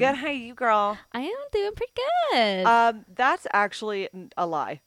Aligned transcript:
Good. 0.00 0.14
How 0.14 0.30
you, 0.30 0.54
girl? 0.54 0.96
I 1.12 1.20
am 1.20 1.36
doing 1.52 1.72
pretty 1.76 1.92
good. 2.32 2.64
Um, 2.64 3.04
that's 3.14 3.46
actually 3.52 4.08
a 4.34 4.46
lie. 4.46 4.80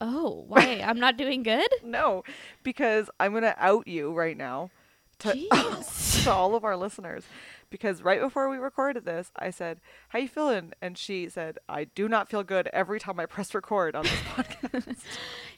oh, 0.00 0.44
why? 0.48 0.80
I'm 0.86 0.98
not 0.98 1.18
doing 1.18 1.42
good? 1.42 1.68
No, 1.84 2.24
because 2.62 3.10
I'm 3.20 3.34
gonna 3.34 3.54
out 3.58 3.86
you 3.86 4.14
right 4.14 4.36
now 4.36 4.70
to, 5.18 5.32
to 6.22 6.30
all 6.32 6.54
of 6.54 6.64
our 6.64 6.74
listeners. 6.74 7.24
Because 7.68 8.00
right 8.00 8.20
before 8.20 8.48
we 8.48 8.56
recorded 8.56 9.04
this, 9.04 9.30
I 9.36 9.50
said, 9.50 9.80
"How 10.08 10.20
you 10.20 10.28
feeling?" 10.28 10.72
And 10.80 10.96
she 10.96 11.28
said, 11.28 11.58
"I 11.68 11.84
do 11.84 12.08
not 12.08 12.30
feel 12.30 12.42
good 12.42 12.70
every 12.72 12.98
time 12.98 13.20
I 13.20 13.26
press 13.26 13.54
record 13.54 13.94
on 13.94 14.04
this 14.04 14.12
podcast." 14.34 14.86
It's 14.86 15.04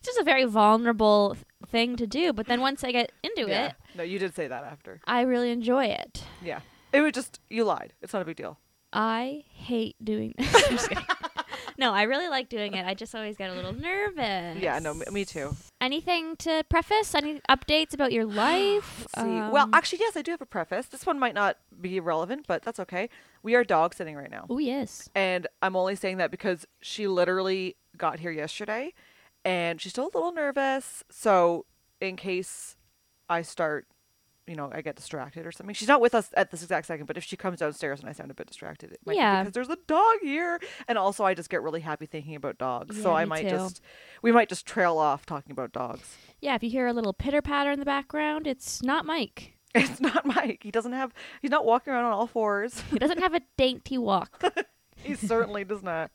just 0.03 0.19
a 0.19 0.25
very 0.25 0.45
vulnerable 0.45 1.37
thing 1.69 1.95
to 1.97 2.07
do, 2.07 2.33
but 2.33 2.47
then 2.47 2.61
once 2.61 2.83
I 2.83 2.91
get 2.91 3.13
into 3.23 3.49
yeah. 3.49 3.67
it, 3.67 3.75
No, 3.95 4.03
you 4.03 4.19
did 4.19 4.35
say 4.35 4.49
that 4.49 4.65
after. 4.65 5.01
I 5.07 5.21
really 5.21 5.51
enjoy 5.53 5.85
it. 5.85 6.25
Yeah. 6.43 6.61
It 6.93 7.03
was 7.03 7.13
just 7.13 7.41
you 7.49 7.65
lied. 7.65 7.93
It's 8.01 8.13
not 8.13 8.23
a 8.23 8.25
big 8.25 8.37
deal. 8.37 8.59
I 8.93 9.45
hate 9.53 9.97
doing 10.03 10.35
kidding. 10.39 10.99
No, 11.77 11.93
I 11.93 12.03
really 12.05 12.29
like 12.29 12.49
doing 12.49 12.75
it. 12.75 12.85
I 12.85 12.95
just 12.95 13.15
always 13.15 13.37
get 13.37 13.51
a 13.51 13.55
little 13.55 13.73
nervous. 13.73 14.59
Yeah. 14.61 14.79
No, 14.81 14.95
me, 14.95 15.05
me 15.13 15.25
too. 15.25 15.55
Anything 15.81 16.35
to 16.39 16.65
preface? 16.69 17.15
Any 17.15 17.41
updates 17.49 17.95
about 17.95 18.11
your 18.13 18.25
life? 18.47 19.07
Let's 19.17 19.29
well, 19.53 19.65
Um, 19.65 19.75
actually, 19.75 20.01
yes, 20.01 20.17
I 20.17 20.23
do 20.23 20.33
have 20.33 20.41
a 20.41 20.47
preface. 20.47 20.87
This 20.87 21.07
one 21.07 21.19
might 21.21 21.35
not 21.35 21.57
be 21.81 22.01
relevant, 22.01 22.47
but 22.49 22.63
that's 22.63 22.81
okay. 22.81 23.09
We 23.45 23.55
are 23.55 23.63
dog 23.63 23.95
sitting 23.95 24.17
right 24.17 24.31
now. 24.31 24.47
oh 24.51 24.59
yes. 24.59 25.09
And 25.15 25.47
I'm 25.63 25.77
only 25.77 25.95
saying 25.95 26.17
that 26.17 26.31
because 26.33 26.67
she 26.81 27.07
literally 27.07 27.77
got 27.97 28.19
here 28.19 28.33
yesterday 28.33 28.93
and 29.45 29.81
she's 29.81 29.93
still 29.93 30.07
a 30.13 30.15
little 30.17 30.33
nervous. 30.33 31.05
So, 31.11 31.65
in 32.01 32.17
case 32.17 32.77
I 33.29 33.43
start, 33.43 33.87
you 34.49 34.57
know, 34.57 34.71
I 34.73 34.81
get 34.81 34.97
distracted 34.97 35.47
or 35.47 35.53
something. 35.53 35.75
She's 35.75 35.89
not 35.89 36.01
with 36.01 36.15
us 36.15 36.31
at 36.37 36.51
this 36.51 36.63
exact 36.63 36.87
second, 36.87 37.07
but 37.07 37.17
if 37.17 37.25
she 37.25 37.37
comes 37.37 37.59
downstairs 37.59 38.01
and 38.01 38.09
I 38.09 38.13
sound 38.13 38.31
a 38.31 38.35
bit 38.35 38.47
distracted, 38.47 38.93
it 38.93 39.01
might 39.05 39.17
Yeah. 39.17 39.41
be 39.41 39.45
because 39.45 39.55
there's 39.55 39.69
a 39.69 39.79
dog 39.87 40.17
here. 40.23 40.59
And 40.89 40.97
also, 40.97 41.25
I 41.25 41.35
just 41.35 41.51
get 41.51 41.63
really 41.63 41.81
happy 41.81 42.07
thinking 42.07 42.35
about 42.35 42.59
dogs. 42.59 43.01
so, 43.01 43.13
I 43.13 43.25
might 43.27 43.43
too. 43.43 43.51
just, 43.51 43.83
we 44.23 44.33
might 44.33 44.49
just 44.49 44.65
trail 44.67 44.99
off 44.99 45.27
talking 45.27 45.53
about 45.53 45.73
dogs. 45.73 46.17
Yeah, 46.41 46.55
if 46.55 46.63
you 46.63 46.71
hear 46.71 46.87
a 46.87 46.93
little 46.93 47.13
pitter 47.13 47.43
patter 47.43 47.71
in 47.71 47.79
the 47.79 47.85
background, 47.85 48.47
it's 48.47 48.83
not 48.83 49.05
Mike. 49.07 49.55
It's 49.75 50.01
not 50.01 50.25
Mike. 50.25 50.61
He 50.63 50.71
doesn't 50.71 50.93
have, 50.95 51.13
he's 51.43 51.51
not 51.51 51.67
walking 51.67 51.93
around 51.93 52.07
on 52.07 52.13
all 52.13 52.27
fours. 52.27 52.81
He 52.91 52.99
doesn't 52.99 53.19
have 53.21 53.35
a 53.35 53.43
dainty 53.59 53.99
walk. 53.99 54.43
he 54.97 55.15
certainly 55.15 55.63
does 55.63 55.83
not. 55.83 56.11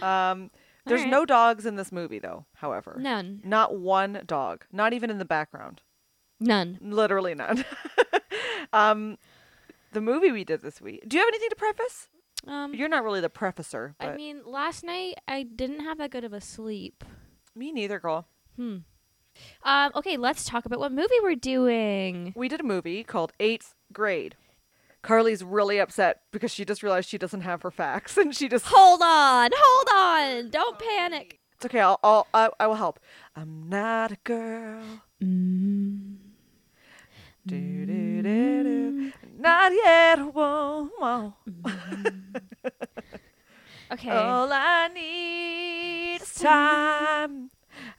Um, 0.00 0.50
there's 0.86 1.00
Alright. 1.00 1.10
no 1.12 1.26
dogs 1.26 1.66
in 1.66 1.76
this 1.76 1.92
movie, 1.92 2.18
though, 2.18 2.46
however. 2.54 2.96
None. 2.98 3.42
Not 3.44 3.78
one 3.78 4.22
dog. 4.26 4.64
Not 4.72 4.94
even 4.94 5.10
in 5.10 5.18
the 5.18 5.26
background. 5.26 5.82
None. 6.40 6.78
Literally 6.80 7.34
none. 7.34 7.64
um, 8.72 9.18
the 9.92 10.00
movie 10.00 10.30
we 10.30 10.44
did 10.44 10.62
this 10.62 10.80
week. 10.80 11.04
Do 11.06 11.16
you 11.16 11.22
have 11.22 11.28
anything 11.28 11.50
to 11.50 11.56
preface? 11.56 12.08
Um, 12.46 12.74
You're 12.74 12.88
not 12.88 13.02
really 13.04 13.20
the 13.20 13.30
prefacer, 13.30 13.94
but 13.98 14.10
I 14.10 14.16
mean, 14.16 14.42
last 14.46 14.84
night 14.84 15.14
I 15.26 15.42
didn't 15.42 15.80
have 15.80 15.98
that 15.98 16.10
good 16.10 16.24
of 16.24 16.32
a 16.32 16.40
sleep. 16.40 17.04
me 17.54 17.72
neither, 17.72 17.98
girl. 17.98 18.28
Hmm. 18.56 18.78
Um, 19.62 19.92
okay, 19.94 20.16
let's 20.16 20.44
talk 20.44 20.64
about 20.64 20.78
what 20.78 20.92
movie 20.92 21.20
we're 21.22 21.34
doing. 21.34 22.32
We 22.36 22.48
did 22.48 22.60
a 22.60 22.64
movie 22.64 23.04
called 23.04 23.32
Eighth 23.40 23.74
Grade. 23.92 24.36
Carley's 25.02 25.44
really 25.44 25.78
upset 25.78 26.22
because 26.32 26.52
she 26.52 26.64
just 26.64 26.82
realized 26.82 27.08
she 27.08 27.18
doesn't 27.18 27.42
have 27.42 27.62
her 27.62 27.70
facts, 27.70 28.16
and 28.18 28.34
she 28.34 28.48
just. 28.48 28.66
Hold 28.66 29.00
on, 29.02 29.50
hold 29.54 29.88
on. 29.94 30.50
Don't 30.50 30.78
panic. 30.78 31.38
It's 31.54 31.66
okay. 31.66 31.80
I'll. 31.80 31.98
I'll 32.02 32.26
I, 32.34 32.50
I 32.60 32.66
will 32.66 32.76
help. 32.76 33.00
I'm 33.34 33.68
not 33.68 34.12
a 34.12 34.18
girl. 34.24 34.82
Mm. 35.22 36.07
Do, 37.48 37.86
do, 37.86 38.22
do, 38.22 38.62
do. 38.62 39.12
Not 39.38 39.72
yet 39.72 40.18
a 40.18 40.26
woman. 40.26 41.32
Mm-hmm. 41.50 42.68
Okay. 43.90 44.10
All 44.10 44.50
I 44.52 44.88
need 44.88 46.20
is 46.20 46.34
time. 46.34 47.48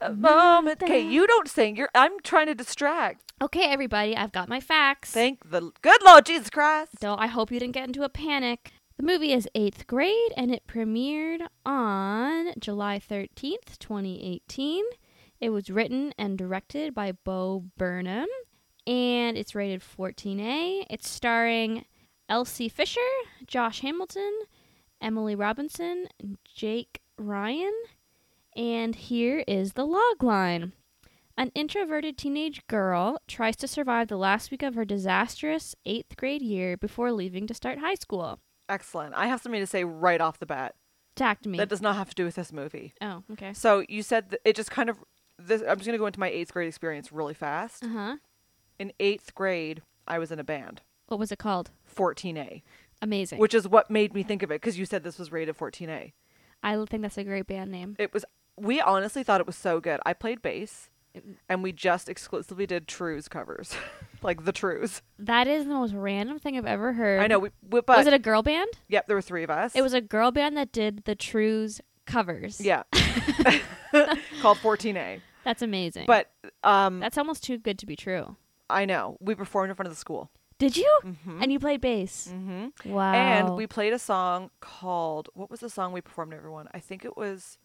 A 0.00 0.10
mm-hmm. 0.10 0.20
moment. 0.20 0.82
Okay, 0.84 1.00
you 1.00 1.26
don't 1.26 1.48
sing. 1.48 1.74
You're. 1.74 1.88
I'm 1.96 2.20
trying 2.20 2.46
to 2.46 2.54
distract. 2.54 3.32
Okay, 3.42 3.64
everybody, 3.64 4.16
I've 4.16 4.30
got 4.30 4.48
my 4.48 4.60
facts. 4.60 5.10
Thank 5.10 5.50
the 5.50 5.72
good 5.82 6.00
Lord 6.04 6.26
Jesus 6.26 6.48
Christ. 6.48 6.92
Don't 7.00 7.18
I 7.18 7.26
hope 7.26 7.50
you 7.50 7.58
didn't 7.58 7.74
get 7.74 7.88
into 7.88 8.04
a 8.04 8.08
panic. 8.08 8.72
The 8.98 9.02
movie 9.02 9.32
is 9.32 9.48
8th 9.56 9.88
grade 9.88 10.32
and 10.36 10.54
it 10.54 10.66
premiered 10.68 11.48
on 11.66 12.52
July 12.60 13.00
13th, 13.00 13.78
2018. 13.80 14.84
It 15.40 15.50
was 15.50 15.70
written 15.70 16.14
and 16.16 16.38
directed 16.38 16.94
by 16.94 17.12
Bo 17.12 17.64
Burnham 17.76 18.28
and 18.90 19.38
it's 19.38 19.54
rated 19.54 19.82
14A. 19.82 20.84
It's 20.90 21.08
starring 21.08 21.84
Elsie 22.28 22.68
Fisher, 22.68 23.00
Josh 23.46 23.80
Hamilton, 23.82 24.32
Emily 25.00 25.36
Robinson, 25.36 26.08
and 26.18 26.38
Jake 26.44 27.00
Ryan. 27.16 27.72
And 28.56 28.96
here 28.96 29.44
is 29.46 29.74
the 29.74 29.84
log 29.86 30.24
line. 30.24 30.72
An 31.36 31.52
introverted 31.54 32.18
teenage 32.18 32.66
girl 32.66 33.18
tries 33.28 33.54
to 33.58 33.68
survive 33.68 34.08
the 34.08 34.16
last 34.16 34.50
week 34.50 34.64
of 34.64 34.74
her 34.74 34.84
disastrous 34.84 35.76
eighth 35.86 36.16
grade 36.16 36.42
year 36.42 36.76
before 36.76 37.12
leaving 37.12 37.46
to 37.46 37.54
start 37.54 37.78
high 37.78 37.94
school. 37.94 38.40
Excellent. 38.68 39.14
I 39.14 39.28
have 39.28 39.40
something 39.40 39.60
to 39.60 39.66
say 39.68 39.84
right 39.84 40.20
off 40.20 40.40
the 40.40 40.46
bat. 40.46 40.74
Tact 41.14 41.46
me. 41.46 41.58
That 41.58 41.68
does 41.68 41.80
not 41.80 41.94
have 41.94 42.08
to 42.08 42.14
do 42.16 42.24
with 42.24 42.34
this 42.34 42.52
movie. 42.52 42.92
oh, 43.00 43.22
okay. 43.32 43.52
So 43.52 43.84
you 43.88 44.02
said 44.02 44.36
it 44.44 44.56
just 44.56 44.72
kind 44.72 44.90
of. 44.90 44.96
This. 45.38 45.62
I'm 45.62 45.76
just 45.78 45.86
gonna 45.86 45.96
go 45.96 46.06
into 46.06 46.20
my 46.20 46.28
eighth 46.28 46.52
grade 46.52 46.68
experience 46.68 47.12
really 47.12 47.34
fast. 47.34 47.84
Uh 47.84 47.88
huh. 47.88 48.16
In 48.80 48.94
eighth 48.98 49.34
grade, 49.34 49.82
I 50.08 50.18
was 50.18 50.32
in 50.32 50.38
a 50.38 50.44
band, 50.44 50.80
What 51.08 51.20
was 51.20 51.30
it 51.30 51.38
called? 51.38 51.70
14A, 51.94 52.62
Amazing. 53.02 53.38
which 53.38 53.52
is 53.52 53.68
what 53.68 53.90
made 53.90 54.14
me 54.14 54.22
think 54.22 54.42
of 54.42 54.50
it 54.50 54.54
because 54.62 54.78
you 54.78 54.86
said 54.86 55.04
this 55.04 55.18
was 55.18 55.30
rated 55.30 55.58
14A. 55.58 56.12
I 56.62 56.84
think 56.86 57.02
that's 57.02 57.18
a 57.18 57.24
great 57.24 57.46
band 57.46 57.70
name. 57.70 57.94
It 57.98 58.14
was. 58.14 58.24
We 58.56 58.80
honestly 58.80 59.22
thought 59.22 59.38
it 59.38 59.46
was 59.46 59.56
so 59.56 59.80
good. 59.80 60.00
I 60.06 60.14
played 60.14 60.40
bass, 60.40 60.88
and 61.46 61.62
we 61.62 61.72
just 61.72 62.08
exclusively 62.08 62.66
did 62.66 62.88
Trews 62.88 63.28
covers, 63.28 63.74
like 64.22 64.46
the 64.46 64.52
Trews. 64.52 65.02
That 65.18 65.46
is 65.46 65.64
the 65.66 65.74
most 65.74 65.92
random 65.92 66.38
thing 66.38 66.56
I've 66.56 66.64
ever 66.64 66.94
heard. 66.94 67.20
I 67.20 67.26
know. 67.26 67.38
We, 67.38 67.50
we 67.70 67.82
but 67.82 67.98
was 67.98 68.06
it 68.06 68.14
a 68.14 68.18
girl 68.18 68.42
band? 68.42 68.70
yep, 68.88 69.06
there 69.08 69.16
were 69.16 69.20
three 69.22 69.42
of 69.42 69.50
us. 69.50 69.76
It 69.76 69.82
was 69.82 69.92
a 69.92 70.00
girl 70.00 70.30
band 70.30 70.56
that 70.56 70.72
did 70.72 71.04
the 71.04 71.14
Trews 71.14 71.82
covers. 72.06 72.62
yeah, 72.62 72.84
called 74.40 74.56
14A. 74.56 75.20
That's 75.44 75.60
amazing. 75.60 76.04
But 76.06 76.30
um, 76.64 77.00
that's 77.00 77.18
almost 77.18 77.44
too 77.44 77.58
good 77.58 77.78
to 77.80 77.84
be 77.86 77.94
true. 77.96 78.36
I 78.70 78.84
know 78.84 79.16
we 79.20 79.34
performed 79.34 79.70
in 79.70 79.76
front 79.76 79.88
of 79.88 79.92
the 79.92 80.00
school. 80.00 80.30
Did 80.58 80.76
you? 80.76 81.00
Mm-hmm. 81.04 81.42
And 81.42 81.50
you 81.52 81.58
played 81.58 81.80
bass. 81.80 82.28
mm-hmm. 82.30 82.90
Wow. 82.90 83.14
And 83.14 83.56
we 83.56 83.66
played 83.66 83.94
a 83.94 83.98
song 83.98 84.50
called 84.60 85.30
what 85.34 85.50
was 85.50 85.60
the 85.60 85.70
song 85.70 85.92
we 85.92 86.02
performed 86.02 86.32
to 86.32 86.36
everyone? 86.36 86.68
I 86.74 86.80
think 86.80 87.04
it 87.04 87.16
was 87.16 87.58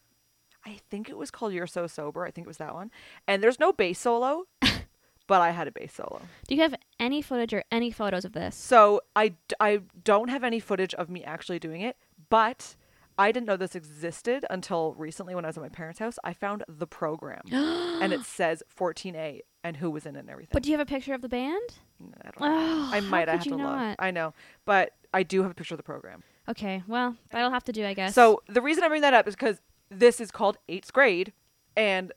I 0.66 0.80
think 0.90 1.10
it 1.10 1.18
was 1.18 1.30
called 1.30 1.54
You're 1.54 1.68
So 1.68 1.88
Sober. 1.88 2.26
I 2.26 2.32
think 2.32 2.46
it 2.46 2.48
was 2.48 2.58
that 2.58 2.74
one. 2.74 2.90
And 3.28 3.44
there's 3.44 3.60
no 3.60 3.72
bass 3.72 4.00
solo, 4.00 4.46
but 5.28 5.42
I 5.42 5.52
had 5.52 5.68
a 5.68 5.72
bass 5.72 5.94
solo. 5.94 6.22
Do 6.48 6.56
you 6.56 6.62
have 6.62 6.74
any 7.00 7.22
footage 7.22 7.54
or 7.54 7.64
any 7.72 7.92
photos 7.92 8.26
of 8.26 8.34
this? 8.34 8.56
So 8.56 9.02
I, 9.16 9.34
I 9.60 9.82
don't 10.04 10.30
have 10.30 10.44
any 10.44 10.60
footage 10.60 10.94
of 10.96 11.10
me 11.10 11.24
actually 11.24 11.60
doing 11.60 11.82
it, 11.82 11.98
but 12.30 12.76
I 13.18 13.32
didn't 13.32 13.46
know 13.46 13.58
this 13.58 13.76
existed 13.76 14.46
until 14.50 14.94
recently 14.94 15.36
when 15.36 15.46
I 15.46 15.50
was 15.50 15.58
at 15.58 15.64
my 15.64 15.70
parents' 15.70 16.00
house. 16.00 16.18
I 16.24 16.34
found 16.34 16.64
the 16.68 16.88
program 16.88 17.44
and 17.52 18.12
it 18.12 18.22
says 18.26 18.64
14A 18.76 19.42
and 19.66 19.78
who 19.78 19.90
was 19.90 20.06
in 20.06 20.16
it 20.16 20.20
and 20.20 20.30
everything. 20.30 20.52
But 20.54 20.64
do 20.64 20.70
you 20.70 20.78
have 20.78 20.88
a 20.88 20.90
picture 20.90 21.14
of 21.16 21.22
the 21.22 21.30
band? 21.30 21.60
I 22.22 22.30
don't 22.30 22.40
know. 22.40 22.48
Oh, 22.48 22.90
I 22.94 23.00
how 23.00 23.08
might 23.08 23.28
I 23.28 23.34
could 23.34 23.38
have 23.40 23.46
you 23.46 23.52
to 23.52 23.58
look. 23.58 23.66
not? 23.66 23.96
I 23.98 24.12
know. 24.12 24.34
But 24.64 24.94
I 25.14 25.24
do 25.24 25.42
have 25.42 25.52
a 25.52 25.54
picture 25.56 25.74
of 25.74 25.78
the 25.78 25.84
program. 25.84 26.24
Okay, 26.48 26.84
well, 26.88 27.16
that'll 27.32 27.50
have 27.50 27.64
to 27.64 27.72
do, 27.72 27.84
I 27.84 27.96
guess. 27.96 28.14
So 28.14 28.44
the 28.48 28.62
reason 28.62 28.84
I 28.84 28.90
bring 28.90 29.02
that 29.02 29.16
up 29.16 29.28
is 29.28 29.34
because 29.36 29.60
this 29.90 30.22
is 30.22 30.30
called 30.30 30.58
eighth 30.70 30.94
grade, 30.94 31.34
and 31.76 32.12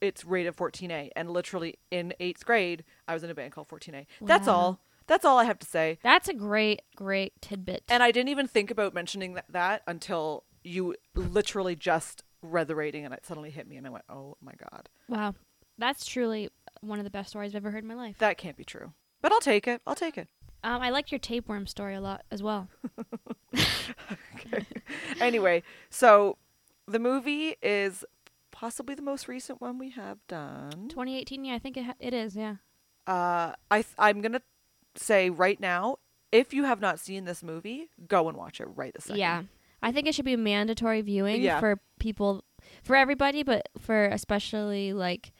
it's 0.00 0.24
rated 0.24 0.56
14A. 0.56 1.10
And 1.14 1.30
literally 1.30 1.78
in 1.92 2.14
eighth 2.18 2.44
grade, 2.44 2.82
I 3.06 3.14
was 3.14 3.22
in 3.22 3.30
a 3.30 3.34
band 3.34 3.52
called 3.52 3.68
14A. 3.68 4.06
That's 4.20 4.48
all. 4.48 4.80
That's 5.06 5.24
all 5.24 5.38
I 5.38 5.44
have 5.44 5.58
to 5.60 5.66
say. 5.66 5.98
that's 6.02 6.28
a 6.28 6.34
great, 6.34 6.82
great 6.96 7.32
tidbit. 7.40 7.84
And 7.88 8.02
I 8.02 8.10
didn't 8.10 8.28
even 8.30 8.46
think 8.48 8.70
about 8.70 8.94
mentioning 8.94 9.34
that, 9.34 9.44
that 9.50 9.82
until 9.86 10.44
you 10.64 10.94
literally 11.14 11.76
just 11.76 12.22
read 12.40 12.66
the 12.66 12.74
rating, 12.74 13.04
and 13.04 13.14
it 13.14 13.24
suddenly 13.26 13.50
hit 13.50 13.68
me, 13.68 13.76
and 13.76 13.86
I 13.86 13.90
went, 13.90 14.04
"Oh 14.08 14.36
my 14.40 14.52
god, 14.58 14.88
wow, 15.08 15.34
that's 15.78 16.04
truly 16.04 16.50
one 16.82 16.98
of 16.98 17.04
the 17.04 17.10
best 17.10 17.30
stories 17.30 17.52
I've 17.54 17.62
ever 17.64 17.70
heard 17.70 17.84
in 17.84 17.88
my 17.88 17.94
life. 17.94 18.16
that 18.18 18.36
can't 18.38 18.56
be 18.56 18.64
true." 18.64 18.92
But 19.22 19.32
I'll 19.32 19.40
take 19.40 19.66
it. 19.66 19.80
I'll 19.86 19.94
take 19.94 20.18
it. 20.18 20.28
Um, 20.64 20.80
I 20.82 20.90
liked 20.90 21.10
your 21.10 21.18
tapeworm 21.18 21.66
story 21.66 21.94
a 21.94 22.00
lot 22.00 22.22
as 22.30 22.42
well. 22.42 22.68
Okay. 24.34 24.66
anyway, 25.20 25.62
so 25.90 26.36
the 26.86 26.98
movie 26.98 27.56
is 27.62 28.04
possibly 28.50 28.94
the 28.94 29.02
most 29.02 29.28
recent 29.28 29.60
one 29.60 29.78
we 29.78 29.90
have 29.90 30.18
done. 30.28 30.88
2018, 30.88 31.44
yeah, 31.44 31.54
I 31.54 31.58
think 31.58 31.76
it, 31.76 31.84
ha- 31.84 31.94
it 32.00 32.12
is, 32.14 32.34
yeah. 32.36 32.56
uh, 33.06 33.52
I 33.70 33.82
th- 33.82 33.86
I'm 33.98 34.20
gonna 34.20 34.42
say 34.94 35.30
right 35.30 35.58
now, 35.60 35.96
if 36.32 36.52
you 36.52 36.64
have 36.64 36.80
not 36.80 36.98
seen 36.98 37.24
this 37.24 37.42
movie, 37.42 37.88
go 38.08 38.28
and 38.28 38.36
watch 38.36 38.60
it 38.60 38.66
right 38.74 38.92
this 38.94 39.04
second. 39.04 39.18
Yeah. 39.20 39.42
I 39.82 39.90
think 39.92 40.06
it 40.06 40.14
should 40.14 40.24
be 40.24 40.36
mandatory 40.36 41.00
viewing 41.02 41.42
Yeah. 41.42 41.58
for 41.60 41.80
people, 41.98 42.44
for 42.84 42.94
everybody, 42.96 43.42
but 43.42 43.68
for 43.78 44.04
especially 44.06 44.92
like 44.92 45.32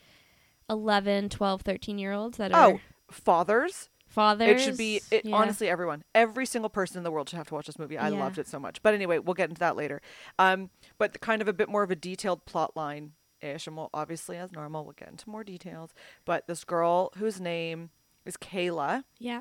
11, 0.70 1.28
12, 1.28 1.62
13 1.62 1.98
year 1.98 2.12
olds 2.12 2.38
that 2.38 2.52
are 2.52 2.72
Oh, 2.74 2.80
fathers, 3.10 3.88
fathers. 4.06 4.60
It 4.60 4.64
should 4.64 4.76
be 4.76 5.00
it, 5.10 5.24
yeah. 5.24 5.34
honestly 5.36 5.68
everyone, 5.68 6.04
every 6.14 6.46
single 6.46 6.68
person 6.70 6.98
in 6.98 7.04
the 7.04 7.10
world 7.10 7.28
should 7.28 7.36
have 7.36 7.48
to 7.48 7.54
watch 7.54 7.66
this 7.66 7.78
movie. 7.78 7.98
I 7.98 8.08
Yeah. 8.10 8.18
loved 8.20 8.38
it 8.38 8.46
so 8.46 8.58
much. 8.58 8.82
But 8.82 8.94
anyway, 8.94 9.18
we'll 9.18 9.34
get 9.34 9.48
into 9.48 9.60
that 9.60 9.76
later. 9.76 10.00
Um, 10.38 10.70
but 10.98 11.12
the 11.12 11.18
kind 11.18 11.42
of 11.42 11.48
a 11.48 11.52
bit 11.52 11.68
more 11.68 11.82
of 11.82 11.90
a 11.90 11.96
detailed 11.96 12.44
plot 12.44 12.76
line 12.76 13.12
ish, 13.40 13.66
and 13.66 13.76
we'll 13.76 13.90
obviously 13.92 14.36
as 14.36 14.52
normal 14.52 14.84
we'll 14.84 14.92
get 14.94 15.08
into 15.08 15.28
more 15.28 15.44
details. 15.44 15.90
But 16.24 16.46
this 16.46 16.64
girl 16.64 17.10
whose 17.16 17.40
name 17.40 17.90
is 18.24 18.36
Kayla, 18.36 19.02
Yeah. 19.18 19.40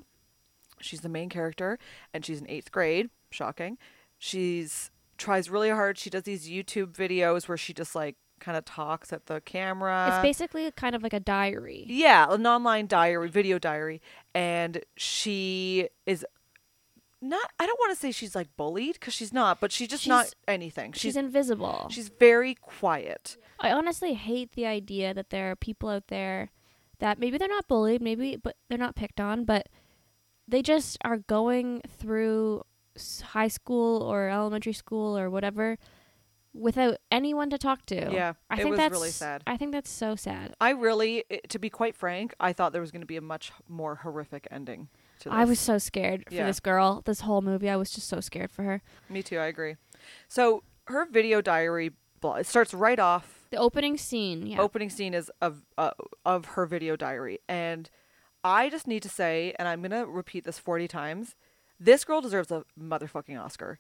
she's 0.79 1.01
the 1.01 1.09
main 1.09 1.29
character, 1.29 1.77
and 2.13 2.25
she's 2.25 2.41
in 2.41 2.49
eighth 2.49 2.71
grade. 2.71 3.09
Shocking. 3.29 3.77
She's 4.17 4.89
tries 5.17 5.49
really 5.51 5.69
hard. 5.69 5.99
She 5.99 6.09
does 6.09 6.23
these 6.23 6.49
YouTube 6.49 6.93
videos 6.93 7.47
where 7.47 7.57
she 7.57 7.73
just 7.73 7.93
like 7.93 8.15
kind 8.41 8.57
of 8.57 8.65
talks 8.65 9.13
at 9.13 9.27
the 9.27 9.39
camera. 9.41 10.09
it's 10.11 10.21
basically 10.21 10.69
kind 10.71 10.95
of 10.95 11.01
like 11.03 11.13
a 11.13 11.19
diary. 11.21 11.85
Yeah, 11.87 12.25
an 12.29 12.45
online 12.45 12.87
diary, 12.87 13.29
video 13.29 13.57
diary, 13.59 14.01
and 14.35 14.81
she 14.97 15.87
is 16.05 16.25
not. 17.21 17.49
I 17.59 17.65
don't 17.65 17.79
want 17.79 17.93
to 17.93 17.99
say 17.99 18.11
she's 18.11 18.35
like 18.35 18.49
bullied 18.57 18.93
because 18.93 19.13
she's 19.13 19.31
not, 19.31 19.61
but 19.61 19.71
she's 19.71 19.87
just 19.87 20.07
not 20.07 20.33
anything. 20.47 20.91
She's 20.91 21.01
She's 21.01 21.15
invisible. 21.15 21.87
she's 21.89 22.09
very 22.09 22.55
quiet. 22.55 23.37
I 23.59 23.71
honestly 23.71 24.15
hate 24.15 24.53
the 24.53 24.65
idea 24.65 25.13
that 25.13 25.29
there 25.29 25.51
are 25.51 25.55
people 25.55 25.87
out 25.87 26.07
there 26.07 26.49
that 26.99 27.19
maybe 27.19 27.37
they're 27.37 27.47
not 27.47 27.67
bullied, 27.67 28.01
maybe 28.01 28.35
but 28.35 28.55
they're 28.67 28.77
not 28.77 28.95
picked 28.95 29.21
on, 29.21 29.45
but 29.45 29.69
they 30.47 30.61
just 30.61 30.97
are 31.05 31.17
going 31.17 31.81
through 31.87 32.63
high 33.23 33.47
school 33.47 34.01
or 34.01 34.27
elementary 34.27 34.73
school 34.73 35.17
or 35.17 35.29
whatever 35.29 35.77
without 36.53 36.97
anyone 37.11 37.49
to 37.49 37.57
talk 37.57 37.85
to. 37.87 37.95
Yeah, 38.11 38.33
I 38.49 38.55
it 38.55 38.57
think 38.57 38.69
was 38.71 38.77
that's 38.79 38.91
really 38.91 39.09
sad. 39.09 39.43
I 39.47 39.57
think 39.57 39.71
that's 39.71 39.89
so 39.89 40.15
sad. 40.15 40.53
I 40.59 40.71
really, 40.71 41.23
to 41.49 41.59
be 41.59 41.69
quite 41.69 41.95
frank, 41.95 42.33
I 42.39 42.53
thought 42.53 42.71
there 42.73 42.81
was 42.81 42.91
going 42.91 43.01
to 43.01 43.07
be 43.07 43.17
a 43.17 43.21
much 43.21 43.51
more 43.69 43.95
horrific 43.95 44.47
ending 44.51 44.89
to 45.19 45.29
this. 45.29 45.33
I 45.33 45.45
was 45.45 45.59
so 45.59 45.77
scared 45.77 46.25
for 46.27 46.33
Yeah. 46.35 46.45
this 46.47 46.59
girl. 46.59 47.01
This 47.05 47.21
whole 47.21 47.41
movie, 47.41 47.69
I 47.69 47.75
was 47.75 47.91
just 47.91 48.07
so 48.07 48.19
scared 48.19 48.51
for 48.51 48.63
her. 48.63 48.81
Me 49.09 49.23
too. 49.23 49.37
I 49.37 49.45
agree. 49.45 49.75
So 50.27 50.63
her 50.87 51.05
video 51.05 51.41
diary, 51.41 51.91
blo- 52.19 52.35
it 52.35 52.45
starts 52.47 52.73
right 52.73 52.99
off 52.99 53.47
The 53.51 53.57
opening 53.57 53.97
scene, 53.97 54.45
yeah. 54.47 54.59
opening 54.59 54.89
scene 54.89 55.13
is 55.13 55.31
of 55.41 55.61
uh, 55.77 55.91
of 56.25 56.45
her 56.55 56.65
video 56.65 56.95
diary 56.95 57.39
and 57.47 57.89
i 58.43 58.69
just 58.69 58.87
need 58.87 59.03
to 59.03 59.09
say 59.09 59.53
and 59.59 59.67
i'm 59.67 59.81
gonna 59.83 60.05
repeat 60.05 60.45
this 60.45 60.57
40 60.57 60.87
times 60.87 61.35
this 61.79 62.03
girl 62.03 62.21
deserves 62.21 62.49
a 62.51 62.63
motherfucking 62.79 63.39
oscar 63.39 63.77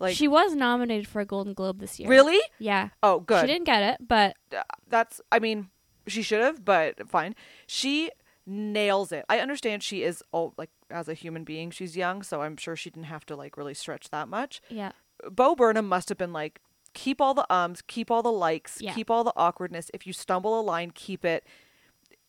like 0.00 0.16
she 0.16 0.26
was 0.26 0.54
nominated 0.54 1.06
for 1.06 1.20
a 1.20 1.24
Golden 1.24 1.54
Globe 1.54 1.78
this 1.78 2.00
year. 2.00 2.08
really 2.08 2.40
Yeah. 2.58 2.88
oh 3.02 3.20
good 3.20 3.42
She 3.42 3.46
didn't 3.46 3.66
get 3.66 3.82
it, 3.82 4.06
but 4.08 4.34
Uh, 4.56 4.62
that's 4.88 5.20
i 5.30 5.38
mean 5.38 5.68
she 6.06 6.22
should 6.22 6.40
have 6.42 6.64
but 6.64 7.08
fine 7.08 7.34
she 7.66 8.10
nails 8.46 9.12
it 9.12 9.24
i 9.28 9.38
understand 9.38 9.82
she 9.82 10.02
is 10.02 10.24
oh 10.32 10.52
like 10.56 10.70
as 10.90 11.08
a 11.08 11.14
human 11.14 11.44
being 11.44 11.70
she's 11.70 11.96
young 11.96 12.22
so 12.22 12.42
i'm 12.42 12.56
sure 12.56 12.74
she 12.74 12.90
didn't 12.90 13.04
have 13.04 13.24
to 13.26 13.36
like 13.36 13.56
really 13.56 13.74
stretch 13.74 14.10
that 14.10 14.26
much 14.28 14.60
yeah. 14.70 14.92
Bo 15.30 15.54
Burnham 15.54 15.86
must 15.86 16.08
have 16.08 16.16
been 16.16 16.32
like, 16.32 16.62
keep 16.94 17.20
all 17.20 17.34
the 17.34 17.44
ums, 17.52 17.82
keep 17.82 18.10
all 18.10 18.22
the 18.22 18.32
likes, 18.32 18.80
Yeah. 18.80 18.94
keep 18.94 19.10
all 19.10 19.22
the 19.22 19.34
awkwardness. 19.36 19.90
If 19.92 20.06
you 20.06 20.14
stumble 20.14 20.58
a 20.58 20.62
line, 20.62 20.92
keep 20.94 21.26
it. 21.26 21.44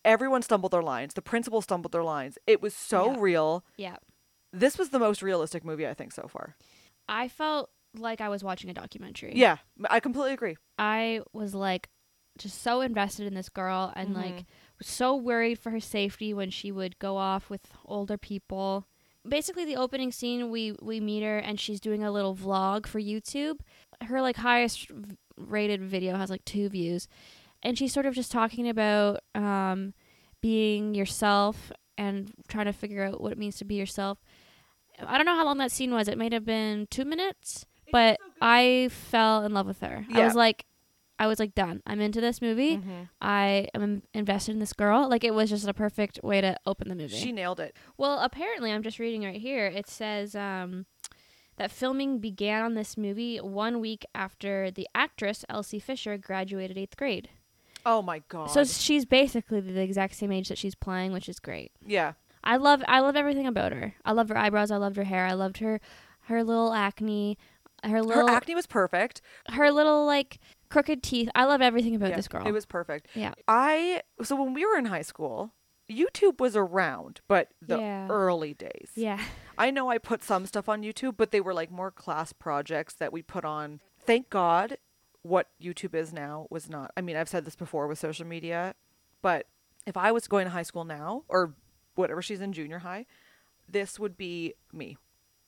Everyone 0.03 0.41
stumbled 0.41 0.73
their 0.73 0.81
lines. 0.83 1.13
The 1.13 1.21
principal 1.21 1.61
stumbled 1.61 1.93
their 1.93 2.03
lines. 2.03 2.37
It 2.45 2.61
was 2.61 2.73
so 2.73 3.11
Yeah. 3.13 3.17
real. 3.17 3.63
Yeah. 3.77 3.95
This 4.51 4.77
was 4.77 4.89
the 4.89 4.99
most 4.99 5.21
realistic 5.23 5.63
movie 5.63 5.87
I 5.87 5.93
think 5.93 6.11
so 6.11 6.27
far. 6.27 6.57
I 7.11 7.27
felt 7.27 7.69
like 7.95 8.21
I 8.21 8.29
was 8.29 8.43
watching 8.43 8.69
a 8.69 8.73
documentary. 8.73 9.33
Yeah, 9.35 9.57
I 9.89 9.99
completely 9.99 10.33
agree. 10.33 10.55
I 10.79 11.21
was 11.33 11.53
like 11.53 11.89
just 12.37 12.61
so 12.63 12.79
invested 12.81 13.27
in 13.27 13.33
this 13.33 13.49
girl 13.49 13.91
and 13.95 14.13
like 14.15 14.35
Mhm. 14.37 14.45
was 14.79 14.87
so 14.87 15.15
worried 15.15 15.59
for 15.59 15.69
her 15.71 15.81
safety 15.81 16.33
when 16.33 16.49
she 16.49 16.71
would 16.71 16.97
go 16.97 17.17
off 17.17 17.49
with 17.49 17.67
older 17.85 18.17
people. 18.17 18.87
Basically 19.27 19.65
the 19.65 19.75
opening 19.75 20.11
scene 20.13 20.49
we 20.49 20.71
we 20.81 20.99
meet 21.01 21.21
her 21.23 21.37
and 21.37 21.59
she's 21.59 21.81
doing 21.81 22.01
a 22.03 22.11
little 22.11 22.33
vlog 22.35 22.87
for 22.87 22.99
YouTube. 23.01 23.59
Her 24.01 24.21
like 24.21 24.37
highest 24.37 24.87
v- 24.89 25.17
rated 25.37 25.83
video 25.83 26.15
has 26.15 26.29
like 26.29 26.45
2 26.45 26.69
views 26.69 27.07
and 27.61 27.77
she's 27.77 27.91
sort 27.93 28.05
of 28.05 28.15
just 28.15 28.31
talking 28.31 28.67
about 28.69 29.19
um 29.35 29.93
being 30.41 30.95
yourself 30.95 31.71
and 31.97 32.31
trying 32.47 32.65
to 32.65 32.73
figure 32.73 33.03
out 33.03 33.21
what 33.21 33.31
it 33.33 33.37
means 33.37 33.57
to 33.57 33.65
be 33.65 33.75
yourself. 33.75 34.17
I 35.07 35.17
don't 35.17 35.25
know 35.25 35.35
how 35.35 35.45
long 35.45 35.57
that 35.59 35.71
scene 35.71 35.93
was. 35.93 36.07
It 36.07 36.17
might 36.17 36.33
have 36.33 36.45
been 36.45 36.87
2 36.91 37.05
minutes, 37.05 37.65
but 37.91 38.19
I 38.41 38.89
fell 38.91 39.43
in 39.45 39.53
love 39.53 39.67
with 39.67 39.81
her. 39.81 40.05
I 40.13 40.23
was 40.23 40.35
like 40.35 40.65
I 41.19 41.27
was 41.27 41.37
like 41.37 41.53
done. 41.53 41.83
I'm 41.85 42.01
into 42.01 42.19
this 42.19 42.41
movie. 42.41 42.77
Mhm. 42.77 43.09
I 43.21 43.67
am 43.75 44.01
invested 44.13 44.53
in 44.53 44.59
this 44.59 44.73
girl. 44.73 45.07
Like 45.07 45.23
it 45.23 45.35
was 45.35 45.51
just 45.51 45.67
a 45.67 45.73
perfect 45.73 46.19
way 46.23 46.41
to 46.41 46.57
open 46.65 46.89
the 46.89 46.95
movie. 46.95 47.15
She 47.15 47.31
nailed 47.31 47.59
it. 47.59 47.75
well, 47.97 48.19
apparently, 48.19 48.71
I'm 48.71 48.81
just 48.81 48.97
reading 48.97 49.23
right 49.23 49.39
here. 49.39 49.67
It 49.67 49.87
says 49.87 50.35
um, 50.35 50.87
that 51.57 51.69
filming 51.69 52.17
began 52.17 52.63
on 52.63 52.73
this 52.73 52.97
movie 52.97 53.37
one 53.37 53.79
week 53.79 54.03
after 54.15 54.71
the 54.71 54.87
actress 54.95 55.45
Elsie 55.47 55.77
Fisher 55.79 56.17
graduated 56.17 56.75
eighth 56.75 56.97
grade. 56.97 57.29
Oh 57.85 58.01
my 58.01 58.23
god. 58.27 58.47
So 58.49 58.63
she's 58.63 59.05
basically 59.05 59.59
the 59.59 59.79
exact 59.81 60.15
same 60.15 60.31
age 60.31 60.49
that 60.49 60.57
she's 60.57 60.73
playing, 60.75 61.11
which 61.11 61.29
is 61.29 61.39
great. 61.39 61.71
yeah. 61.85 62.13
I 62.43 62.57
love 62.57 62.83
I 62.87 62.99
love 62.99 63.15
everything 63.15 63.47
about 63.47 63.71
her. 63.71 63.93
I 64.05 64.11
love 64.13 64.29
her 64.29 64.37
eyebrows. 64.37 64.71
I 64.71 64.77
loved 64.77 64.95
her 64.97 65.03
hair. 65.03 65.25
I 65.25 65.33
loved 65.33 65.57
her 65.57 65.79
her 66.25 66.43
little 66.43 66.73
acne. 66.73 67.37
Her 67.83 67.89
Her 67.89 68.03
little 68.03 68.29
acne 68.29 68.53
was 68.55 68.67
perfect. 68.67 69.21
her 69.49 69.71
little 69.71 70.05
like 70.05 70.39
crooked 70.69 71.01
teeth. 71.03 71.29
I 71.35 71.45
love 71.45 71.61
everything 71.61 71.95
about 71.95 72.09
Yeah, 72.11 72.15
this 72.17 72.27
girl. 72.27 72.47
It 72.47 72.51
was 72.51 72.65
perfect. 72.65 73.07
yeah. 73.15 73.33
I 73.47 74.01
so 74.23 74.35
when 74.35 74.53
we 74.53 74.65
were 74.65 74.77
in 74.77 74.85
high 74.85 75.01
school, 75.01 75.53
YouTube 75.89 76.39
was 76.39 76.55
around, 76.55 77.21
but 77.27 77.49
the 77.61 77.77
Yeah. 77.79 78.07
early 78.09 78.53
days. 78.53 78.91
Yeah. 78.95 79.19
I 79.57 79.69
know 79.71 79.89
I 79.89 79.97
put 79.97 80.23
some 80.23 80.45
stuff 80.45 80.69
on 80.69 80.81
YouTube, 80.83 81.17
but 81.17 81.31
they 81.31 81.41
were 81.41 81.53
like 81.53 81.69
more 81.71 81.91
class 81.91 82.33
projects 82.33 82.93
that 82.95 83.11
we 83.11 83.21
put 83.21 83.43
on. 83.45 83.81
Thank 83.99 84.29
God 84.29 84.77
what 85.23 85.49
YouTube 85.61 85.93
is 85.93 86.11
now 86.13 86.47
was 86.49 86.69
not. 86.69 86.91
I 86.97 87.01
mean, 87.01 87.15
I've 87.15 87.29
said 87.29 87.45
this 87.45 87.55
before 87.55 87.87
with 87.87 87.99
social 87.99 88.25
media, 88.25 88.73
but 89.21 89.45
if 89.85 89.97
I 89.97 90.11
was 90.11 90.27
going 90.27 90.45
to 90.45 90.51
high 90.51 90.63
school 90.63 90.83
now 90.85 91.23
or 91.27 91.53
whatever 92.01 92.21
she's 92.21 92.41
in 92.41 92.53
junior 92.53 92.79
high, 92.79 93.05
this 93.69 93.99
would 93.99 94.17
be 94.17 94.53
me. 94.73 94.97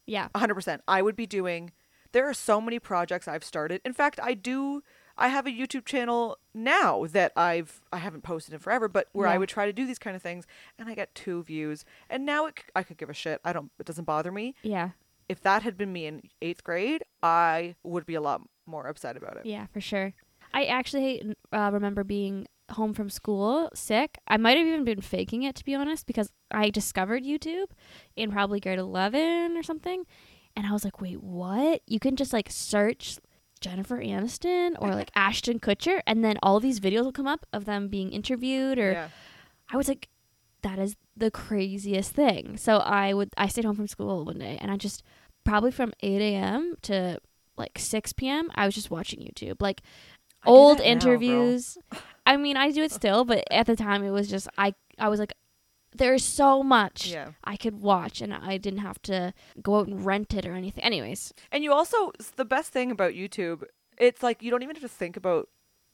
Yeah. 0.05 0.29
100%. 0.35 0.79
I 0.87 1.01
would 1.01 1.15
be 1.15 1.25
doing 1.25 1.71
there 2.13 2.29
are 2.29 2.33
so 2.33 2.61
many 2.61 2.79
projects 2.79 3.27
I've 3.27 3.43
started. 3.43 3.81
In 3.83 3.91
fact, 3.91 4.19
I 4.21 4.33
do 4.33 4.83
I 5.17 5.27
have 5.27 5.45
a 5.45 5.51
YouTube 5.51 5.85
channel 5.85 6.37
now 6.53 7.05
that 7.11 7.33
I've 7.35 7.81
I 7.91 7.97
haven't 7.97 8.23
posted 8.23 8.53
in 8.53 8.59
forever, 8.59 8.87
but 8.87 9.09
where 9.11 9.27
I 9.27 9.37
would 9.37 9.49
try 9.49 9.65
to 9.65 9.73
do 9.73 9.85
these 9.85 9.99
kind 9.99 10.15
of 10.15 10.21
things 10.21 10.45
and 10.79 10.87
I 10.87 10.95
get 10.95 11.13
2 11.15 11.43
views. 11.43 11.85
And 12.09 12.25
now 12.25 12.45
it, 12.47 12.63
I 12.75 12.83
could 12.83 12.97
give 12.97 13.09
a 13.09 13.13
shit. 13.13 13.41
I 13.43 13.51
don't 13.53 13.71
it 13.79 13.85
doesn't 13.85 14.05
bother 14.05 14.31
me. 14.31 14.55
Yeah. 14.63 14.91
If 15.29 15.41
that 15.41 15.63
had 15.63 15.77
been 15.77 15.91
me 15.91 16.05
in 16.05 16.23
8th 16.41 16.63
grade, 16.63 17.03
I 17.21 17.75
would 17.83 18.05
be 18.05 18.15
a 18.15 18.21
lot 18.21 18.41
more 18.65 18.87
upset 18.87 19.17
about 19.17 19.37
it. 19.37 19.45
Yeah, 19.45 19.67
for 19.73 19.81
sure. 19.81 20.13
I 20.53 20.65
actually 20.65 21.33
uh, 21.51 21.71
remember 21.73 22.03
being 22.03 22.47
home 22.71 22.93
from 22.93 23.09
school 23.09 23.69
sick. 23.73 24.17
I 24.27 24.37
might 24.37 24.57
have 24.57 24.65
even 24.65 24.83
been 24.83 25.01
faking 25.01 25.43
it 25.43 25.55
to 25.55 25.65
be 25.65 25.75
honest 25.75 26.05
because 26.07 26.31
I 26.51 26.69
discovered 26.69 27.23
YouTube 27.23 27.67
in 28.15 28.31
probably 28.31 28.59
grade 28.59 28.79
11 28.79 29.57
or 29.57 29.63
something. 29.63 30.05
And 30.55 30.65
I 30.67 30.71
was 30.71 30.83
like, 30.85 31.01
"Wait, 31.01 31.21
what? 31.21 31.81
You 31.87 31.99
can 31.99 32.15
just 32.15 32.31
like 32.33 32.49
search 32.49 33.17
Jennifer 33.59 33.97
Aniston 33.97 34.75
or 34.79 34.89
like 34.89 35.11
Ashton 35.15 35.59
Kutcher 35.59 36.01
and 36.05 36.23
then 36.23 36.37
all 36.43 36.59
these 36.59 36.79
videos 36.79 37.03
will 37.03 37.11
come 37.11 37.27
up 37.27 37.45
of 37.53 37.65
them 37.65 37.87
being 37.87 38.11
interviewed 38.11 38.77
or 38.77 38.91
Yeah. 38.93 39.07
I 39.71 39.77
was 39.77 39.87
like, 39.87 40.09
that 40.61 40.79
is 40.79 40.95
the 41.17 41.31
craziest 41.31 42.11
thing. 42.13 42.57
So 42.57 42.77
I 42.77 43.13
would 43.13 43.29
I 43.37 43.47
stayed 43.47 43.65
home 43.65 43.75
from 43.75 43.87
school 43.87 44.25
one 44.25 44.39
day 44.39 44.57
and 44.61 44.71
I 44.71 44.77
just 44.77 45.03
probably 45.43 45.71
from 45.71 45.93
eight 46.01 46.21
a.m. 46.21 46.75
to 46.83 47.19
like 47.57 47.77
six 47.77 48.13
p.m. 48.13 48.49
I 48.55 48.65
was 48.65 48.75
just 48.75 48.89
watching 48.91 49.19
YouTube, 49.19 49.61
like 49.61 49.81
I 50.43 50.49
old 50.49 50.77
that 50.77 50.83
now, 50.83 50.89
interviews. 50.91 51.77
I 52.25 52.37
mean, 52.37 52.57
I 52.57 52.71
do 52.71 52.83
it 52.83 52.91
still, 52.91 53.25
but 53.25 53.43
at 53.51 53.65
the 53.65 53.75
time 53.75 54.03
it 54.03 54.11
was 54.11 54.29
just 54.29 54.47
I 54.57 54.73
I 54.97 55.09
was 55.09 55.19
like, 55.19 55.33
there's 55.95 56.23
so 56.23 56.63
much 56.63 57.07
Yeah. 57.07 57.31
I 57.43 57.55
could 57.57 57.81
watch, 57.81 58.21
and 58.21 58.33
I 58.33 58.57
didn't 58.57 58.79
have 58.79 59.01
to 59.03 59.33
go 59.61 59.79
out 59.79 59.87
and 59.87 60.05
rent 60.05 60.33
it 60.33 60.45
or 60.45 60.53
anything. 60.53 60.83
Anyways, 60.83 61.33
And 61.51 61.63
you 61.63 61.73
also 61.73 62.11
the 62.35 62.45
best 62.45 62.71
thing 62.71 62.91
about 62.91 63.13
YouTube, 63.13 63.63
it's 63.97 64.23
like 64.23 64.41
you 64.41 64.49
don't 64.51 64.63
even 64.63 64.75
have 64.75 64.83
to 64.83 64.87
think 64.89 65.17
about 65.17 65.49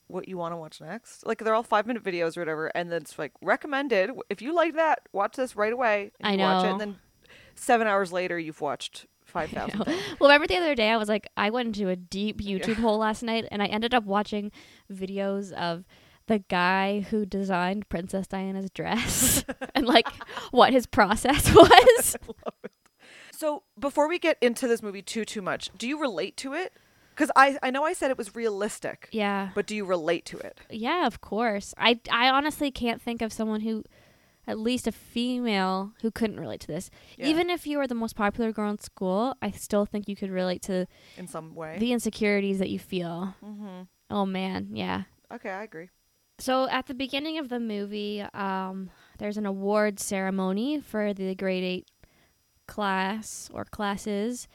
what 0.07 0.27
you 0.27 0.37
want 0.37 0.53
to 0.53 0.57
watch 0.57 0.81
next. 0.81 1.25
Like 1.25 1.39
they're 1.39 1.53
all 1.53 1.63
five 1.63 1.85
minute 1.85 2.03
videos 2.03 2.37
or 2.37 2.41
whatever, 2.41 2.67
and 2.67 2.91
then 2.91 3.01
it's 3.01 3.17
like 3.19 3.31
recommended. 3.41 4.11
If 4.29 4.41
you 4.41 4.53
like 4.55 4.75
that, 4.75 5.01
watch 5.11 5.35
this 5.35 5.55
right 5.55 5.73
away. 5.73 6.11
And 6.19 6.27
I 6.27 6.31
you 6.33 6.39
Watch 6.39 6.63
it, 6.63 6.67
know. 6.67 6.71
and 6.71 6.81
then 6.81 6.95
seven 7.55 7.87
hours 7.87 8.11
later, 8.11 8.39
you've 8.39 8.61
watched 8.61 9.05
five 9.25 9.49
thousand. 9.49 9.79
well, 10.19 10.29
remember 10.29 10.47
the 10.47 10.57
other 10.57 10.73
day 10.75 10.89
I 10.89 10.97
was 10.97 11.09
like, 11.09 11.27
I 11.37 11.49
went 11.49 11.67
into 11.67 11.89
a 11.89 11.95
deep 11.95 12.41
YouTube 12.41 12.75
hole 12.75 12.97
last 12.99 13.21
night, 13.21 13.45
and 13.51 13.61
I 13.61 13.65
ended 13.67 13.93
up 13.93 14.03
watching 14.05 14.51
videos 14.91 15.51
of 15.53 15.83
the 16.29 16.39
guy 16.39 17.01
who 17.09 17.25
designed 17.25 17.89
Princess 17.89 18.27
Diana's 18.27 18.69
dress 18.69 19.43
and 19.75 19.85
like 19.85 20.07
what 20.51 20.71
his 20.71 20.85
process 20.85 21.53
was. 21.53 22.15
So 23.31 23.63
before 23.77 24.07
we 24.07 24.19
get 24.19 24.37
into 24.41 24.67
this 24.67 24.81
movie 24.83 25.01
too 25.01 25.25
too 25.25 25.41
much, 25.41 25.69
do 25.77 25.87
you 25.87 25.99
relate 25.99 26.37
to 26.37 26.53
it? 26.53 26.73
Because 27.15 27.31
I 27.35 27.57
I 27.63 27.71
know 27.71 27.83
I 27.83 27.93
said 27.93 28.11
it 28.11 28.17
was 28.17 28.35
realistic, 28.35 29.09
yeah, 29.11 29.49
but 29.55 29.65
do 29.67 29.75
you 29.75 29.85
relate 29.85 30.25
to 30.25 30.37
it? 30.37 30.59
yeah, 30.69 31.05
of 31.07 31.19
course. 31.19 31.73
I 31.77 31.99
I 32.11 32.29
honestly 32.29 32.71
can't 32.71 33.01
think 33.01 33.21
of 33.21 33.33
someone 33.33 33.61
who 33.61 33.83
at 34.47 34.57
least 34.57 34.87
a 34.87 34.91
female 34.91 35.93
who 36.01 36.11
couldn't 36.11 36.39
relate 36.39 36.59
to 36.61 36.67
this. 36.67 36.89
Yeah, 37.17 37.27
Even 37.27 37.49
if 37.49 37.67
you 37.67 37.77
were 37.77 37.87
the 37.87 37.95
most 37.95 38.15
popular 38.15 38.51
girl 38.51 38.71
in 38.71 38.79
school, 38.79 39.35
I 39.41 39.51
still 39.51 39.85
think 39.85 40.07
you 40.07 40.15
could 40.15 40.31
relate 40.31 40.61
to 40.63 40.87
in 41.17 41.27
some 41.27 41.55
way. 41.55 41.77
the 41.79 41.91
insecurities 41.91 42.59
that 42.59 42.69
you 42.69 42.79
feel. 42.79 43.35
mm-hmm. 43.43 43.81
Oh 44.09 44.25
man, 44.25 44.69
yeah. 44.73 45.03
Okay, 45.31 45.49
I 45.51 45.63
agree. 45.63 45.89
So 46.39 46.67
at 46.69 46.87
the 46.87 46.93
beginning 46.93 47.37
of 47.37 47.49
the 47.49 47.59
movie, 47.59 48.21
um, 48.33 48.89
there's 49.17 49.37
an 49.37 49.45
award 49.45 49.99
ceremony 49.99 50.79
for 50.79 51.13
the 51.13 51.35
grade 51.35 51.63
eight 51.63 51.87
class 52.67 53.49
or 53.53 53.65
classes, 53.65 54.47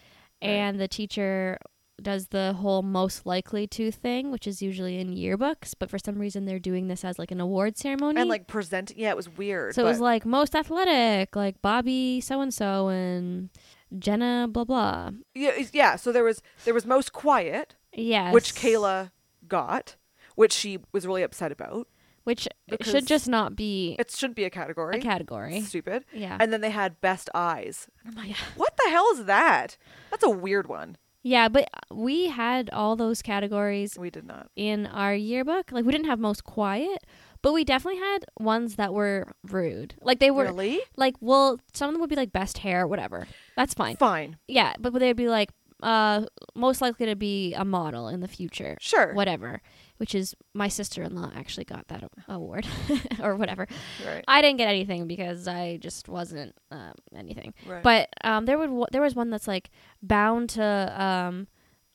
Right. 0.42 0.48
and 0.50 0.80
the 0.80 0.88
teacher 0.88 1.58
does 2.02 2.28
the 2.28 2.54
whole 2.54 2.82
most 2.82 3.24
likely 3.24 3.66
to 3.68 3.90
thing, 3.92 4.30
which 4.32 4.46
is 4.46 4.60
usually 4.60 4.98
in 4.98 5.14
yearbooks, 5.14 5.74
but 5.78 5.88
for 5.90 5.98
some 5.98 6.18
reason 6.18 6.44
they're 6.44 6.58
doing 6.58 6.88
this 6.88 7.04
as 7.04 7.18
like 7.18 7.30
an 7.30 7.40
award 7.40 7.76
ceremony. 7.78 8.20
And 8.20 8.28
like 8.28 8.46
presenting, 8.48 8.98
yeah, 8.98 9.10
it 9.10 9.16
was 9.16 9.28
weird. 9.28 9.74
so 9.74 9.82
it 9.82 9.88
was 9.88 10.00
like 10.00 10.26
most 10.26 10.54
athletic, 10.56 11.36
like 11.36 11.62
Bobby 11.62 12.20
so 12.20 12.40
and 12.40 12.52
so 12.52 12.88
and 12.88 13.50
Jenna 13.98 14.48
blah 14.50 14.64
blah. 14.64 15.10
yeah, 15.34 15.52
yeah. 15.72 15.96
So 15.96 16.10
there 16.12 16.24
was 16.24 16.42
there 16.64 16.74
was 16.74 16.84
most 16.84 17.12
quiet, 17.12 17.74
Yes. 17.92 18.34
which 18.34 18.54
Kayla 18.56 19.12
got, 19.46 19.94
which 20.34 20.52
she 20.52 20.78
was 20.92 21.06
really 21.06 21.22
upset 21.22 21.52
about. 21.52 21.88
which 22.24 22.48
should 22.82 23.06
just 23.06 23.28
not 23.28 23.54
be 23.54 23.96
It 23.98 24.10
shouldn't 24.10 24.36
be 24.36 24.44
a 24.44 24.50
category. 24.50 24.96
a 24.98 25.00
category. 25.00 25.60
Stupid. 25.60 26.04
Yeah. 26.12 26.36
And 26.40 26.52
then 26.52 26.60
they 26.62 26.70
had 26.70 27.00
best 27.00 27.28
eyes. 27.34 27.88
yeah. 28.24 28.34
What 28.56 28.76
the 28.82 28.90
hell 28.90 29.06
is 29.14 29.24
that? 29.26 29.76
That's 30.10 30.24
a 30.24 30.30
weird 30.30 30.66
one. 30.68 30.96
Yeah, 31.22 31.48
but 31.48 31.68
we 31.90 32.28
had 32.28 32.68
all 32.70 32.96
those 32.96 33.22
categories 33.22 33.96
We 33.98 34.10
did 34.10 34.26
not. 34.26 34.50
in 34.56 34.86
our 34.86 35.14
yearbook. 35.14 35.72
Like 35.72 35.84
we 35.86 35.92
didn't 35.92 36.06
have 36.08 36.18
most 36.18 36.44
quiet, 36.44 36.98
but 37.40 37.52
we 37.54 37.64
definitely 37.64 38.00
had 38.00 38.26
ones 38.38 38.76
that 38.76 38.92
were 38.92 39.32
rude. 39.50 39.94
Like 40.02 40.18
they 40.18 40.30
were 40.30 40.44
really 40.44 40.80
like 40.96 41.14
well, 41.20 41.60
some 41.72 41.88
of 41.88 41.94
them 41.94 42.00
would 42.02 42.10
be 42.10 42.16
like 42.16 42.32
best 42.32 42.58
hair, 42.58 42.86
whatever. 42.86 43.26
That's 43.56 43.72
fine. 43.74 43.96
fine. 43.96 44.36
Yeah, 44.48 44.74
but 44.78 44.92
they'd 44.92 45.14
be 45.14 45.28
like 45.28 45.50
uh 45.82 46.24
most 46.54 46.80
likely 46.80 47.06
to 47.06 47.16
be 47.16 47.54
a 47.54 47.64
model 47.64 48.08
in 48.08 48.20
the 48.20 48.28
future. 48.28 48.76
Sure. 48.80 49.14
Whatever. 49.14 49.62
Which 49.98 50.14
is 50.14 50.34
my 50.54 50.66
sister-in-law 50.66 51.30
actually 51.36 51.64
got 51.64 51.86
that 51.88 52.02
award 52.28 52.66
or 53.22 53.36
whatever. 53.36 53.66
Right. 54.04 54.24
I 54.26 54.42
didn't 54.42 54.58
get 54.58 54.68
anything 54.68 55.06
because 55.06 55.46
I 55.46 55.76
just 55.76 56.08
wasn't 56.08 56.54
um, 56.72 56.94
anything. 57.14 57.54
Right. 57.66 57.82
But 57.82 58.08
um, 58.24 58.44
there 58.44 58.58
would 58.58 58.66
w- 58.66 58.86
there 58.90 59.02
was 59.02 59.14
one 59.14 59.30
that's 59.30 59.46
like 59.46 59.70
bound 60.02 60.50
to 60.50 61.02
um, 61.02 61.46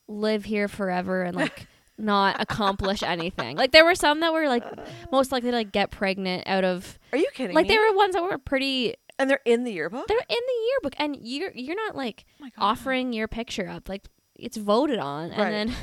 live 0.08 0.44
here 0.46 0.66
forever 0.66 1.22
and 1.22 1.36
like 1.36 1.66
not 1.98 2.40
accomplish 2.40 3.02
anything. 3.02 3.56
Like 3.58 3.72
there 3.72 3.84
were 3.84 3.94
some 3.94 4.20
that 4.20 4.32
were 4.32 4.48
like 4.48 4.64
most 5.12 5.30
likely 5.30 5.50
to 5.50 5.56
like 5.58 5.70
get 5.72 5.90
pregnant 5.90 6.44
out 6.46 6.64
of 6.64 6.98
Are 7.12 7.18
you 7.18 7.28
kidding 7.34 7.54
like 7.54 7.68
me? 7.68 7.74
there 7.74 7.90
were 7.90 7.96
ones 7.96 8.14
that 8.14 8.22
were 8.22 8.38
pretty. 8.38 8.94
and 9.18 9.28
they're 9.28 9.40
in 9.44 9.64
the 9.64 9.72
yearbook. 9.72 10.06
They're 10.08 10.16
in 10.16 10.24
the 10.26 10.68
yearbook, 10.72 10.94
and 10.98 11.18
you're 11.20 11.52
you're 11.54 11.76
not 11.76 11.94
like 11.96 12.24
oh 12.42 12.48
offering 12.56 13.12
your 13.12 13.28
picture 13.28 13.68
up. 13.68 13.90
Like 13.90 14.08
it's 14.34 14.56
voted 14.56 14.98
on, 14.98 15.30
and 15.32 15.38
Right. 15.38 15.50
then 15.50 15.74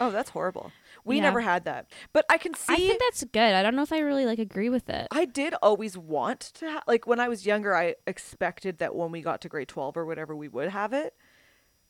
Oh, 0.00 0.10
that's 0.10 0.30
horrible. 0.30 0.72
We 1.04 1.16
Yeah. 1.16 1.22
never 1.24 1.40
had 1.40 1.64
that. 1.64 1.90
But 2.12 2.24
I 2.30 2.38
can 2.38 2.54
see. 2.54 2.72
I 2.72 2.76
think 2.76 2.98
that's 3.00 3.24
good. 3.24 3.54
I 3.54 3.62
don't 3.62 3.76
know 3.76 3.82
if 3.82 3.92
I 3.92 3.98
really 3.98 4.24
like 4.26 4.38
agree 4.38 4.70
with 4.70 4.88
it. 4.88 5.06
I 5.10 5.24
did 5.26 5.54
always 5.62 5.96
want 5.98 6.40
to 6.54 6.70
ha- 6.70 6.82
like 6.86 7.06
when 7.06 7.20
I 7.20 7.28
was 7.28 7.44
younger 7.46 7.74
I 7.76 7.96
expected 8.06 8.78
that 8.78 8.94
when 8.94 9.10
we 9.12 9.20
got 9.20 9.40
to 9.42 9.48
grade 9.48 9.68
12 9.68 9.96
or 9.96 10.06
whatever 10.06 10.34
we 10.34 10.48
would 10.48 10.70
have 10.70 10.92
it 10.92 11.14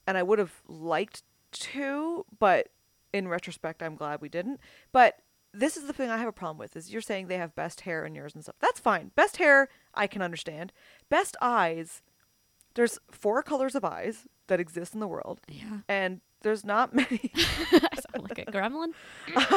and 0.07 0.19
I 0.19 0.23
would 0.23 0.39
have 0.39 0.63
liked 0.67 1.23
to 1.53 2.27
but 2.39 2.69
in 3.13 3.29
retrospect 3.29 3.83
I'm 3.83 3.95
glad 3.95 4.21
we 4.21 4.29
didn't 4.29 4.59
but 4.91 5.19
this 5.53 5.77
is 5.77 5.87
the 5.87 5.93
thing 5.93 6.11
I 6.11 6.19
have 6.19 6.27
a 6.27 6.33
problem 6.33 6.59
with 6.59 6.75
is 6.75 6.93
you're 6.93 7.01
saying 7.01 7.29
they 7.29 7.39
have 7.39 7.55
best 7.55 7.83
hair 7.83 8.05
and 8.05 8.17
yours 8.17 8.35
and 8.35 8.43
stuff 8.43 8.57
that's 8.61 8.81
fine 8.81 9.13
best 9.15 9.37
hair 9.37 9.69
I 9.95 10.09
can 10.09 10.21
understand 10.23 10.73
best 11.09 11.37
eyes 11.41 12.03
there's 12.75 12.99
four 13.13 13.45
colors 13.45 13.77
of 13.77 13.85
eyes 13.85 14.27
that 14.49 14.59
exist 14.59 14.95
in 14.95 15.01
the 15.01 15.07
world 15.07 15.41
Yeah, 15.49 15.79
and 15.89 16.21
there's 16.45 16.65
not 16.65 16.95
many 17.01 17.33
I 17.35 17.97
sound 17.97 18.29
like 18.29 18.39
a 18.39 18.45
gremlin. 18.53 18.93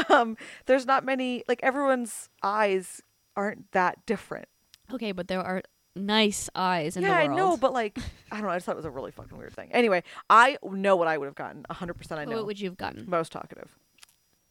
um 0.10 0.36
there's 0.65 0.88
not 0.88 1.06
many 1.06 1.44
like 1.48 1.60
everyone's 1.62 2.29
eyes 2.41 3.01
aren't 3.36 3.72
that 3.74 4.03
different 4.08 4.48
Okay, 4.94 5.12
but 5.12 5.27
there 5.27 5.41
are 5.41 5.62
nice 5.96 6.50
eyes 6.56 6.96
in 6.96 7.03
yeah, 7.03 7.10
the 7.10 7.15
I 7.15 7.27
know, 7.27 7.58
but 7.58 7.74
like, 7.74 7.98
I 8.32 8.36
don't 8.38 8.46
know. 8.46 8.51
I 8.51 8.56
just 8.56 8.65
thought 8.65 8.74
it 8.74 8.77
was 8.77 8.86
a 8.86 8.89
really 8.89 9.12
fucking 9.12 9.38
weird 9.38 9.53
thing. 9.53 9.70
Anyway, 9.72 10.03
I 10.29 10.58
know 10.63 10.96
what 10.96 11.08
I 11.08 11.17
would 11.17 11.25
have 11.25 11.36
gotten. 11.36 11.65
100% 11.70 12.12
I 12.17 12.25
know. 12.25 12.38
What 12.38 12.46
would 12.46 12.60
you 12.60 12.70
have 12.70 12.77
gotten? 12.77 13.06
Most 13.08 13.32
talkative. 13.32 13.75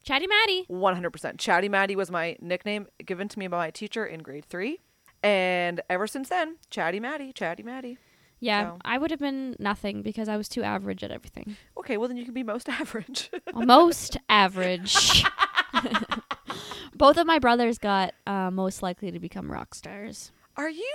Chatty 0.03 0.27
Maddie. 0.27 0.65
100%. 0.69 1.37
Chatty 1.37 1.69
Maddie 1.69 1.95
was 1.95 2.11
my 2.11 2.37
nickname 2.39 2.87
given 3.03 3.27
to 3.29 3.39
me 3.39 3.47
by 3.47 3.57
my 3.57 3.71
teacher 3.71 4.05
in 4.05 4.21
grade 4.21 4.45
three. 4.45 4.79
And 5.23 5.81
ever 5.89 6.05
since 6.07 6.29
then, 6.29 6.57
Chatty 6.69 6.99
Maddie, 6.99 7.33
Chatty 7.33 7.63
Maddie. 7.63 7.97
Yeah, 8.39 8.69
So- 8.71 8.77
I 8.85 8.97
would 8.97 9.11
have 9.11 9.19
been 9.19 9.55
nothing 9.59 10.01
because 10.03 10.29
I 10.29 10.37
was 10.37 10.47
too 10.47 10.61
average 10.63 11.03
at 11.03 11.11
everything. 11.11 11.57
Okay, 11.77 11.97
well, 11.97 12.07
then 12.07 12.17
you 12.17 12.25
can 12.25 12.33
be 12.33 12.43
most 12.43 12.69
average. 12.81 13.31
Most 13.53 14.17
average. 14.29 15.23
Both 16.95 17.17
of 17.17 17.27
my 17.27 17.39
brothers 17.39 17.77
got 17.77 18.13
uh, 18.25 18.49
most 18.51 18.81
likely 18.81 19.11
to 19.11 19.19
become 19.19 19.51
rock 19.51 19.75
stars. 19.75 20.31
Are 20.55 20.69
you 20.69 20.91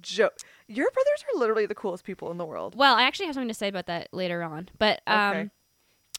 jo- 0.00 0.28
Your 0.68 0.90
brothers 0.90 1.24
are 1.34 1.38
literally 1.38 1.64
the 1.66 1.74
coolest 1.74 2.04
people 2.04 2.30
in 2.30 2.36
the 2.36 2.44
world. 2.44 2.74
Well, 2.76 2.94
I 2.96 3.02
actually 3.04 3.26
have 3.26 3.34
something 3.34 3.48
to 3.48 3.54
say 3.54 3.68
about 3.68 3.86
that 3.86 4.08
later 4.12 4.42
on. 4.42 4.68
But 4.78 5.00
um 5.06 5.30
Okay. 5.36 5.50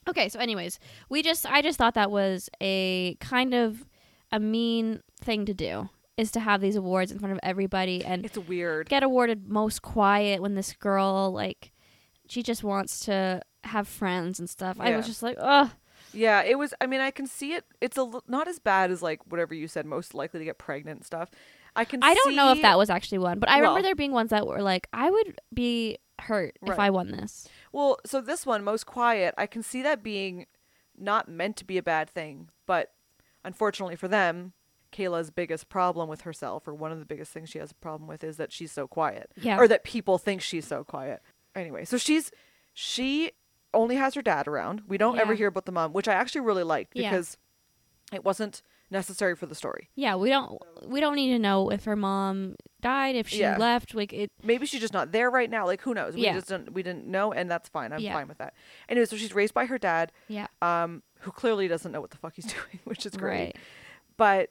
okay, 0.08 0.28
so 0.28 0.40
anyways, 0.40 0.80
we 1.08 1.22
just 1.22 1.46
I 1.46 1.62
just 1.62 1.78
thought 1.78 1.94
that 1.94 2.10
was 2.10 2.50
a 2.60 3.14
kind 3.20 3.54
of 3.54 3.86
a 4.32 4.40
mean 4.40 5.02
thing 5.20 5.44
to 5.46 5.54
do 5.54 5.88
is 6.18 6.30
to 6.32 6.40
have 6.40 6.60
these 6.60 6.76
awards 6.76 7.10
in 7.10 7.18
front 7.18 7.32
of 7.32 7.40
everybody 7.42 8.04
and 8.04 8.26
It's 8.26 8.36
weird. 8.36 8.88
get 8.90 9.02
awarded 9.02 9.48
most 9.48 9.80
quiet 9.80 10.42
when 10.42 10.54
this 10.54 10.74
girl 10.74 11.32
like 11.32 11.72
she 12.28 12.42
just 12.42 12.62
wants 12.62 13.00
to 13.06 13.40
have 13.64 13.88
friends 13.88 14.38
and 14.38 14.50
stuff. 14.50 14.76
I 14.78 14.94
was 14.96 15.06
just 15.06 15.22
like, 15.22 15.36
"Ugh." 15.40 15.70
Yeah, 16.12 16.42
it 16.42 16.58
was. 16.58 16.74
I 16.80 16.86
mean, 16.86 17.00
I 17.00 17.10
can 17.10 17.26
see 17.26 17.52
it. 17.54 17.64
It's 17.80 17.96
a 17.96 18.00
l- 18.00 18.24
not 18.28 18.48
as 18.48 18.58
bad 18.58 18.90
as 18.90 19.00
like 19.02 19.20
whatever 19.26 19.54
you 19.54 19.66
said. 19.68 19.86
Most 19.86 20.14
likely 20.14 20.38
to 20.40 20.44
get 20.44 20.58
pregnant 20.58 20.98
and 20.98 21.06
stuff. 21.06 21.30
I 21.76 21.84
can. 21.84 22.02
I 22.02 22.12
don't 22.14 22.34
know 22.34 22.52
if 22.52 22.60
that 22.62 22.76
was 22.78 22.90
actually 22.90 23.18
one, 23.18 23.38
but 23.38 23.48
I 23.48 23.58
remember 23.58 23.82
there 23.82 23.94
being 23.94 24.12
ones 24.12 24.30
that 24.30 24.46
were 24.46 24.60
like, 24.62 24.88
I 24.92 25.10
would 25.10 25.40
be 25.54 25.98
hurt 26.20 26.58
if 26.62 26.78
I 26.78 26.90
won 26.90 27.10
this. 27.12 27.48
Well, 27.72 27.98
so 28.04 28.20
this 28.20 28.44
one, 28.44 28.64
most 28.64 28.84
quiet, 28.86 29.34
I 29.38 29.46
can 29.46 29.62
see 29.62 29.82
that 29.82 30.02
being 30.02 30.46
not 30.98 31.28
meant 31.28 31.56
to 31.58 31.64
be 31.64 31.78
a 31.78 31.82
bad 31.82 32.10
thing, 32.10 32.48
but 32.66 32.92
unfortunately 33.44 33.96
for 33.96 34.08
them, 34.08 34.52
Kayla's 34.92 35.30
biggest 35.30 35.68
problem 35.68 36.08
with 36.08 36.22
herself, 36.22 36.66
or 36.66 36.74
one 36.74 36.92
of 36.92 36.98
the 36.98 37.04
biggest 37.04 37.32
things 37.32 37.48
she 37.50 37.58
has 37.58 37.70
a 37.70 37.74
problem 37.74 38.08
with, 38.08 38.24
is 38.24 38.36
that 38.38 38.52
she's 38.52 38.72
so 38.72 38.86
quiet, 38.86 39.30
Yeah. 39.36 39.58
or 39.58 39.68
that 39.68 39.84
people 39.84 40.18
think 40.18 40.40
she's 40.42 40.66
so 40.66 40.84
quiet. 40.84 41.20
Anyway, 41.54 41.84
so 41.84 41.96
she's 41.98 42.30
she 42.74 43.32
only 43.74 43.96
has 43.96 44.14
her 44.14 44.22
dad 44.22 44.46
around. 44.48 44.82
We 44.88 44.96
don't 44.98 45.18
ever 45.18 45.34
hear 45.34 45.48
about 45.48 45.66
the 45.66 45.72
mom, 45.72 45.92
which 45.92 46.08
I 46.08 46.14
actually 46.14 46.42
really 46.42 46.62
liked 46.62 46.92
Yeah. 46.94 47.10
because 47.10 47.36
it 48.12 48.24
wasn't 48.24 48.62
necessary 48.90 49.36
for 49.36 49.44
the 49.44 49.54
story. 49.54 49.90
Yeah, 49.94 50.14
we 50.16 50.30
don't 50.30 50.58
we 50.86 51.00
don't 51.00 51.16
need 51.16 51.28
to 51.32 51.38
know 51.38 51.70
if 51.70 51.84
her 51.84 51.96
mom 51.96 52.54
died, 52.80 53.16
if 53.16 53.28
she 53.28 53.40
Yeah. 53.40 53.58
left, 53.58 53.94
like 53.94 54.12
it 54.14 54.30
Maybe 54.42 54.64
she's 54.64 54.80
just 54.80 54.94
not 54.94 55.12
there 55.12 55.30
right 55.30 55.50
now. 55.50 55.66
Like 55.66 55.82
who 55.82 55.92
knows? 55.92 56.14
We 56.14 56.22
Yeah. 56.22 56.32
just 56.34 56.48
didn't 56.48 56.72
we 56.72 56.82
didn't 56.82 57.06
know, 57.06 57.32
and 57.32 57.50
that's 57.50 57.68
fine. 57.68 57.92
I'm 57.92 58.00
Yeah. 58.00 58.14
fine 58.14 58.28
with 58.28 58.38
that. 58.38 58.54
Anyway, 58.88 59.04
so 59.04 59.16
she's 59.16 59.34
raised 59.34 59.52
by 59.52 59.66
her 59.66 59.76
dad. 59.78 60.12
yeah. 60.28 60.46
um, 60.62 61.02
who 61.22 61.32
clearly 61.32 61.66
doesn't 61.68 61.90
know 61.92 62.00
what 62.00 62.10
the 62.10 62.16
fuck 62.16 62.34
he's 62.36 62.46
doing, 62.54 62.78
which 62.84 63.04
is 63.04 63.16
great. 63.16 63.38
Right. 63.38 63.56
But, 64.16 64.50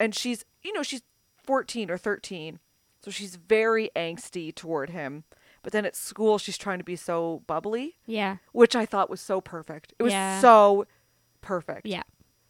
and 0.00 0.14
she's, 0.14 0.44
you 0.62 0.72
know, 0.72 0.82
she's 0.82 1.02
14 1.44 1.90
or 1.90 1.96
13, 1.98 2.58
so 3.02 3.10
she's 3.10 3.36
very 3.36 3.90
angsty 3.96 4.54
toward 4.54 4.90
him. 4.90 5.24
But 5.62 5.72
then 5.72 5.84
at 5.84 5.96
school, 5.96 6.38
she's 6.38 6.56
trying 6.58 6.78
to 6.78 6.84
be 6.84 6.96
so 6.96 7.42
bubbly, 7.46 7.96
Yeah. 8.06 8.36
which 8.52 8.76
I 8.76 8.86
thought 8.86 9.10
was 9.10 9.20
so 9.20 9.40
perfect. 9.40 9.92
It 9.98 10.02
was 10.02 10.12
Yeah. 10.12 10.40
so 10.40 10.86
perfect. 11.40 11.86
Yeah. 11.86 12.02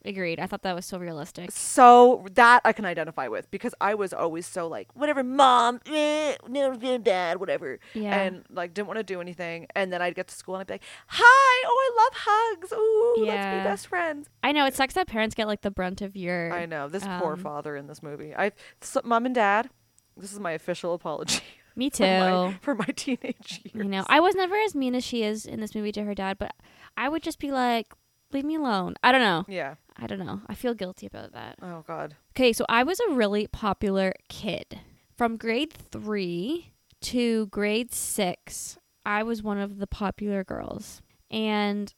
Agreed. 0.09 0.41
I 0.41 0.47
thought 0.47 0.63
that 0.63 0.75
was 0.75 0.87
so 0.87 0.99
realistic. 0.99 1.51
So 1.53 2.25
that 2.35 2.63
I 2.65 2.73
can 2.73 2.85
identify 2.87 3.29
with 3.29 3.51
because 3.51 3.75
I 3.81 3.95
was 3.95 4.13
always 4.15 4.47
so 4.47 4.67
like, 4.67 4.89
whatever, 4.97 5.23
mom, 5.23 5.81
eh, 5.87 6.35
no, 6.49 6.75
dad, 6.99 7.39
whatever. 7.39 7.79
Yeah. 7.93 8.19
And 8.19 8.45
like, 8.51 8.73
didn't 8.73 8.89
want 8.89 8.97
to 8.99 9.03
do 9.05 9.21
anything. 9.21 9.67
And 9.77 9.93
then 9.93 10.01
I'd 10.01 10.15
get 10.15 10.29
to 10.29 10.35
school 10.35 10.55
and 10.55 10.63
I'd 10.63 10.67
be 10.67 10.75
like, 10.75 10.83
hi, 11.09 11.23
oh, 11.67 11.93
I 11.93 12.03
love 12.03 12.13
hugs. 12.27 12.73
Ooh, 12.73 13.25
let's 13.27 13.37
Yeah. 13.37 13.59
be 13.63 13.65
best 13.69 13.87
friends. 13.87 14.29
I 14.43 14.53
know 14.53 14.65
it 14.65 14.75
sucks 14.75 14.95
that 14.95 15.07
parents 15.09 15.35
get 15.35 15.47
like 15.47 15.61
the 15.61 15.71
brunt 15.71 16.01
of 16.01 16.17
your 16.17 16.53
I 16.53 16.65
know 16.65 16.89
this 16.89 17.05
poor 17.05 17.35
um, 17.35 17.41
father 17.41 17.77
in 17.77 17.87
this 17.87 18.03
movie. 18.03 18.35
I, 18.35 18.53
so, 18.81 19.03
mom 19.05 19.27
and 19.27 19.35
dad, 19.35 19.69
this 20.17 20.33
is 20.33 20.41
my 20.41 20.53
official 20.53 20.95
apology 20.95 21.43
Me 21.77 21.91
for 21.91 22.03
my, 22.03 22.51
too. 22.51 22.57
for 22.63 22.75
my 22.75 22.87
teenage 22.97 23.61
years. 23.63 23.75
You 23.75 23.85
know, 23.85 24.05
I 24.09 24.21
was 24.21 24.35
never 24.35 24.57
as 24.57 24.75
mean 24.75 24.95
as 24.95 25.05
she 25.05 25.23
is 25.23 25.45
in 25.45 25.61
this 25.61 25.75
movie 25.75 25.93
to 25.93 26.03
her 26.05 26.15
dad, 26.15 26.39
but 26.39 26.53
I 26.97 27.09
would 27.09 27.23
just 27.23 27.39
be 27.39 27.53
like, 27.53 27.87
leave 28.33 28.45
me 28.45 28.57
alone. 28.57 28.95
I 29.03 29.13
don't 29.13 29.21
know. 29.21 29.45
yeah. 29.49 29.75
I 29.99 30.07
don't 30.07 30.25
know. 30.25 30.41
I 30.47 30.55
feel 30.55 30.75
guilty 30.75 31.07
about 31.07 31.33
that. 31.33 31.57
Oh 31.61 31.85
God. 31.87 32.15
Okay, 32.37 32.53
so 32.53 32.65
I 32.69 32.85
was 32.85 33.01
a 33.01 33.13
really 33.13 33.47
popular 33.49 34.15
kid. 34.29 34.81
From 35.17 35.37
grade 35.37 35.73
three 35.73 36.73
to 37.03 37.47
grade 37.47 37.93
six, 37.93 38.79
I 39.05 39.23
was 39.23 39.43
one 39.43 39.59
of 39.59 39.79
the 39.79 39.87
popular 39.87 40.45
girls. 40.45 41.03
And 41.31 41.93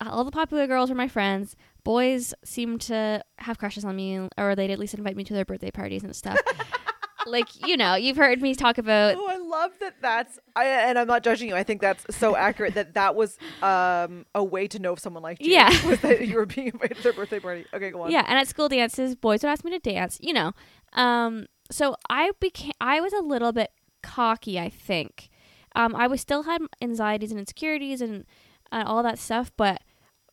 all 0.00 0.24
the 0.24 0.30
popular 0.30 0.66
girls 0.66 0.90
were 0.90 0.96
my 0.96 1.08
friends. 1.08 1.56
Boys 1.84 2.34
seemed 2.44 2.80
to 2.82 3.22
have 3.38 3.58
crushes 3.58 3.84
on 3.84 3.96
me, 3.96 4.28
or 4.36 4.54
they'd 4.54 4.70
at 4.70 4.78
least 4.78 4.94
invite 4.94 5.16
me 5.16 5.24
to 5.24 5.34
their 5.34 5.44
birthday 5.44 5.70
parties 5.70 6.04
and 6.04 6.14
stuff. 6.14 6.38
like 7.26 7.66
you 7.66 7.76
know, 7.76 7.94
you've 7.94 8.16
heard 8.16 8.40
me 8.40 8.54
talk 8.54 8.78
about 8.78 9.14
Oh, 9.16 9.26
I 9.28 9.36
love 9.36 9.72
that. 9.80 9.94
That's 10.00 10.38
I, 10.54 10.64
and 10.66 10.98
I'm 10.98 11.06
not 11.06 11.22
judging 11.22 11.48
you. 11.48 11.54
I 11.54 11.62
think 11.62 11.80
that's 11.80 12.04
so 12.16 12.36
accurate 12.36 12.74
that 12.74 12.94
that 12.94 13.14
was 13.14 13.38
um 13.62 14.26
a 14.34 14.42
way 14.44 14.68
to 14.68 14.78
know 14.78 14.92
if 14.92 14.98
someone 15.00 15.22
liked 15.22 15.42
you. 15.42 15.52
Yeah. 15.52 15.68
was 15.86 16.00
that 16.00 16.26
you 16.26 16.36
were 16.36 16.46
being 16.46 16.68
invited 16.68 16.96
to 16.98 17.02
their 17.02 17.12
birthday 17.12 17.40
party. 17.40 17.66
Okay, 17.72 17.90
go 17.90 18.02
on. 18.02 18.10
Yeah, 18.10 18.24
and 18.26 18.38
at 18.38 18.48
school 18.48 18.68
dances, 18.68 19.14
boys 19.14 19.42
would 19.42 19.50
ask 19.50 19.64
me 19.64 19.70
to 19.72 19.78
dance, 19.78 20.18
you 20.20 20.32
know. 20.32 20.52
Um, 20.92 21.46
so 21.70 21.96
I 22.08 22.32
became, 22.40 22.72
I 22.80 23.00
was 23.00 23.12
a 23.12 23.20
little 23.20 23.52
bit 23.52 23.70
cocky, 24.02 24.58
I 24.58 24.68
think. 24.68 25.28
Um, 25.76 25.94
I 25.94 26.06
was 26.06 26.20
still 26.20 26.44
had 26.44 26.62
anxieties 26.80 27.30
and 27.30 27.38
insecurities 27.38 28.00
and 28.00 28.24
uh, 28.72 28.84
all 28.86 29.02
that 29.02 29.18
stuff, 29.18 29.52
but 29.56 29.82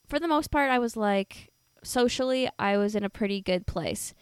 for 0.08 0.20
the 0.20 0.28
most 0.28 0.50
part, 0.52 0.70
I 0.72 0.80
was 0.80 0.96
like, 0.96 1.52
socially, 1.84 2.50
I 2.58 2.78
was 2.78 2.96
in 2.96 3.04
a 3.04 3.10
pretty 3.10 3.42
good 3.42 3.68
place. 3.68 4.14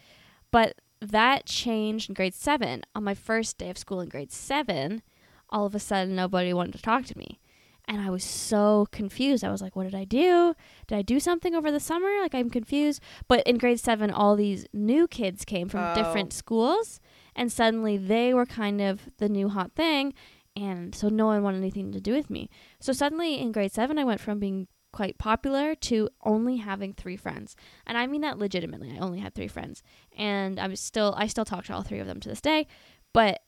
But 0.51 0.75
that 1.11 1.45
changed 1.45 2.09
in 2.09 2.13
grade 2.13 2.33
seven. 2.33 2.83
On 2.95 3.03
my 3.03 3.13
first 3.13 3.57
day 3.57 3.69
of 3.69 3.77
school 3.77 4.01
in 4.01 4.09
grade 4.09 4.31
seven, 4.31 5.01
all 5.49 5.65
of 5.65 5.75
a 5.75 5.79
sudden, 5.79 6.15
nobody 6.15 6.53
wanted 6.53 6.73
to 6.73 6.81
talk 6.81 7.05
to 7.05 7.17
me. 7.17 7.39
And 7.85 7.99
I 7.99 8.09
was 8.09 8.23
so 8.23 8.87
confused. 8.91 9.43
I 9.43 9.51
was 9.51 9.61
like, 9.61 9.75
what 9.75 9.83
did 9.83 9.93
I 9.95 10.05
do? 10.05 10.55
Did 10.87 10.97
I 10.97 11.01
do 11.01 11.19
something 11.19 11.53
over 11.53 11.69
the 11.69 11.81
summer? 11.81 12.07
Like, 12.21 12.33
I'm 12.33 12.49
confused. 12.49 13.01
But 13.27 13.45
in 13.45 13.57
grade 13.57 13.79
seven, 13.79 14.09
all 14.09 14.35
these 14.37 14.65
new 14.71 15.05
kids 15.07 15.43
came 15.43 15.67
from 15.67 15.81
Oh. 15.83 15.93
different 15.95 16.31
schools. 16.31 17.01
And 17.35 17.51
suddenly 17.51 17.97
they 17.97 18.33
were 18.33 18.45
kind 18.45 18.79
of 18.79 19.09
the 19.17 19.27
new 19.27 19.49
hot 19.49 19.73
thing. 19.75 20.13
And 20.55 20.95
so 20.95 21.09
no 21.09 21.25
one 21.25 21.43
wanted 21.43 21.57
anything 21.57 21.91
to 21.91 21.99
do 21.99 22.13
with 22.13 22.29
me. 22.29 22.49
So 22.79 22.93
suddenly 22.93 23.39
in 23.39 23.51
grade 23.51 23.73
seven, 23.73 23.97
I 23.99 24.03
went 24.05 24.21
from 24.21 24.39
being 24.39 24.67
quite 24.93 25.17
popular 25.17 25.75
to 25.75 26.07
only 26.23 26.57
having 26.57 26.93
three 26.93 27.17
friends. 27.17 27.55
And 27.85 27.97
I 27.97 28.07
mean 28.07 28.21
that 28.21 28.37
legitimately. 28.39 28.91
I 28.95 28.99
only 28.99 29.19
had 29.19 29.35
three 29.35 29.49
friends. 29.49 29.83
And 30.17 30.59
I'm 30.59 30.75
still, 30.77 31.13
I 31.17 31.27
still 31.27 31.43
talk 31.43 31.65
to 31.65 31.73
all 31.73 31.81
three 31.83 31.99
of 31.99 32.07
them 32.07 32.21
to 32.21 32.29
this 32.29 32.39
day. 32.41 32.67
But 33.13 33.41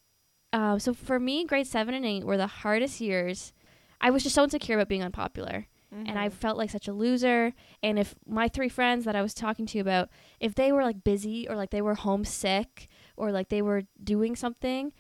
uh, 0.52 0.78
so 0.80 0.94
for 0.94 1.20
me, 1.20 1.46
grade 1.46 1.68
seven 1.68 1.94
and 1.94 2.06
eight 2.06 2.26
were 2.26 2.38
the 2.38 2.48
hardest 2.48 3.00
years. 3.00 3.54
I 4.02 4.10
was 4.10 4.24
just 4.24 4.36
so 4.36 4.44
insecure 4.44 4.76
about 4.76 4.90
being 4.90 5.04
unpopular. 5.04 5.68
And 5.92 6.20
I 6.20 6.28
Mhm. 6.28 6.34
felt 6.34 6.58
like 6.58 6.70
such 6.72 6.90
a 6.90 6.94
loser. 6.94 7.54
And 7.82 7.98
if 7.98 8.16
my 8.28 8.50
three 8.50 8.68
friends 8.68 9.06
that 9.06 9.16
I 9.16 9.22
was 9.22 9.34
talking 9.34 9.66
to 9.68 9.80
about, 9.80 10.10
if 10.42 10.54
they 10.54 10.74
were 10.74 10.84
like 10.84 11.06
busy 11.06 11.48
or 11.48 11.56
like 11.56 11.70
they 11.70 11.82
were 11.82 11.96
homesick 11.96 12.90
or 13.16 13.32
like 13.32 13.48
they 13.48 13.62
were 13.62 13.84
doing 14.04 14.36
something 14.36 14.92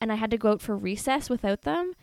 and 0.00 0.12
I 0.12 0.14
had 0.14 0.30
to 0.30 0.38
go 0.38 0.52
out 0.52 0.60
for 0.60 0.76
recess 0.76 1.28
without 1.28 1.62
them, 1.62 1.94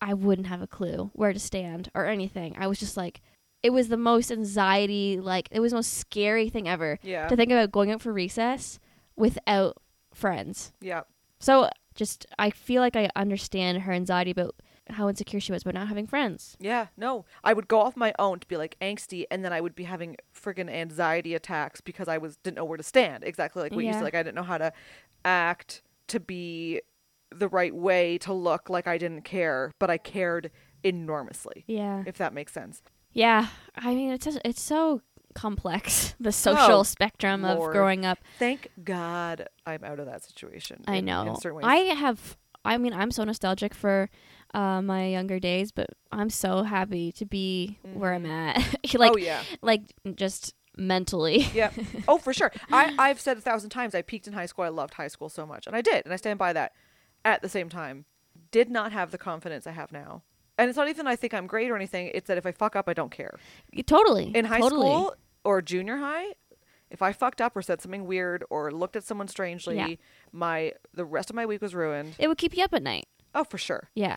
I 0.00 0.14
wouldn't 0.14 0.46
have 0.46 0.62
a 0.62 0.68
clue 0.68 1.10
where 1.14 1.32
to 1.32 1.40
stand 1.40 1.90
or 1.96 2.06
anything. 2.06 2.54
I 2.56 2.68
was 2.68 2.78
just 2.78 2.96
like, 2.96 3.22
it 3.66 3.72
was 3.72 3.88
the 3.88 3.96
most 3.96 4.30
anxiety, 4.30 5.18
like, 5.20 5.48
it 5.50 5.60
was 5.60 5.72
the 5.72 5.78
most 5.78 5.94
scary 5.94 6.48
thing 6.48 6.68
ever 6.68 6.98
yeah, 7.02 7.26
to 7.28 7.34
think 7.36 7.50
about 7.50 7.72
going 7.72 7.90
out 7.90 8.00
for 8.00 8.12
recess 8.12 8.78
without 9.16 9.76
friends. 10.14 10.72
yeah, 10.80 11.02
So 11.40 11.68
just, 11.94 12.26
I 12.38 12.50
feel 12.50 12.80
like 12.80 12.94
I 12.96 13.10
understand 13.16 13.82
her 13.82 13.92
anxiety 13.92 14.30
about 14.30 14.54
how 14.88 15.08
insecure 15.08 15.40
she 15.40 15.50
was 15.50 15.62
about 15.62 15.74
not 15.74 15.88
having 15.88 16.06
friends. 16.06 16.56
yeah. 16.60 16.86
No, 16.96 17.24
I 17.42 17.52
would 17.54 17.66
go 17.66 17.80
off 17.80 17.96
my 17.96 18.14
own 18.20 18.38
to 18.38 18.46
be 18.46 18.56
like 18.56 18.76
angsty, 18.80 19.24
and 19.32 19.44
then 19.44 19.52
I 19.52 19.60
would 19.60 19.74
be 19.74 19.82
having 19.82 20.16
friggin' 20.32 20.70
anxiety 20.70 21.34
attacks 21.34 21.80
because 21.80 22.06
I 22.06 22.18
was 22.18 22.36
didn't 22.36 22.56
know 22.56 22.64
where 22.64 22.76
to 22.76 22.84
stand. 22.84 23.24
Exactly 23.24 23.62
like 23.64 23.72
what 23.72 23.84
you 23.84 23.92
said. 23.92 24.04
Like 24.04 24.14
I 24.14 24.22
didn't 24.22 24.36
know 24.36 24.44
how 24.44 24.58
to 24.58 24.72
act 25.24 25.82
to 26.06 26.20
be 26.20 26.82
the 27.34 27.48
right 27.48 27.74
way 27.74 28.16
to 28.18 28.32
look 28.32 28.70
like 28.70 28.86
I 28.86 28.96
didn't 28.96 29.22
care, 29.22 29.72
but 29.80 29.90
I 29.90 29.98
cared 29.98 30.52
enormously. 30.84 31.64
Yeah. 31.66 32.04
If 32.06 32.16
that 32.18 32.32
makes 32.32 32.52
sense. 32.52 32.80
Yeah, 33.16 33.48
I 33.74 33.94
mean 33.94 34.10
it's 34.12 34.26
just, 34.26 34.38
it's 34.44 34.60
so 34.60 35.00
complex 35.34 36.14
the 36.20 36.32
social 36.32 36.80
Oh, 36.80 36.82
spectrum 36.82 37.44
of 37.44 37.58
growing 37.72 38.04
up. 38.04 38.18
Thank 38.38 38.68
God 38.84 39.48
I'm 39.64 39.84
out 39.84 40.00
of 40.00 40.06
that 40.06 40.22
situation. 40.22 40.84
I 40.86 40.96
in- 40.96 41.06
know. 41.06 41.38
In. 41.42 41.64
I 41.64 41.76
have. 41.94 42.36
I 42.64 42.78
mean, 42.78 42.92
I'm 42.92 43.12
so 43.12 43.22
nostalgic 43.22 43.74
for 43.74 44.10
uh, 44.52 44.82
my 44.82 45.06
younger 45.06 45.38
days, 45.38 45.70
but 45.70 45.86
I'm 46.10 46.30
so 46.30 46.64
happy 46.64 47.12
to 47.12 47.24
be 47.24 47.78
where 47.94 48.12
I'm 48.12 48.26
at. 48.26 48.56
like, 48.94 49.12
oh 49.12 49.16
yeah. 49.16 49.42
like 49.62 49.82
just 50.14 50.54
mentally. 50.76 51.46
Yeah. 51.54 51.70
Oh, 52.08 52.18
for 52.18 52.34
sure. 52.34 52.52
I, 52.72 52.94
I've 52.98 53.20
said 53.20 53.38
a 53.38 53.40
thousand 53.40 53.70
times 53.70 53.94
I 53.94 54.02
peaked 54.02 54.26
in 54.26 54.32
high 54.32 54.46
school. 54.46 54.64
I 54.64 54.68
loved 54.68 54.94
high 54.94 55.08
school 55.08 55.28
so 55.28 55.46
much. 55.46 55.66
And 55.66 55.76
I 55.76 55.80
did. 55.80 56.04
And 56.04 56.12
I 56.12 56.16
stand 56.16 56.38
by 56.38 56.52
that. 56.52 56.72
At 57.24 57.40
the 57.40 57.48
same 57.48 57.68
time, 57.68 58.04
did 58.50 58.68
not 58.68 58.92
have 58.92 59.10
the 59.10 59.18
confidence 59.18 59.66
I 59.66 59.72
have 59.72 59.90
now. 59.90 60.22
And 60.58 60.68
it's 60.68 60.76
not 60.76 60.88
even 60.88 61.06
I 61.06 61.16
think 61.16 61.34
I'm 61.34 61.46
great 61.46 61.70
or 61.70 61.76
anything. 61.76 62.10
It's 62.14 62.28
that 62.28 62.38
if 62.38 62.46
I 62.46 62.52
fuck 62.52 62.76
up, 62.76 62.88
I 62.88 62.94
don't 62.94 63.10
care. 63.10 63.38
totally. 63.86 64.32
In 64.34 64.44
high 64.46 64.60
totally. 64.60 64.86
school 64.88 65.14
or 65.44 65.60
junior 65.62 65.98
high, 65.98 66.34
if 66.90 67.02
I 67.02 67.12
fucked 67.12 67.40
up 67.40 67.56
or 67.56 67.62
said 67.62 67.82
something 67.82 68.06
weird 68.06 68.44
or 68.48 68.70
looked 68.70 68.96
at 68.96 69.04
someone 69.04 69.28
strangely, 69.28 69.76
Yeah. 69.76 69.88
my 70.32 70.72
the 70.94 71.04
rest 71.04 71.30
of 71.30 71.36
my 71.36 71.44
week 71.46 71.60
was 71.60 71.74
ruined. 71.74 72.14
it 72.18 72.28
would 72.28 72.38
keep 72.38 72.56
you 72.56 72.64
up 72.64 72.72
at 72.74 72.82
night. 72.82 73.06
Oh, 73.34 73.44
for 73.44 73.58
sure. 73.58 73.90
Yeah, 73.94 74.16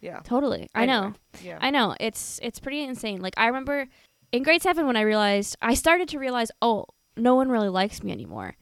Yeah. 0.00 0.20
totally. 0.24 0.68
I 0.74 0.84
know. 0.86 1.14
Yeah. 1.42 1.58
I 1.60 1.70
know. 1.70 1.94
It's 2.00 2.40
it's 2.42 2.58
pretty 2.58 2.82
insane. 2.82 3.20
Like 3.20 3.34
I 3.36 3.46
remember 3.46 3.86
in 4.32 4.42
grade 4.42 4.62
seven 4.62 4.86
when 4.86 4.96
I 4.96 5.02
realized 5.02 5.56
I 5.62 5.74
started 5.74 6.08
to 6.08 6.18
realize, 6.18 6.50
oh, 6.60 6.86
no 7.16 7.34
one 7.36 7.50
really 7.50 7.68
likes 7.68 8.02
me 8.02 8.10
anymore. 8.10 8.56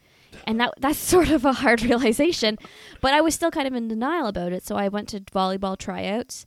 And 0.47 0.61
that 0.61 0.75
that's 0.79 0.99
sort 1.15 1.31
of 1.31 1.45
a 1.47 1.53
hard 1.55 1.83
realization. 1.83 2.59
But 3.01 3.15
I 3.15 3.21
was 3.23 3.35
still 3.35 3.51
kind 3.51 3.67
of 3.67 3.75
in 3.75 3.89
denial 3.89 4.27
about 4.27 4.53
it. 4.53 4.65
So 4.67 4.77
I 4.77 4.89
went 4.89 5.09
to 5.11 5.21
volleyball 5.21 5.79
tryouts 5.79 6.45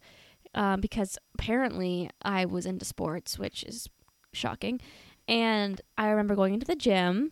um, 0.55 0.81
because 0.81 1.17
apparently 1.35 2.09
I 2.21 2.45
was 2.45 2.65
into 2.65 2.85
sports, 2.85 3.39
which 3.39 3.63
is 3.63 3.89
shocking. 4.33 4.79
And 5.27 5.81
I 5.97 6.09
remember 6.09 6.35
going 6.35 6.53
into 6.53 6.65
the 6.65 6.75
gym 6.75 7.31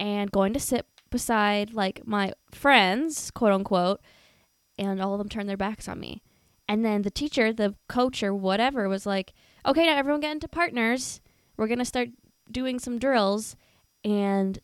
and 0.00 0.30
going 0.30 0.52
to 0.54 0.60
sit 0.60 0.86
beside 1.10 1.72
like 1.72 2.06
my 2.06 2.32
friends, 2.52 3.30
quote 3.30 3.52
unquote, 3.52 4.00
and 4.78 5.00
all 5.00 5.14
of 5.14 5.18
them 5.18 5.28
turned 5.28 5.48
their 5.48 5.56
backs 5.56 5.88
on 5.88 6.00
me. 6.00 6.22
And 6.68 6.84
then 6.84 7.02
the 7.02 7.10
teacher, 7.10 7.52
the 7.52 7.74
coach 7.88 8.22
or 8.22 8.34
whatever 8.34 8.88
was 8.88 9.06
like, 9.06 9.32
"Okay, 9.64 9.86
now 9.86 9.96
everyone 9.96 10.20
get 10.20 10.32
into 10.32 10.48
partners. 10.48 11.20
We're 11.56 11.66
going 11.66 11.78
to 11.78 11.84
start 11.84 12.10
doing 12.50 12.78
some 12.78 12.98
drills." 12.98 13.56
And 14.04 14.58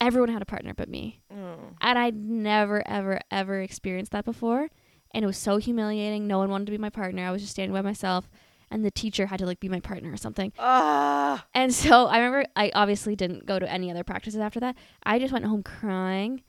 everyone 0.00 0.30
had 0.30 0.42
a 0.42 0.46
partner 0.46 0.74
but 0.74 0.88
me. 0.88 1.22
Mm. 1.32 1.74
And 1.80 1.98
I'd 1.98 2.16
never 2.16 2.86
ever 2.86 3.20
ever 3.30 3.60
experienced 3.60 4.12
that 4.12 4.24
before, 4.24 4.68
and 5.12 5.24
it 5.24 5.26
was 5.26 5.36
so 5.38 5.56
humiliating. 5.58 6.26
No 6.26 6.38
one 6.38 6.50
wanted 6.50 6.66
to 6.66 6.72
be 6.72 6.78
my 6.78 6.90
partner. 6.90 7.26
I 7.26 7.30
was 7.30 7.42
just 7.42 7.52
standing 7.52 7.72
by 7.72 7.82
myself, 7.82 8.30
and 8.70 8.84
the 8.84 8.90
teacher 8.90 9.26
had 9.26 9.38
to 9.40 9.46
like 9.46 9.60
be 9.60 9.68
my 9.68 9.80
partner 9.80 10.12
or 10.12 10.16
something. 10.16 10.52
Ah. 10.58 11.46
And 11.54 11.72
so 11.74 12.06
I 12.06 12.18
remember 12.18 12.44
I 12.56 12.70
obviously 12.74 13.16
didn't 13.16 13.46
go 13.46 13.58
to 13.58 13.70
any 13.70 13.90
other 13.90 14.04
practices 14.04 14.40
after 14.40 14.60
that. 14.60 14.76
I 15.02 15.18
just 15.18 15.32
went 15.32 15.44
home 15.44 15.62
crying 15.62 16.42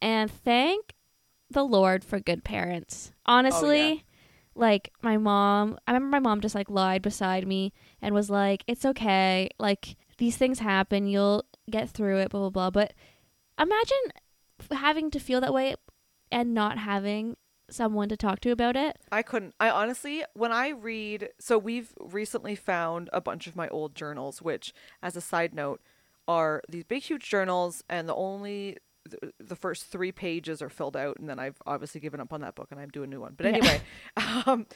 and 0.00 0.30
thank 0.30 0.94
the 1.50 1.64
Lord 1.64 2.04
for 2.04 2.20
good 2.20 2.44
parents. 2.44 3.12
Honestly, 3.26 4.04
like 4.54 4.92
my 5.02 5.16
mom, 5.16 5.78
I 5.86 5.92
remember 5.92 6.16
my 6.16 6.20
mom 6.20 6.40
just 6.40 6.54
like 6.54 6.70
lied 6.70 7.02
beside 7.02 7.46
me 7.46 7.72
and 8.00 8.14
was 8.14 8.30
like, 8.30 8.62
"It's 8.66 8.84
okay. 8.84 9.48
Like 9.58 9.96
these 10.18 10.36
things 10.36 10.60
happen. 10.60 11.06
You'll 11.06 11.44
get 11.70 11.90
through 11.90 12.18
it, 12.18 12.30
blah 12.30 12.40
blah 12.40 12.50
blah." 12.50 12.70
But 12.70 12.94
imagine 13.58 13.98
f- 14.60 14.78
having 14.78 15.10
to 15.10 15.18
feel 15.18 15.40
that 15.40 15.52
way 15.54 15.74
and 16.30 16.54
not 16.54 16.78
having 16.78 17.36
someone 17.70 18.08
to 18.08 18.16
talk 18.16 18.40
to 18.40 18.50
about 18.50 18.76
it. 18.76 18.96
I 19.10 19.22
couldn't. 19.22 19.54
I 19.60 19.70
honestly, 19.70 20.24
when 20.34 20.52
I 20.52 20.68
read, 20.70 21.30
so 21.40 21.58
we've 21.58 21.92
recently 22.00 22.54
found 22.54 23.08
a 23.12 23.20
bunch 23.20 23.46
of 23.46 23.56
my 23.56 23.68
old 23.68 23.94
journals, 23.94 24.42
which, 24.42 24.72
as 25.02 25.16
a 25.16 25.20
side 25.20 25.54
note, 25.54 25.80
are 26.28 26.62
these 26.68 26.84
big, 26.84 27.02
huge 27.02 27.28
journals, 27.28 27.82
and 27.88 28.08
the 28.08 28.14
only 28.14 28.76
the, 29.38 29.54
first 29.56 29.84
three 29.86 30.12
pages 30.12 30.62
are 30.62 30.70
filled 30.70 30.96
out, 30.96 31.18
and 31.18 31.28
then 31.28 31.38
I've 31.38 31.56
obviously 31.66 32.00
given 32.00 32.20
up 32.20 32.32
on 32.32 32.40
that 32.40 32.54
book 32.54 32.68
and 32.70 32.80
I'm 32.80 32.88
doing 32.88 33.10
a 33.10 33.14
new 33.14 33.20
one. 33.20 33.34
But 33.36 33.46
Yeah. 33.46 33.52
anyway, 33.52 33.80
um, 34.46 34.66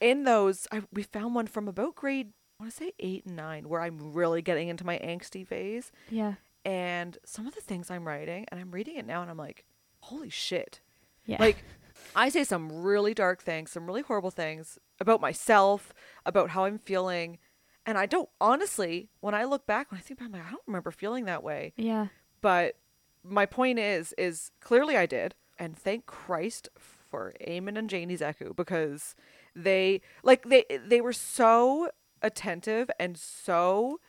in 0.00 0.24
those, 0.24 0.66
I, 0.72 0.82
we 0.92 1.04
found 1.04 1.36
one 1.36 1.46
from 1.46 1.68
about 1.68 1.94
grade, 1.94 2.32
I 2.58 2.64
want 2.64 2.72
to 2.72 2.76
say 2.76 2.92
eight 2.98 3.24
and 3.26 3.36
nine, 3.36 3.68
where 3.68 3.80
I'm 3.80 4.12
really 4.12 4.42
getting 4.42 4.66
into 4.68 4.84
my 4.84 4.98
angsty 4.98 5.46
phase, 5.46 5.92
Yeah. 6.10 6.34
and 6.64 7.16
some 7.24 7.46
of 7.46 7.54
the 7.54 7.60
things 7.60 7.88
I'm 7.88 8.06
writing, 8.08 8.44
and 8.50 8.58
I'm 8.60 8.72
reading 8.72 8.96
it 8.96 9.06
now, 9.06 9.22
and 9.22 9.30
I'm 9.30 9.36
like, 9.36 9.64
holy 10.00 10.30
shit. 10.30 10.80
Yeah. 11.24 11.36
Like, 11.38 11.58
I 12.16 12.28
say 12.30 12.42
some 12.44 12.72
really 12.72 13.14
dark 13.14 13.42
things, 13.42 13.70
some 13.70 13.86
really 13.86 14.02
horrible 14.02 14.30
things 14.32 14.78
about 14.98 15.20
myself, 15.20 15.92
about 16.24 16.50
how 16.50 16.64
I'm 16.64 16.78
feeling. 16.78 17.38
And 17.84 17.96
I 17.98 18.06
don't, 18.06 18.28
honestly, 18.40 19.10
when 19.20 19.34
I 19.34 19.44
look 19.44 19.66
back, 19.66 19.90
when 19.92 19.98
I 19.98 20.02
think 20.02 20.18
back, 20.18 20.26
I'm 20.26 20.32
like, 20.32 20.46
I 20.46 20.50
don't 20.50 20.62
remember 20.66 20.90
feeling 20.90 21.26
that 21.26 21.42
way. 21.44 21.72
yeah. 21.76 22.06
But 22.40 22.76
my 23.22 23.44
point 23.46 23.78
is, 23.78 24.14
is 24.18 24.50
clearly 24.60 24.96
I 24.96 25.06
did. 25.06 25.34
And 25.58 25.76
thank 25.76 26.06
Christ 26.06 26.68
for 26.78 27.34
Eamon 27.46 27.78
and 27.78 27.88
Janie 27.90 28.16
Zeku 28.16 28.54
because 28.56 29.14
they, 29.54 30.00
like, 30.22 30.48
they, 30.48 30.64
they 30.86 31.00
were 31.00 31.12
so 31.12 31.90
attentive 32.22 32.90
and 32.98 33.16
so 33.18 34.00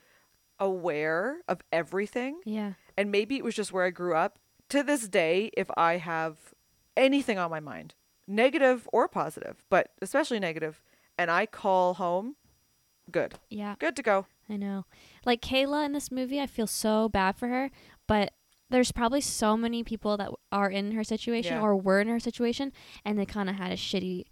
aware 0.60 1.38
of 1.46 1.60
everything 1.72 2.40
Yeah. 2.44 2.72
and 2.96 3.10
maybe 3.12 3.36
it 3.36 3.44
was 3.44 3.54
just 3.54 3.72
where 3.72 3.84
I 3.84 3.90
grew 3.90 4.14
up. 4.14 4.38
To 4.70 4.82
this 4.82 5.08
day, 5.08 5.50
if 5.56 5.70
I 5.76 5.98
have 5.98 6.36
anything 6.98 7.38
on 7.38 7.50
my 7.50 7.60
mind, 7.60 7.94
negative 8.26 8.86
or 8.92 9.08
positive, 9.08 9.62
but 9.70 9.90
especially 10.02 10.38
negative, 10.40 10.82
and 11.16 11.30
I 11.30 11.46
call 11.46 11.94
home, 11.94 12.36
good. 13.10 13.34
Yeah. 13.48 13.76
Good 13.78 13.96
to 13.96 14.02
go. 14.02 14.26
I 14.50 14.56
know. 14.56 14.84
Like 15.24 15.40
Kayla 15.40 15.84
in 15.86 15.92
this 15.92 16.10
movie, 16.10 16.40
I 16.40 16.46
feel 16.46 16.66
so 16.66 17.08
bad 17.08 17.36
for 17.36 17.48
her, 17.48 17.70
but 18.06 18.32
there's 18.70 18.92
probably 18.92 19.20
so 19.22 19.56
many 19.56 19.82
people 19.82 20.16
that 20.18 20.30
are 20.52 20.68
in 20.70 20.92
her 20.92 21.04
situation 21.04 21.54
Yeah. 21.54 21.62
or 21.62 21.74
were 21.76 22.00
in 22.00 22.08
her 22.08 22.20
situation 22.20 22.72
and 23.04 23.18
they 23.18 23.24
kind 23.26 23.48
of 23.48 23.56
had 23.56 23.72
a 23.72 23.76
shitty 23.76 24.24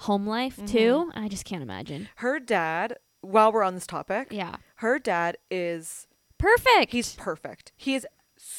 home 0.00 0.26
life 0.26 0.56
Mm-hmm. 0.56 0.66
too. 0.66 1.10
I 1.14 1.28
just 1.28 1.44
can't 1.44 1.62
imagine. 1.62 2.08
Her 2.16 2.38
dad, 2.40 2.96
while 3.20 3.52
we're 3.52 3.62
on 3.62 3.74
this 3.74 3.86
topic, 3.86 4.28
Yeah. 4.30 4.56
her 4.76 4.98
dad 4.98 5.36
is 5.50 6.06
Perfect. 6.38 6.92
he's 6.92 7.14
perfect. 7.14 7.72
He 7.76 7.94
is 7.94 8.06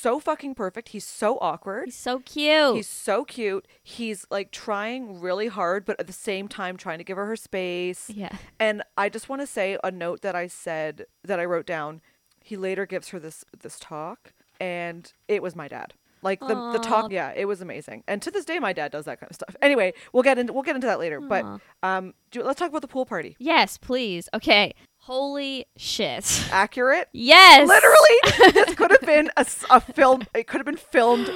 so 0.04 0.20
fucking 0.20 0.54
perfect. 0.56 0.90
He's 0.90 1.06
so 1.06 1.38
awkward. 1.40 1.86
He's 1.86 1.96
so 1.96 2.20
cute. 2.20 2.76
He's 2.76 2.88
so 2.88 3.24
cute. 3.24 3.68
He's 3.82 4.26
like 4.30 4.52
trying 4.52 5.20
really 5.20 5.48
hard, 5.48 5.86
but 5.86 6.00
at 6.00 6.08
the 6.08 6.14
same 6.14 6.48
time 6.48 6.78
trying 6.78 6.98
to 6.98 7.04
give 7.04 7.18
her 7.18 7.26
her 7.26 7.36
space. 7.36 8.10
yeah. 8.10 8.36
And 8.60 8.84
I 8.98 9.10
just 9.10 9.30
want 9.30 9.42
to 9.42 9.48
say 9.48 9.78
a 9.84 9.92
note 9.92 10.22
that 10.22 10.36
I 10.36 10.48
said 10.48 11.06
that 11.24 11.40
I 11.40 11.46
wrote 11.46 11.66
down. 11.66 12.02
He 12.44 12.58
later 12.58 12.86
gives 12.86 13.08
her 13.10 13.20
this 13.20 13.46
this 13.58 13.80
talk, 13.80 14.34
and 14.60 15.12
it 15.28 15.42
was 15.42 15.56
my 15.56 15.68
dad. 15.70 15.94
Like 16.22 16.40
the 16.40 16.72
the 16.72 16.80
talk, 16.80 17.12
yeah, 17.12 17.34
it 17.36 17.46
was 17.46 17.62
amazing. 17.62 18.04
And 18.08 18.22
to 18.22 18.32
this 18.32 18.46
day, 18.46 18.58
my 18.60 18.72
dad 18.72 18.92
does 18.92 19.06
that 19.06 19.20
kind 19.20 19.30
of 19.30 19.36
stuff. 19.36 19.56
Anyway, 19.62 19.94
we'll 20.14 20.24
get 20.24 20.38
into 20.40 20.54
we'll 20.54 20.64
get 20.64 20.76
into 20.76 20.88
that 20.88 21.00
later. 21.00 21.20
Aw. 21.22 21.28
But 21.28 21.62
um, 21.88 22.14
do, 22.32 22.44
let's 22.44 22.60
talk 22.60 22.70
about 22.70 22.82
the 22.82 22.88
pool 22.88 23.06
party. 23.06 23.36
Yes, 23.40 23.78
please. 23.78 24.30
Okay. 24.34 24.74
Holy 25.06 25.66
shit. 25.76 26.48
Accurate. 26.52 27.10
Yes. 27.12 27.68
Literally, 27.68 28.54
this 28.54 28.74
could 28.76 28.92
have 28.92 29.02
been 29.02 29.30
a 29.36 29.82
film. 29.82 30.24
It 30.34 30.48
could 30.48 30.60
have 30.60 30.66
been 30.66 30.78
filmed 30.78 31.30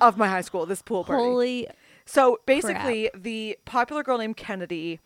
of 0.00 0.16
my 0.16 0.28
high 0.28 0.40
school. 0.42 0.66
This 0.66 0.82
pool 0.82 1.02
party. 1.04 1.22
Holy. 1.22 1.68
So 2.06 2.38
basically, 2.46 3.10
the 3.14 3.58
popular 3.64 4.02
girl 4.04 4.18
named 4.18 4.36
Kennedy, 4.36 5.00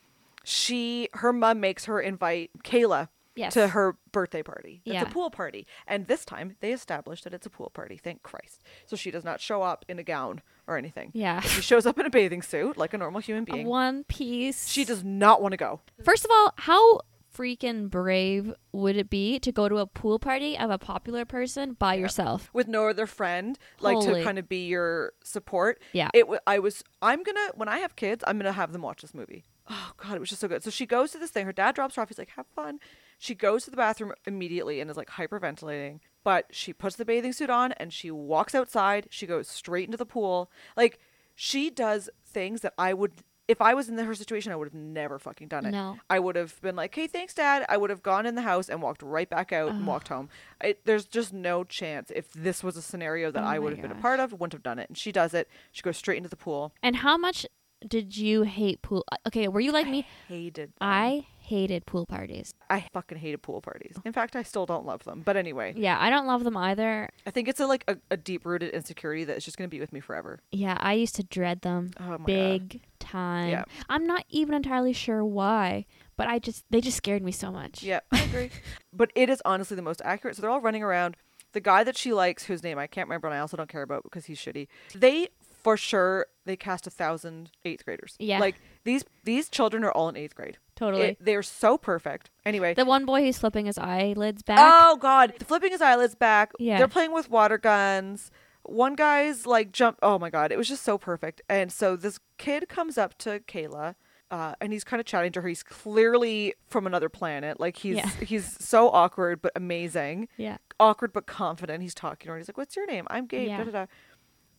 she 0.44 1.08
her 1.14 1.32
mom 1.32 1.60
makes 1.60 1.86
her 1.86 2.00
invite 2.00 2.50
Kayla 2.62 3.08
Yes. 3.34 3.54
to 3.54 3.68
her 3.68 3.96
birthday 4.12 4.42
party. 4.42 4.82
It's 4.84 4.92
Yeah. 4.92 5.02
a 5.04 5.06
pool 5.06 5.30
party, 5.30 5.66
and 5.86 6.06
this 6.06 6.26
time 6.26 6.56
they 6.60 6.70
established 6.74 7.24
that 7.24 7.32
it's 7.32 7.46
a 7.46 7.50
pool 7.50 7.70
party. 7.72 7.96
Thank 7.96 8.22
Christ. 8.22 8.62
So 8.84 8.94
she 8.94 9.10
does 9.10 9.24
not 9.24 9.40
show 9.40 9.62
up 9.62 9.86
in 9.88 9.98
a 9.98 10.02
gown 10.02 10.42
or 10.66 10.76
anything. 10.76 11.12
Yeah. 11.14 11.40
She 11.40 11.62
shows 11.62 11.86
up 11.86 11.98
in 11.98 12.04
a 12.04 12.10
bathing 12.10 12.42
suit 12.42 12.76
like 12.76 12.92
a 12.92 12.98
normal 12.98 13.22
human 13.22 13.44
A 13.44 13.52
being. 13.54 13.66
One 13.66 14.04
piece. 14.04 14.68
She 14.68 14.84
does 14.84 15.02
not 15.02 15.40
want 15.40 15.52
to 15.52 15.56
go. 15.56 15.80
First 16.04 16.26
of 16.26 16.30
all, 16.30 16.52
how 16.58 17.00
freaking 17.34 17.88
brave 17.90 18.52
would 18.72 18.96
it 18.96 19.08
be 19.10 19.38
to 19.38 19.52
go 19.52 19.68
to 19.68 19.78
a 19.78 19.86
pool 19.86 20.18
party 20.18 20.56
of 20.58 20.70
a 20.70 20.78
popular 20.78 21.24
person 21.24 21.74
by 21.74 21.94
yourself? 21.94 22.50
with 22.52 22.68
no 22.68 22.88
other 22.88 23.06
friend 23.06 23.58
like 23.80 23.94
Holy. 23.96 24.20
to 24.20 24.24
kind 24.24 24.38
of 24.38 24.48
be 24.48 24.66
your 24.66 25.12
support 25.24 25.80
Yeah. 25.92 26.08
it 26.14 26.28
wa 26.28 26.38
i 26.46 26.58
was 26.58 26.82
i'm 27.00 27.22
gonna 27.22 27.48
when 27.54 27.68
i 27.68 27.78
have 27.78 27.96
kids 27.96 28.22
i'm 28.26 28.38
gonna 28.38 28.52
have 28.52 28.72
them 28.72 28.82
watch 28.82 29.02
this 29.02 29.14
movie 29.14 29.44
oh 29.70 29.92
god 29.96 30.14
it 30.16 30.20
was 30.20 30.28
just 30.28 30.40
so 30.40 30.48
good 30.48 30.62
so 30.62 30.70
she 30.70 30.86
goes 30.86 31.10
to 31.12 31.18
this 31.18 31.30
thing 31.30 31.46
her 31.46 31.52
dad 31.52 31.74
drops 31.74 31.96
her 31.96 32.02
off 32.02 32.08
he's 32.08 32.18
like 32.18 32.30
have 32.30 32.46
fun 32.54 32.78
she 33.18 33.34
goes 33.34 33.64
to 33.64 33.70
the 33.70 33.76
bathroom 33.76 34.12
immediately 34.26 34.80
and 34.80 34.90
is 34.90 34.96
like 34.96 35.10
hyperventilating 35.10 36.00
but 36.24 36.46
she 36.50 36.72
puts 36.72 36.96
the 36.96 37.04
bathing 37.04 37.32
suit 37.32 37.50
on 37.50 37.72
and 37.72 37.92
she 37.92 38.10
walks 38.10 38.54
outside 38.54 39.06
she 39.10 39.26
goes 39.26 39.48
straight 39.48 39.86
into 39.86 39.96
the 39.96 40.06
pool 40.06 40.50
like 40.76 40.98
she 41.34 41.70
does 41.70 42.10
things 42.26 42.60
that 42.60 42.74
i 42.76 42.92
would 42.92 43.12
if 43.52 43.60
i 43.60 43.72
was 43.74 43.88
in 43.88 43.96
her 43.98 44.14
situation 44.14 44.50
i 44.52 44.56
would 44.56 44.66
have 44.66 44.74
never 44.74 45.18
fucking 45.18 45.46
done 45.48 45.64
it 45.66 45.70
No. 45.72 45.98
I 46.10 46.18
would 46.18 46.36
have 46.36 46.60
been 46.60 46.76
like, 46.76 46.94
"Hey, 46.94 47.06
thanks, 47.06 47.34
Dad." 47.34 47.64
I 47.68 47.76
would 47.76 47.90
have 47.90 48.02
gone 48.02 48.24
in 48.26 48.34
the 48.34 48.42
house 48.42 48.68
and 48.68 48.82
walked 48.82 49.02
right 49.02 49.28
back 49.30 49.52
out 49.52 49.70
and 49.70 49.86
walked 49.86 50.08
home. 50.08 50.28
I, 50.62 50.76
there's 50.84 51.04
just 51.06 51.32
no 51.32 51.64
chance 51.64 52.10
if 52.14 52.32
this 52.32 52.62
was 52.66 52.76
a 52.76 52.82
scenario 52.82 53.30
that 53.30 53.42
Oh 53.42 53.46
I 53.54 53.58
would 53.58 53.72
have 53.72 53.82
been 53.82 53.92
a 53.98 54.02
part 54.08 54.18
of, 54.20 54.32
wouldn't 54.32 54.52
have 54.52 54.62
done 54.62 54.78
it. 54.78 54.88
And 54.90 54.96
she 54.98 55.12
does 55.12 55.32
it. 55.34 55.48
She 55.70 55.82
goes 55.82 55.96
straight 55.96 56.16
into 56.18 56.28
the 56.28 56.36
pool. 56.36 56.72
And 56.82 56.96
how 56.96 57.16
much 57.16 57.46
did 57.86 58.16
you 58.16 58.42
hate 58.42 58.82
pool? 58.82 59.04
uh, 59.12 59.16
Okay, 59.28 59.48
were 59.48 59.60
you 59.60 59.72
like 59.72 59.88
me? 59.88 60.06
Hated. 60.28 60.68
them. 60.70 60.74
I 60.80 61.26
hated 61.52 61.84
pool 61.84 62.06
parties. 62.06 62.54
I 62.70 62.86
fucking 62.94 63.18
hated 63.18 63.42
pool 63.42 63.60
parties. 63.60 63.96
In 64.06 64.12
fact, 64.12 64.34
I 64.36 64.42
still 64.42 64.64
don't 64.64 64.86
love 64.86 65.04
them. 65.04 65.20
But 65.24 65.36
anyway, 65.36 65.74
Yeah, 65.76 65.98
I 66.00 66.08
don't 66.08 66.26
love 66.26 66.44
them 66.44 66.56
either. 66.56 67.10
I 67.26 67.30
think 67.30 67.46
it's 67.46 67.60
a 67.60 67.66
like 67.66 67.84
a, 67.88 67.98
a 68.10 68.16
deep 68.16 68.46
rooted 68.46 68.70
insecurity 68.72 69.24
that 69.24 69.36
is 69.36 69.44
just 69.44 69.58
gonna 69.58 69.68
be 69.68 69.78
with 69.80 69.92
me 69.92 70.00
forever. 70.00 70.40
Yeah, 70.50 70.76
I 70.80 70.94
used 70.94 71.14
to 71.16 71.22
dread 71.24 71.60
them 71.60 71.90
Oh 72.00 72.04
my 72.04 72.16
god. 72.16 72.26
big 72.26 72.80
time. 72.98 73.50
Yeah. 73.50 73.64
I'm 73.90 74.06
not 74.06 74.24
even 74.30 74.54
entirely 74.54 74.94
sure 74.94 75.22
why, 75.24 75.84
but 76.16 76.26
I 76.26 76.38
just 76.38 76.64
they 76.70 76.80
just 76.80 76.96
scared 76.96 77.22
me 77.22 77.32
so 77.32 77.52
much. 77.52 77.82
Yeah, 77.82 78.00
I 78.10 78.22
agree. 78.22 78.50
but 78.92 79.10
it 79.14 79.28
is 79.28 79.42
honestly 79.44 79.74
the 79.76 79.82
most 79.82 80.00
accurate. 80.04 80.36
So 80.36 80.42
they're 80.42 80.50
all 80.50 80.60
running 80.60 80.82
around. 80.82 81.16
The 81.52 81.60
guy 81.60 81.84
that 81.84 81.98
she 81.98 82.14
likes, 82.14 82.44
whose 82.44 82.62
name 82.62 82.78
I 82.78 82.86
can't 82.86 83.08
remember 83.08 83.26
and 83.28 83.34
I 83.36 83.40
also 83.40 83.58
don't 83.58 83.68
care 83.68 83.82
about 83.82 84.04
because 84.04 84.24
he's 84.24 84.38
shitty. 84.38 84.68
They 84.94 85.28
for 85.62 85.76
sure 85.76 86.26
they 86.44 86.56
cast 86.56 86.86
a 86.86 86.90
thousand 86.90 87.50
eighth 87.64 87.84
graders. 87.84 88.16
Yeah. 88.18 88.38
Like 88.40 88.56
these 88.84 89.04
these 89.24 89.48
children 89.50 89.84
are 89.84 89.92
all 89.92 90.08
in 90.08 90.16
eighth 90.16 90.34
grade. 90.34 90.56
Totally. 90.76 91.02
It- 91.08 91.18
they're 91.20 91.42
so 91.42 91.76
perfect. 91.78 92.30
Anyway. 92.44 92.74
the 92.74 92.84
one 92.84 93.04
boy 93.04 93.20
who's 93.22 93.38
flipping 93.38 93.66
his 93.66 93.78
eyelids 93.78 94.42
back. 94.42 94.58
Oh 94.60 94.96
god. 94.96 95.34
Flipping 95.44 95.70
his 95.72 95.82
eyelids 95.82 96.14
back. 96.14 96.52
Yeah. 96.58 96.78
They're 96.78 96.88
playing 96.88 97.12
with 97.12 97.30
water 97.30 97.58
guns. 97.58 98.30
One 98.64 98.94
guy's 98.94 99.46
like 99.46 99.72
jump 99.72 99.98
oh 100.02 100.18
my 100.18 100.30
god, 100.30 100.52
it 100.52 100.58
was 100.58 100.68
just 100.68 100.82
so 100.82 100.96
perfect. 100.98 101.42
And 101.48 101.72
so 101.72 101.96
this 101.96 102.18
kid 102.38 102.68
comes 102.68 102.96
up 102.98 103.18
to 103.18 103.40
Kayla. 103.40 103.94
Uh, 104.30 104.54
and 104.62 104.72
he's 104.72 104.82
kind 104.82 104.98
of 104.98 105.04
chatting 105.04 105.30
to 105.30 105.42
her. 105.42 105.48
He's 105.48 105.62
clearly 105.62 106.54
from 106.70 106.86
another 106.86 107.10
planet. 107.10 107.60
Like 107.60 107.76
he's 107.76 107.96
Yeah. 107.96 108.08
he's 108.24 108.56
so 108.64 108.88
awkward 108.88 109.42
but 109.42 109.52
amazing. 109.54 110.28
Yeah. 110.38 110.56
awkward 110.80 111.12
but 111.12 111.26
confident. 111.26 111.82
He's 111.82 111.94
talking 111.94 112.28
to 112.28 112.32
her. 112.32 112.38
He's 112.38 112.48
like, 112.48 112.56
"What's 112.56 112.74
your 112.74 112.86
name?" 112.86 113.06
I'm 113.10 113.26
Gabe. 113.26 113.48
Yeah. 113.48 113.58
Da, 113.58 113.64
da, 113.64 113.70
da. 113.70 113.86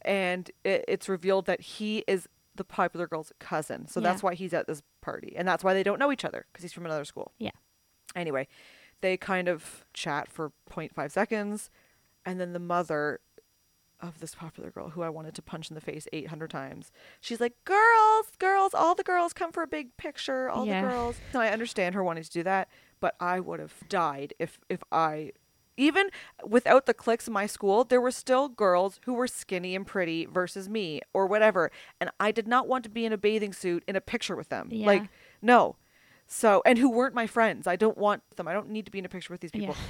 And 0.03 0.51
it, 0.63 0.85
it's 0.87 1.09
revealed 1.09 1.45
that 1.47 1.61
he 1.61 2.03
is 2.07 2.27
the 2.55 2.63
popular 2.63 3.07
girl's 3.07 3.31
cousin. 3.39 3.87
So 3.87 3.99
that's 3.99 4.21
why 4.23 4.35
he's 4.35 4.53
at 4.53 4.67
this 4.67 4.81
party, 5.01 5.33
and 5.35 5.47
that's 5.47 5.63
why 5.63 5.73
they 5.73 5.83
don't 5.83 5.99
know 5.99 6.11
each 6.11 6.25
other 6.25 6.45
because 6.51 6.63
he's 6.63 6.73
from 6.73 6.85
another 6.85 7.05
school. 7.05 7.31
Yeah. 7.39 7.51
Anyway, 8.15 8.47
they 9.01 9.17
kind 9.17 9.47
of 9.47 9.85
chat 9.93 10.31
for 10.31 10.51
0.5 10.69 11.11
seconds, 11.11 11.69
and 12.25 12.39
then 12.39 12.53
the 12.53 12.59
mother 12.59 13.19
of 13.99 14.19
this 14.19 14.35
popular 14.35 14.69
girl 14.69 14.89
who 14.89 15.01
I 15.01 15.07
wanted 15.09 15.33
to 15.35 15.41
punch 15.41 15.69
in 15.69 15.75
the 15.75 15.81
face 15.81 16.07
800 16.11 16.49
times. 16.49 16.91
She's 17.21 17.39
like, 17.39 17.53
"Girls, 17.63 18.27
girls, 18.37 18.73
all 18.73 18.95
the 18.95 19.03
girls 19.03 19.31
come 19.31 19.51
for 19.53 19.63
a 19.63 19.67
big 19.67 19.95
picture, 19.95 20.49
all 20.49 20.65
Yeah. 20.65 20.81
the 20.81 20.87
girls." 20.89 21.15
And 21.31 21.41
I 21.41 21.47
understand 21.49 21.95
her 21.95 22.03
wanting 22.03 22.23
to 22.23 22.29
do 22.29 22.43
that, 22.43 22.67
but 22.99 23.15
I 23.21 23.39
would 23.39 23.59
have 23.61 23.87
died 23.87 24.33
if 24.39 24.59
if 24.69 24.83
I 24.91 25.31
even 25.77 26.09
without 26.45 26.85
the 26.85 26.93
cliques 26.93 27.27
in 27.27 27.33
my 27.33 27.45
school, 27.45 27.83
there 27.83 28.01
were 28.01 28.11
still 28.11 28.47
girls 28.49 28.99
who 29.05 29.13
were 29.13 29.27
skinny 29.27 29.75
and 29.75 29.85
pretty 29.85 30.25
versus 30.25 30.69
me 30.69 31.01
or 31.13 31.25
whatever, 31.27 31.71
and 31.99 32.09
I 32.19 32.31
did 32.31 32.47
not 32.47 32.67
want 32.67 32.83
to 32.85 32.89
be 32.89 33.05
in 33.05 33.13
a 33.13 33.17
bathing 33.17 33.53
suit 33.53 33.83
in 33.87 33.95
a 33.95 34.01
picture 34.01 34.35
with 34.35 34.49
them. 34.49 34.69
Yeah. 34.71 34.85
Like, 34.87 35.03
no. 35.41 35.75
So, 36.27 36.61
and 36.65 36.77
who 36.77 36.89
weren't 36.89 37.13
my 37.13 37.27
friends. 37.27 37.67
I 37.67 37.75
don't 37.75 37.97
want 37.97 38.23
them. 38.37 38.47
I 38.47 38.53
don't 38.53 38.69
need 38.69 38.85
to 38.85 38.91
be 38.91 38.99
in 38.99 39.05
a 39.05 39.09
picture 39.09 39.33
with 39.33 39.41
these 39.41 39.51
people. 39.51 39.75
Yeah. 39.77 39.85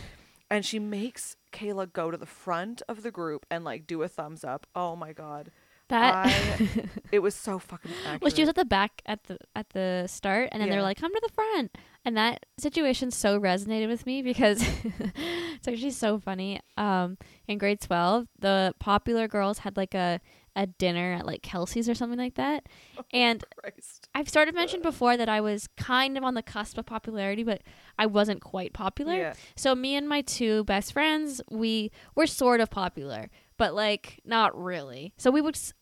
And 0.49 0.65
she 0.65 0.77
makes 0.79 1.35
Kayla 1.51 1.91
go 1.93 2.11
to 2.11 2.17
the 2.17 2.25
front 2.25 2.81
of 2.87 3.01
the 3.03 3.11
group 3.11 3.45
and 3.49 3.63
like 3.63 3.87
do 3.87 4.01
a 4.03 4.07
thumbs 4.07 4.43
up. 4.43 4.67
Oh 4.75 4.95
my 4.95 5.13
god. 5.13 5.51
That 5.89 6.25
I, 6.27 6.69
it 7.11 7.19
was 7.19 7.35
so 7.35 7.59
fucking 7.59 7.91
accurate. 8.03 8.21
well, 8.21 8.31
she 8.31 8.41
was 8.41 8.49
at 8.49 8.55
the 8.55 8.65
back 8.65 9.01
at 9.05 9.23
the 9.25 9.37
at 9.55 9.69
the 9.71 10.05
start, 10.07 10.49
and 10.51 10.61
then 10.61 10.67
Yeah. 10.69 10.75
they're 10.75 10.81
like, 10.83 10.97
"Come 10.97 11.13
to 11.13 11.21
the 11.21 11.33
front," 11.33 11.77
and 12.05 12.17
that 12.17 12.45
situation 12.59 13.11
so 13.11 13.39
resonated 13.39 13.87
with 13.87 14.05
me 14.05 14.21
because 14.21 14.61
it's 14.83 15.67
actually 15.67 15.91
so 15.91 16.19
funny. 16.19 16.59
Um, 16.77 17.17
in 17.47 17.57
grade 17.57 17.81
twelve, 17.81 18.27
the 18.39 18.73
popular 18.79 19.27
girls 19.27 19.59
had 19.59 19.77
like 19.77 19.93
a 19.93 20.19
a 20.55 20.67
dinner 20.67 21.13
at 21.13 21.25
like 21.25 21.41
Kelsey's 21.41 21.89
or 21.89 21.95
something 21.95 22.19
like 22.19 22.35
that, 22.35 22.67
and 23.13 23.43
Christ. 23.57 24.07
I've 24.13 24.29
started 24.29 24.53
mentioned 24.53 24.83
before 24.83 25.17
that 25.17 25.27
I 25.29 25.41
was 25.41 25.67
kind 25.77 26.15
of 26.17 26.23
on 26.23 26.35
the 26.35 26.43
cusp 26.43 26.77
of 26.77 26.85
popularity, 26.85 27.43
but 27.43 27.61
I 27.97 28.05
wasn't 28.05 28.41
quite 28.41 28.71
popular. 28.73 29.15
Yeah. 29.15 29.33
So 29.55 29.73
me 29.73 29.95
and 29.95 30.07
my 30.07 30.21
two 30.21 30.63
best 30.65 30.93
friends, 30.93 31.41
we 31.49 31.91
were 32.15 32.27
sort 32.27 32.59
of 32.61 32.69
popular, 32.69 33.29
but 33.57 33.73
like 33.73 34.19
not 34.25 34.55
really. 34.55 35.13
So 35.17 35.31
we 35.31 35.41
would 35.41 35.55
s- 35.55 35.73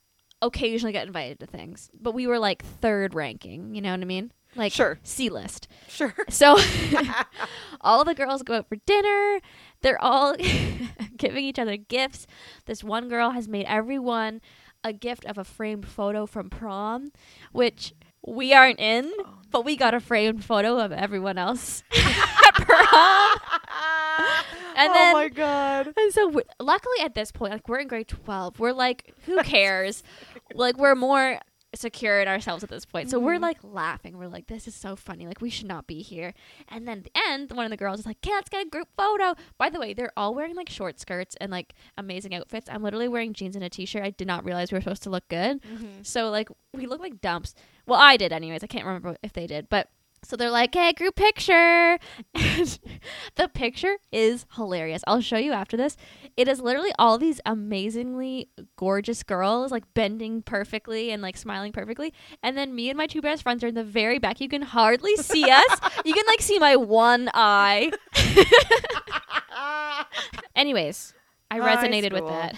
occasionally 0.42 0.94
get 0.94 1.06
invited 1.08 1.40
to 1.42 1.48
things, 1.48 1.90
but 2.00 2.14
we 2.14 2.26
were 2.26 2.40
like 2.40 2.64
third 2.64 3.14
ranking. 3.14 3.76
You 3.76 3.82
know 3.82 3.92
what 3.92 4.00
I 4.02 4.06
mean? 4.06 4.32
Like 4.56 4.74
Sure. 4.74 5.00
C 5.04 5.30
list. 5.30 5.68
Sure. 5.88 6.14
So 6.30 6.58
all 7.82 8.04
the 8.04 8.14
girls 8.16 8.44
go 8.44 8.56
out 8.58 8.68
for 8.70 8.76
dinner. 8.86 9.40
They're 9.82 10.02
all 10.02 10.36
giving 11.18 11.46
each 11.46 11.60
other 11.60 11.78
gifts. 11.78 12.28
This 12.66 12.84
one 12.84 13.10
girl 13.10 13.32
has 13.32 13.48
made 13.48 13.66
everyone 13.66 14.42
a 14.84 14.94
gift 14.94 15.26
of 15.26 15.38
a 15.38 15.44
framed 15.44 15.88
photo 15.88 16.26
from 16.26 16.50
prom, 16.50 17.12
which 17.52 17.94
we 18.26 18.54
aren't 18.54 18.80
in, 18.80 19.12
oh, 19.20 19.38
but 19.52 19.64
we 19.66 19.76
got 19.76 19.94
a 19.94 20.00
framed 20.00 20.44
photo 20.44 20.78
of 20.80 20.92
everyone 20.92 21.38
else 21.38 21.84
at 21.94 22.54
prom. 22.56 23.40
And 24.78 24.90
oh 24.90 24.94
then- 24.94 25.14
my 25.14 25.30
god. 25.30 25.94
And 25.98 26.14
so, 26.14 26.42
luckily 26.60 26.98
at 27.02 27.14
this 27.16 27.32
point, 27.32 27.52
like 27.54 27.68
we're 27.68 27.80
in 27.80 27.88
grade 27.88 28.08
twelve, 28.08 28.60
we're 28.60 28.74
like, 28.74 29.14
who 29.26 29.38
cares? 29.44 30.04
like 30.54 30.78
we're 30.78 30.96
more 30.96 31.40
secure 31.74 32.22
in 32.22 32.28
ourselves 32.28 32.64
at 32.64 32.70
this 32.70 32.86
point. 32.86 33.10
So 33.10 33.20
we're 33.20 33.34
mm-hmm. 33.34 33.44
like 33.44 33.58
laughing. 33.64 34.18
We're 34.18 34.28
like, 34.28 34.48
this 34.48 34.68
is 34.68 34.76
so 34.76 34.96
funny. 34.96 35.26
Like 35.26 35.42
we 35.42 35.50
should 35.50 35.68
not 35.68 35.88
be 35.88 36.02
here. 36.02 36.34
And 36.68 36.88
then 36.88 37.00
at 37.00 37.04
the 37.06 37.12
end, 37.30 37.52
one 37.52 37.66
of 37.66 37.72
the 37.72 37.78
girls 37.78 38.00
is 38.02 38.06
like, 38.06 38.18
okay, 38.26 38.34
let's 38.34 38.50
get 38.50 38.66
a 38.66 38.70
group 38.70 38.90
photo. 38.98 39.36
By 39.58 39.70
the 39.70 39.80
way, 39.80 39.94
they're 39.94 40.12
all 40.18 40.34
wearing 40.34 40.56
like 40.56 40.70
short 40.70 41.00
skirts 41.00 41.36
and 41.40 41.52
like 41.52 41.74
amazing 41.98 42.36
outfits. 42.36 42.70
I'm 42.70 42.84
literally 42.84 43.08
wearing 43.08 43.34
jeans 43.34 43.56
and 43.56 43.64
a 43.64 43.70
t-shirt. 43.70 44.04
I 44.04 44.10
did 44.10 44.28
not 44.28 44.44
realize 44.46 44.72
we 44.72 44.78
were 44.78 44.82
supposed 44.82 45.04
to 45.04 45.10
look 45.10 45.28
good. 45.30 45.62
Mm-hmm. 45.62 46.04
So 46.04 46.30
like 46.30 46.50
we 46.74 46.86
look 46.86 47.00
like 47.00 47.22
dumps. 47.22 47.56
Well, 47.86 48.00
I 48.00 48.18
did 48.18 48.34
anyways. 48.34 48.64
I 48.64 48.68
can't 48.68 48.86
remember 48.86 49.16
if 49.24 49.34
they 49.34 49.48
did, 49.48 49.70
but 49.70 49.90
So 50.24 50.36
they're 50.36 50.52
like, 50.52 50.74
"Hey, 50.76 50.94
group 50.94 51.16
picture." 51.16 51.98
And 52.34 52.80
the 53.36 53.48
picture 53.48 53.98
is 54.12 54.46
hilarious. 54.56 55.02
I'll 55.08 55.22
show 55.22 55.38
you 55.38 55.52
after 55.52 55.76
this. 55.78 55.98
It 56.38 56.48
is 56.48 56.60
literally 56.62 56.92
all 57.00 57.18
these 57.18 57.42
amazingly 57.46 58.50
gorgeous 58.76 59.24
girls 59.24 59.72
like 59.72 59.92
bending 59.94 60.42
perfectly 60.42 61.12
and 61.12 61.22
like 61.22 61.38
smiling 61.38 61.72
perfectly. 61.72 62.14
And 62.44 62.58
then 62.58 62.76
me 62.76 62.90
and 62.90 62.98
my 62.98 63.08
two 63.08 63.22
best 63.22 63.44
friends 63.44 63.64
are 63.64 63.68
in 63.68 63.76
the 63.76 63.84
very 63.84 64.20
back. 64.20 64.40
You 64.40 64.50
can 64.50 64.62
hardly 64.62 65.16
see 65.18 65.44
us. 65.50 65.80
you 66.06 66.14
can 66.14 66.26
like 66.28 66.42
see 66.42 66.60
my 66.60 66.76
one 66.76 67.30
eye. 67.34 67.92
Anyways, 70.56 71.14
I 71.50 71.60
resonated 71.60 72.14
with 72.14 72.28
that. 72.28 72.56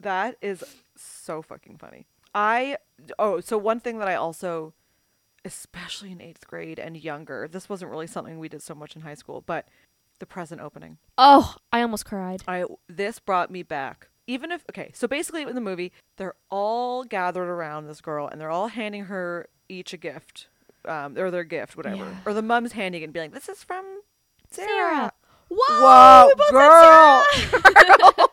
That 0.00 0.36
is 0.42 0.62
so 0.96 1.42
fucking 1.42 1.78
funny. 1.78 2.06
I 2.34 2.76
oh, 3.18 3.40
so 3.40 3.56
one 3.58 3.80
thing 3.80 3.98
that 3.98 4.08
I 4.08 4.14
also 4.14 4.74
especially 5.48 6.12
in 6.12 6.18
8th 6.18 6.46
grade 6.46 6.78
and 6.78 6.94
younger. 6.94 7.48
This 7.50 7.70
wasn't 7.70 7.90
really 7.90 8.06
something 8.06 8.38
we 8.38 8.50
did 8.50 8.62
so 8.62 8.74
much 8.74 8.94
in 8.94 9.02
high 9.02 9.14
school, 9.14 9.42
but 9.44 9.66
the 10.18 10.26
present 10.26 10.60
opening. 10.60 10.98
Oh, 11.16 11.56
I 11.72 11.80
almost 11.80 12.04
cried. 12.04 12.42
I 12.46 12.64
this 12.86 13.18
brought 13.18 13.50
me 13.50 13.62
back. 13.62 14.08
Even 14.26 14.52
if 14.52 14.62
okay, 14.70 14.90
so 14.94 15.08
basically 15.08 15.42
in 15.42 15.54
the 15.54 15.60
movie, 15.60 15.90
they're 16.18 16.34
all 16.50 17.02
gathered 17.04 17.48
around 17.48 17.86
this 17.86 18.02
girl 18.02 18.28
and 18.28 18.38
they're 18.38 18.50
all 18.50 18.68
handing 18.68 19.06
her 19.06 19.48
each 19.68 19.92
a 19.94 19.96
gift. 19.96 20.48
Um, 20.84 21.18
or 21.18 21.30
their 21.30 21.44
gift, 21.44 21.76
whatever. 21.76 21.96
Yeah. 22.04 22.16
Or 22.24 22.32
the 22.32 22.42
mom's 22.42 22.72
handing 22.72 23.02
it 23.02 23.04
and 23.04 23.12
being 23.12 23.24
like, 23.24 23.34
This 23.34 23.48
is 23.48 23.64
from 23.64 23.84
Sarah. 24.50 24.68
Sarah. 24.68 25.12
Whoa, 25.50 26.30
Whoa, 26.36 26.50
girl. 26.50 27.24
Sarah. 27.32 28.26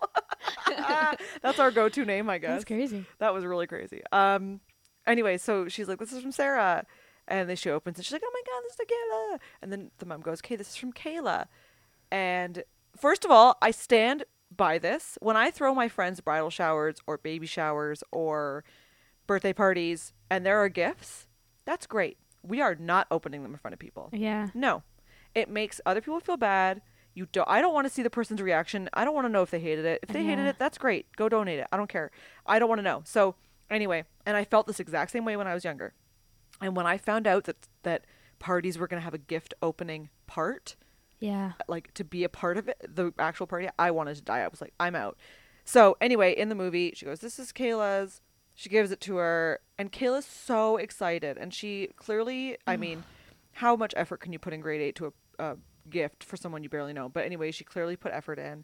That's 1.41 1.59
our 1.59 1.71
go 1.71 1.89
to 1.89 2.05
name, 2.05 2.29
I 2.29 2.37
guess. 2.37 2.49
That's 2.49 2.65
crazy. 2.65 3.05
That 3.19 3.33
was 3.33 3.45
really 3.45 3.67
crazy. 3.67 4.01
Um, 4.11 4.59
anyway, 5.07 5.37
so 5.37 5.67
she's 5.67 5.87
like, 5.87 5.99
"This 5.99 6.11
is 6.11 6.21
from 6.21 6.31
Sarah," 6.31 6.85
and 7.27 7.49
then 7.49 7.55
she 7.55 7.69
opens 7.69 7.97
and 7.97 8.05
she's 8.05 8.13
like, 8.13 8.23
"Oh 8.25 8.31
my 8.33 8.41
god, 8.45 8.63
this 8.63 8.73
is 8.73 8.85
Kayla!" 8.85 9.39
And 9.61 9.71
then 9.71 9.91
the 9.97 10.05
mom 10.05 10.21
goes, 10.21 10.39
"Okay, 10.39 10.55
this 10.55 10.69
is 10.69 10.75
from 10.75 10.93
Kayla." 10.93 11.47
And 12.11 12.63
first 12.95 13.25
of 13.25 13.31
all, 13.31 13.57
I 13.61 13.71
stand 13.71 14.25
by 14.55 14.77
this 14.77 15.17
when 15.21 15.35
I 15.35 15.51
throw 15.51 15.73
my 15.73 15.87
friends' 15.87 16.21
bridal 16.21 16.49
showers 16.49 16.97
or 17.07 17.17
baby 17.17 17.47
showers 17.47 18.03
or 18.11 18.63
birthday 19.27 19.53
parties, 19.53 20.13
and 20.29 20.45
there 20.45 20.59
are 20.63 20.69
gifts. 20.69 21.27
That's 21.65 21.87
great. 21.87 22.17
We 22.43 22.61
are 22.61 22.75
not 22.75 23.07
opening 23.09 23.41
them 23.41 23.51
in 23.51 23.57
front 23.57 23.73
of 23.73 23.79
people. 23.79 24.09
Yeah. 24.13 24.49
No, 24.53 24.83
it 25.33 25.49
makes 25.49 25.81
other 25.85 26.01
people 26.01 26.19
feel 26.19 26.37
bad. 26.37 26.81
You 27.15 27.27
don't. 27.31 27.49
I 27.49 27.61
don't 27.61 27.73
want 27.73 27.87
to 27.87 27.93
see 27.93 28.03
the 28.03 28.09
person's 28.09 28.41
reaction. 28.41 28.89
I 28.93 29.05
don't 29.05 29.15
want 29.15 29.25
to 29.25 29.31
know 29.31 29.41
if 29.41 29.49
they 29.49 29.59
hated 29.59 29.85
it. 29.85 30.01
If 30.03 30.09
they 30.09 30.23
hated 30.23 30.45
it, 30.47 30.57
that's 30.59 30.77
great. 30.77 31.07
Go 31.15 31.29
donate 31.29 31.59
it. 31.59 31.67
I 31.71 31.77
don't 31.77 31.89
care. 31.89 32.11
I 32.45 32.59
don't 32.59 32.69
want 32.69 32.79
to 32.79 32.83
know. 32.83 33.01
So 33.05 33.35
anyway, 33.69 34.03
and 34.25 34.35
I 34.35 34.43
felt 34.43 34.67
this 34.67 34.81
exact 34.81 35.11
same 35.11 35.23
way 35.25 35.37
when 35.37 35.47
I 35.47 35.53
was 35.53 35.63
younger. 35.63 35.93
And 36.61 36.75
when 36.75 36.87
I 36.87 36.97
found 36.97 37.27
out 37.27 37.43
that 37.45 37.67
that 37.83 38.05
parties 38.39 38.77
were 38.77 38.87
going 38.87 38.99
to 38.99 39.03
have 39.03 39.13
a 39.13 39.17
gift 39.19 39.53
opening 39.61 40.09
part, 40.27 40.75
Yeah. 41.19 41.53
like 41.67 41.93
to 41.95 42.03
be 42.03 42.23
a 42.23 42.29
part 42.29 42.57
of 42.57 42.67
it, 42.67 42.77
the 42.87 43.13
actual 43.19 43.47
party, 43.47 43.67
I 43.79 43.91
wanted 43.91 44.15
to 44.17 44.21
die. 44.21 44.39
I 44.39 44.47
was 44.47 44.61
like, 44.61 44.73
I'm 44.79 44.95
out. 44.95 45.17
So 45.63 45.97
anyway, 45.99 46.33
in 46.33 46.49
the 46.49 46.55
movie, 46.55 46.93
she 46.95 47.05
goes, 47.05 47.19
"This 47.19 47.39
is 47.39 47.51
Kayla's." 47.51 48.21
She 48.53 48.69
gives 48.69 48.91
it 48.91 49.01
to 49.01 49.17
her, 49.17 49.59
and 49.77 49.91
Kayla's 49.91 50.25
so 50.25 50.77
excited, 50.77 51.37
and 51.37 51.53
she 51.53 51.89
clearly, 51.97 52.57
I 52.65 52.77
mean, 52.77 53.03
how 53.53 53.75
much 53.75 53.93
effort 53.97 54.21
can 54.21 54.31
you 54.31 54.39
put 54.39 54.53
in 54.53 54.61
grade 54.61 54.79
eight 54.79 54.95
to 54.95 55.07
a, 55.39 55.43
a 55.43 55.57
gift 55.89 56.23
for 56.23 56.37
someone 56.37 56.63
you 56.63 56.69
barely 56.69 56.93
know? 56.93 57.09
But 57.09 57.25
anyway, 57.25 57.51
she 57.51 57.65
clearly 57.65 57.97
put 57.97 58.13
effort 58.13 58.39
in, 58.39 58.63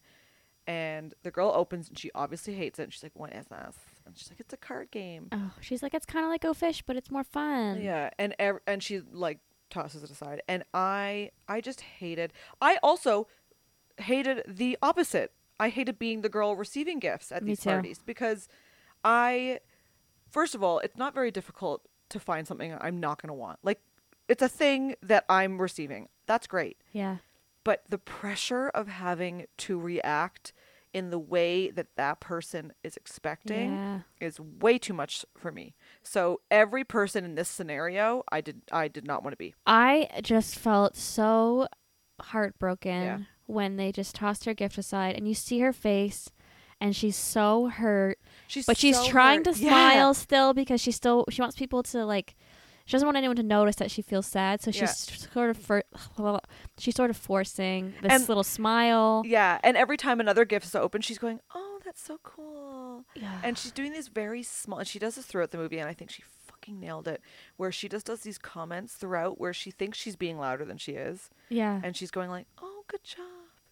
and 0.67 1.13
the 1.23 1.31
girl 1.31 1.51
opens, 1.53 1.89
and 1.89 1.97
she 1.99 2.09
obviously 2.15 2.53
hates 2.53 2.79
it. 2.79 2.83
And 2.83 2.93
she's 2.93 3.03
like, 3.03 3.15
"What 3.15 3.33
is 3.33 3.47
this?" 3.47 3.75
And 4.05 4.17
she's 4.17 4.29
like, 4.29 4.39
"It's 4.39 4.53
a 4.53 4.57
card 4.57 4.91
game." 4.91 5.27
Oh, 5.31 5.51
she's 5.61 5.81
like, 5.83 5.93
it's 5.93 6.05
kind 6.05 6.25
of 6.25 6.29
like 6.31 6.41
Go 6.41 6.53
Fish, 6.53 6.81
but 6.85 6.95
it's 6.95 7.09
more 7.11 7.23
fun. 7.23 7.81
Yeah, 7.81 8.09
and 8.19 8.35
ev- 8.39 8.59
and 8.67 8.81
she 8.83 9.01
like 9.11 9.39
tosses 9.69 10.03
it 10.03 10.09
aside, 10.09 10.41
and 10.47 10.63
I 10.73 11.31
I 11.47 11.61
just 11.61 11.81
hated. 11.81 12.33
I 12.61 12.77
also 12.83 13.27
hated 13.97 14.43
the 14.47 14.77
opposite. 14.81 15.31
I 15.59 15.69
hated 15.69 15.99
being 15.99 16.21
the 16.21 16.29
girl 16.29 16.55
receiving 16.55 16.99
gifts 16.99 17.31
at 17.31 17.43
Me 17.43 17.51
these 17.51 17.59
too. 17.61 17.69
parties 17.69 17.99
because 18.05 18.47
I, 19.03 19.59
first 20.29 20.55
of 20.55 20.63
all, 20.63 20.79
it's 20.79 20.97
not 20.97 21.13
very 21.13 21.31
difficult 21.31 21.87
to 22.09 22.19
find 22.19 22.47
something 22.47 22.75
I'm 22.81 22.99
not 22.99 23.21
gonna 23.21 23.33
want. 23.35 23.59
Like, 23.63 23.79
it's 24.27 24.41
a 24.41 24.49
thing 24.49 24.95
that 25.03 25.25
I'm 25.29 25.61
receiving. 25.61 26.09
That's 26.25 26.47
great, 26.47 26.77
Yeah. 26.91 27.17
but 27.63 27.83
the 27.89 27.97
pressure 27.97 28.69
of 28.69 28.87
having 28.87 29.45
to 29.59 29.79
react 29.79 30.51
in 30.93 31.09
the 31.09 31.19
way 31.19 31.69
that 31.71 31.87
that 31.95 32.19
person 32.19 32.73
is 32.83 32.97
expecting 32.97 33.71
Yeah. 33.73 33.99
is 34.19 34.39
way 34.39 34.77
too 34.77 34.93
much 34.93 35.25
for 35.37 35.51
me. 35.51 35.75
So 36.03 36.41
every 36.51 36.83
person 36.83 37.23
in 37.23 37.35
this 37.35 37.47
scenario, 37.49 38.23
I 38.31 38.41
did 38.41 38.61
I 38.71 38.87
did 38.87 39.05
not 39.05 39.23
want 39.23 39.33
to 39.33 39.37
be. 39.37 39.55
I 39.65 40.09
just 40.21 40.57
felt 40.57 40.95
so 40.97 41.67
heartbroken 42.21 43.01
Yeah. 43.01 43.19
when 43.45 43.77
they 43.77 43.91
just 43.91 44.15
tossed 44.15 44.45
her 44.45 44.53
gift 44.53 44.77
aside 44.77 45.15
and 45.15 45.27
you 45.27 45.33
see 45.33 45.59
her 45.59 45.73
face 45.73 46.29
and 46.79 46.95
she's 46.95 47.15
so 47.15 47.67
hurt 47.67 48.19
She's 48.47 48.65
but 48.65 48.77
she's 48.77 48.97
so 48.97 49.05
trying 49.07 49.43
hurt. 49.45 49.55
to 49.55 49.61
Yeah. 49.61 49.69
smile 49.69 50.13
still 50.13 50.53
because 50.53 50.81
she 50.81 50.91
still 50.91 51.25
she 51.29 51.41
wants 51.41 51.55
people 51.55 51.83
to 51.83 52.05
like 52.05 52.35
she 52.91 52.95
doesn't 52.95 53.07
want 53.07 53.15
anyone 53.15 53.37
to 53.37 53.43
notice 53.43 53.77
that 53.77 53.89
she 53.89 54.01
feels 54.01 54.25
sad 54.27 54.61
so 54.61 54.69
she's 54.69 54.81
Yeah. 54.81 55.27
sort 55.33 55.49
of 55.51 55.57
for, 55.57 55.81
she's 56.77 56.93
sort 56.95 57.09
of 57.09 57.15
forcing 57.15 57.93
this 58.01 58.11
And- 58.11 58.27
little 58.27 58.43
smile 58.43 59.23
Yeah, 59.25 59.59
and 59.63 59.77
every 59.77 59.95
time 59.95 60.19
another 60.19 60.43
gift 60.43 60.65
is 60.65 60.75
open, 60.75 61.01
she's 61.01 61.17
going, 61.17 61.39
"Oh, 61.55 61.79
that's 61.85 62.01
so 62.03 62.19
cool." 62.21 63.05
yeah. 63.15 63.39
And 63.43 63.57
she's 63.57 63.71
doing 63.71 63.93
these 63.93 64.09
very 64.09 64.43
small 64.43 64.79
and 64.79 64.87
she 64.87 64.99
does 64.99 65.15
this 65.15 65.25
throughout 65.25 65.51
the 65.51 65.57
movie 65.57 65.79
and 65.79 65.87
I 65.89 65.93
think 65.93 66.11
she 66.11 66.21
fucking 66.47 66.79
nailed 66.81 67.07
it 67.07 67.21
where 67.55 67.71
she 67.71 67.87
just 67.87 68.05
does 68.07 68.21
these 68.21 68.37
comments 68.37 68.93
throughout 68.95 69.39
where 69.39 69.53
she 69.53 69.71
thinks 69.71 69.97
she's 69.97 70.17
being 70.17 70.37
louder 70.37 70.65
than 70.65 70.77
she 70.77 70.91
is 70.93 71.29
yeah 71.49 71.79
and 71.83 71.95
she's 71.95 72.11
going 72.11 72.29
like, 72.29 72.47
"Oh, 72.61 72.83
good 72.89 73.03
job." 73.05 73.25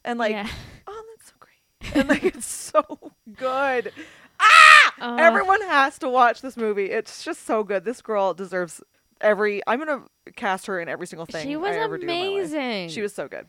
And 0.05 0.17
like, 0.17 0.31
yeah. 0.31 0.47
"Oh, 0.87 1.03
that's 1.17 1.27
so 1.29 1.35
great." 1.39 1.95
And 1.95 2.07
like 2.07 2.23
it's 2.23 2.45
so 2.71 3.11
good. 3.35 3.91
Ah! 4.39 4.93
Oh, 5.01 5.15
Everyone 5.17 5.61
has 5.63 5.97
to 5.99 6.09
watch 6.09 6.41
this 6.41 6.57
movie. 6.57 6.91
It's 6.91 7.23
just 7.23 7.45
so 7.45 7.63
good. 7.63 7.85
This 7.85 8.01
girl 8.01 8.33
deserves 8.33 8.81
every. 9.21 9.61
I'm 9.67 9.79
gonna 9.79 10.03
cast 10.35 10.67
her 10.67 10.79
in 10.79 10.87
every 10.87 11.07
single 11.07 11.25
thing 11.25 11.45
she 11.45 11.55
was 11.55 11.75
I 11.75 11.79
ever 11.79 11.97
do 11.97 12.03
in 12.03 12.07
my 12.07 12.13
life. 12.13 12.51
amazing 12.51 12.89
She 12.89 13.01
was 13.01 13.13
so 13.13 13.27
good. 13.27 13.47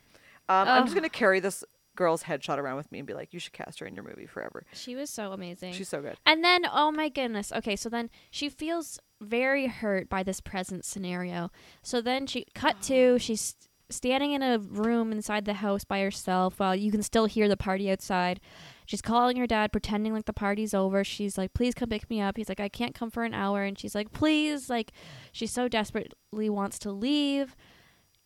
Um, 0.48 0.68
I'm 0.68 0.84
just 0.84 0.94
gonna 0.94 1.08
carry 1.08 1.40
this 1.40 1.64
girl's 1.96 2.22
headshot 2.22 2.58
around 2.58 2.76
with 2.76 2.90
me 2.90 2.98
and 2.98 3.06
be 3.06 3.14
like, 3.14 3.32
"You 3.32 3.40
should 3.40 3.52
cast 3.52 3.80
her 3.80 3.86
in 3.86 3.94
your 3.94 4.04
movie 4.04 4.26
forever." 4.26 4.64
she 4.72 4.94
was 4.96 5.10
so 5.10 5.32
amazing 5.32 5.72
She's 5.72 5.88
so 5.88 6.00
good. 6.00 6.16
And 6.26 6.42
then, 6.42 6.62
oh 6.72 6.90
my 6.90 7.08
goodness. 7.08 7.52
Okay, 7.52 7.76
so 7.76 7.88
then 7.88 8.10
she 8.30 8.48
feels 8.48 8.98
very 9.20 9.66
hurt 9.66 10.08
by 10.08 10.22
this 10.22 10.40
present 10.40 10.84
scenario. 10.84 11.50
So 11.82 12.00
then 12.00 12.26
she 12.26 12.46
cut 12.54 12.80
to 12.82 13.18
she's 13.20 13.54
standing 13.90 14.32
in 14.32 14.42
a 14.42 14.58
room 14.58 15.12
inside 15.12 15.44
the 15.44 15.54
house 15.54 15.84
by 15.84 16.00
herself 16.00 16.58
while 16.60 16.74
you 16.76 16.90
can 16.90 17.02
still 17.02 17.26
hear 17.26 17.48
the 17.48 17.56
party 17.56 17.90
outside. 17.90 18.40
She's 18.90 19.00
calling 19.00 19.36
her 19.36 19.46
dad, 19.46 19.70
pretending 19.70 20.12
like 20.12 20.24
the 20.24 20.32
party's 20.32 20.74
over. 20.74 21.04
She's 21.04 21.38
like, 21.38 21.54
"Please 21.54 21.74
come 21.74 21.90
pick 21.90 22.10
me 22.10 22.20
up." 22.20 22.36
He's 22.36 22.48
like, 22.48 22.58
"I 22.58 22.68
can't 22.68 22.92
come 22.92 23.08
for 23.08 23.22
an 23.22 23.32
hour." 23.32 23.62
And 23.62 23.78
she's 23.78 23.94
like, 23.94 24.12
"Please!" 24.12 24.68
Like, 24.68 24.90
she 25.30 25.46
so 25.46 25.68
desperately 25.68 26.50
wants 26.50 26.76
to 26.80 26.90
leave, 26.90 27.54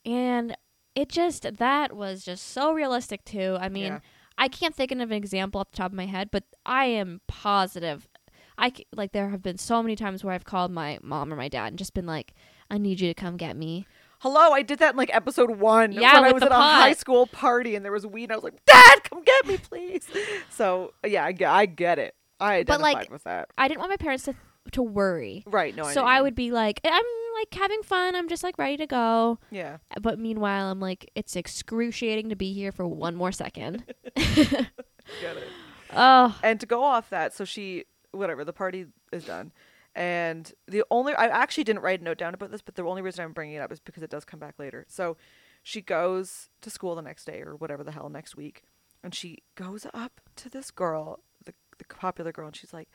and 0.07 0.57
it 0.94 1.11
just 1.11 1.42
that 1.59 1.94
was 1.94 2.24
just 2.24 2.46
so 2.46 2.72
realistic 2.72 3.27
too. 3.27 3.59
I 3.61 3.68
mean, 3.68 3.85
Yeah. 3.92 3.98
I 4.38 4.48
can't 4.48 4.74
think 4.74 4.90
of 4.90 4.98
an 5.00 5.12
example 5.12 5.61
off 5.61 5.70
the 5.70 5.77
top 5.77 5.90
of 5.92 5.96
my 5.96 6.07
head, 6.07 6.31
but 6.33 6.44
I 6.64 6.87
am 6.87 7.20
positive. 7.29 8.09
I 8.57 8.70
c- 8.74 8.87
like 8.96 9.12
there 9.12 9.29
have 9.29 9.42
been 9.42 9.59
so 9.59 9.83
many 9.83 9.96
times 9.96 10.24
where 10.24 10.33
I've 10.33 10.46
called 10.46 10.70
my 10.70 10.98
mom 11.03 11.31
or 11.31 11.37
my 11.37 11.48
dad 11.48 11.66
and 11.68 11.79
just 11.79 11.92
been 11.92 12.07
like, 12.07 12.33
"I 12.70 12.79
need 12.79 13.00
you 13.00 13.09
to 13.09 13.14
come 13.14 13.37
get 13.37 13.55
me." 13.55 13.87
Hello, 14.24 14.52
I 14.52 14.62
did 14.62 14.78
that 14.78 14.92
in 14.92 14.96
like 14.96 15.14
episode 15.14 15.50
one 15.58 15.92
Yeah, 15.92 16.14
when 16.14 16.24
I 16.24 16.32
was 16.32 16.42
at 16.42 16.50
a 16.50 16.54
high 16.54 16.94
school 16.94 17.26
party 17.26 17.76
and 17.76 17.84
there 17.84 17.92
was 17.92 18.06
weed. 18.06 18.22
and 18.24 18.32
I 18.32 18.37
was 18.37 18.44
like, 18.44 18.64
"Dad, 18.64 19.04
come 19.10 19.22
get 19.22 19.46
me, 19.46 19.58
please." 19.58 20.08
So 20.50 20.94
yeah, 21.06 21.26
I 21.26 21.32
get, 21.32 21.50
I 21.50 21.66
get 21.66 21.98
it. 21.98 22.14
I 22.40 22.62
But, 22.62 22.80
identified 22.80 22.94
like, 22.94 23.10
with 23.10 23.24
that. 23.24 23.48
I 23.58 23.68
didn't 23.68 23.80
want 23.80 23.90
my 23.90 23.98
parents 23.98 24.24
to 24.24 24.34
to 24.72 24.82
worry, 24.82 25.44
Right? 25.46 25.76
No. 25.76 25.82
so 25.90 26.00
know 26.00 26.06
I 26.06 26.22
would 26.22 26.34
be 26.34 26.50
like, 26.52 26.80
"I'm 26.82 27.04
like 27.38 27.52
having 27.52 27.82
fun. 27.82 28.16
I'm 28.16 28.28
just 28.30 28.42
like 28.42 28.56
ready 28.56 28.78
to 28.78 28.87
go." 28.87 29.38
Yeah. 29.50 29.76
But 30.00 30.18
meanwhile, 30.18 30.70
I'm 30.70 30.80
like, 30.80 31.10
it's 31.14 31.37
excruciating 31.37 32.30
to 32.30 32.37
be 32.37 32.54
here 32.54 32.72
for 32.72 32.87
one 32.87 33.16
more 33.16 33.30
second. 33.30 33.84
Get 34.16 35.37
it. 35.37 35.48
oh, 35.92 36.38
and 36.42 36.58
to 36.60 36.64
go 36.66 36.82
off 36.82 37.10
that, 37.10 37.34
so 37.34 37.44
she 37.44 37.84
whatever 38.12 38.42
the 38.42 38.54
party 38.54 38.87
is 39.12 39.26
done, 39.26 39.52
and 39.94 40.52
the 40.66 40.85
only 40.90 41.14
I 41.14 41.26
actually 41.26 41.64
didn't 41.64 41.83
write 41.83 42.00
a 42.00 42.04
note 42.04 42.18
down 42.18 42.35
about 42.35 42.50
this, 42.50 42.62
but 42.62 42.74
the 42.74 42.83
only 42.83 43.02
reason 43.02 43.24
I'm 43.24 43.33
bringing 43.33 43.57
it 43.57 43.61
up 43.61 43.72
is 43.72 43.80
because 43.80 44.02
it 44.02 44.11
does 44.11 44.24
come 44.24 44.40
back 44.40 44.59
later. 44.59 44.85
So 44.88 45.16
she 45.62 45.80
goes 45.80 46.50
to 46.61 46.70
school 46.70 46.94
the 46.94 47.02
next 47.02 47.24
day 47.24 47.40
or 47.42 47.57
whatever 47.57 47.85
the 47.85 47.92
hell 47.92 48.09
next 48.09 48.37
week, 48.37 48.62
and 49.02 49.14
she 49.14 49.42
goes 49.54 49.87
up 49.94 50.20
to 50.37 50.48
this 50.48 50.70
girl, 50.70 51.20
the 51.44 51.54
the 51.78 51.85
popular 51.85 52.33
girl, 52.33 52.46
and 52.46 52.57
she's 52.57 52.72
like. 52.72 52.88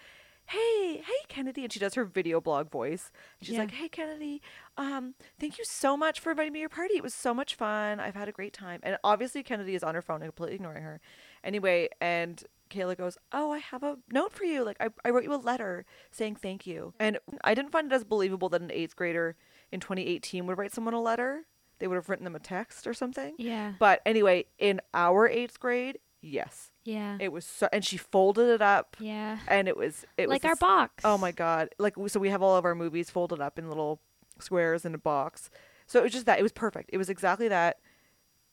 Hey, 0.50 0.98
hey, 1.06 1.26
Kennedy, 1.28 1.64
and 1.64 1.72
she 1.72 1.80
does 1.80 1.94
her 1.94 2.04
video 2.06 2.42
blog 2.42 2.72
voice. 2.72 3.12
She's 3.42 3.52
Yeah. 3.54 3.60
like, 3.60 3.72
"Hey, 3.72 3.88
Kennedy, 3.88 4.42
um, 4.78 5.14
thank 5.40 5.60
you 5.60 5.64
so 5.66 5.96
much 5.96 6.20
for 6.20 6.32
inviting 6.32 6.54
me 6.54 6.58
to 6.60 6.62
your 6.62 6.70
party. 6.70 6.96
It 6.96 7.04
was 7.04 7.14
so 7.14 7.34
much 7.36 7.54
fun. 7.54 8.00
I've 8.00 8.16
had 8.16 8.28
a 8.28 8.32
great 8.32 8.54
time." 8.54 8.80
And 8.82 8.98
obviously, 9.04 9.44
Kennedy 9.44 9.76
is 9.76 9.84
on 9.84 9.94
her 9.94 10.02
phone 10.02 10.24
and 10.24 10.30
completely 10.32 10.56
ignoring 10.56 10.82
her. 10.84 11.02
Anyway, 11.44 11.90
and 12.02 12.44
Kayla 12.72 12.98
goes, 12.98 13.18
Oh, 13.32 13.52
I 13.52 13.58
have 13.60 13.82
a 13.84 13.98
note 14.12 14.32
for 14.32 14.44
you. 14.44 14.64
Like, 14.64 14.78
I, 14.80 14.90
I 15.04 15.10
wrote 15.10 15.24
you 15.24 15.34
a 15.34 15.38
letter 15.38 15.86
saying 16.12 16.36
thank 16.36 16.68
you. 16.68 16.94
And 17.00 17.18
I 17.44 17.54
didn't 17.56 17.72
find 17.72 17.92
it 17.92 17.96
as 17.96 18.04
believable 18.04 18.48
that 18.50 18.62
an 18.62 18.72
eighth 18.72 18.96
grader 18.96 19.36
in 19.72 19.80
2018 19.80 20.46
would 20.46 20.58
write 20.58 20.72
someone 20.74 20.94
a 20.94 21.02
letter. 21.02 21.46
they 21.80 21.88
would 21.88 21.96
have 21.96 22.10
written 22.10 22.26
them 22.26 22.36
a 22.36 22.40
text 22.40 22.86
or 22.86 22.94
something. 22.94 23.34
Yeah. 23.38 23.74
But 23.80 24.02
anyway, 24.06 24.46
in 24.60 24.82
our 24.94 25.28
eighth 25.30 25.60
grade, 25.62 25.98
yes, 26.22 26.72
Yeah. 26.92 27.18
it 27.20 27.32
was 27.32 27.46
so, 27.46 27.68
and 27.72 27.84
she 27.86 27.98
folded 27.98 28.50
it 28.50 28.62
up, 28.62 28.98
yeah. 29.00 29.40
and 29.48 29.68
it 29.68 29.78
was 29.78 30.06
it 30.18 30.28
like 30.28 30.28
was 30.30 30.44
like 30.44 30.46
our 30.46 30.52
this- 30.56 30.60
box. 30.60 31.06
Oh 31.06 31.18
my 31.18 31.32
god! 31.32 31.70
Like 31.78 31.96
so, 32.08 32.20
we 32.20 32.30
have 32.30 32.42
all 32.42 32.56
of 32.56 32.66
our 32.66 32.76
movies 32.76 33.10
folded 33.10 33.40
up 33.40 33.58
in 33.60 33.68
little 33.68 34.00
squares 34.40 34.86
in 34.86 34.94
a 34.96 34.98
box. 34.98 35.50
So 35.88 36.00
it 36.00 36.04
was 36.04 36.12
just 36.12 36.26
that. 36.26 36.40
It 36.40 36.44
was 36.44 36.52
perfect. 36.52 36.90
It 36.94 36.98
was 36.98 37.10
exactly 37.10 37.48
that, 37.50 37.78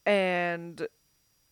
and 0.04 0.86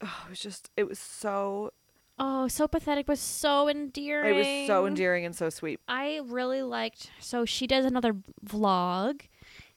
oh, 0.01 0.23
it 0.27 0.31
was 0.31 0.41
just 0.41 0.71
it 0.77 0.85
was 0.89 0.99
so 0.99 1.73
Oh, 2.17 2.47
so 2.47 2.69
pathetic, 2.69 3.07
but 3.07 3.19
so 3.19 3.67
endearing. 3.69 4.35
it 4.35 4.39
was 4.39 4.67
so 4.69 4.87
endearing 4.87 5.25
and 5.25 5.35
so 5.35 5.51
sweet. 5.51 5.81
I 5.89 6.21
really 6.25 6.63
liked. 6.63 7.11
So 7.19 7.45
she 7.45 7.67
does 7.67 7.85
another 7.85 8.15
vlog, 8.47 9.23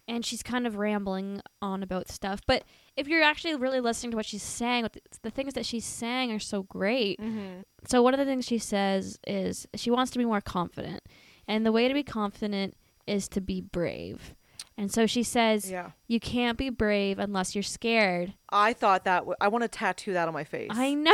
and 0.08 0.24
she's 0.24 0.44
kind 0.44 0.68
of 0.68 0.78
rambling 0.78 1.42
on 1.64 1.82
about 1.82 2.10
stuff. 2.10 2.42
But 2.46 2.64
if 2.98 3.08
you're 3.08 3.24
actually 3.24 3.56
really 3.56 3.80
listening 3.80 4.12
to 4.12 4.18
what 4.18 4.26
she's 4.26 4.44
saying, 4.44 4.84
the, 4.84 4.92
the 5.22 5.30
things 5.32 5.54
that 5.54 5.66
she's 5.66 5.86
saying 5.86 6.32
are 6.32 6.40
so 6.40 6.64
great. 6.64 7.20
Mm-hmm. 7.22 7.62
So 7.88 8.02
one 8.02 8.14
of 8.14 8.18
the 8.20 8.26
things 8.26 8.46
she 8.46 8.58
says 8.58 9.18
is 9.26 9.68
she 9.76 9.90
wants 9.92 10.12
to 10.12 10.18
be 10.18 10.26
more 10.26 10.42
confident, 10.42 11.02
and 11.48 11.66
the 11.66 11.72
way 11.72 11.88
to 11.88 11.94
be 11.94 12.04
confident 12.04 12.76
is 13.06 13.28
to 13.30 13.40
be 13.42 13.62
brave. 13.62 14.34
And 14.80 14.92
so 14.92 15.08
she 15.08 15.24
says 15.24 15.72
Yeah, 15.72 15.92
you 16.08 16.20
can't 16.20 16.56
be 16.58 16.70
brave 16.70 17.18
unless 17.18 17.56
you're 17.56 17.64
scared. 17.64 18.34
I 18.50 18.74
thought 18.74 19.06
that 19.06 19.20
w- 19.20 19.36
I 19.42 19.48
want 19.48 19.64
to 19.64 19.68
tattoo 19.68 20.14
that 20.14 20.28
on 20.28 20.34
my 20.36 20.44
face. 20.44 20.70
I 20.72 20.94
know. 20.94 21.14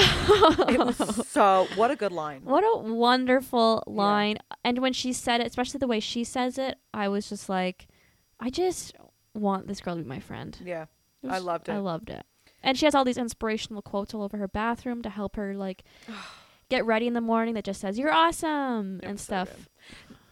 It 0.67 0.79
was 0.79 1.27
so 1.29 1.67
what 1.75 1.89
a 1.89 1.95
good 1.95 2.11
line. 2.11 2.41
What 2.43 2.63
a 2.63 2.77
wonderful 2.91 3.83
Yeah. 3.87 3.93
line. 3.93 4.37
And 4.65 4.79
when 4.79 4.91
she 4.91 5.13
said 5.13 5.39
it, 5.39 5.47
especially 5.47 5.77
the 5.77 5.87
way 5.87 6.01
she 6.01 6.23
says 6.25 6.57
it, 6.57 6.77
I 6.93 7.07
was 7.07 7.29
just 7.29 7.47
like, 7.47 7.87
I 8.39 8.49
just 8.49 8.95
want 9.33 9.67
this 9.67 9.79
girl 9.79 9.95
to 9.95 10.01
be 10.03 10.09
my 10.09 10.19
friend. 10.19 10.57
Yeah, 10.63 10.85
It 11.23 11.29
I 11.31 11.37
loved 11.39 11.69
it. 11.69 11.73
I 11.73 11.77
loved 11.79 12.09
it. 12.09 12.25
And 12.61 12.77
she 12.77 12.85
has 12.85 12.95
all 12.95 13.03
these 13.03 13.17
inspirational 13.17 13.81
quotes 13.81 14.13
all 14.13 14.23
over 14.23 14.37
her 14.37 14.47
bathroom 14.47 15.01
to 15.01 15.09
help 15.09 15.35
her 15.35 15.53
like 15.55 15.83
get 16.69 16.85
ready 16.85 17.07
in 17.07 17.13
the 17.13 17.21
morning 17.21 17.53
that 17.55 17.63
just 17.63 17.81
says, 17.81 17.97
You're 17.99 18.13
awesome 18.13 18.99
It 19.01 19.05
and 19.05 19.13
was 19.13 19.21
so 19.21 19.45
stuff. 19.45 19.69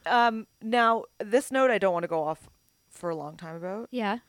Um, 0.05 0.47
now 0.61 1.03
this 1.19 1.51
note 1.51 1.69
I 1.71 1.77
don't 1.77 1.93
want 1.93 2.03
to 2.03 2.07
go 2.07 2.23
off 2.23 2.49
for 2.89 3.09
a 3.09 3.15
long 3.15 3.37
time 3.37 3.55
about, 3.55 3.87
yeah. 3.91 4.19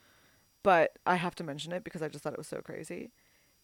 but 0.62 0.98
I 1.06 1.16
have 1.16 1.34
to 1.36 1.44
mention 1.44 1.72
it 1.72 1.82
because 1.84 2.02
I 2.02 2.08
just 2.08 2.22
thought 2.24 2.32
it 2.34 2.38
was 2.38 2.46
so 2.46 2.60
crazy. 2.60 3.10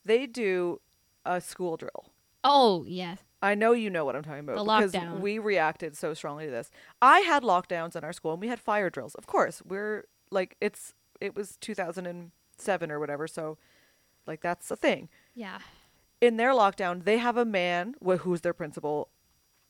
They 0.04 0.26
do 0.26 0.80
a 1.26 1.40
school 1.40 1.76
drill. 1.76 2.12
Oh, 2.44 2.84
yes. 2.86 3.18
I 3.42 3.54
know 3.54 3.72
you 3.72 3.90
know 3.90 4.04
what 4.04 4.16
I'm 4.16 4.22
talking 4.22 4.40
about 4.40 4.56
The 4.56 4.64
because 4.64 4.92
lockdown. 4.92 5.20
we 5.20 5.38
reacted 5.38 5.96
so 5.96 6.14
strongly 6.14 6.46
to 6.46 6.50
this. 6.50 6.70
I 7.02 7.20
had 7.20 7.42
lockdowns 7.42 7.94
in 7.94 8.04
our 8.04 8.12
school 8.12 8.32
and 8.32 8.40
we 8.40 8.48
had 8.48 8.58
fire 8.60 8.90
drills. 8.90 9.14
Of 9.16 9.26
course, 9.26 9.62
we're 9.64 10.04
like 10.30 10.56
it's 10.60 10.94
it 11.20 11.34
was 11.36 11.56
2007 12.58 12.90
or 12.90 12.98
whatever, 13.00 13.26
so 13.26 13.56
like 14.26 14.40
that's 14.40 14.70
a 14.70 14.76
thing. 14.76 15.08
Yeah. 15.34 15.58
In 16.20 16.36
their 16.36 16.50
lockdown, 16.50 17.04
they 17.04 17.18
have 17.18 17.36
a 17.36 17.44
man 17.44 17.94
wh- 18.04 18.16
who's 18.18 18.40
their 18.40 18.52
principal 18.52 19.08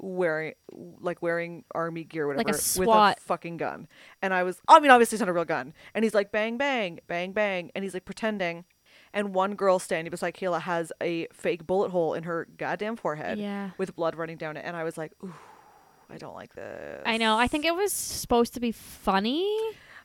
wearing 0.00 0.54
like 1.00 1.20
wearing 1.20 1.64
army 1.74 2.04
gear 2.04 2.24
or 2.30 2.36
Like 2.36 2.48
a 2.48 2.52
whatever 2.52 2.80
with 2.80 2.88
a 2.88 3.20
fucking 3.20 3.56
gun. 3.56 3.88
And 4.22 4.32
I 4.32 4.42
was 4.44 4.60
I 4.68 4.78
mean 4.80 4.90
obviously 4.90 5.16
it's 5.16 5.20
not 5.20 5.28
a 5.28 5.32
real 5.32 5.44
gun. 5.44 5.74
And 5.94 6.04
he's 6.04 6.14
like 6.14 6.30
bang 6.32 6.56
bang 6.56 7.00
bang 7.08 7.32
bang 7.32 7.70
and 7.74 7.82
he's 7.84 7.94
like 7.94 8.04
pretending 8.04 8.64
and 9.12 9.34
one 9.34 9.54
girl 9.56 9.78
standing 9.78 10.10
beside 10.10 10.34
Kayla 10.34 10.60
has 10.62 10.92
a 11.02 11.26
fake 11.32 11.66
bullet 11.66 11.90
hole 11.90 12.14
in 12.14 12.22
her 12.24 12.46
goddamn 12.56 12.94
forehead 12.96 13.38
Yeah. 13.38 13.70
with 13.76 13.96
blood 13.96 14.14
running 14.14 14.36
down 14.36 14.56
it 14.56 14.64
and 14.64 14.76
I 14.76 14.84
was 14.84 14.96
like 14.96 15.12
ooh 15.22 15.34
I 16.10 16.16
don't 16.16 16.34
like 16.34 16.54
this. 16.54 17.02
I 17.04 17.18
know. 17.18 17.36
I 17.36 17.48
think 17.48 17.66
it 17.66 17.74
was 17.74 17.92
supposed 17.92 18.54
to 18.54 18.60
be 18.60 18.72
funny. 18.72 19.46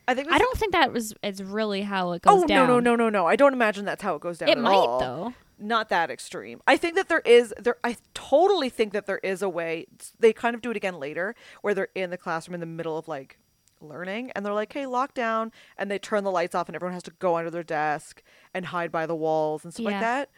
I 0.06 0.14
think 0.14 0.30
I 0.30 0.38
don't 0.38 0.58
think 0.58 0.72
that 0.72 0.92
was 0.92 1.14
is 1.22 1.42
really 1.42 1.82
how 1.82 2.12
it 2.12 2.22
oh, 2.26 2.40
goes 2.40 2.44
down. 2.48 2.64
Oh 2.70 2.74
down. 2.74 2.84
no 2.84 2.96
no 2.96 2.96
no 2.96 3.04
no 3.04 3.08
no! 3.10 3.26
I 3.26 3.36
don't 3.36 3.52
imagine 3.52 3.84
that's 3.84 4.02
how 4.02 4.14
it 4.14 4.20
goes 4.20 4.38
down. 4.38 4.48
It 4.48 4.58
at 4.58 4.58
might 4.58 4.74
all. 4.74 5.00
though. 5.00 5.34
not 5.58 5.88
that 5.88 6.10
extreme. 6.10 6.60
I 6.66 6.76
think 6.76 6.94
that 6.96 7.08
there 7.08 7.20
is 7.24 7.54
there 7.58 7.76
I 7.82 7.96
totally 8.12 8.68
think 8.68 8.92
that 8.92 9.06
there 9.06 9.20
is 9.22 9.40
a 9.42 9.48
way 9.48 9.86
they 10.18 10.32
kind 10.32 10.54
of 10.54 10.60
do 10.62 10.70
it 10.70 10.76
again 10.76 10.98
later 11.00 11.34
where 11.62 11.74
they're 11.74 11.88
in 11.94 12.10
the 12.10 12.18
classroom 12.18 12.54
in 12.54 12.60
the 12.60 12.66
middle 12.66 12.98
of 12.98 13.08
like 13.08 13.38
learning 13.80 14.30
and 14.32 14.44
they're 14.44 14.52
like, 14.54 14.72
"Hey, 14.72 14.84
lockdown." 14.84 15.52
And 15.78 15.90
they 15.90 15.98
turn 15.98 16.24
the 16.24 16.30
lights 16.30 16.54
off 16.54 16.68
and 16.68 16.76
everyone 16.76 16.94
has 16.94 17.02
to 17.04 17.10
go 17.18 17.36
under 17.36 17.50
their 17.50 17.62
desk 17.62 18.22
and 18.52 18.66
hide 18.66 18.90
by 18.92 19.06
the 19.06 19.14
walls 19.16 19.64
and 19.64 19.72
stuff 19.72 19.84
Yeah. 19.84 19.90
like 19.90 20.00
that. 20.00 20.30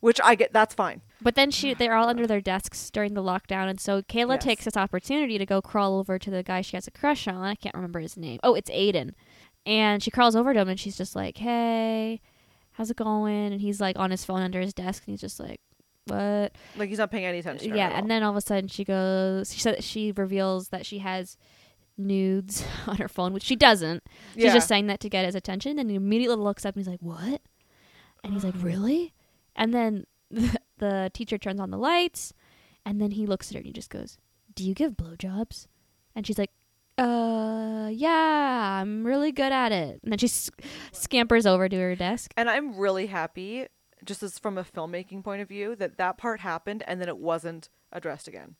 Which 0.00 0.20
I 0.22 0.34
get 0.36 0.52
that's 0.52 0.74
fine. 0.74 1.02
But 1.20 1.34
then 1.34 1.50
she 1.50 1.74
they're 1.78 1.94
all 1.96 2.08
under 2.08 2.26
their 2.26 2.40
desks 2.40 2.90
during 2.90 3.14
the 3.14 3.22
lockdown 3.22 3.68
and 3.68 3.80
so 3.80 4.02
Kayla 4.02 4.34
Yes. 4.34 4.44
takes 4.44 4.64
this 4.64 4.76
opportunity 4.76 5.38
to 5.38 5.46
go 5.46 5.60
crawl 5.60 5.98
over 5.98 6.18
to 6.18 6.30
the 6.30 6.42
guy 6.42 6.60
she 6.60 6.76
has 6.76 6.86
a 6.86 6.90
crush 6.92 7.26
on. 7.26 7.36
I 7.42 7.54
can't 7.54 7.74
remember 7.74 8.00
his 8.00 8.16
name. 8.16 8.38
Oh, 8.42 8.54
it's 8.54 8.70
Aiden. 8.70 9.12
And 9.66 10.02
she 10.02 10.10
crawls 10.10 10.36
over 10.36 10.54
to 10.54 10.60
him 10.60 10.68
and 10.68 10.78
she's 10.80 10.96
just 10.96 11.14
like, 11.16 11.38
"Hey, 11.38 12.20
how's 12.72 12.90
it 12.90 12.96
going?" 12.96 13.52
And 13.52 13.60
he's 13.60 13.80
like 13.80 13.98
on 13.98 14.10
his 14.10 14.24
phone 14.24 14.40
under 14.40 14.60
his 14.60 14.72
desk 14.72 15.02
and 15.06 15.12
he's 15.12 15.20
just 15.20 15.40
like, 15.40 15.60
"What?" 16.06 16.52
Like 16.76 16.88
he's 16.88 16.98
not 16.98 17.10
paying 17.10 17.26
any 17.26 17.38
attention. 17.40 17.74
yeah, 17.74 17.88
at 17.88 17.94
and 18.02 18.10
then 18.10 18.22
all 18.22 18.30
of 18.30 18.36
a 18.36 18.40
sudden 18.40 18.68
she 18.68 18.84
goes 18.84 19.52
she 19.52 19.60
said 19.60 19.82
she 19.84 20.12
reveals 20.12 20.68
that 20.68 20.86
she 20.86 20.98
has 21.00 21.36
nudes 21.98 22.64
on 22.86 22.96
her 22.96 23.08
phone, 23.08 23.32
which 23.32 23.42
she 23.42 23.56
doesn't. 23.56 24.02
She's 24.34 24.44
Yeah. 24.44 24.54
just 24.54 24.68
saying 24.68 24.86
that 24.86 25.00
to 25.00 25.08
get 25.10 25.24
his 25.26 25.34
attention 25.34 25.78
and 25.78 25.90
he 25.90 25.96
immediately 25.96 26.36
looks 26.36 26.64
up 26.64 26.74
and 26.76 26.80
he's 26.84 26.88
like, 26.88 27.02
"What?" 27.02 27.42
And 28.24 28.32
he's 28.32 28.44
like, 28.44 28.54
"Really?" 28.62 29.12
And 29.58 29.74
then 29.74 30.06
the 30.78 31.10
teacher 31.12 31.36
turns 31.36 31.60
on 31.60 31.70
the 31.70 31.76
lights 31.78 32.32
and 32.86 33.00
then 33.02 33.10
he 33.10 33.26
looks 33.26 33.50
at 33.50 33.54
her 33.54 33.58
and 33.58 33.66
he 33.66 33.72
just 33.72 33.90
goes, 33.90 34.16
"Do 34.54 34.64
you 34.64 34.72
give 34.72 34.92
blowjobs?" 34.96 35.66
And 36.14 36.26
she's 36.26 36.38
like, 36.38 36.52
"Uh, 36.96 37.88
yeah, 37.92 38.78
I'm 38.80 39.04
really 39.06 39.32
good 39.32 39.52
at 39.52 39.72
it." 39.72 40.00
And 40.02 40.12
then 40.12 40.18
she 40.18 40.26
s- 40.26 40.50
scampers 40.92 41.46
over 41.46 41.68
to 41.68 41.76
her 41.76 41.94
desk. 41.94 42.32
And 42.36 42.48
I'm 42.48 42.76
really 42.76 43.06
happy 43.06 43.66
just 44.04 44.22
as 44.22 44.38
from 44.38 44.56
a 44.58 44.64
filmmaking 44.64 45.24
point 45.24 45.42
of 45.42 45.48
view 45.48 45.74
that 45.76 45.98
that 45.98 46.16
part 46.18 46.40
happened 46.40 46.84
and 46.86 47.00
then 47.00 47.08
it 47.08 47.18
wasn't 47.18 47.68
addressed 47.92 48.28
again. 48.28 48.54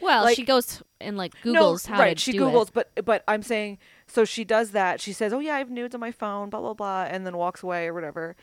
Well, 0.00 0.22
Like- 0.22 0.36
she 0.36 0.44
goes 0.44 0.82
and 1.00 1.16
like 1.16 1.34
Googles 1.42 1.88
no, 1.88 1.94
how 1.96 2.00
right. 2.00 2.16
to 2.16 2.22
she 2.22 2.30
do 2.32 2.42
googles, 2.42 2.68
it. 2.68 2.74
but 2.74 3.04
but 3.04 3.24
I'm 3.26 3.42
saying 3.42 3.78
so 4.06 4.24
she 4.24 4.44
does 4.44 4.70
that. 4.70 5.00
She 5.00 5.12
says, 5.12 5.32
"Oh 5.32 5.40
yeah, 5.40 5.56
I 5.56 5.58
have 5.58 5.70
nudes 5.70 5.94
on 5.94 6.00
my 6.00 6.12
phone," 6.12 6.50
blah 6.50 6.60
blah 6.60 6.74
blah, 6.74 7.02
and 7.10 7.26
then 7.26 7.36
walks 7.36 7.62
away 7.64 7.88
or 7.88 7.94
whatever. 7.94 8.36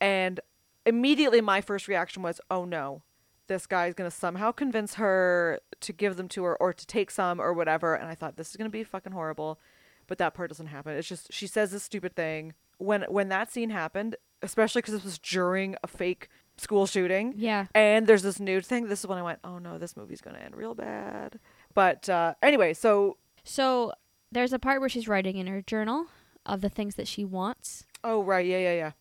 And 0.00 0.38
immediately 0.86 1.40
my 1.40 1.60
first 1.60 1.88
reaction 1.88 2.22
was, 2.22 2.40
"Oh 2.50 2.64
no, 2.64 3.02
this 3.46 3.66
guy's 3.66 3.94
gonna 3.94 4.10
somehow 4.10 4.52
convince 4.52 4.94
her 4.94 5.60
to 5.80 5.92
give 5.92 6.16
them 6.16 6.28
to 6.28 6.44
her 6.44 6.56
or 6.56 6.72
to 6.72 6.86
take 6.86 7.10
some 7.10 7.40
or 7.40 7.52
whatever." 7.52 7.94
And 7.94 8.08
I 8.08 8.14
thought 8.14 8.36
this 8.36 8.50
is 8.50 8.56
gonna 8.56 8.70
be 8.70 8.84
fucking 8.84 9.12
horrible, 9.12 9.58
but 10.06 10.18
that 10.18 10.34
part 10.34 10.50
doesn't 10.50 10.66
happen. 10.66 10.96
It's 10.96 11.08
just 11.08 11.32
she 11.32 11.46
says 11.46 11.70
this 11.72 11.82
stupid 11.82 12.14
thing 12.16 12.54
when 12.78 13.02
when 13.08 13.28
that 13.28 13.50
scene 13.52 13.70
happened, 13.70 14.16
especially 14.42 14.80
because 14.82 14.94
this 14.94 15.04
was 15.04 15.18
during 15.18 15.76
a 15.82 15.86
fake 15.86 16.28
school 16.56 16.86
shooting. 16.86 17.32
Yeah. 17.36 17.66
And 17.74 18.06
there's 18.06 18.22
this 18.22 18.38
nude 18.38 18.66
thing. 18.66 18.88
This 18.88 19.00
is 19.00 19.06
when 19.06 19.16
I 19.18 19.22
went, 19.22 19.38
oh 19.44 19.58
no, 19.58 19.78
this 19.78 19.96
movie's 19.96 20.20
gonna 20.20 20.38
end 20.38 20.54
real 20.56 20.74
bad. 20.74 21.38
But 21.74 22.08
uh, 22.08 22.34
anyway, 22.42 22.74
so 22.74 23.16
So 23.44 23.92
there's 24.30 24.52
a 24.52 24.58
part 24.58 24.80
where 24.80 24.88
she's 24.88 25.08
writing 25.08 25.36
in 25.36 25.46
her 25.46 25.62
journal 25.62 26.06
of 26.46 26.60
the 26.60 26.68
things 26.68 26.94
that 26.96 27.08
she 27.08 27.24
wants. 27.24 27.86
oh 28.04 28.22
right, 28.22 28.44
yeah, 28.46 28.58
yeah, 28.58 28.92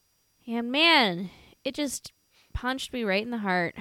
yeah. 0.45 0.57
And 0.57 0.71
man, 0.71 1.29
it 1.69 1.75
just 1.75 2.11
punched 2.53 2.91
me 2.91 3.03
right 3.03 3.21
in 3.23 3.29
the 3.31 3.37
heart. 3.49 3.75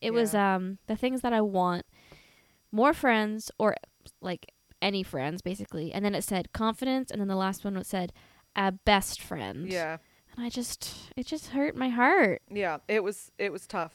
It 0.00 0.12
was 0.12 0.34
um 0.34 0.78
the 0.86 0.96
things 0.96 1.20
that 1.20 1.32
I 1.32 1.40
want. 1.42 1.84
More 2.72 2.92
friends 2.94 3.50
or 3.58 3.76
like 4.20 4.50
any 4.82 5.02
friends 5.02 5.42
basically. 5.42 5.92
And 5.92 6.04
then 6.04 6.14
it 6.14 6.24
said 6.24 6.52
confidence 6.52 7.10
and 7.10 7.20
then 7.20 7.28
the 7.28 7.36
last 7.36 7.64
one 7.64 7.82
said 7.84 8.12
a 8.56 8.72
best 8.72 9.20
friend. 9.20 9.70
Yeah, 9.70 9.98
And 10.36 10.44
I 10.44 10.48
just 10.48 11.12
it 11.16 11.26
just 11.26 11.48
hurt 11.48 11.76
my 11.76 11.90
heart. 11.90 12.42
yeah. 12.50 12.78
It 12.88 13.04
was 13.04 13.30
it 13.38 13.52
was 13.52 13.66
tough, 13.66 13.94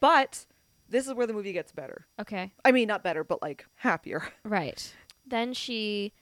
but 0.00 0.46
this 0.88 1.06
is 1.06 1.14
where 1.14 1.26
the 1.26 1.32
movie 1.34 1.52
gets 1.52 1.70
better. 1.72 2.06
Okay. 2.20 2.52
I 2.64 2.72
mean, 2.72 2.88
not 2.88 3.04
better, 3.04 3.22
but 3.24 3.40
like 3.42 3.64
happier. 3.76 4.22
Right. 4.44 4.92
Then 5.26 5.52
she 5.52 6.12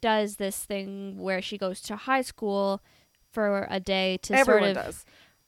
does 0.00 0.36
this 0.36 0.64
thing 0.64 1.18
where 1.18 1.40
she 1.40 1.56
goes 1.56 1.80
to 1.82 1.96
high 1.96 2.22
school 2.22 2.82
for 3.30 3.66
a 3.70 3.78
day 3.80 4.18
to 4.22 4.34
Everyone 4.34 4.74
sort 4.74 4.76
of 4.76 4.84
does. 4.86 5.04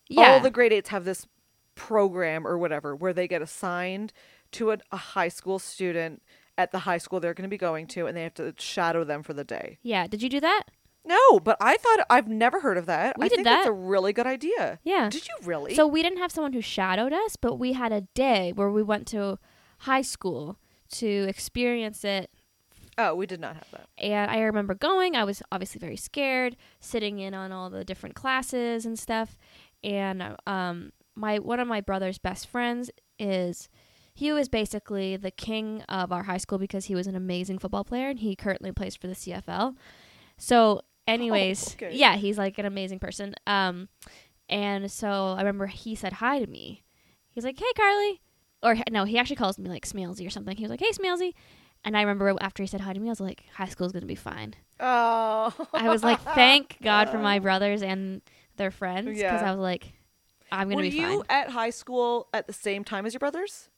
Yeah. 0.08 0.32
All 0.32 0.40
the 0.40 0.50
grade 0.50 0.72
eights 0.72 0.88
have 0.90 1.04
this 1.04 1.26
program 1.74 2.46
or 2.46 2.58
whatever 2.58 2.94
where 2.96 3.12
they 3.12 3.28
get 3.28 3.42
assigned 3.42 4.12
to 4.52 4.72
a, 4.72 4.78
a 4.90 4.96
high 4.96 5.28
school 5.28 5.58
student 5.58 6.22
at 6.56 6.72
the 6.72 6.80
high 6.80 6.98
school 6.98 7.20
they're 7.20 7.34
going 7.34 7.48
to 7.48 7.48
be 7.48 7.58
going 7.58 7.86
to, 7.86 8.06
and 8.06 8.16
they 8.16 8.22
have 8.24 8.34
to 8.34 8.52
shadow 8.58 9.04
them 9.04 9.22
for 9.22 9.32
the 9.32 9.44
day. 9.44 9.78
yeah. 9.82 10.06
Did 10.06 10.22
you 10.22 10.28
do 10.28 10.40
that? 10.40 10.64
No, 11.04 11.40
but 11.40 11.56
I 11.60 11.76
thought 11.76 12.00
I've 12.10 12.28
never 12.28 12.60
heard 12.60 12.76
of 12.76 12.86
that. 12.86 13.16
We 13.18 13.26
I 13.26 13.28
did 13.28 13.36
think 13.36 13.44
that's 13.46 13.66
a 13.68 13.72
really 13.72 14.12
good 14.12 14.26
idea. 14.26 14.78
Yeah. 14.82 15.08
Did 15.08 15.26
you 15.26 15.34
really? 15.46 15.74
So 15.74 15.86
we 15.86 16.02
didn't 16.02 16.18
have 16.18 16.32
someone 16.32 16.52
who 16.52 16.60
shadowed 16.60 17.12
us, 17.14 17.36
but 17.36 17.54
we 17.56 17.72
had 17.74 17.92
a 17.92 18.02
day 18.14 18.52
where 18.54 18.70
we 18.70 18.82
went 18.82 19.06
to 19.08 19.38
high 19.78 20.02
school 20.02 20.58
to 20.92 21.06
experience 21.28 22.04
it. 22.04 22.30
oh, 22.98 23.14
we 23.14 23.26
did 23.26 23.40
not 23.40 23.54
have 23.54 23.70
that. 23.70 23.86
And 23.98 24.30
I 24.30 24.40
remember 24.40 24.74
going. 24.74 25.14
I 25.16 25.24
was 25.24 25.40
obviously 25.52 25.78
very 25.78 25.96
scared, 25.96 26.56
sitting 26.80 27.20
in 27.20 27.32
on 27.32 27.52
all 27.52 27.70
the 27.70 27.84
different 27.84 28.16
classes 28.16 28.84
and 28.84 28.98
stuff. 28.98 29.38
And 29.82 30.36
um, 30.46 30.92
my 31.14 31.38
one 31.38 31.60
of 31.60 31.68
my 31.68 31.80
brother's 31.80 32.18
best 32.18 32.46
friends 32.46 32.90
is 33.18 33.68
he 34.14 34.32
was 34.32 34.48
basically 34.48 35.16
the 35.16 35.30
king 35.30 35.82
of 35.88 36.10
our 36.10 36.24
high 36.24 36.38
school 36.38 36.58
because 36.58 36.86
he 36.86 36.94
was 36.94 37.06
an 37.06 37.14
amazing 37.14 37.58
football 37.58 37.84
player 37.84 38.08
and 38.08 38.18
he 38.18 38.34
currently 38.34 38.72
plays 38.72 38.96
for 38.96 39.06
the 39.06 39.14
CFL. 39.14 39.76
So 40.36 40.82
anyways, 41.06 41.74
okay. 41.74 41.94
yeah, 41.94 42.16
he's 42.16 42.38
like 42.38 42.58
an 42.58 42.66
amazing 42.66 42.98
person. 42.98 43.34
Um, 43.46 43.88
and 44.48 44.90
so 44.90 45.34
I 45.36 45.38
remember 45.38 45.66
he 45.66 45.94
said 45.94 46.14
hi 46.14 46.40
to 46.40 46.46
me. 46.46 46.82
He's 47.30 47.44
like, 47.44 47.58
"Hey, 47.58 47.72
Carley," 47.76 48.20
or 48.62 48.76
no, 48.90 49.04
he 49.04 49.18
actually 49.18 49.36
calls 49.36 49.58
me 49.58 49.68
like 49.68 49.86
Smalesy 49.86 50.26
or 50.26 50.30
something. 50.30 50.56
He 50.56 50.64
was 50.64 50.70
like, 50.70 50.80
"Hey, 50.80 50.90
Smalesy," 50.90 51.34
and 51.84 51.96
I 51.96 52.00
remember 52.00 52.34
after 52.40 52.62
he 52.62 52.66
said 52.66 52.80
hi 52.80 52.92
to 52.92 52.98
me, 52.98 53.08
I 53.08 53.10
was 53.10 53.20
like, 53.20 53.44
"High 53.54 53.66
school's 53.66 53.92
gonna 53.92 54.06
be 54.06 54.14
fine." 54.14 54.54
Oh. 54.80 55.52
I 55.72 55.88
was 55.88 56.02
like, 56.02 56.20
"Thank 56.20 56.78
God 56.82 57.08
for 57.08 57.18
my 57.18 57.38
brothers 57.38 57.82
and 57.82 58.22
their 58.58 58.70
friends," 58.70 59.06
because 59.06 59.20
Yeah. 59.20 59.48
I 59.48 59.52
was 59.52 59.60
like, 59.60 59.92
"I'm 60.52 60.68
gonna 60.68 60.76
Were 60.76 60.82
be 60.82 60.90
fine. 60.90 61.02
Were 61.08 61.10
you 61.14 61.24
at 61.28 61.50
high 61.50 61.70
school 61.70 62.28
at 62.34 62.46
the 62.46 62.52
same 62.52 62.84
time 62.84 63.06
as 63.06 63.14
your 63.14 63.18
brothers? 63.20 63.70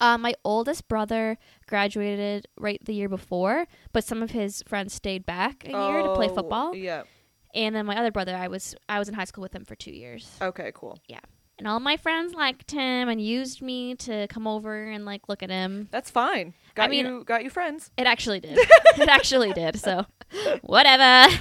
Uh, 0.00 0.16
my 0.16 0.32
oldest 0.44 0.86
brother 0.86 1.38
graduated 1.66 2.46
right 2.56 2.78
the 2.84 2.94
year 2.94 3.08
before, 3.08 3.66
but 3.92 4.04
some 4.04 4.22
of 4.22 4.30
his 4.30 4.62
friends 4.66 4.94
stayed 4.94 5.26
back 5.26 5.64
a 5.66 5.70
year 5.70 6.02
to 6.02 6.14
play 6.14 6.28
Oh, 6.28 6.34
football. 6.34 6.74
Yeah. 6.74 7.02
And 7.54 7.74
then 7.74 7.86
my 7.86 7.96
other 7.98 8.12
brother, 8.12 8.36
I 8.36 8.46
was 8.48 8.76
I 8.88 8.98
was 8.98 9.08
in 9.08 9.14
high 9.14 9.24
school 9.24 9.42
with 9.42 9.52
him 9.54 9.64
for 9.64 9.74
two 9.74 9.90
years. 9.90 10.36
Okay, 10.40 10.70
cool. 10.74 10.98
Yeah. 11.08 11.20
And 11.58 11.66
all 11.66 11.80
my 11.80 11.96
friends 11.96 12.32
liked 12.34 12.70
him 12.70 13.08
and 13.08 13.20
used 13.20 13.60
me 13.62 13.96
to 13.96 14.28
come 14.28 14.46
over 14.46 14.84
and 14.84 15.04
like 15.04 15.28
look 15.28 15.42
at 15.42 15.50
him. 15.50 15.88
That's 15.90 16.10
fine. 16.10 16.54
Got 16.76 16.90
mean- 16.90 17.04
you 17.06 17.24
got 17.24 17.42
you 17.42 17.50
friends. 17.50 17.90
It 17.96 18.06
actually 18.06 18.38
did. 18.38 18.56
it 18.98 19.08
actually 19.08 19.52
did. 19.52 19.80
So, 19.80 20.06
whatever. 20.62 21.34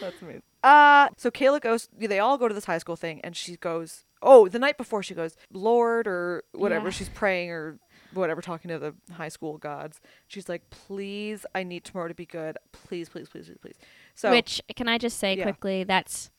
That's 0.00 0.22
amazing. 0.22 0.42
Uh 0.62 1.08
so 1.16 1.30
Kayla 1.30 1.60
goes 1.60 1.88
they 1.96 2.18
all 2.18 2.36
go 2.38 2.48
to 2.48 2.54
this 2.54 2.64
high 2.64 2.78
school 2.78 2.96
thing 2.96 3.20
and 3.22 3.36
she 3.36 3.56
goes 3.56 4.04
oh, 4.20 4.48
the 4.48 4.58
night 4.58 4.76
before 4.76 5.00
she 5.00 5.14
goes, 5.14 5.36
Lord 5.52 6.08
or 6.08 6.42
whatever, 6.52 6.86
Yeah. 6.86 6.90
she's 6.90 7.08
praying 7.08 7.50
or 7.52 7.78
whatever, 8.12 8.40
talking 8.42 8.68
to 8.70 8.78
the 8.78 8.94
high 9.12 9.28
school 9.28 9.58
gods. 9.58 10.00
She's 10.26 10.48
like, 10.48 10.68
Please, 10.70 11.46
I 11.54 11.62
need 11.62 11.84
tomorrow 11.84 12.08
to 12.08 12.14
be 12.14 12.26
good. 12.26 12.58
Please, 12.72 13.08
please, 13.08 13.28
please, 13.28 13.46
please, 13.46 13.58
please. 13.62 13.76
So 14.16 14.30
Which 14.30 14.60
can 14.74 14.88
I 14.88 14.98
just 14.98 15.18
say 15.20 15.36
Yeah. 15.36 15.44
quickly? 15.44 15.84
That's 15.84 16.30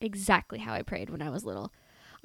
exactly 0.00 0.60
how 0.60 0.72
I 0.74 0.82
prayed 0.82 1.10
when 1.10 1.20
I 1.20 1.30
was 1.30 1.44
little. 1.44 1.72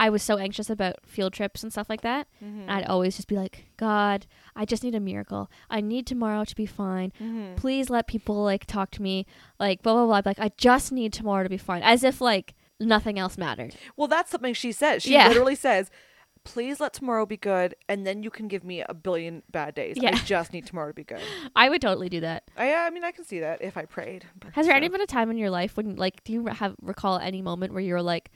I 0.02 0.10
was 0.10 0.24
so 0.24 0.38
anxious 0.38 0.70
about 0.70 0.96
field 1.06 1.32
trips 1.34 1.62
and 1.64 1.72
stuff 1.72 1.90
like 1.90 2.02
that. 2.02 2.28
mhm, 2.44 2.68
I'd 2.68 2.86
always 2.88 3.16
just 3.16 3.28
be 3.28 3.36
like, 3.36 3.66
God, 3.78 4.26
I 4.56 4.66
just 4.66 4.84
need 4.84 4.96
a 4.96 5.00
miracle. 5.00 5.50
I 5.70 5.80
need 5.80 6.08
tomorrow 6.08 6.44
to 6.44 6.56
be 6.56 6.66
fine. 6.66 7.14
mhm. 7.22 7.56
Please 7.56 7.90
let 7.90 8.08
people 8.08 8.44
like 8.44 8.66
talk 8.66 8.90
to 8.92 9.02
me. 9.02 9.26
Like 9.60 9.82
blah 9.84 9.94
blah 9.94 10.06
blah. 10.08 10.16
I'd 10.18 10.24
be 10.24 10.30
like, 10.32 10.40
I 10.40 10.52
just 10.58 10.92
need 10.92 11.14
tomorrow 11.14 11.44
to 11.44 11.50
be 11.50 11.58
fine. 11.58 11.84
As 11.84 12.04
if 12.04 12.20
like 12.20 12.56
nothing 12.80 13.20
else 13.20 13.38
mattered. 13.38 13.76
Well, 13.96 14.08
that's 14.08 14.32
something 14.32 14.56
she 14.56 14.72
says. 14.72 15.04
She 15.04 15.14
Yeah. 15.14 15.28
literally 15.30 15.56
says, 15.56 15.92
Please 16.44 16.80
let 16.80 16.92
tomorrow 16.92 17.28
be 17.28 17.38
good, 17.38 17.76
and 17.88 18.04
then 18.08 18.24
you 18.24 18.32
can 18.32 18.48
give 18.48 18.64
me 18.64 18.82
a 18.82 18.96
billion 18.96 19.44
bad 19.52 19.76
days. 19.76 19.96
I 20.04 20.12
just 20.26 20.52
need 20.54 20.66
tomorrow 20.66 20.88
to 20.88 20.94
be 20.96 21.04
good. 21.04 21.22
I 21.56 21.70
would 21.70 21.82
totally 21.84 22.10
do 22.10 22.20
that. 22.22 22.50
I, 22.58 22.74
I 22.74 22.90
mean, 22.90 23.04
I 23.04 23.12
can 23.12 23.24
see 23.26 23.42
that 23.42 23.62
if 23.62 23.78
I 23.78 23.86
prayed. 23.86 24.26
Has 24.54 24.66
there 24.66 24.74
so- 24.74 24.78
ever 24.84 24.90
been 24.90 25.02
a 25.02 25.06
time 25.06 25.30
in 25.30 25.38
your 25.38 25.52
life 25.52 25.78
when, 25.78 25.98
like, 25.98 26.24
do 26.24 26.34
you 26.34 26.48
have 26.48 26.74
recall 26.82 27.20
any 27.20 27.44
moment 27.44 27.74
where 27.74 27.84
you 27.84 27.94
were 27.94 28.02
like, 28.02 28.32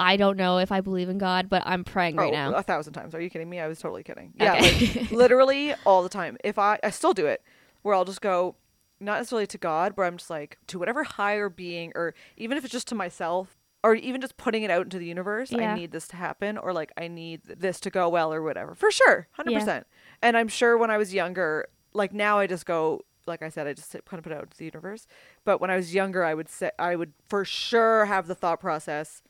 I 0.00 0.16
don't 0.16 0.38
know 0.38 0.58
if 0.58 0.72
I 0.72 0.80
believe 0.80 1.10
in 1.10 1.18
God, 1.18 1.48
but 1.50 1.62
I'm 1.66 1.84
praying 1.84 2.16
right 2.16 2.32
oh, 2.32 2.50
now? 2.50 2.54
a 2.54 2.62
thousand 2.62 2.94
times. 2.94 3.14
Are 3.14 3.20
you 3.20 3.28
kidding 3.28 3.50
me? 3.50 3.60
I 3.60 3.68
was 3.68 3.78
totally 3.78 4.02
kidding. 4.02 4.32
Yeah, 4.34 4.54
Okay. 4.54 5.00
like, 5.02 5.10
literally 5.12 5.74
all 5.84 6.02
the 6.02 6.08
time. 6.08 6.38
If 6.42 6.58
I, 6.58 6.78
I 6.82 6.88
still 6.90 7.12
do 7.12 7.26
it, 7.26 7.42
where 7.82 7.94
I'll 7.94 8.06
just 8.06 8.22
go, 8.22 8.56
not 8.98 9.18
necessarily 9.18 9.46
to 9.48 9.58
God, 9.58 9.94
but 9.94 10.02
I'm 10.02 10.16
just 10.16 10.30
like 10.30 10.56
to 10.68 10.78
whatever 10.78 11.04
higher 11.04 11.50
being, 11.50 11.92
or 11.94 12.14
even 12.38 12.56
if 12.56 12.64
it's 12.64 12.72
just 12.72 12.88
to 12.88 12.94
myself, 12.94 13.58
or 13.84 13.94
even 13.94 14.20
just 14.22 14.36
putting 14.38 14.62
it 14.62 14.70
out 14.70 14.84
into 14.84 14.98
the 14.98 15.06
universe. 15.06 15.52
Yeah. 15.52 15.72
I 15.72 15.74
need 15.74 15.92
this 15.92 16.08
to 16.08 16.16
happen, 16.16 16.56
or 16.56 16.72
like 16.72 16.92
I 16.96 17.06
need 17.08 17.42
this 17.44 17.78
to 17.80 17.90
go 17.90 18.08
well, 18.08 18.32
or 18.32 18.42
whatever. 18.42 18.74
For 18.74 18.90
sure, 18.90 19.28
hundred 19.32 19.52
Yeah. 19.52 19.58
percent. 19.58 19.86
And 20.22 20.36
I'm 20.36 20.48
sure 20.48 20.78
when 20.78 20.90
I 20.90 20.96
was 20.98 21.12
younger, 21.12 21.66
like 21.92 22.12
now, 22.14 22.38
I 22.38 22.46
just 22.46 22.64
go. 22.64 23.02
Like 23.26 23.42
I 23.42 23.50
said, 23.50 23.66
I 23.66 23.74
just 23.74 23.92
kind 23.92 24.18
of 24.18 24.22
put 24.24 24.32
it 24.32 24.36
out 24.36 24.44
into 24.44 24.56
the 24.56 24.64
universe. 24.64 25.06
But 25.44 25.60
when 25.60 25.70
I 25.70 25.76
was 25.76 25.94
younger, 25.94 26.24
I 26.24 26.32
would 26.34 26.48
say 26.48 26.70
I 26.78 26.96
would 26.96 27.12
for 27.28 27.44
sure 27.44 28.06
have 28.06 28.26
the 28.26 28.34
thought 28.34 28.60
process 28.60 29.22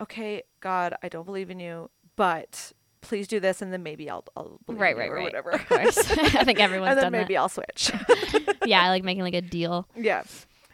okay, 0.00 0.42
God, 0.60 0.94
I 1.02 1.08
don't 1.08 1.24
believe 1.24 1.50
in 1.50 1.60
you, 1.60 1.90
but 2.16 2.72
please 3.02 3.26
do 3.28 3.40
this, 3.40 3.62
and 3.62 3.72
then 3.72 3.82
maybe 3.82 4.10
I'll, 4.10 4.24
I'll 4.36 4.60
believe 4.66 4.80
right, 4.80 4.90
in 4.96 4.96
you 4.96 5.02
right, 5.02 5.10
or 5.10 5.14
right. 5.16 5.24
whatever. 5.24 5.50
Of 5.50 5.66
course. 5.68 5.98
I 6.10 6.44
think 6.44 6.60
everyone's 6.60 6.90
and 6.90 6.98
then 6.98 7.04
done 7.04 7.12
maybe 7.12 7.36
I'll 7.36 7.48
switch. 7.48 7.88
that. 7.92 8.56
Yeah, 8.66 8.88
like 8.90 9.02
making 9.04 9.22
like 9.22 9.34
a 9.34 9.40
deal. 9.40 9.88
yeah. 9.96 10.22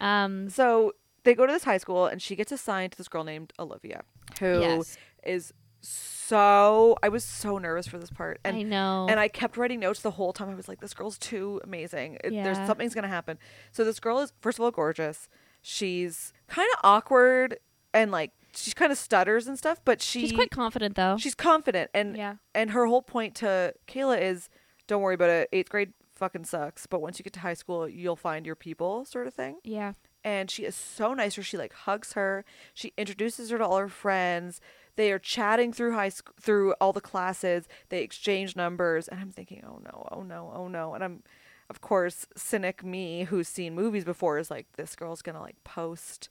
Um, 0.01 0.51
So 0.51 0.93
they 1.23 1.35
go 1.35 1.47
to 1.47 1.53
this 1.53 1.65
high 1.65 1.79
school, 1.79 2.07
and 2.07 2.21
she 2.21 2.35
gets 2.37 2.51
assigned 2.53 2.93
to 2.93 2.99
this 2.99 3.09
girl 3.09 3.23
named 3.25 3.53
Olivia, 3.59 4.03
who 4.41 4.61
is 4.63 4.99
yes. 5.25 5.53
so. 5.81 6.97
I 7.03 7.09
was 7.09 7.25
so 7.25 7.59
nervous 7.59 7.87
for 7.87 7.99
this 7.99 8.11
part, 8.11 8.41
and 8.45 8.57
I 8.57 8.63
know. 8.63 9.07
and 9.09 9.19
I 9.21 9.29
kept 9.29 9.57
writing 9.57 9.81
notes 9.81 10.01
the 10.03 10.11
whole 10.13 10.33
time. 10.33 10.51
I 10.51 10.55
was 10.55 10.69
like, 10.69 10.81
this 10.81 10.95
girl's 10.95 11.19
too 11.19 11.61
amazing. 11.65 12.19
It- 12.25 12.31
There's 12.31 12.57
something's 12.67 12.95
gonna 12.95 13.09
happen. 13.09 13.39
So 13.73 13.85
this 13.85 14.01
girl 14.01 14.19
is 14.21 14.33
first 14.41 14.59
of 14.59 14.65
all 14.65 14.71
gorgeous. 14.71 15.29
She's 15.63 16.33
kind 16.49 16.69
of 16.75 16.81
awkward 16.85 17.59
and 17.95 18.11
like 18.13 18.33
she 18.57 18.73
kind 18.73 18.91
of 18.91 18.99
stutters 18.99 19.47
and 19.47 19.57
stuff, 19.59 19.81
but 19.85 20.01
she 20.03 20.21
She's 20.23 20.33
quite 20.33 20.51
confident 20.51 20.95
though. 20.97 21.17
she's 21.19 21.35
confident 21.35 21.91
and 21.95 22.17
yeah. 22.17 22.37
and 22.55 22.71
her 22.71 22.87
whole 22.87 23.03
point 23.03 23.35
to 23.37 23.75
Kayla 23.87 24.21
is 24.21 24.49
don't 24.87 25.03
worry 25.03 25.15
about 25.15 25.31
it. 25.31 25.49
Eighth 25.53 25.69
grade 25.69 25.93
fucking 26.15 26.45
sucks, 26.45 26.87
but 26.87 27.01
once 27.01 27.19
you 27.19 27.23
get 27.23 27.33
to 27.35 27.41
high 27.41 27.55
school, 27.55 27.89
you'll 27.89 28.17
find 28.17 28.47
your 28.47 28.55
people, 28.57 29.05
sort 29.05 29.27
of 29.27 29.35
thing. 29.35 29.59
Yeah. 29.65 29.93
And 30.25 30.51
she 30.51 30.65
is 30.65 30.75
so 30.75 31.15
nice. 31.15 31.37
Where 31.37 31.45
she 31.45 31.57
like 31.57 31.73
hugs 31.73 32.15
her, 32.15 32.45
she 32.75 32.93
introduces 32.97 33.51
her 33.51 33.59
to 33.59 33.65
all 33.65 33.77
her 33.79 33.89
friends. 33.89 34.61
They 34.97 35.13
are 35.13 35.19
chatting 35.19 35.73
through 35.73 35.93
high 35.95 36.09
school, 36.09 36.35
through 36.41 36.73
all 36.81 36.93
the 36.93 37.01
classes. 37.01 37.69
They 37.91 38.03
exchange 38.03 38.57
numbers, 38.57 39.09
and 39.09 39.21
I'm 39.21 39.31
thinking, 39.31 39.63
oh 39.67 39.79
no, 39.85 40.09
oh 40.11 40.23
no, 40.23 40.51
oh 40.55 40.69
no. 40.69 40.95
And 40.95 41.05
I'm, 41.05 41.23
of 41.69 41.81
course, 41.81 42.27
cynic 42.35 42.83
me 42.83 43.25
who's 43.25 43.47
seen 43.49 43.75
movies 43.75 44.05
before 44.05 44.39
is 44.39 44.51
like, 44.51 44.67
this 44.77 44.97
girl's 44.97 45.23
gonna 45.23 45.41
like 45.43 45.63
post 45.65 46.29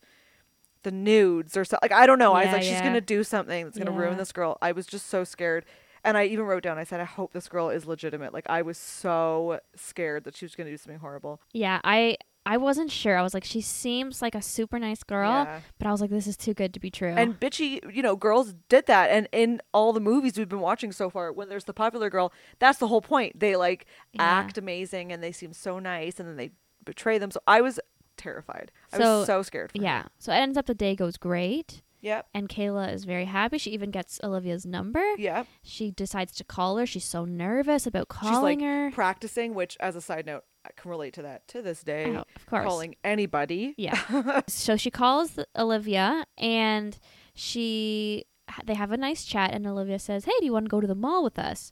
the 0.85 0.91
nudes 0.91 1.57
or 1.57 1.65
something. 1.65 1.89
Like 1.89 1.99
I 1.99 2.05
don't 2.05 2.19
know. 2.19 2.31
I 2.33 2.45
was 2.45 2.53
like, 2.53 2.61
she's 2.63 2.71
yeah. 2.71 2.83
gonna 2.83 3.01
do 3.01 3.23
something 3.25 3.65
that's 3.65 3.77
gonna 3.77 3.91
ruin 3.91 4.17
this 4.17 4.31
girl. 4.31 4.57
I 4.61 4.71
was 4.71 4.85
just 4.85 5.07
so 5.09 5.25
scared. 5.25 5.65
And 6.05 6.15
I 6.17 6.25
even 6.25 6.45
wrote 6.45 6.61
down, 6.61 6.77
I 6.77 6.83
said, 6.83 6.99
I 7.01 7.03
hope 7.05 7.33
this 7.33 7.49
girl 7.49 7.69
is 7.71 7.85
legitimate. 7.87 8.31
Like 8.33 8.45
I 8.47 8.61
was 8.61 8.77
so 8.77 9.59
scared 9.75 10.23
that 10.23 10.37
she 10.37 10.45
was 10.45 10.55
gonna 10.55 10.69
do 10.69 10.77
something 10.77 10.99
horrible. 10.99 11.41
Yeah. 11.51 11.81
I 11.83 12.17
I 12.47 12.57
wasn't 12.57 12.91
sure. 12.91 13.17
I 13.17 13.23
was 13.23 13.33
like, 13.33 13.43
she 13.43 13.59
seems 13.59 14.21
like 14.21 14.35
a 14.35 14.41
super 14.41 14.77
nice 14.77 15.01
girl, 15.01 15.31
Yeah. 15.45 15.61
but 15.79 15.87
I 15.87 15.91
was 15.91 15.99
like, 15.99 16.11
this 16.11 16.27
is 16.27 16.37
too 16.37 16.53
good 16.53 16.75
to 16.75 16.79
be 16.79 16.91
true. 16.91 17.11
And 17.17 17.39
bitchy, 17.39 17.79
you 17.91 18.03
know, 18.03 18.15
girls 18.15 18.53
did 18.69 18.85
that. 18.85 19.09
And 19.09 19.27
in 19.31 19.61
all 19.73 19.93
the 19.93 19.99
movies 19.99 20.37
we've 20.37 20.47
been 20.47 20.59
watching 20.59 20.91
so 20.91 21.09
far, 21.09 21.33
when 21.33 21.49
there's 21.49 21.63
the 21.63 21.73
popular 21.73 22.11
girl, 22.11 22.31
that's 22.59 22.77
the 22.77 22.87
whole 22.87 23.01
point. 23.01 23.39
They 23.39 23.55
like 23.55 23.87
Yeah. 24.13 24.21
act 24.23 24.59
amazing 24.59 25.11
and 25.11 25.23
they 25.23 25.31
seem 25.31 25.53
so 25.53 25.79
nice 25.79 26.19
and 26.19 26.29
then 26.29 26.35
they 26.35 26.51
betray 26.83 27.17
them. 27.17 27.31
So 27.31 27.39
I 27.47 27.61
was 27.61 27.79
terrified. 28.17 28.71
I 28.93 28.97
So, 28.97 29.17
was 29.19 29.27
so 29.27 29.41
scared. 29.41 29.71
For 29.71 29.77
her. 29.79 29.83
yeah. 29.83 30.03
So 30.19 30.31
it 30.31 30.37
ends 30.37 30.57
up 30.57 30.65
the 30.65 30.73
day 30.75 30.95
goes 30.95 31.17
great. 31.17 31.81
Yep. 32.01 32.27
And 32.35 32.47
Kayla 32.47 32.93
is 32.93 33.03
very 33.05 33.25
happy. 33.25 33.57
She 33.57 33.71
even 33.71 33.89
gets 33.89 34.19
Olivia's 34.23 34.63
number. 34.65 35.03
Yep. 35.17 35.47
She 35.63 35.89
decides 35.89 36.33
to 36.35 36.43
call 36.43 36.77
her. 36.77 36.85
She's 36.85 37.05
so 37.05 37.25
nervous 37.25 37.87
about 37.87 38.07
She's 38.13 38.23
like 38.23 38.31
calling 38.33 38.59
her. 38.59 38.91
practicing, 38.91 39.55
which, 39.55 39.75
as 39.79 39.95
a 39.95 40.01
side 40.01 40.27
note, 40.27 40.43
I 40.63 40.69
can 40.75 40.91
relate 40.91 41.13
to 41.15 41.23
that 41.23 41.47
to 41.49 41.63
this 41.63 41.81
day. 41.81 42.05
Oh, 42.15 42.23
of 42.35 42.45
course. 42.45 42.63
Calling 42.65 42.95
anybody. 43.03 43.73
Yeah. 43.77 44.41
so 44.47 44.77
she 44.77 44.91
calls 44.91 45.39
Olivia 45.57 46.25
and 46.37 46.97
she 47.33 48.25
they 48.65 48.75
have 48.75 48.91
a 48.91 48.97
nice 48.97 49.25
chat 49.25 49.51
and 49.53 49.65
Olivia 49.65 49.97
says, 49.97 50.25
"Hey, 50.25 50.33
do 50.39 50.45
you 50.45 50.53
want 50.53 50.65
to 50.65 50.69
go 50.69 50.79
to 50.81 50.87
the 50.87 50.93
mall 50.95 51.23
with 51.23 51.39
us?" 51.39 51.71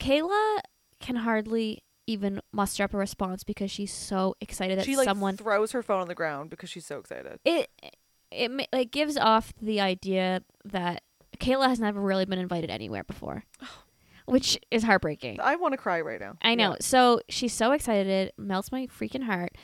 Kayla 0.00 0.60
can 1.00 1.16
hardly 1.16 1.82
even 2.06 2.40
muster 2.52 2.84
up 2.84 2.94
a 2.94 2.96
response 2.96 3.44
because 3.44 3.70
she's 3.70 3.92
so 3.92 4.34
excited 4.40 4.78
that 4.78 4.84
she 4.84 4.96
like 4.96 5.04
someone 5.04 5.36
throws 5.36 5.72
her 5.72 5.82
phone 5.82 6.00
on 6.00 6.08
the 6.08 6.14
ground 6.14 6.50
because 6.50 6.70
she's 6.70 6.86
so 6.86 6.98
excited. 6.98 7.38
it 7.44 7.70
it 8.30 8.68
like 8.72 8.90
gives 8.90 9.16
off 9.16 9.52
the 9.60 9.80
idea 9.80 10.42
that 10.64 11.02
Kayla 11.38 11.68
has 11.68 11.80
never 11.80 12.00
really 12.00 12.24
been 12.24 12.38
invited 12.38 12.70
anywhere 12.70 13.04
before. 13.04 13.44
Which 14.26 14.58
is 14.70 14.82
heartbreaking. 14.84 15.38
I 15.40 15.56
want 15.56 15.72
to 15.72 15.76
cry 15.76 16.00
right 16.00 16.18
now. 16.18 16.38
I 16.40 16.54
know. 16.54 16.70
Yeah. 16.70 16.76
So 16.80 17.20
she's 17.28 17.52
so 17.52 17.72
excited, 17.72 18.06
it 18.06 18.34
melts 18.38 18.72
my 18.72 18.86
freaking 18.86 19.24
heart. 19.24 19.54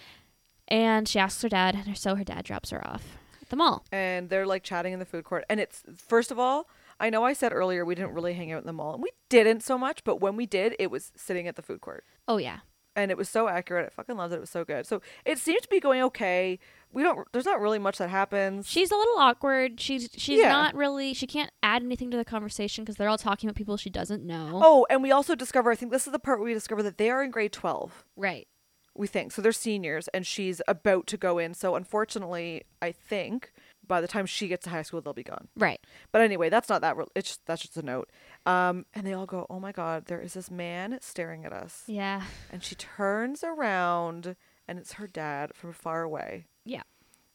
And 0.69 1.09
she 1.09 1.19
asks 1.19 1.41
her 1.41 1.49
dad, 1.49 1.75
and 1.75 1.97
so 1.97 2.15
her 2.15 2.25
dad 2.25 2.45
drops 2.45 2.69
her 2.69 2.87
off 2.87 3.17
at 3.41 3.49
the 3.49 3.57
mall. 3.57 3.85
and 3.91 4.29
they're 4.29 4.47
like 4.47 4.63
chatting 4.63 4.93
in 4.93 4.99
the 4.99 5.07
food 5.07 5.25
court. 5.25 5.45
And 5.49 5.61
it's 5.61 5.83
first 5.97 6.31
of 6.31 6.39
all, 6.39 6.69
I 7.01 7.11
know 7.11 7.25
I 7.25 7.33
said 7.33 7.53
earlier 7.53 7.85
we 7.85 7.95
didn't 7.95 8.15
really 8.15 8.35
hang 8.35 8.53
out 8.53 8.61
in 8.61 8.67
the 8.67 8.73
mall, 8.73 8.95
and 8.95 9.03
we 9.03 9.11
didn't 9.29 9.63
so 9.63 9.77
much, 9.79 10.05
but 10.05 10.21
when 10.21 10.37
we 10.37 10.47
did, 10.47 10.77
it 10.79 10.91
was 10.91 11.11
sitting 11.17 11.49
at 11.49 11.57
the 11.57 11.63
food 11.63 11.81
court, 11.81 12.05
Oh 12.29 12.37
yeah, 12.37 12.59
and 12.95 13.11
it 13.11 13.17
was 13.17 13.29
so 13.29 13.49
accurate. 13.49 13.87
I 13.87 13.91
fucking 13.95 14.17
loved 14.17 14.33
it. 14.33 14.37
It 14.37 14.41
was 14.41 14.51
so 14.51 14.65
good. 14.65 14.87
So 14.87 15.01
it 15.25 15.39
seemed 15.39 15.63
to 15.63 15.69
be 15.69 15.81
going 15.81 16.03
okay. 16.03 16.59
We 16.93 17.03
don't. 17.05 17.27
There's 17.33 17.47
not 17.47 17.61
really 17.61 17.79
much 17.79 17.99
that 17.99 18.11
happens. 18.11 18.69
she's 18.69 18.91
a 18.91 18.97
little 18.97 19.17
awkward. 19.19 19.81
She's 19.81 20.09
she's 20.17 20.41
Yeah. 20.41 20.49
not 20.49 20.75
really. 20.75 21.15
She 21.15 21.27
can't 21.27 21.51
add 21.63 21.83
anything 21.85 22.11
to 22.11 22.17
the 22.17 22.25
conversation 22.25 22.85
because 22.85 22.97
they're 22.97 23.09
all 23.09 23.17
talking 23.17 23.49
about 23.49 23.57
people 23.57 23.77
she 23.77 23.91
doesn't 23.91 24.25
know. 24.25 24.61
oh, 24.63 24.87
and 24.91 25.03
we 25.03 25.13
also 25.13 25.35
discover. 25.35 25.71
I 25.71 25.77
think 25.77 25.93
this 25.93 26.07
is 26.07 26.13
the 26.13 26.19
part 26.19 26.39
where 26.41 26.47
we 26.47 26.55
discover 26.55 26.83
that 26.83 26.99
they 26.99 27.09
are 27.11 27.23
in 27.23 27.31
grade 27.31 27.53
twelve. 27.53 28.05
right. 28.17 28.47
We 28.93 29.07
think 29.07 29.31
so. 29.31 29.41
They're 29.41 29.53
seniors, 29.53 30.09
and 30.09 30.27
she's 30.27 30.61
about 30.67 31.07
to 31.07 31.17
go 31.17 31.39
in. 31.39 31.55
So 31.55 31.77
unfortunately, 31.77 32.65
I 32.83 32.91
think 32.91 33.53
by 33.91 34.01
the 34.01 34.09
time 34.09 34.25
she 34.25 34.47
gets 34.49 34.65
to 34.65 34.71
high 34.71 34.83
school, 34.83 35.01
they'll 35.01 35.13
be 35.13 35.23
gone. 35.25 35.49
Right. 35.57 35.81
But 36.13 36.23
anyway, 36.23 36.49
that's 36.49 36.69
not 36.69 36.81
that. 36.81 36.97
Re- 36.97 37.05
it's 37.15 37.29
just, 37.31 37.47
that's 37.47 37.61
just 37.63 37.77
a 37.77 37.83
note. 37.83 38.09
Um, 38.47 38.87
and 38.95 39.07
they 39.07 39.13
all 39.13 39.27
go, 39.27 39.47
"Oh 39.51 39.59
my 39.61 39.73
God, 39.73 40.07
there 40.07 40.21
is 40.21 40.35
this 40.35 40.51
man 40.51 40.99
staring 41.01 41.45
at 41.45 41.53
us." 41.53 41.83
Yeah. 41.87 42.23
And 42.51 42.63
she 42.63 42.75
turns 42.77 43.43
around, 43.45 44.37
and 44.69 44.79
it's 44.79 44.95
her 44.95 45.07
dad 45.07 45.53
from 45.55 45.73
far 45.73 46.03
away. 46.03 46.47
Yeah. 46.65 46.83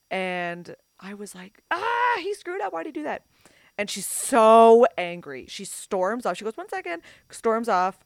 And 0.09 0.75
I 0.99 1.13
was 1.13 1.35
like, 1.35 1.61
ah, 1.71 2.19
he 2.21 2.33
screwed 2.33 2.61
up. 2.61 2.71
Why'd 2.73 2.85
he 2.85 2.91
do 2.91 3.03
that? 3.03 3.23
And 3.77 3.89
she's 3.89 4.05
so 4.07 4.85
angry. 4.97 5.45
She 5.49 5.65
storms 5.65 6.25
off. 6.25 6.37
She 6.37 6.45
goes, 6.45 6.55
one 6.55 6.69
second, 6.69 7.01
storms 7.29 7.67
off, 7.67 7.99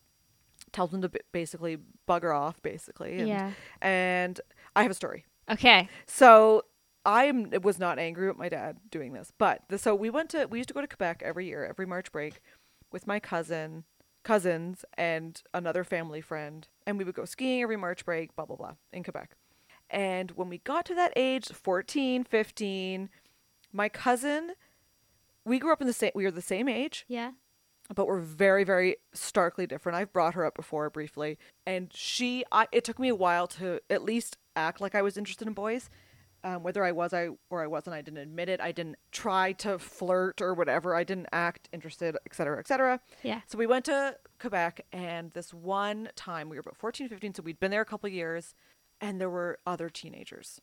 tells 0.71 0.91
him 0.93 1.01
to 1.03 1.09
b- 1.09 1.19
basically 1.31 1.77
bugger 2.07 2.35
off, 2.35 2.61
basically. 2.63 3.19
And, 3.19 3.27
Yeah. 3.27 3.51
And 3.81 4.41
I 4.75 4.81
have 4.81 4.91
a 4.91 4.95
story. 4.95 5.25
Okay. 5.51 5.87
So 6.07 6.63
I 7.09 7.25
am- 7.25 7.49
was 7.63 7.79
not 7.79 7.97
angry 7.97 8.27
with 8.27 8.37
my 8.37 8.49
dad 8.49 8.77
doing 8.91 9.13
this, 9.13 9.31
but 9.39 9.63
the, 9.67 9.79
so 9.79 9.95
we 9.95 10.09
went 10.11 10.29
to 10.29 10.45
we 10.45 10.59
used 10.59 10.67
to 10.67 10.73
go 10.75 10.81
to 10.81 10.87
Quebec 10.87 11.23
every 11.25 11.47
year, 11.47 11.65
every 11.65 11.87
March 11.87 12.11
break, 12.11 12.39
with 12.91 13.07
my 13.07 13.19
cousin, 13.19 13.83
cousins, 14.23 14.85
and 14.95 15.41
another 15.53 15.83
family 15.83 16.21
friend, 16.21 16.67
and 16.85 16.97
we 16.99 17.03
would 17.03 17.15
go 17.15 17.25
skiing 17.25 17.63
every 17.63 17.77
March 17.77 18.05
break, 18.05 18.35
blah 18.35 18.45
blah 18.45 18.55
blah, 18.57 18.73
in 18.93 19.03
Quebec. 19.03 19.35
And 19.89 20.31
when 20.31 20.49
we 20.49 20.59
got 20.59 20.85
to 20.85 20.93
that 20.95 21.13
age, 21.15 21.47
14, 21.47 22.23
15, 22.23 23.09
my 23.73 23.89
cousin, 23.89 24.51
we 25.45 25.57
grew 25.57 25.73
up 25.73 25.81
in 25.81 25.87
the 25.87 25.93
same, 25.93 26.11
we 26.13 26.25
were 26.25 26.31
the 26.31 26.41
same 26.43 26.69
age, 26.69 27.05
Yeah. 27.07 27.31
but 27.95 28.05
we're 28.05 28.19
very 28.19 28.63
very 28.63 28.97
starkly 29.13 29.65
different 29.65 29.95
i've 29.97 30.13
brought 30.13 30.35
her 30.35 30.45
up 30.45 30.53
before 30.55 30.91
briefly 30.91 31.39
and 31.65 31.91
she 31.91 32.43
I, 32.51 32.67
it 32.71 32.83
took 32.83 32.99
me 32.99 33.07
a 33.09 33.15
while 33.15 33.47
to 33.47 33.79
at 33.89 34.03
least 34.03 34.37
act 34.55 34.79
like 34.79 34.93
i 34.93 35.01
was 35.01 35.17
interested 35.17 35.47
in 35.47 35.53
boys 35.55 35.89
um, 36.43 36.63
whether 36.63 36.83
i 36.83 36.91
was 36.91 37.13
i 37.13 37.27
or 37.49 37.61
i 37.63 37.67
wasn't 37.67 37.93
i 37.95 38.01
didn't 38.01 38.19
admit 38.19 38.49
it 38.49 38.59
i 38.61 38.71
didn't 38.71 38.95
try 39.11 39.51
to 39.51 39.77
flirt 39.79 40.41
or 40.41 40.53
whatever 40.53 40.95
i 40.95 41.03
didn't 41.03 41.27
act 41.31 41.69
interested 41.73 42.15
etc 42.25 42.35
cetera, 42.35 42.59
etc 42.59 42.67
cetera. 42.67 42.99
Yeah. 43.23 43.41
so 43.47 43.57
we 43.57 43.67
went 43.67 43.85
to 43.85 44.15
quebec 44.39 44.85
and 44.91 45.31
this 45.31 45.53
one 45.53 46.09
time 46.15 46.49
we 46.49 46.55
were 46.57 46.61
about 46.61 46.77
14 46.77 47.09
15 47.09 47.35
so 47.35 47.43
we'd 47.43 47.59
been 47.59 47.71
there 47.71 47.81
a 47.81 47.85
couple 47.85 48.09
years 48.09 48.53
and 49.01 49.19
there 49.19 49.29
were 49.29 49.59
other 49.65 49.89
teenagers 49.89 50.59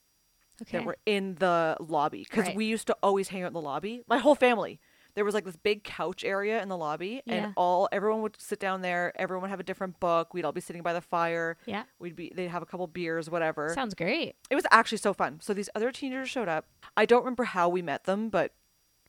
Okay. 0.63 0.79
that 0.79 0.87
were 0.87 0.97
in 1.05 1.35
the 1.35 1.77
lobby 1.81 2.25
because 2.29 2.47
Right. 2.47 2.57
we 2.57 2.65
used 2.65 2.87
to 2.87 2.97
always 3.03 3.29
hang 3.29 3.43
out 3.43 3.49
in 3.49 3.53
the 3.53 3.61
lobby. 3.61 4.01
My 4.09 4.17
whole 4.17 4.35
family. 4.35 4.81
There 5.17 5.25
was 5.25 5.35
like 5.35 5.45
this 5.45 5.57
big 5.57 5.83
couch 5.83 6.23
area 6.25 6.63
in 6.63 6.69
the 6.69 6.77
lobby, 6.77 7.23
Yeah. 7.27 7.35
and 7.47 7.53
all 7.57 7.89
everyone 7.91 8.23
would 8.23 8.41
sit 8.41 8.61
down 8.61 8.83
there. 8.83 9.13
Everyone 9.17 9.43
would 9.43 9.51
have 9.51 9.59
a 9.59 9.65
different 9.65 9.99
book. 9.99 10.33
We'd 10.33 10.45
all 10.45 10.53
be 10.53 10.61
sitting 10.61 10.83
by 10.83 10.93
the 10.93 11.01
fire. 11.01 11.57
yeah. 11.67 11.83
We'd 11.99 12.15
be 12.15 12.31
they'd 12.37 12.49
have 12.49 12.63
a 12.63 12.67
couple 12.67 12.87
beers, 12.87 13.29
whatever. 13.29 13.73
Sounds 13.75 13.95
great. 13.95 14.37
it 14.51 14.55
was 14.55 14.67
actually 14.71 14.99
so 14.99 15.13
fun. 15.13 15.41
So 15.41 15.53
these 15.55 15.69
other 15.75 15.91
teenagers 15.91 16.29
showed 16.29 16.49
up. 16.49 16.67
I 16.97 17.05
don't 17.07 17.23
remember 17.25 17.45
how 17.45 17.69
we 17.69 17.83
met 17.83 18.05
them, 18.05 18.29
but 18.29 18.53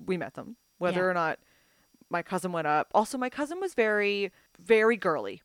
we 0.04 0.18
met 0.18 0.34
them. 0.34 0.56
Whether 0.80 1.02
Yeah. 1.02 1.08
or 1.08 1.14
not 1.14 1.40
my 2.10 2.22
cousin 2.24 2.52
went 2.54 2.68
up. 2.68 2.90
Also, 2.94 3.18
my 3.18 3.30
cousin 3.30 3.60
was 3.60 3.74
very, 3.74 4.32
very 4.60 4.96
girly, 4.96 5.42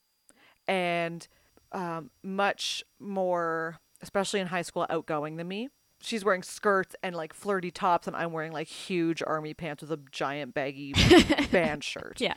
and 0.69 1.27
um, 1.73 2.11
much 2.23 2.85
more, 3.01 3.79
especially 4.01 4.39
in 4.41 4.47
high 4.49 4.63
school, 4.63 4.87
outgoing 4.91 5.37
than 5.37 5.49
me. 5.49 5.71
She's 6.03 6.25
wearing 6.25 6.43
skirts 6.43 6.97
and 7.03 7.15
like 7.15 7.33
flirty 7.33 7.71
tops, 7.71 8.07
and 8.07 8.17
I'm 8.17 8.33
wearing 8.33 8.53
like 8.53 8.69
huge 8.69 9.23
army 9.27 9.55
pants 9.55 9.83
with 9.83 9.93
a 9.93 10.01
giant 10.11 10.53
baggy 10.53 10.95
band 11.53 11.85
shirt. 11.85 12.21
Yeah. 12.21 12.35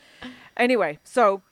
Anyway, 0.56 0.98
so 1.04 1.42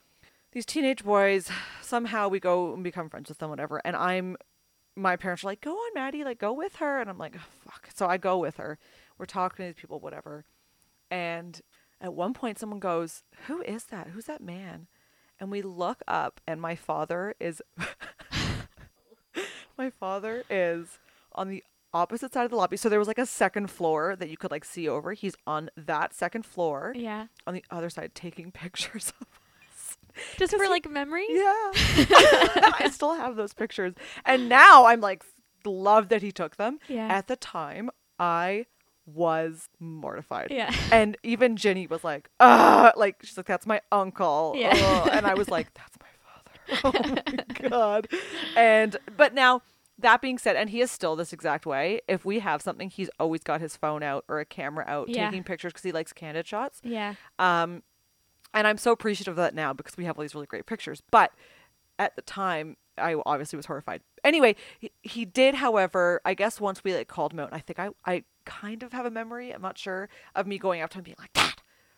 these 0.53 0.65
teenage 0.65 1.03
boys, 1.03 1.49
somehow 1.81 2.29
we 2.29 2.39
go 2.39 2.73
and 2.73 2.83
become 2.83 3.09
friends 3.09 3.27
with 3.27 3.39
them, 3.39 3.49
whatever. 3.49 3.81
And 3.83 3.95
I'm, 3.95 4.37
my 4.95 5.17
parents 5.17 5.43
are 5.43 5.47
like, 5.47 5.59
go 5.59 5.73
on, 5.73 5.91
Maddie, 5.93 6.23
like 6.23 6.39
go 6.39 6.53
with 6.53 6.77
her. 6.77 7.01
And 7.01 7.09
I'm 7.09 7.17
like, 7.17 7.35
oh, 7.37 7.45
fuck. 7.65 7.89
So 7.93 8.07
I 8.07 8.17
go 8.17 8.37
with 8.37 8.55
her. 8.55 8.79
We're 9.17 9.25
talking 9.25 9.65
to 9.65 9.73
these 9.73 9.79
people, 9.79 9.99
whatever. 9.99 10.45
And 11.11 11.61
at 11.99 12.13
one 12.13 12.33
point, 12.33 12.57
someone 12.57 12.79
goes, 12.79 13.23
who 13.47 13.61
is 13.61 13.85
that? 13.85 14.07
Who's 14.07 14.25
that 14.25 14.41
man? 14.41 14.87
And 15.39 15.51
we 15.51 15.61
look 15.61 16.01
up, 16.07 16.39
and 16.47 16.61
my 16.61 16.75
father 16.75 17.35
is, 17.41 17.61
my 19.77 19.89
father 19.89 20.43
is 20.49 20.97
on 21.33 21.49
the 21.49 21.61
opposite 21.95 22.33
side 22.33 22.43
of 22.45 22.51
the 22.51 22.57
lobby. 22.57 22.77
So 22.77 22.89
there 22.89 22.99
was 22.99 23.07
like 23.07 23.17
a 23.17 23.25
second 23.25 23.71
floor 23.71 24.15
that 24.17 24.29
you 24.29 24.37
could 24.37 24.51
like 24.51 24.65
see 24.65 24.87
over. 24.89 25.13
He's 25.13 25.35
on 25.47 25.69
that 25.77 26.13
second 26.13 26.45
floor 26.45 26.93
Yeah. 26.95 27.27
on 27.47 27.53
the 27.53 27.63
other 27.71 27.89
side 27.89 28.13
taking 28.13 28.51
pictures 28.63 29.13
of 29.21 29.27
us. 29.27 29.97
Just 30.37 30.55
for 30.55 30.63
he- 30.63 30.69
like 30.69 30.89
memory. 30.89 31.25
Yeah. 31.29 31.41
I 32.79 32.89
still 32.91 33.13
have 33.15 33.35
those 33.35 33.53
pictures. 33.53 33.93
And 34.25 34.47
now 34.49 34.85
I'm 34.85 35.01
like 35.01 35.23
love 35.65 36.09
that 36.09 36.21
he 36.21 36.31
took 36.31 36.57
them. 36.57 36.79
Yeah. 36.87 37.07
At 37.07 37.27
the 37.27 37.35
time, 37.35 37.89
I 38.19 38.65
was 39.07 39.69
mortified. 39.79 40.47
Yeah. 40.51 40.73
And 40.91 41.17
even 41.23 41.55
Jenny 41.57 41.87
was 41.87 42.03
like, 42.03 42.29
uh 42.39 42.91
like 42.95 43.17
she's 43.23 43.37
like, 43.37 43.45
That's 43.47 43.65
my 43.65 43.81
uncle. 43.91 44.53
Yeah. 44.57 44.73
Ugh." 44.75 45.09
And 45.11 45.25
I 45.27 45.33
was 45.33 45.49
like, 45.49 45.73
That's 45.73 45.97
my 45.99 46.81
father. 46.81 46.81
Oh 46.83 47.09
my 47.61 47.69
god. 47.69 48.07
And 48.55 48.97
but 49.17 49.33
now 49.33 49.61
that 49.99 50.21
being 50.21 50.37
said, 50.37 50.55
and 50.55 50.69
he 50.69 50.81
is 50.81 50.91
still 50.91 51.15
this 51.15 51.31
exact 51.31 51.65
way. 51.65 52.01
If 52.07 52.25
we 52.25 52.39
have 52.39 52.61
something, 52.61 52.89
he's 52.89 53.09
always 53.19 53.41
got 53.43 53.61
his 53.61 53.77
phone 53.77 54.03
out 54.03 54.25
or 54.27 54.39
a 54.39 54.45
camera 54.45 54.83
out 54.87 55.07
Yeah. 55.09 55.29
taking 55.29 55.43
pictures 55.43 55.71
because 55.71 55.83
he 55.83 55.91
likes 55.91 56.11
candid 56.13 56.45
shots. 56.47 56.81
Yeah. 56.83 57.15
Um, 57.39 57.83
and 58.53 58.67
I'm 58.67 58.77
so 58.77 58.91
appreciative 58.91 59.31
of 59.33 59.37
that 59.37 59.53
now 59.55 59.73
because 59.73 59.95
we 59.97 60.05
have 60.05 60.17
all 60.17 60.21
these 60.21 60.35
really 60.35 60.47
great 60.47 60.65
pictures. 60.65 61.01
But 61.11 61.31
at 61.97 62.15
the 62.15 62.21
time, 62.21 62.77
I 62.97 63.15
obviously 63.25 63.57
was 63.57 63.65
horrified. 63.65 64.01
Anyway, 64.23 64.55
he, 64.79 64.91
he 65.01 65.25
did, 65.25 65.55
however, 65.55 66.21
I 66.25 66.33
guess 66.33 66.59
once 66.61 66.83
we 66.83 66.93
like 66.93 67.07
called 67.07 67.33
him 67.33 67.39
out, 67.39 67.49
and 67.49 67.55
I 67.55 67.59
think 67.59 67.79
I, 67.79 67.89
I 68.05 68.23
kind 68.45 68.83
of 68.83 68.91
have 68.93 69.05
a 69.05 69.11
memory, 69.11 69.51
I'm 69.51 69.61
not 69.61 69.77
sure, 69.77 70.09
of 70.35 70.45
me 70.47 70.57
going 70.57 70.81
up 70.81 70.89
to 70.91 70.97
him 70.99 71.03
being 71.03 71.17
like, 71.19 71.33
Dad, 71.33 71.55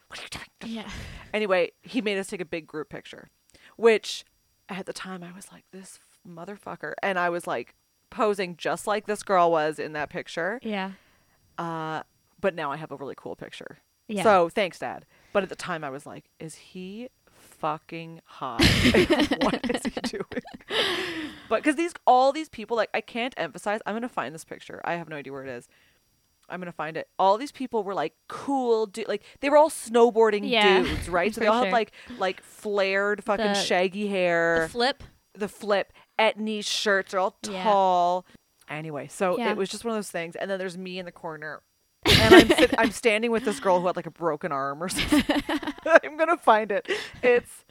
what 0.08 0.20
are 0.20 0.24
you 0.24 0.30
doing? 0.30 0.76
Yeah. 0.78 0.90
Anyway, 1.34 1.72
he 1.82 2.02
made 2.02 2.18
us 2.18 2.28
take 2.28 2.40
a 2.42 2.46
big 2.46 2.66
group 2.66 2.90
picture, 2.90 3.28
which 3.76 4.24
at 4.70 4.86
the 4.86 4.94
time 4.94 5.22
I 5.24 5.34
was 5.34 5.52
like, 5.52 5.66
this 5.72 6.00
motherfucker. 6.28 6.94
And 7.04 7.20
I 7.20 7.30
was 7.30 7.46
like 7.46 7.76
posing 8.10 8.56
just 8.58 8.88
like 8.88 9.06
this 9.06 9.24
girl 9.24 9.52
was 9.52 9.80
in 9.80 9.94
that 9.94 10.10
picture. 10.10 10.60
Yeah. 10.64 10.92
Uh, 11.58 12.04
but 12.40 12.54
now 12.56 12.72
I 12.72 12.78
have 12.78 12.92
a 12.92 12.96
really 12.96 13.16
cool 13.18 13.36
picture. 13.36 13.80
Yeah. 14.08 14.24
So 14.24 14.50
thanks, 14.50 14.80
Dad. 14.80 15.06
But 15.34 15.44
at 15.44 15.50
the 15.50 15.56
time, 15.56 15.84
I 15.84 15.90
was 15.90 16.06
like, 16.06 16.26
"Is 16.40 16.56
he 16.56 17.10
fucking 17.32 18.22
hot? 18.26 18.62
what 19.42 19.70
is 19.70 19.84
he 19.84 20.02
doing?" 20.02 20.24
but 21.50 21.58
because 21.58 21.76
these 21.76 21.94
all 22.06 22.32
these 22.32 22.50
people, 22.50 22.78
like, 22.78 22.90
I 22.94 23.02
can't 23.02 23.34
emphasize. 23.38 23.80
I'm 23.86 23.96
gonna 23.96 24.08
find 24.10 24.34
this 24.34 24.46
picture. 24.46 24.82
I 24.86 24.94
have 24.94 25.10
no 25.10 25.16
idea 25.16 25.34
where 25.34 25.44
it 25.44 25.50
is. 25.50 25.68
I'm 26.50 26.62
gonna 26.62 26.72
find 26.72 26.96
it. 26.96 27.10
All 27.20 27.38
these 27.38 27.52
people 27.52 27.84
were 27.84 27.94
like 27.94 28.14
cool, 28.30 28.86
du- 28.86 29.04
like 29.08 29.24
they 29.42 29.50
were 29.50 29.58
all 29.58 29.70
snowboarding 29.70 30.50
Yeah, 30.50 30.84
dudes, 30.84 31.10
right? 31.10 31.34
So 31.36 31.42
they 31.42 31.48
all 31.48 31.58
sure. 31.60 31.66
had 31.66 31.74
like 31.74 31.92
like 32.18 32.42
flared 32.42 33.24
fucking 33.24 33.46
The- 33.46 33.54
shaggy 33.56 34.08
hair 34.08 34.62
The 34.62 34.70
flip. 34.70 35.04
the 35.34 35.50
flip 35.50 35.92
etnies 36.20 36.66
shirts 36.66 37.14
are 37.14 37.20
all 37.20 37.36
Yeah. 37.50 37.64
tall. 37.64 38.26
Anyway, 38.70 39.08
so 39.08 39.38
Yeah. 39.38 39.52
it 39.52 39.58
was 39.58 39.70
just 39.70 39.86
one 39.86 39.92
of 39.92 39.98
those 39.98 40.12
things. 40.12 40.36
And 40.36 40.50
then 40.52 40.60
there's 40.60 40.78
me 40.78 41.00
in 41.00 41.06
the 41.06 41.12
corner. 41.12 41.62
and 42.06 42.36
I'm, 42.36 42.48
sit- 42.48 42.76
I'm 42.78 42.92
standing 43.04 43.32
with 43.32 43.44
this 43.46 43.60
girl 43.60 43.80
who 43.80 43.88
had 43.88 43.96
like 43.96 44.06
a 44.06 44.12
broken 44.12 44.52
arm 44.52 44.82
or 44.84 44.90
something. 44.90 45.24
I'm 46.04 46.18
gonna 46.18 46.38
find 46.38 46.72
it. 46.72 46.90
It's, 47.24 47.66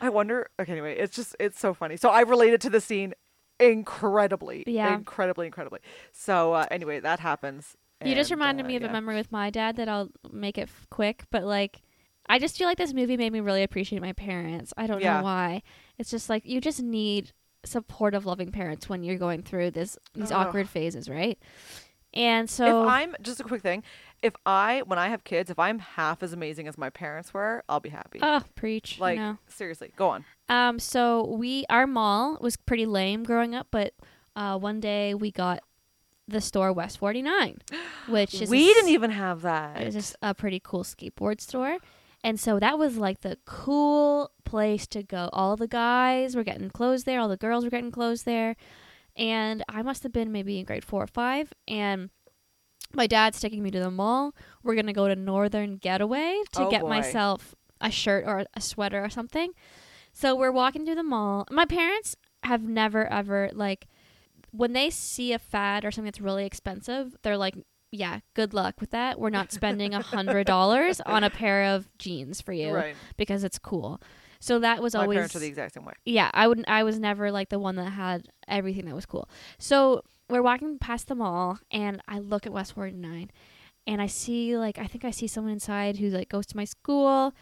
I 0.00 0.08
wonder. 0.08 0.48
Okay, 0.60 0.72
anyway, 0.72 0.96
it's 0.96 1.14
just 1.14 1.36
it's 1.40 1.58
so 1.58 1.74
funny. 1.74 1.96
So 1.96 2.08
I 2.10 2.20
related 2.22 2.60
to 2.62 2.70
the 2.70 2.80
scene 2.80 3.14
incredibly, 3.60 4.64
Yeah. 4.66 4.94
incredibly, 4.94 5.46
incredibly. 5.46 5.80
So 6.12 6.52
uh, 6.52 6.66
anyway, 6.70 7.00
that 7.00 7.20
happens. 7.20 7.76
You 8.04 8.14
just 8.14 8.30
reminded 8.30 8.66
uh, 8.66 8.68
me 8.68 8.76
of 8.76 8.82
yeah. 8.82 8.88
a 8.88 8.92
memory 8.92 9.16
with 9.16 9.32
my 9.32 9.50
dad 9.50 9.76
that 9.76 9.88
I'll 9.88 10.10
make 10.30 10.58
it 10.58 10.62
f- 10.68 10.86
quick, 10.90 11.24
but 11.30 11.44
like 11.44 11.80
I 12.28 12.38
just 12.38 12.58
feel 12.58 12.66
like 12.66 12.78
this 12.78 12.92
movie 12.92 13.16
made 13.16 13.32
me 13.32 13.40
really 13.40 13.62
appreciate 13.62 14.02
my 14.02 14.12
parents. 14.12 14.72
I 14.76 14.86
don't 14.86 15.00
Yeah. 15.00 15.18
know 15.18 15.24
why. 15.24 15.62
It's 15.98 16.10
just 16.10 16.28
like 16.28 16.44
you 16.44 16.60
just 16.60 16.82
need 16.82 17.32
supportive, 17.66 18.26
loving 18.26 18.52
parents 18.52 18.88
when 18.88 19.02
you're 19.02 19.18
going 19.18 19.42
through 19.42 19.72
this 19.72 19.98
these 20.14 20.30
Ugh. 20.30 20.46
awkward 20.46 20.68
phases, 20.68 21.08
right? 21.08 21.38
And 22.14 22.48
so 22.48 22.82
if 22.82 22.88
I'm 22.88 23.14
just 23.20 23.40
a 23.40 23.44
quick 23.44 23.60
thing, 23.60 23.82
if 24.22 24.34
I 24.46 24.82
when 24.86 24.98
I 24.98 25.08
have 25.08 25.22
kids, 25.24 25.50
if 25.50 25.58
I'm 25.58 25.78
half 25.78 26.22
as 26.22 26.32
amazing 26.32 26.66
as 26.66 26.78
my 26.78 26.88
parents 26.88 27.34
were, 27.34 27.62
I'll 27.68 27.80
be 27.80 27.90
happy. 27.90 28.20
oh, 28.22 28.42
preach. 28.54 28.98
like 28.98 29.18
no. 29.18 29.38
seriously, 29.48 29.92
go 29.96 30.08
on. 30.08 30.24
Um, 30.48 30.78
so 30.78 31.26
we 31.26 31.66
our 31.68 31.86
mall 31.86 32.38
was 32.40 32.56
pretty 32.56 32.86
lame 32.86 33.22
growing 33.22 33.54
up, 33.54 33.68
but 33.70 33.92
uh, 34.34 34.58
one 34.58 34.80
day 34.80 35.14
we 35.14 35.30
got 35.30 35.62
the 36.26 36.40
store 36.40 36.72
West 36.72 36.98
Forty 36.98 37.20
Nine, 37.20 37.58
which 38.08 38.40
is 38.40 38.48
we 38.48 38.70
a 38.70 38.74
didn't 38.74 38.90
even 38.90 39.10
have 39.10 39.42
that. 39.42 39.80
It 39.80 39.84
was 39.84 39.94
just 39.94 40.16
a 40.22 40.34
pretty 40.34 40.60
cool 40.62 40.84
skateboard 40.84 41.42
store. 41.42 41.76
And 42.26 42.40
so 42.40 42.58
that 42.58 42.76
was 42.76 42.96
like 42.96 43.20
the 43.20 43.38
cool 43.44 44.32
place 44.44 44.84
to 44.88 45.04
go. 45.04 45.30
All 45.32 45.54
the 45.56 45.68
guys 45.68 46.34
were 46.34 46.42
getting 46.42 46.70
clothes 46.70 47.04
there, 47.04 47.20
all 47.20 47.28
the 47.28 47.36
girls 47.36 47.62
were 47.62 47.70
getting 47.70 47.92
clothes 47.92 48.24
there. 48.24 48.56
And 49.14 49.62
I 49.68 49.82
must 49.82 50.02
have 50.02 50.12
been 50.12 50.32
maybe 50.32 50.58
in 50.58 50.64
grade 50.64 50.84
four 50.84 51.04
or 51.04 51.06
five. 51.06 51.52
And 51.68 52.10
my 52.92 53.06
dad's 53.06 53.38
taking 53.38 53.62
me 53.62 53.70
to 53.70 53.78
the 53.78 53.92
mall. 53.92 54.34
We're 54.64 54.74
going 54.74 54.86
to 54.88 54.92
go 54.92 55.06
to 55.06 55.14
Northern 55.14 55.76
Getaway 55.76 56.42
to 56.52 56.66
Oh, 56.66 56.70
get 56.70 56.82
boy. 56.82 56.88
myself 56.88 57.54
a 57.80 57.92
shirt 57.92 58.24
or 58.26 58.44
a 58.54 58.60
sweater 58.60 59.04
or 59.04 59.08
something. 59.08 59.52
So 60.12 60.34
we're 60.34 60.50
walking 60.50 60.84
through 60.84 60.96
the 60.96 61.02
mall. 61.04 61.46
My 61.50 61.64
parents 61.64 62.16
have 62.42 62.62
never, 62.62 63.06
ever, 63.06 63.50
like, 63.52 63.86
when 64.50 64.72
they 64.72 64.90
see 64.90 65.32
a 65.32 65.38
fad 65.38 65.84
or 65.84 65.92
something 65.92 66.06
that's 66.06 66.20
really 66.20 66.44
expensive, 66.44 67.14
they're 67.22 67.36
like, 67.36 67.54
yeah, 67.96 68.20
good 68.34 68.52
luck 68.54 68.80
with 68.80 68.90
that. 68.90 69.18
We're 69.18 69.30
not 69.30 69.52
spending 69.52 69.94
a 69.94 70.02
hundred 70.14 70.46
dollars 70.46 71.00
on 71.00 71.24
a 71.24 71.30
pair 71.30 71.64
of 71.74 71.88
jeans 71.98 72.40
for 72.40 72.52
you 72.52 72.72
Right. 72.72 72.96
because 73.16 73.42
it's 73.44 73.58
cool. 73.58 74.00
So 74.40 74.58
that 74.58 74.82
was 74.82 74.94
My 74.94 75.00
always 75.02 75.16
parents 75.16 75.36
are 75.36 75.38
the 75.40 75.46
exact 75.46 75.74
same 75.74 75.84
way. 75.84 75.94
yeah. 76.04 76.30
I 76.34 76.46
wouldn't. 76.46 76.68
I 76.68 76.82
was 76.84 76.98
never 77.00 77.30
like 77.30 77.48
the 77.48 77.58
one 77.58 77.76
that 77.76 77.90
had 77.90 78.28
everything 78.46 78.84
that 78.86 78.94
was 78.94 79.06
cool. 79.06 79.28
So 79.58 80.02
we're 80.28 80.42
walking 80.42 80.78
past 80.78 81.08
the 81.08 81.14
mall, 81.14 81.58
and 81.70 82.02
I 82.06 82.18
look 82.18 82.46
at 82.46 82.52
West 82.52 82.74
49, 82.74 83.30
and 83.86 84.02
I 84.02 84.06
see 84.06 84.56
like 84.58 84.78
I 84.78 84.86
think 84.86 85.04
I 85.04 85.10
see 85.10 85.26
someone 85.26 85.52
inside 85.54 85.96
who 85.96 86.08
like 86.10 86.28
goes 86.28 86.46
to 86.46 86.56
my 86.56 86.64
school, 86.64 87.32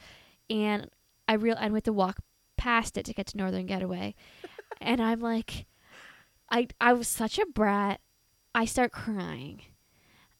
and 0.48 0.88
I 1.28 1.34
real 1.34 1.56
and 1.58 1.72
we 1.72 1.78
have 1.78 1.84
to 1.84 1.92
walk 1.92 2.18
past 2.56 2.96
it 2.96 3.04
to 3.06 3.12
get 3.14 3.26
to 3.28 3.36
Northern 3.36 3.66
Getaway, 3.66 4.14
and 4.80 5.02
I'm 5.02 5.20
like, 5.20 5.66
I 6.50 6.68
I 6.80 6.92
was 6.92 7.08
such 7.08 7.38
a 7.38 7.46
brat. 7.46 8.00
I 8.54 8.66
start 8.66 8.92
crying, 8.92 9.62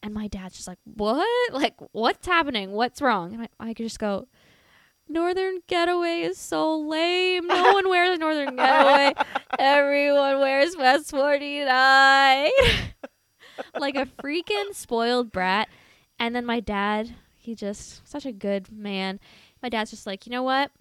and 0.05 0.13
my 0.13 0.27
dad's 0.27 0.55
just 0.55 0.67
like, 0.67 0.77
"What? 0.83 1.27
Like, 1.51 1.73
what's 1.91 2.27
happening? 2.27 2.71
What's 2.71 3.01
wrong?" 3.01 3.33
And 3.33 3.41
I, 3.41 3.47
I 3.59 3.73
could 3.73 3.87
just 3.87 3.97
go, 3.97 4.27
"Northern 5.09 5.61
Getaway 5.67 6.21
is 6.21 6.37
so 6.37 6.77
lame. 6.77 7.47
No 7.47 7.73
one 7.73 7.89
wears 7.89 8.19
Northern 8.19 8.55
Getaway. 8.55 9.13
Everyone 9.57 10.39
wears 10.39 10.77
West 10.77 11.09
49." 11.09 12.49
like 13.79 13.95
a 13.95 14.05
freaking 14.21 14.73
spoiled 14.73 15.31
brat. 15.31 15.69
And 16.19 16.35
then 16.35 16.45
my 16.45 16.59
dad, 16.59 17.15
he 17.35 17.55
just 17.55 18.07
such 18.07 18.27
a 18.27 18.31
good 18.31 18.71
man. 18.71 19.19
My 19.63 19.69
dad's 19.69 19.89
just 19.89 20.05
like, 20.05 20.27
you 20.27 20.31
know 20.31 20.43
what? 20.43 20.71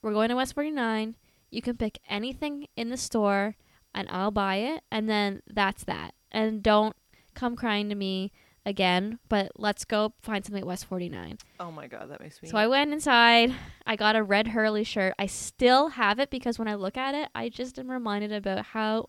We're 0.00 0.14
going 0.14 0.30
to 0.30 0.36
West 0.36 0.54
49. 0.54 1.16
You 1.50 1.60
can 1.60 1.76
pick 1.76 1.98
anything 2.08 2.66
in 2.76 2.88
the 2.88 2.96
store 2.96 3.56
and 3.94 4.08
I'll 4.10 4.30
buy 4.30 4.56
it. 4.56 4.82
And 4.90 5.08
then 5.08 5.42
that's 5.46 5.84
that. 5.84 6.14
And 6.32 6.62
don't 6.62 6.96
come 7.34 7.56
crying 7.56 7.90
to 7.90 7.94
me 7.94 8.32
again, 8.66 9.18
but 9.28 9.52
let's 9.56 9.84
go 9.84 10.12
find 10.22 10.44
something 10.44 10.62
at 10.62 10.66
West 10.66 10.86
49. 10.86 11.38
Oh 11.60 11.70
my 11.70 11.86
god, 11.86 12.10
that 12.10 12.20
makes 12.20 12.42
me. 12.42 12.48
So 12.48 12.56
I 12.56 12.66
went 12.66 12.92
inside. 12.92 13.54
I 13.86 13.96
got 13.96 14.16
a 14.16 14.22
red 14.22 14.48
Hurley 14.48 14.84
shirt. 14.84 15.14
I 15.18 15.26
still 15.26 15.88
have 15.88 16.18
it 16.18 16.30
because 16.30 16.58
when 16.58 16.68
I 16.68 16.74
look 16.74 16.96
at 16.96 17.14
it, 17.14 17.28
I 17.34 17.48
just 17.48 17.78
am 17.78 17.90
reminded 17.90 18.32
about 18.32 18.66
how 18.66 19.08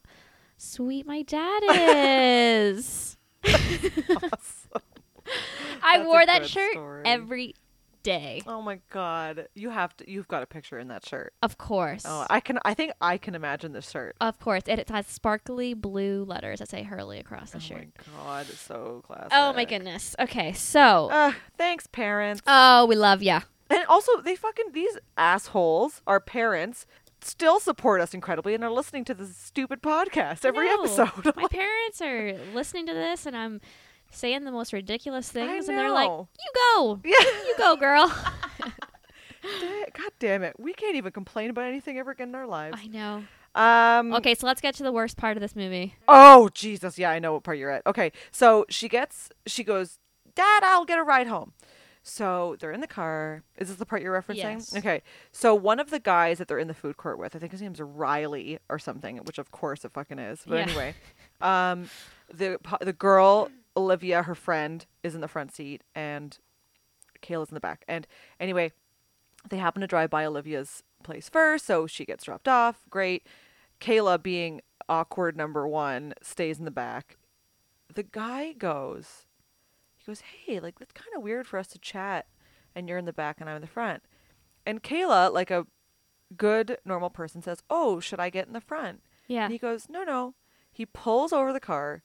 sweet 0.57 1.05
my 1.05 1.21
dad 1.21 1.61
is. 1.69 3.17
Awesome. 3.45 4.81
I 5.83 5.97
That's 5.97 6.05
wore 6.07 6.25
that 6.25 6.45
shirt 6.47 6.71
story. 6.73 7.01
every 7.05 7.55
day. 8.05 8.41
Oh 8.47 8.61
my 8.61 8.79
god, 8.91 9.47
you 9.55 9.69
have 9.71 9.95
to. 9.97 10.09
You've 10.09 10.27
got 10.27 10.43
a 10.43 10.45
picture 10.45 10.77
in 10.79 10.87
that 10.89 11.05
shirt. 11.05 11.33
Of 11.41 11.57
course. 11.57 12.03
Oh, 12.07 12.25
I 12.29 12.39
can. 12.39 12.59
I 12.63 12.73
think 12.73 12.93
I 13.01 13.17
can 13.17 13.35
imagine 13.35 13.73
this 13.73 13.89
shirt. 13.89 14.15
of 14.21 14.39
course. 14.39 14.63
And 14.67 14.79
it 14.79 14.89
has 14.89 15.07
sparkly 15.07 15.73
blue 15.73 16.23
letters 16.23 16.59
that 16.59 16.69
say 16.69 16.83
Hurley 16.83 17.19
across 17.19 17.51
the 17.51 17.57
oh 17.57 17.61
shirt. 17.61 17.87
Oh 17.99 18.11
my 18.17 18.23
god, 18.23 18.45
so 18.47 19.01
classic. 19.05 19.29
Oh 19.33 19.53
my 19.53 19.65
goodness. 19.65 20.15
Okay, 20.19 20.53
so 20.53 21.09
Uh, 21.11 21.33
thanks, 21.57 21.87
parents. 21.87 22.41
Oh, 22.47 22.85
we 22.85 22.95
love 22.95 23.21
ya. 23.23 23.41
And 23.69 23.83
also, 23.89 24.21
they 24.21 24.35
fucking 24.35 24.71
these 24.73 24.97
assholes, 25.17 26.01
our 26.05 26.19
parents, 26.19 26.85
still 27.21 27.59
support 27.59 27.99
us 28.01 28.13
incredibly 28.13 28.53
and 28.53 28.63
are 28.63 28.69
listening 28.71 29.03
to 29.05 29.13
this 29.15 29.35
stupid 29.35 29.81
podcast 29.81 30.45
every 30.45 30.67
No. 30.67 30.83
episode. 30.83 31.35
My 31.35 31.47
parents 31.49 31.99
are 32.01 32.37
listening 32.53 32.85
to 32.85 32.93
this 32.93 33.25
and 33.25 33.35
I'm 33.35 33.61
saying 34.11 34.43
the 34.45 34.51
most 34.51 34.73
ridiculous 34.73 35.29
things 35.29 35.67
and 35.67 35.77
they're 35.77 35.91
like, 35.91 36.09
"You 36.09 36.51
go. 36.55 36.99
yeah. 37.03 37.15
You 37.47 37.55
go, 37.57 37.75
girl." 37.75 38.07
God 39.93 40.11
damn 40.19 40.43
it, 40.43 40.55
we 40.59 40.73
can't 40.73 40.95
even 40.95 41.11
complain 41.11 41.49
about 41.51 41.65
anything 41.65 41.97
ever 41.99 42.11
again 42.11 42.29
in 42.29 42.35
our 42.35 42.47
lives. 42.47 42.77
I 42.81 42.87
know. 42.87 43.23
Um. 43.53 44.13
Okay, 44.15 44.35
so 44.35 44.47
let's 44.47 44.59
get 44.59 44.75
to 44.75 44.83
the 44.83 44.91
worst 44.91 45.17
part 45.17 45.37
of 45.37 45.41
this 45.41 45.55
movie. 45.55 45.95
Oh 46.07 46.49
Jesus, 46.53 46.97
yeah, 46.97 47.11
I 47.11 47.19
know 47.19 47.33
what 47.33 47.43
part 47.43 47.57
you're 47.57 47.71
at. 47.71 47.83
Okay, 47.85 48.11
so 48.31 48.65
she 48.69 48.89
gets, 48.89 49.29
she 49.45 49.63
goes, 49.63 49.99
Dad, 50.33 50.63
I'll 50.63 50.83
get 50.85 50.99
a 50.99 51.03
ride 51.03 51.27
home. 51.27 51.53
So 52.07 52.55
they're 52.59 52.71
in 52.71 52.81
the 52.81 52.87
car. 52.87 53.41
Is 53.57 53.69
this 53.69 53.77
the 53.77 53.85
part 53.85 54.01
you're 54.01 54.19
referencing? 54.21 54.35
Yes. 54.35 54.75
Okay. 54.75 55.01
So 55.31 55.55
one 55.55 55.79
of 55.79 55.89
the 55.89 55.99
guys 55.99 56.37
that 56.37 56.47
they're 56.47 56.59
in 56.59 56.67
the 56.67 56.73
food 56.75 56.97
court 56.97 57.17
with, 57.17 57.35
I 57.35 57.39
think 57.39 57.51
his 57.51 57.63
name's 57.63 57.81
Riley 57.81 58.59
or 58.69 58.77
something, 58.77 59.17
which 59.19 59.39
of 59.39 59.49
course 59.51 59.83
it 59.85 59.91
fucking 59.91 60.19
is. 60.19 60.41
But 60.45 60.55
Yeah. 60.57 60.61
anyway, 60.63 60.95
um, 61.41 61.89
the 62.31 62.59
the 62.81 62.93
girl 62.93 63.49
Olivia, 63.77 64.23
her 64.23 64.35
friend, 64.35 64.85
is 65.03 65.15
in 65.15 65.21
the 65.21 65.27
front 65.27 65.53
seat, 65.53 65.83
and 65.93 66.37
Kayla's 67.21 67.49
in 67.49 67.55
the 67.55 67.59
back. 67.59 67.83
And 67.87 68.07
anyway, 68.39 68.71
they 69.49 69.57
happen 69.57 69.81
to 69.81 69.87
drive 69.87 70.09
by 70.09 70.25
Olivia's 70.25 70.83
place 71.03 71.29
first, 71.29 71.65
so 71.65 71.87
she 71.87 72.05
gets 72.05 72.23
dropped 72.23 72.47
off. 72.47 72.83
Great. 72.89 73.27
Kayla, 73.79 74.21
being 74.21 74.61
awkward 74.87 75.35
number 75.35 75.67
one, 75.67 76.13
stays 76.21 76.59
in 76.59 76.65
the 76.65 76.71
back. 76.71 77.17
The 77.93 78.03
guy 78.03 78.53
goes, 78.53 79.25
he 79.97 80.05
goes, 80.05 80.21
hey, 80.21 80.59
like 80.59 80.79
that's 80.79 80.91
kind 80.91 81.15
of 81.15 81.23
weird 81.23 81.47
for 81.47 81.57
us 81.57 81.67
to 81.67 81.79
chat, 81.79 82.27
and 82.73 82.89
you're 82.89 82.97
in 82.97 83.05
the 83.05 83.13
back 83.13 83.39
and 83.39 83.49
I'm 83.49 83.57
in 83.57 83.61
the 83.61 83.67
front. 83.67 84.03
And 84.65 84.81
Kayla, 84.81 85.31
like 85.31 85.51
a 85.51 85.67
good 86.35 86.77
normal 86.85 87.09
person, 87.09 87.41
says, 87.41 87.61
oh, 87.69 87.99
should 87.99 88.19
I 88.19 88.29
get 88.29 88.47
in 88.47 88.53
the 88.53 88.61
front? 88.61 89.01
Yeah. 89.27 89.43
And 89.43 89.53
he 89.53 89.59
goes, 89.59 89.87
no, 89.89 90.03
no. 90.03 90.33
He 90.71 90.85
pulls 90.85 91.31
over 91.31 91.53
the 91.53 91.59
car, 91.59 92.03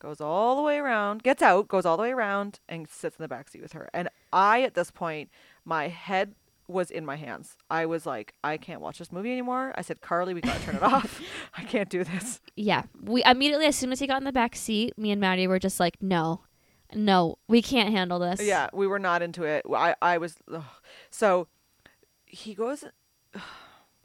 goes 0.00 0.20
all 0.20 0.56
the 0.56 0.62
way 0.62 0.78
around, 0.78 1.22
gets 1.22 1.42
out, 1.42 1.68
goes 1.68 1.86
all 1.86 1.96
the 1.96 2.02
way 2.02 2.10
around, 2.10 2.58
and 2.68 2.88
sits 2.88 3.16
in 3.16 3.22
the 3.22 3.28
back 3.28 3.48
seat 3.48 3.62
with 3.62 3.72
her. 3.72 3.88
And 3.94 4.08
I, 4.32 4.62
at 4.62 4.74
this 4.74 4.90
point, 4.90 5.30
my 5.64 5.86
head 5.88 6.34
was 6.66 6.90
in 6.90 7.04
my 7.04 7.16
hands. 7.16 7.56
I 7.70 7.86
was 7.86 8.06
like, 8.06 8.34
I 8.42 8.56
can't 8.56 8.80
watch 8.80 8.98
this 8.98 9.12
movie 9.12 9.32
anymore. 9.32 9.72
I 9.76 9.82
said, 9.82 10.00
Carley, 10.00 10.34
we 10.34 10.40
gotta 10.40 10.60
turn 10.60 10.76
it 10.76 10.82
off. 10.82 11.20
I 11.56 11.62
can't 11.64 11.88
do 11.88 12.02
this. 12.04 12.40
Yeah. 12.56 12.84
We 13.02 13.22
immediately 13.24 13.66
as 13.66 13.76
soon 13.76 13.92
as 13.92 14.00
he 14.00 14.06
got 14.06 14.18
in 14.18 14.24
the 14.24 14.32
back 14.32 14.56
seat, 14.56 14.96
me 14.96 15.10
and 15.10 15.20
Maddie 15.20 15.46
were 15.46 15.58
just 15.58 15.78
like, 15.78 15.96
"No. 16.00 16.42
No, 16.94 17.38
we 17.48 17.62
can't 17.62 17.90
handle 17.90 18.18
this." 18.18 18.42
Yeah, 18.42 18.68
we 18.72 18.86
were 18.86 18.98
not 18.98 19.22
into 19.22 19.44
it. 19.44 19.64
I, 19.72 19.94
I 20.02 20.18
was. 20.18 20.36
Ugh. 20.52 20.62
So 21.10 21.48
he 22.26 22.54
goes. 22.54 22.84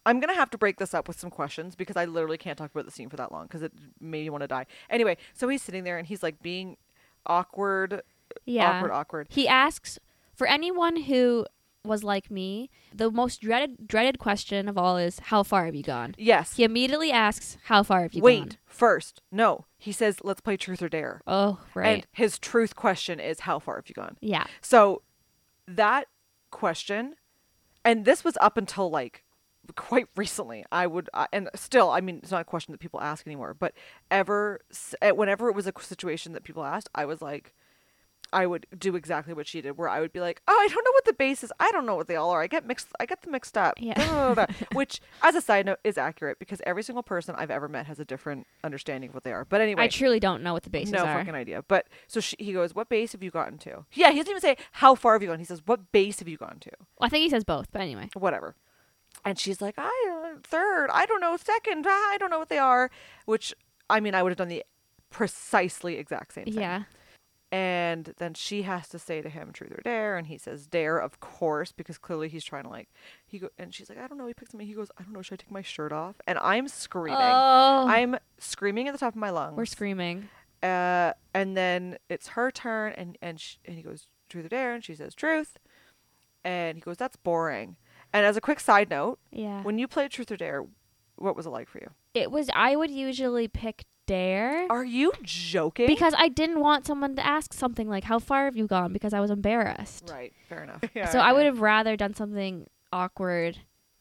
I'm 0.05 0.19
gonna 0.19 0.35
have 0.35 0.49
to 0.51 0.57
break 0.57 0.77
this 0.77 0.93
up 0.93 1.07
with 1.07 1.19
some 1.19 1.29
questions 1.29 1.75
because 1.75 1.95
I 1.97 2.05
literally 2.05 2.37
can't 2.37 2.57
talk 2.57 2.71
about 2.71 2.85
the 2.85 2.91
scene 2.91 3.09
for 3.09 3.15
that 3.17 3.31
long 3.31 3.47
because 3.47 3.61
it 3.63 3.71
made 3.99 4.23
me 4.23 4.29
want 4.29 4.41
to 4.43 4.47
die. 4.47 4.65
Anyway, 4.89 5.17
so 5.33 5.47
he's 5.47 5.61
sitting 5.63 5.83
there 5.83 5.97
and 5.97 6.07
he's 6.07 6.21
like 6.23 6.41
being 6.41 6.77
awkward, 7.25 8.01
Yeah. 8.45 8.77
awkward, 8.77 8.91
awkward. 8.91 9.27
He 9.29 9.47
asks 9.47 9.99
for 10.33 10.47
anyone 10.47 11.03
who 11.03 11.45
was 11.83 12.03
like 12.03 12.31
me, 12.31 12.69
the 12.93 13.11
most 13.11 13.41
dreaded 13.41 13.87
dreaded 13.87 14.17
question 14.19 14.67
of 14.67 14.77
all 14.77 14.97
is 14.97 15.19
how 15.19 15.43
far 15.43 15.65
have 15.65 15.75
you 15.75 15.83
gone? 15.83 16.15
Yes. 16.17 16.55
He 16.55 16.63
immediately 16.63 17.11
asks, 17.11 17.57
How 17.65 17.83
far 17.83 18.01
have 18.01 18.13
you 18.13 18.21
gone? 18.21 18.25
Wait. 18.25 18.57
First, 18.65 19.21
no. 19.31 19.65
He 19.77 19.91
says, 19.91 20.17
"Let's 20.23 20.41
play 20.41 20.57
truth 20.57 20.81
or 20.81 20.89
dare." 20.89 21.21
Oh, 21.27 21.59
right. 21.75 21.87
And 21.97 22.07
his 22.11 22.39
truth 22.39 22.75
question 22.75 23.19
is, 23.19 23.41
"How 23.41 23.59
far 23.59 23.75
have 23.75 23.87
you 23.87 23.93
gone?" 23.93 24.17
yeah. 24.19 24.45
So 24.61 25.03
that 25.67 26.07
question, 26.49 27.15
and 27.83 28.03
this 28.03 28.23
was 28.23 28.35
up 28.41 28.57
until 28.57 28.89
like 28.89 29.23
quite 29.75 30.07
recently. 30.15 30.65
I 30.71 30.87
would, 30.87 31.09
I 31.13 31.27
and 31.31 31.49
still, 31.55 31.89
I 31.89 32.01
mean, 32.01 32.19
it's 32.21 32.31
not 32.31 32.41
a 32.41 32.45
question 32.45 32.71
that 32.71 32.79
people 32.79 33.01
ask 33.01 33.25
anymore. 33.25 33.53
But 33.53 33.73
ever, 34.11 34.61
eh, 35.01 35.11
whenever 35.11 35.49
it 35.49 35.55
was 35.55 35.67
a 35.67 35.73
situation 35.79 36.33
that 36.33 36.43
people 36.43 36.63
asked, 36.63 36.89
I 36.93 37.05
was 37.05 37.21
like, 37.21 37.53
I 38.33 38.45
would 38.45 38.65
do 38.77 38.95
exactly 38.95 39.33
what 39.33 39.47
she 39.47 39.61
did, 39.61 39.77
where 39.77 39.87
I 39.87 40.01
would 40.01 40.11
be 40.11 40.19
like, 40.19 40.41
"Oh, 40.47 40.53
I 40.53 40.67
don't 40.67 40.83
know 40.83 40.91
what 40.91 41.05
the 41.05 41.13
base 41.13 41.43
is. 41.43 41.53
I 41.59 41.71
don't 41.71 41.85
know 41.85 41.95
what 41.95 42.07
they 42.07 42.15
all 42.15 42.31
are. 42.31 42.41
I 42.41 42.47
get 42.47 42.65
mixed. 42.65 42.87
I 42.99 43.05
get 43.05 43.21
them 43.21 43.31
mixed 43.31 43.57
up." 43.57 43.75
Yeah. 43.77 44.45
Which, 44.73 44.99
as 45.21 45.35
a 45.35 45.41
side 45.41 45.65
note, 45.65 45.79
is 45.83 45.97
accurate 45.97 46.39
because 46.39 46.61
every 46.65 46.83
single 46.83 47.03
person 47.03 47.35
I've 47.37 47.51
ever 47.51 47.67
met 47.67 47.85
has 47.87 47.99
a 47.99 48.05
different 48.05 48.47
understanding 48.63 49.09
of 49.09 49.13
what 49.13 49.23
they 49.23 49.31
are. 49.31 49.45
But 49.45 49.61
anyway, 49.61 49.83
I 49.83 49.87
truly 49.87 50.19
don't 50.19 50.43
know 50.43 50.53
what 50.53 50.63
the 50.63 50.69
bases 50.69 50.91
no 50.91 51.05
are. 51.05 51.17
fucking 51.17 51.35
idea. 51.35 51.63
But 51.67 51.87
so 52.07 52.19
she, 52.19 52.35
he 52.39 52.51
goes, 52.53 52.75
"What 52.75 52.89
base 52.89 53.13
have 53.13 53.23
you 53.23 53.31
gotten 53.31 53.57
to?" 53.59 53.85
Yeah, 53.93 54.11
he 54.11 54.17
doesn't 54.17 54.31
even 54.31 54.41
say 54.41 54.57
how 54.73 54.95
far 54.95 55.13
have 55.13 55.21
you 55.21 55.29
gone. 55.29 55.39
He 55.39 55.45
says, 55.45 55.61
"What 55.65 55.91
base 55.91 56.19
have 56.19 56.27
you 56.27 56.37
gone 56.37 56.57
to?" 56.61 56.71
Well, 56.99 57.07
I 57.07 57.09
think 57.09 57.23
he 57.23 57.29
says 57.29 57.43
both, 57.43 57.71
but 57.71 57.81
anyway. 57.81 58.09
Whatever. 58.15 58.55
And 59.25 59.39
she's 59.39 59.61
like, 59.61 59.75
"I 59.77 60.33
uh, 60.33 60.37
third. 60.43 60.89
I 60.91 61.05
don't 61.05 61.19
know. 61.19 61.35
Second. 61.37 61.85
ah, 61.87 62.11
I 62.13 62.17
don't 62.19 62.29
know 62.29 62.39
what 62.39 62.49
they 62.49 62.59
are." 62.59 62.91
Which 63.25 63.53
I 63.89 63.99
mean, 63.99 64.15
I 64.15 64.23
would 64.23 64.29
have 64.29 64.37
done 64.37 64.47
the 64.49 64.63
precisely 65.09 65.97
exact 65.97 66.33
same 66.33 66.45
thing. 66.45 66.53
Yeah. 66.53 66.83
And 67.51 68.13
then 68.17 68.33
she 68.33 68.63
has 68.63 68.89
to 68.89 68.99
say 68.99 69.21
to 69.21 69.29
him, 69.29 69.51
"Truth 69.51 69.71
or 69.71 69.81
dare?" 69.83 70.17
And 70.17 70.27
he 70.27 70.37
says, 70.37 70.67
"Dare, 70.67 70.97
of 70.97 71.19
course," 71.19 71.71
because 71.71 71.97
clearly 71.97 72.27
he's 72.27 72.43
trying 72.43 72.63
to 72.63 72.69
like. 72.69 72.89
He 73.25 73.39
go, 73.39 73.49
and 73.57 73.73
she's 73.73 73.87
like, 73.89 73.97
"I 73.97 74.07
don't 74.07 74.17
know." 74.17 74.27
He 74.27 74.33
picks 74.33 74.53
me. 74.53 74.65
He 74.65 74.73
goes, 74.73 74.91
"I 74.97 75.03
don't 75.03 75.13
know. 75.13 75.21
Should 75.21 75.35
I 75.39 75.43
take 75.43 75.51
my 75.51 75.61
shirt 75.61 75.91
off?" 75.91 76.15
And 76.27 76.37
I'm 76.39 76.67
screaming. 76.67 77.17
Oh. 77.21 77.85
I'm 77.87 78.17
screaming 78.39 78.87
at 78.87 78.91
the 78.91 78.97
top 78.97 79.13
of 79.13 79.19
my 79.19 79.29
lungs. 79.29 79.55
We're 79.57 79.65
screaming. 79.65 80.29
Uh, 80.61 81.13
and 81.33 81.55
then 81.55 81.97
it's 82.09 82.29
her 82.29 82.51
turn, 82.51 82.93
and 82.97 83.17
and, 83.21 83.39
sh- 83.39 83.57
and 83.65 83.75
he 83.75 83.81
goes 83.83 84.07
truth 84.27 84.45
or 84.45 84.49
dare, 84.49 84.73
and 84.73 84.83
she 84.83 84.95
says 84.95 85.15
truth, 85.15 85.57
and 86.43 86.77
he 86.77 86.81
goes 86.81 86.97
that's 86.97 87.15
boring. 87.15 87.77
And 88.15 88.25
as 88.25 88.37
a 88.37 88.41
quick 88.41 88.59
side 88.59 88.89
note, 88.89 89.19
Yeah. 89.31 89.61
when 89.63 89.77
you 89.77 89.87
played 89.87 90.11
truth 90.11 90.31
or 90.31 90.37
dare, 90.37 90.63
what 91.17 91.35
was 91.35 91.45
it 91.45 91.49
like 91.49 91.69
for 91.69 91.79
you? 91.79 91.89
it 92.13 92.31
was 92.31 92.49
I 92.55 92.77
would 92.77 92.89
usually 92.91 93.47
pick 93.49 93.83
dare 94.07 94.67
Are 94.69 94.85
you 94.85 95.11
joking? 95.21 95.87
because 95.87 96.13
I 96.17 96.29
didn't 96.29 96.61
want 96.61 96.85
someone 96.85 97.15
to 97.17 97.25
ask 97.25 97.51
something 97.53 97.89
like 97.89 98.05
how 98.05 98.19
far 98.19 98.45
have 98.45 98.55
you 98.55 98.67
gone 98.67 98.93
because 98.93 99.13
I 99.13 99.19
was 99.19 99.29
embarrassed. 99.31 100.09
right, 100.09 100.31
fair 100.47 100.63
enough. 100.63 100.81
so 101.11 101.19
I 101.19 101.33
would 101.33 101.45
have 101.45 101.59
rather 101.59 101.97
done 101.97 102.13
something 102.13 102.67
awkward 102.93 103.57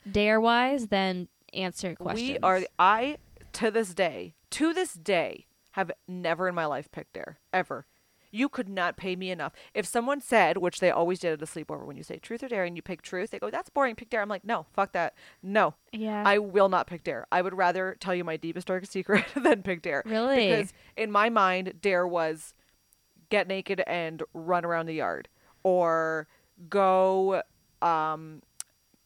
dare 0.09 0.41
wise 0.41 0.89
than 0.89 1.27
answer 1.53 1.95
questions. 1.97 2.31
We 2.31 2.39
are. 2.39 2.61
I 2.79 3.17
to 3.55 3.71
this 3.73 3.95
day, 3.95 4.35
to 4.51 4.73
this 4.73 4.95
day, 4.95 5.47
have 5.73 5.91
never 6.07 6.47
in 6.49 6.55
my 6.55 6.67
life 6.67 6.91
picked 6.93 7.15
dare 7.15 7.39
ever. 7.53 7.87
You 8.35 8.49
could 8.49 8.69
not 8.69 8.97
pay 8.97 9.15
me 9.15 9.31
enough. 9.31 9.53
If 9.75 9.87
someone 9.87 10.21
said, 10.21 10.57
which 10.57 10.81
they 10.81 10.91
always 10.91 11.21
did 11.21 11.33
at 11.35 11.43
a 11.43 11.47
sleepover, 11.47 11.87
when 11.87 11.97
you 11.97 12.03
say 12.03 12.19
truth 12.19 12.43
or 12.43 12.49
dare 12.49 12.65
and 12.65 12.75
you 12.75 12.83
pick 12.83 13.01
truth, 13.01 13.31
they 13.31 13.39
go, 13.39 13.49
"That's 13.49 13.71
boring. 13.71 13.95
Pick 13.95 14.11
dare." 14.11 14.23
I'm 14.23 14.29
like, 14.29 14.45
"No, 14.45 14.67
fuck 14.73 14.91
that. 14.93 15.15
No, 15.43 15.75
Yeah. 15.93 16.25
I 16.27 16.39
will 16.39 16.69
not 16.69 16.89
pick 16.89 17.05
dare. 17.05 17.27
I 17.31 17.43
would 17.43 17.55
rather 17.55 17.97
tell 18.01 18.15
you 18.15 18.25
my 18.25 18.37
deepest 18.37 18.67
darkest 18.67 18.91
secret 18.93 19.25
than 19.37 19.63
pick 19.63 19.83
dare." 19.83 20.03
Really? 20.05 20.49
Because 20.49 20.73
in 20.97 21.13
my 21.13 21.29
mind, 21.31 21.75
dare 21.81 22.07
was 22.09 22.55
get 23.31 23.47
naked 23.47 23.83
and 23.87 24.23
run 24.35 24.65
around 24.65 24.87
the 24.87 24.95
yard, 24.95 25.29
or 25.63 26.27
go, 26.69 27.43
um, 27.83 28.43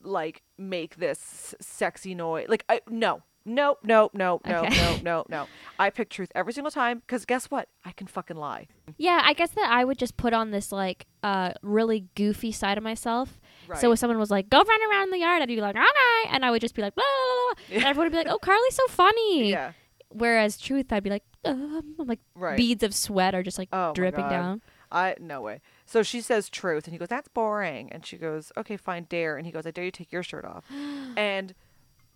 like 0.03 0.43
make 0.57 0.97
this 0.97 1.55
sexy 1.61 2.14
noise. 2.14 2.47
Like 2.49 2.64
I 2.68 2.81
no. 2.89 3.22
No, 3.49 3.76
no, 3.82 4.11
no, 4.12 4.40
no, 4.46 4.59
Okay. 4.64 4.76
no, 4.76 4.99
no, 5.03 5.24
no. 5.28 5.46
I 5.78 5.90
pick 5.90 6.11
truth 6.11 6.30
every 6.34 6.53
single 6.53 6.70
time 6.70 6.99
because 7.01 7.24
guess 7.24 7.51
what? 7.51 7.68
I 7.84 7.92
can 7.92 8.07
fucking 8.07 8.36
lie. 8.36 8.68
yeah, 8.96 9.22
I 9.24 9.32
guess 9.32 9.51
that 9.51 9.70
I 9.70 9.84
would 9.84 9.99
just 9.99 10.16
put 10.16 10.32
on 10.32 10.51
this 10.51 10.70
like 10.72 11.07
uh 11.22 11.53
really 11.62 12.07
goofy 12.14 12.53
side 12.53 12.78
of 12.78 12.84
myself. 12.84 13.40
Right. 13.66 13.78
So 13.80 13.90
if 13.92 13.99
someone 13.99 14.18
was 14.18 14.30
like, 14.30 14.49
"Go 14.49 14.59
run 14.62 14.80
around 14.90 15.05
in 15.05 15.11
the 15.11 15.18
yard," 15.18 15.42
I'd 15.42 15.49
be 15.49 15.61
like, 15.61 15.76
"Okay," 15.76 16.28
and 16.30 16.44
I 16.44 16.51
would 16.51 16.61
just 16.61 16.74
be 16.74 16.82
like, 16.82 16.94
"Blah," 16.94 17.05
blah, 17.05 17.55
blah, 17.68 17.76
and 17.76 17.84
everyone 17.84 18.07
would 18.07 18.12
be 18.12 18.18
like, 18.18 18.28
"Oh, 18.34 18.38
Carley's 18.38 18.74
so 18.74 18.86
funny." 18.88 19.51
yeah, 19.51 19.72
Whereas 20.11 20.57
truth, 20.59 20.90
I'd 20.92 21.03
be 21.03 21.11
like, 21.11 21.24
um, 21.44 21.94
like 21.99 22.20
right. 22.34 22.57
beads 22.57 22.82
of 22.82 22.94
sweat 22.94 23.34
are 23.34 23.42
just 23.42 23.59
like 23.59 23.68
Oh 23.72 23.92
dripping 23.92 24.28
down. 24.28 24.62
I 24.90 25.16
no 25.20 25.42
way. 25.42 25.61
So 25.84 26.03
she 26.03 26.22
says 26.22 26.49
truth, 26.49 26.84
and 26.86 26.94
he 26.94 26.99
goes, 26.99 27.09
"That's 27.09 27.28
boring." 27.28 27.92
And 27.92 28.07
she 28.07 28.16
goes, 28.16 28.51
"Okay, 28.57 28.76
fine, 28.78 29.05
dare." 29.09 29.36
And 29.36 29.44
he 29.46 29.53
goes, 29.53 29.66
"I 29.66 29.70
dare 29.70 29.84
you 29.84 29.90
take 29.90 30.11
your 30.12 30.22
shirt 30.22 30.44
off." 30.46 30.64
and 31.16 31.55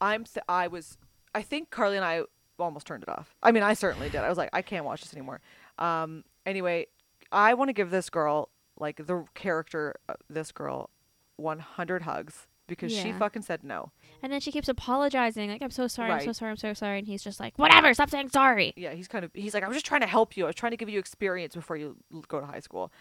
I'm 0.01 0.24
th- 0.24 0.45
I 0.49 0.68
was 0.68 0.97
I 1.35 1.43
think 1.43 1.70
Carley 1.70 1.97
and 1.97 2.05
I 2.05 2.22
almost 2.59 2.87
turned 2.87 3.03
it 3.03 3.09
off. 3.09 3.35
I 3.43 3.53
mean, 3.53 3.62
I 3.62 3.74
certainly 3.74 4.09
did. 4.09 4.20
I 4.20 4.28
was 4.28 4.39
like, 4.39 4.51
I 4.53 4.62
can't 4.62 4.85
watch 4.85 5.03
this 5.03 5.12
anymore. 5.12 5.41
Um. 5.78 6.24
Anyway, 6.45 6.87
I 7.30 7.55
want 7.55 7.68
to 7.68 7.72
give 7.72 7.91
this 7.91 8.11
girl 8.11 8.51
like 8.78 9.07
the 9.07 9.24
character, 9.35 9.95
uh, 10.09 10.14
this 10.28 10.51
girl, 10.51 10.91
100 11.37 12.03
hugs 12.03 12.47
because 12.66 12.93
she 12.93 13.12
fucking 13.12 13.43
said 13.43 13.62
no. 13.64 13.91
And 14.22 14.33
then 14.33 14.41
she 14.41 14.53
keeps 14.53 14.68
apologizing, 14.68 15.51
like, 15.51 15.62
"I'm 15.62 15.70
so 15.70 15.87
sorry, 15.89 16.11
I'm 16.12 16.20
so 16.24 16.33
sorry, 16.33 16.51
I'm 16.51 16.57
so 16.57 16.72
sorry," 16.72 16.99
and 16.99 17.07
he's 17.07 17.22
just 17.22 17.41
like, 17.41 17.59
"Whatever, 17.59 17.93
stop 17.93 18.11
saying 18.11 18.30
sorry." 18.30 18.72
Yeah, 18.76 18.93
he's 18.93 19.09
kind 19.09 19.24
of 19.24 19.30
he's 19.35 19.53
like, 19.55 19.62
I 19.62 19.68
was 19.68 19.76
just 19.76 19.87
trying 19.87 20.01
to 20.03 20.07
help 20.07 20.37
you. 20.37 20.45
I 20.45 20.47
was 20.49 20.57
trying 20.57 20.70
to 20.72 20.76
give 20.76 20.89
you 20.89 20.99
experience 20.99 21.55
before 21.55 21.76
you 21.76 21.97
go 22.28 22.41
to 22.41 22.47
high 22.47 22.61
school. 22.61 22.93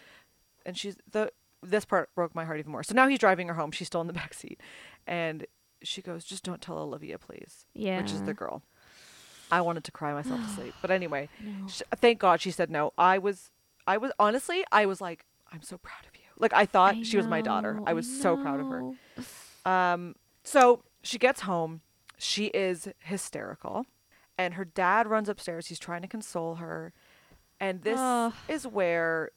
And 0.66 0.76
she's 0.76 0.96
the 1.10 1.32
this 1.62 1.84
part 1.84 2.10
broke 2.14 2.34
my 2.34 2.44
heart 2.44 2.58
even 2.58 2.72
more. 2.72 2.82
So 2.82 2.94
now 2.94 3.06
he's 3.08 3.18
driving 3.18 3.48
her 3.48 3.54
home. 3.54 3.70
She's 3.70 3.86
still 3.86 4.00
in 4.00 4.08
the 4.08 4.12
back 4.12 4.34
seat, 4.34 4.60
and 5.06 5.46
she 5.84 6.02
goes, 6.02 6.24
"Just 6.24 6.44
don't 6.44 6.60
tell 6.62 6.78
Olivia, 6.78 7.18
please." 7.18 7.66
Yeah. 7.74 8.00
Which 8.00 8.12
is 8.12 8.22
the 8.22 8.34
girl. 8.34 8.62
I 9.50 9.60
wanted 9.60 9.84
to 9.84 9.92
cry 9.92 10.12
myself 10.14 10.40
to 10.40 10.48
sleep, 10.54 10.74
but 10.80 10.90
anyway, 10.90 11.28
No. 11.40 11.68
sh- 11.68 11.82
thank 11.96 12.18
God 12.18 12.40
she 12.40 12.50
said 12.50 12.70
no. 12.70 12.92
I 12.96 13.18
was, 13.18 13.50
I 13.86 13.98
was 13.98 14.10
honestly, 14.18 14.64
I 14.72 14.86
was 14.86 15.00
like, 15.00 15.26
I'm 15.52 15.60
so 15.62 15.76
proud 15.76 16.06
of 16.08 16.14
you. 16.14 16.22
Like 16.38 16.54
I 16.54 16.64
thought 16.64 16.94
I 16.96 17.02
she 17.02 17.16
was 17.18 17.26
my 17.26 17.42
daughter. 17.42 17.78
I 17.86 17.92
was 17.92 18.06
so 18.22 18.36
proud 18.36 18.60
of 18.60 18.66
her. 18.68 19.70
Um, 19.70 20.16
so 20.42 20.84
she 21.02 21.18
gets 21.18 21.42
home. 21.42 21.82
She 22.18 22.46
is 22.46 22.88
hysterical. 23.00 23.84
And 24.38 24.54
her 24.54 24.64
dad 24.64 25.06
runs 25.06 25.28
upstairs. 25.28 25.66
He's 25.66 25.78
trying 25.78 26.00
to 26.02 26.08
console 26.08 26.54
her. 26.56 26.94
And 27.60 27.82
this 27.82 28.00
is 28.48 28.66
where 28.66 29.30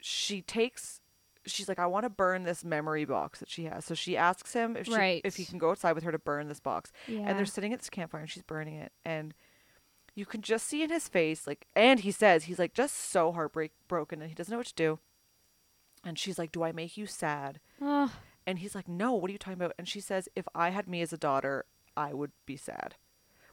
she 0.00 0.42
takes 0.42 1.00
she's 1.46 1.68
like, 1.68 1.78
I 1.78 1.86
want 1.86 2.04
to 2.04 2.10
burn 2.10 2.42
this 2.44 2.64
memory 2.64 3.04
box 3.04 3.40
that 3.40 3.48
she 3.50 3.64
has. 3.64 3.84
So 3.84 3.94
she 3.94 4.16
asks 4.16 4.52
him 4.52 4.76
if 4.76 4.86
she 4.86 4.94
Right. 4.94 5.20
if 5.24 5.36
he 5.36 5.44
can 5.44 5.58
go 5.58 5.70
outside 5.70 5.92
with 5.92 6.04
her 6.04 6.12
to 6.12 6.18
burn 6.18 6.48
this 6.48 6.60
box. 6.60 6.92
Yeah. 7.06 7.20
And 7.20 7.38
they're 7.38 7.46
sitting 7.46 7.72
at 7.72 7.78
this 7.80 7.90
campfire 7.90 8.20
and 8.22 8.30
she's 8.30 8.42
burning 8.42 8.74
it. 8.74 8.92
And 9.04 9.34
you 10.14 10.24
can 10.26 10.40
just 10.42 10.66
see 10.66 10.82
in 10.82 10.90
his 10.90 11.08
face, 11.08 11.46
like 11.46 11.66
and 11.76 12.00
he 12.00 12.10
says 12.10 12.44
he's 12.44 12.58
like 12.58 12.72
just 12.74 12.96
so 12.96 13.32
heartbreak 13.32 13.72
broken 13.88 14.20
and 14.22 14.30
he 14.30 14.34
doesn't 14.34 14.50
know 14.50 14.58
what 14.58 14.66
to 14.68 14.74
do. 14.74 14.98
And 16.04 16.18
she's 16.18 16.38
like, 16.38 16.52
Do 16.52 16.62
I 16.62 16.72
make 16.72 16.96
you 16.96 17.06
sad? 17.06 17.60
Ugh. 17.82 18.10
And 18.46 18.58
he's 18.60 18.74
like, 18.74 18.88
No, 18.88 19.12
what 19.14 19.28
are 19.28 19.32
you 19.32 19.38
talking 19.38 19.60
about? 19.60 19.74
And 19.78 19.88
she 19.88 20.00
says, 20.00 20.28
If 20.36 20.46
I 20.54 20.70
had 20.70 20.88
me 20.88 21.02
as 21.02 21.12
a 21.12 21.18
daughter, 21.18 21.64
I 21.96 22.12
would 22.12 22.32
be 22.46 22.56
sad. 22.56 22.94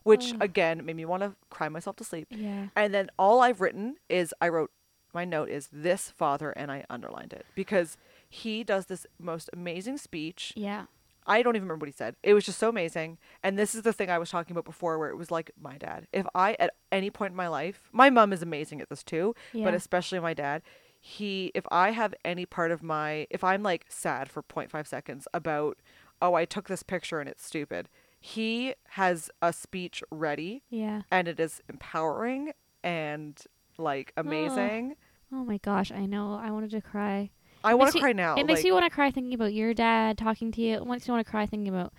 Which 0.04 0.34
Ugh. 0.34 0.42
again 0.42 0.86
made 0.86 0.96
me 0.98 1.06
want 1.06 1.24
to 1.24 1.36
cry 1.50 1.70
myself 1.70 1.96
to 1.98 2.04
sleep. 2.04 2.28
yeah. 2.30 2.68
And 2.76 2.94
then 2.94 3.10
all 3.18 3.42
I've 3.42 3.62
written 3.62 3.96
is 4.10 4.34
I 4.42 4.50
wrote 4.50 4.72
my 5.14 5.26
note 5.26 5.50
is 5.50 5.70
this 5.72 6.10
father 6.10 6.52
and 6.52 6.72
I 6.72 6.86
underlined 6.90 7.34
it 7.34 7.46
because 7.56 7.98
he 8.28 8.64
does 8.64 8.88
this 8.88 9.06
most 9.20 9.50
amazing 9.54 9.98
speech. 9.98 10.54
Yeah. 10.56 10.86
I 11.26 11.42
don't 11.42 11.56
even 11.56 11.68
remember 11.68 11.84
what 11.86 11.90
he 11.90 11.94
said. 11.98 12.16
It 12.22 12.34
was 12.34 12.46
just 12.46 12.60
so 12.60 12.68
amazing. 12.70 13.18
And 13.42 13.58
this 13.58 13.74
is 13.76 13.84
the 13.84 13.94
thing 13.94 14.10
I 14.10 14.18
was 14.18 14.30
talking 14.30 14.52
about 14.52 14.66
before 14.66 14.98
where 15.00 15.10
it 15.10 15.16
was 15.18 15.32
like 15.32 15.52
my 15.60 15.78
dad. 15.78 16.08
If 16.12 16.26
I 16.36 16.56
at 16.60 16.72
any 16.92 17.10
point 17.10 17.32
in 17.32 17.38
my 17.38 17.48
life, 17.48 17.88
my 17.94 18.10
mom 18.10 18.34
is 18.34 18.42
amazing 18.42 18.82
at 18.82 18.90
this 18.90 19.04
too, 19.04 19.34
Yeah. 19.54 19.64
but 19.66 19.74
especially 19.74 20.20
my 20.20 20.34
dad, 20.34 20.64
he 21.00 21.52
if 21.54 21.66
I 21.72 21.92
have 21.92 22.14
any 22.26 22.46
part 22.46 22.72
of 22.72 22.82
my 22.84 23.28
if 23.30 23.44
I'm 23.44 23.62
like 23.64 23.86
sad 23.90 24.30
for 24.30 24.42
0.5 24.44 24.86
seconds 24.88 25.28
about 25.34 25.78
oh 26.22 26.34
I 26.34 26.46
took 26.46 26.68
this 26.68 26.84
picture 26.84 27.20
and 27.20 27.30
it's 27.30 27.46
stupid, 27.46 27.88
he 28.20 28.74
has 28.92 29.30
a 29.42 29.54
speech 29.54 30.02
ready 30.12 30.64
Yeah. 30.70 31.02
and 31.12 31.28
it 31.28 31.40
is 31.40 31.62
empowering 31.70 32.52
and 32.84 33.42
like 33.78 34.14
amazing. 34.18 34.96
Oh 35.32 35.44
my 35.44 35.58
gosh, 35.58 35.92
I 35.92 36.06
know. 36.06 36.40
I 36.42 36.52
wanted 36.52 36.72
to 36.72 36.82
cry. 36.82 37.32
I 37.64 37.76
want 37.76 37.94
to 37.94 38.00
cry 38.00 38.14
now. 38.14 38.36
it 38.36 38.46
makes 38.46 38.60
like, 38.60 38.66
me 38.66 38.72
want 38.74 38.86
to 38.86 38.90
cry 38.90 39.10
thinking 39.10 39.34
about 39.34 39.54
your 39.54 39.74
dad 39.74 40.18
talking 40.18 40.52
to 40.52 40.62
you. 40.62 40.76
It 40.76 40.86
makes 40.86 41.08
you 41.08 41.14
want 41.14 41.26
to 41.26 41.32
cry 41.32 41.46
thinking 41.46 41.74
about 41.74 41.94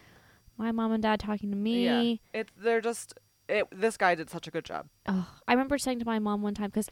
my 0.57 0.73
mom 0.73 0.93
and 0.93 1.03
dad 1.03 1.21
talking 1.21 1.51
to 1.51 1.57
me. 1.57 1.85
yeah, 1.85 2.41
it 2.41 2.51
they're 2.57 2.81
just 2.81 3.15
it, 3.49 3.67
this 3.73 3.97
guy 3.97 4.15
did 4.15 4.31
such 4.31 4.47
a 4.47 4.51
good 4.51 4.65
job. 4.65 4.89
Oh, 5.07 5.27
I 5.47 5.53
remember 5.53 5.79
saying 5.79 5.99
to 6.01 6.05
my 6.05 6.19
mom 6.19 6.43
one 6.43 6.55
time 6.55 6.71
because, 6.71 6.89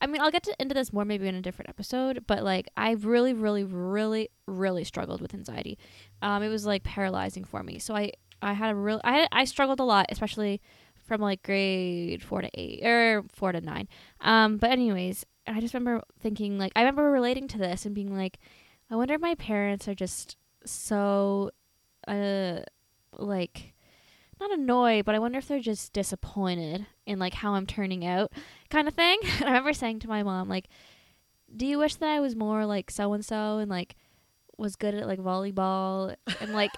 I 0.00 0.06
mean, 0.06 0.20
I'll 0.20 0.30
get 0.30 0.42
to, 0.44 0.56
into 0.58 0.74
this 0.74 0.92
more 0.92 1.04
maybe 1.04 1.28
in 1.28 1.34
a 1.34 1.42
different 1.42 1.68
episode, 1.68 2.24
but 2.26 2.42
like 2.42 2.68
I 2.76 2.92
really, 2.92 3.32
really, 3.32 3.64
really, 3.64 4.30
really 4.46 4.84
struggled 4.84 5.20
with 5.20 5.34
anxiety. 5.34 5.78
Um, 6.22 6.42
it 6.42 6.48
was 6.48 6.66
like 6.66 6.82
paralyzing 6.82 7.44
for 7.44 7.62
me. 7.62 7.78
So 7.78 7.94
I, 7.94 8.12
I 8.42 8.54
had 8.54 8.70
a 8.70 8.74
real, 8.74 9.00
I, 9.04 9.18
had, 9.18 9.28
I 9.32 9.44
struggled 9.44 9.80
a 9.80 9.84
lot, 9.84 10.06
especially 10.10 10.60
from 11.04 11.20
like 11.20 11.42
grade 11.42 12.22
four 12.22 12.40
to 12.40 12.50
eight 12.54 12.84
or 12.84 13.24
four 13.32 13.52
to 13.52 13.60
nine. 13.60 13.88
Um, 14.20 14.56
but 14.56 14.70
anyways, 14.70 15.24
I 15.46 15.60
just 15.60 15.74
remember 15.74 16.02
thinking 16.20 16.58
like 16.58 16.72
I 16.74 16.80
remember 16.80 17.10
relating 17.10 17.48
to 17.48 17.58
this 17.58 17.84
and 17.84 17.94
being 17.94 18.16
like, 18.16 18.38
I 18.90 18.96
wonder 18.96 19.14
if 19.14 19.20
my 19.20 19.34
parents 19.34 19.86
are 19.88 19.94
just 19.94 20.36
so, 20.64 21.50
uh, 22.08 22.60
like 23.18 23.74
not 24.40 24.50
annoyed, 24.50 25.04
but 25.04 25.14
I 25.14 25.18
wonder 25.18 25.38
if 25.38 25.48
they're 25.48 25.60
just 25.60 25.92
disappointed 25.92 26.86
in 27.06 27.18
like 27.18 27.34
how 27.34 27.54
I'm 27.54 27.66
turning 27.66 28.04
out, 28.04 28.32
kind 28.70 28.88
of 28.88 28.94
thing. 28.94 29.18
I 29.40 29.44
remember 29.44 29.72
saying 29.72 30.00
to 30.00 30.08
my 30.08 30.22
mom, 30.22 30.48
like, 30.48 30.68
"Do 31.54 31.66
you 31.66 31.78
wish 31.78 31.96
that 31.96 32.08
I 32.08 32.20
was 32.20 32.34
more 32.34 32.66
like 32.66 32.90
so 32.90 33.12
and 33.12 33.24
so 33.24 33.58
and 33.58 33.70
like 33.70 33.96
was 34.56 34.76
good 34.76 34.94
at 34.94 35.06
like 35.06 35.18
volleyball 35.18 36.14
and 36.40 36.52
like 36.52 36.70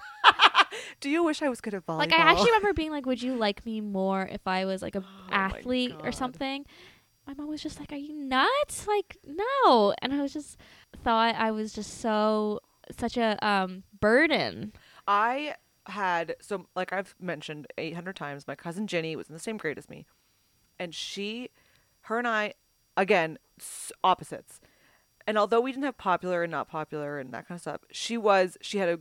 Do 0.99 1.09
you 1.09 1.23
wish 1.23 1.41
I 1.41 1.49
was 1.49 1.61
good 1.61 1.73
at 1.73 1.85
volleyball? 1.85 1.97
like 1.99 2.13
I 2.13 2.17
actually 2.17 2.51
remember 2.51 2.73
being 2.73 2.91
like, 2.91 3.05
would 3.05 3.21
you 3.21 3.35
like 3.35 3.65
me 3.65 3.81
more 3.81 4.23
if 4.31 4.45
I 4.47 4.65
was 4.65 4.81
like 4.81 4.95
a 4.95 4.99
Oh 4.99 5.27
athlete 5.29 5.95
or 6.03 6.11
something?" 6.11 6.65
My 7.27 7.33
mom 7.33 7.47
was 7.49 7.61
just 7.61 7.79
like, 7.79 7.91
"Are 7.91 7.97
you 7.97 8.13
nuts? 8.13 8.87
Like, 8.87 9.17
no!" 9.25 9.93
And 10.01 10.13
I 10.13 10.21
was 10.21 10.31
just 10.33 10.57
thought 11.03 11.35
I 11.35 11.51
was 11.51 11.73
just 11.73 11.99
so 11.99 12.61
such 12.97 13.17
a 13.17 13.37
um 13.45 13.83
burden. 13.99 14.71
I 15.07 15.55
had 15.87 16.35
so 16.41 16.67
like 16.75 16.91
I've 16.93 17.15
mentioned 17.19 17.67
800 17.77 18.15
times 18.15 18.47
my 18.47 18.55
cousin 18.55 18.87
Jenny 18.87 19.15
was 19.15 19.27
in 19.29 19.33
the 19.33 19.39
same 19.39 19.57
grade 19.57 19.77
as 19.77 19.89
me 19.89 20.05
and 20.77 20.93
she 20.93 21.49
her 22.01 22.17
and 22.17 22.27
I 22.27 22.53
again 22.97 23.37
s- 23.57 23.91
opposites 24.03 24.59
and 25.25 25.37
although 25.37 25.61
we 25.61 25.71
didn't 25.71 25.85
have 25.85 25.97
popular 25.97 26.43
and 26.43 26.51
not 26.51 26.67
popular 26.67 27.19
and 27.19 27.33
that 27.33 27.47
kind 27.47 27.55
of 27.57 27.61
stuff 27.61 27.81
she 27.91 28.17
was 28.17 28.57
she 28.61 28.79
had 28.79 28.89
a 28.89 28.99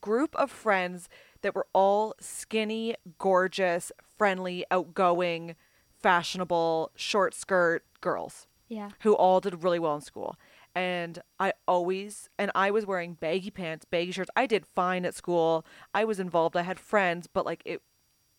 group 0.00 0.34
of 0.36 0.50
friends 0.50 1.08
that 1.42 1.54
were 1.54 1.66
all 1.72 2.14
skinny 2.20 2.94
gorgeous 3.18 3.90
friendly 4.18 4.64
outgoing 4.70 5.56
fashionable 6.02 6.90
short 6.94 7.34
skirt 7.34 7.84
girls 8.00 8.46
Yeah. 8.68 8.90
who 9.02 9.14
all 9.14 9.40
did 9.40 9.62
really 9.62 9.78
well 9.78 9.94
in 9.96 10.00
school. 10.00 10.36
And 10.74 11.18
I 11.38 11.52
always, 11.66 12.28
and 12.38 12.50
I 12.54 12.70
was 12.70 12.86
wearing 12.86 13.14
baggy 13.14 13.50
pants, 13.50 13.84
baggy 13.84 14.12
shirts. 14.12 14.30
I 14.36 14.46
did 14.46 14.64
fine 14.66 15.04
at 15.04 15.14
school. 15.14 15.64
I 15.92 16.04
was 16.04 16.20
involved. 16.20 16.56
I 16.56 16.62
had 16.62 16.78
friends, 16.78 17.26
but 17.26 17.44
like 17.44 17.62
it, 17.64 17.82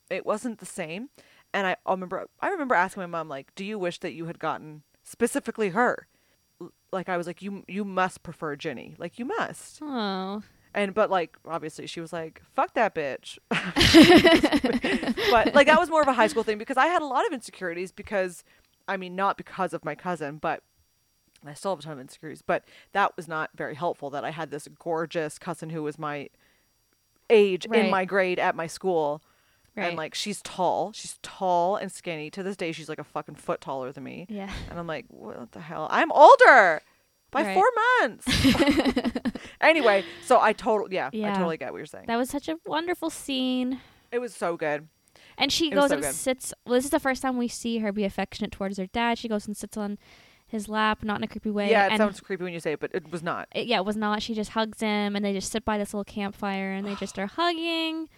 it 0.09 0.25
wasn't 0.25 0.59
the 0.59 0.65
same. 0.65 1.09
And 1.53 1.67
I 1.67 1.75
I 1.85 1.91
remember, 1.91 2.27
I 2.39 2.47
remember 2.49 2.75
asking 2.75 3.01
my 3.01 3.07
mom, 3.07 3.27
like, 3.27 3.53
"Do 3.55 3.65
you 3.65 3.77
wish 3.77 3.99
that 3.99 4.13
you 4.13 4.25
had 4.27 4.39
gotten 4.39 4.83
specifically 5.03 5.69
her?" 5.69 6.07
Like 6.93 7.09
I 7.09 7.17
was 7.17 7.27
like, 7.27 7.41
"You, 7.41 7.65
you 7.67 7.83
must 7.83 8.23
prefer 8.23 8.55
Jenny. 8.55 8.95
Like 8.97 9.19
you 9.19 9.25
must." 9.25 9.79
Oh. 9.81 10.43
And 10.73 10.93
but 10.93 11.09
like 11.09 11.37
obviously 11.45 11.87
she 11.87 11.99
was 11.99 12.13
like, 12.13 12.41
"Fuck 12.55 12.73
that 12.75 12.95
bitch." 12.95 13.37
but 15.31 15.53
like 15.53 15.67
that 15.67 15.79
was 15.79 15.89
more 15.89 16.01
of 16.01 16.07
a 16.07 16.13
high 16.13 16.27
school 16.27 16.43
thing 16.43 16.57
because 16.57 16.77
I 16.77 16.87
had 16.87 17.01
a 17.01 17.05
lot 17.05 17.25
of 17.25 17.33
insecurities 17.33 17.91
because 17.91 18.43
I 18.87 18.97
mean 18.97 19.15
not 19.15 19.37
because 19.37 19.73
of 19.73 19.83
my 19.83 19.95
cousin, 19.95 20.37
but 20.37 20.63
I 21.45 21.53
still 21.53 21.71
have 21.71 21.79
a 21.79 21.83
ton 21.83 21.93
of 21.93 21.99
insecurities, 21.99 22.41
but 22.41 22.63
that 22.93 23.17
was 23.17 23.27
not 23.27 23.49
very 23.55 23.75
helpful 23.75 24.09
that 24.11 24.23
I 24.23 24.29
had 24.29 24.51
this 24.51 24.67
gorgeous 24.79 25.37
cousin 25.37 25.71
who 25.71 25.83
was 25.83 25.99
my 25.99 26.29
age 27.29 27.65
in 27.65 27.89
my 27.89 28.05
grade 28.05 28.39
at 28.39 28.55
my 28.55 28.67
school 28.67 29.21
Right. 29.75 29.87
And 29.87 29.97
like 29.97 30.13
she's 30.13 30.41
tall. 30.41 30.91
She's 30.91 31.17
tall 31.21 31.77
and 31.77 31.91
skinny. 31.91 32.29
To 32.31 32.43
this 32.43 32.57
day 32.57 32.71
she's 32.71 32.89
like 32.89 32.99
a 32.99 33.05
fucking 33.05 33.35
foot 33.35 33.61
taller 33.61 33.91
than 33.91 34.03
me. 34.03 34.27
Yeah. 34.29 34.51
And 34.69 34.77
I'm 34.77 34.87
like, 34.87 35.05
what 35.07 35.51
the 35.53 35.61
hell? 35.61 35.87
I'm 35.89 36.11
older 36.11 36.81
by 37.31 37.43
Right. 37.43 37.53
four 37.53 37.65
months. 38.01 38.27
anyway, 39.61 40.03
so 40.25 40.39
I 40.39 40.53
totally 40.53 40.95
yeah, 40.95 41.09
I 41.13 41.33
totally 41.33 41.57
get 41.57 41.71
what 41.71 41.77
you're 41.77 41.85
saying. 41.85 42.05
that 42.07 42.17
was 42.17 42.29
such 42.29 42.47
a 42.49 42.57
wonderful 42.65 43.09
scene. 43.09 43.79
it 44.11 44.19
was 44.19 44.33
so 44.33 44.57
good. 44.57 44.87
And 45.37 45.51
she 45.51 45.67
It 45.71 45.75
goes 45.75 45.89
so 45.89 45.95
and 45.95 46.03
good. 46.03 46.13
sits. 46.13 46.53
Well, 46.65 46.75
this 46.75 46.83
is 46.85 46.91
the 46.91 46.99
first 46.99 47.21
time 47.21 47.37
we 47.37 47.47
see 47.47 47.79
her 47.79 47.91
be 47.91 48.03
affectionate 48.03 48.51
towards 48.51 48.77
her 48.77 48.85
dad. 48.87 49.17
She 49.17 49.27
goes 49.27 49.47
and 49.47 49.55
sits 49.55 49.77
on 49.77 49.97
his 50.45 50.67
lap, 50.67 51.03
not 51.03 51.17
in 51.17 51.23
a 51.23 51.27
creepy 51.27 51.49
way. 51.49 51.69
yeah, 51.69 51.85
it 51.85 51.91
and 51.93 51.97
sounds 51.97 52.19
creepy 52.19 52.43
when 52.43 52.53
you 52.53 52.59
say 52.59 52.73
it, 52.73 52.79
but 52.79 52.91
it 52.93 53.09
was 53.11 53.23
not. 53.23 53.47
it, 53.55 53.65
yeah, 53.67 53.77
it 53.77 53.85
was 53.85 53.95
not. 53.95 54.21
She 54.21 54.33
just 54.33 54.51
hugs 54.51 54.81
him, 54.81 55.15
and 55.15 55.23
they 55.23 55.31
just 55.33 55.51
sit 55.51 55.63
by 55.63 55.77
this 55.77 55.93
little 55.93 56.03
campfire, 56.03 56.73
and 56.73 56.85
they 56.85 56.95
just 56.95 57.17
are 57.17 57.27
hugging. 57.37 58.09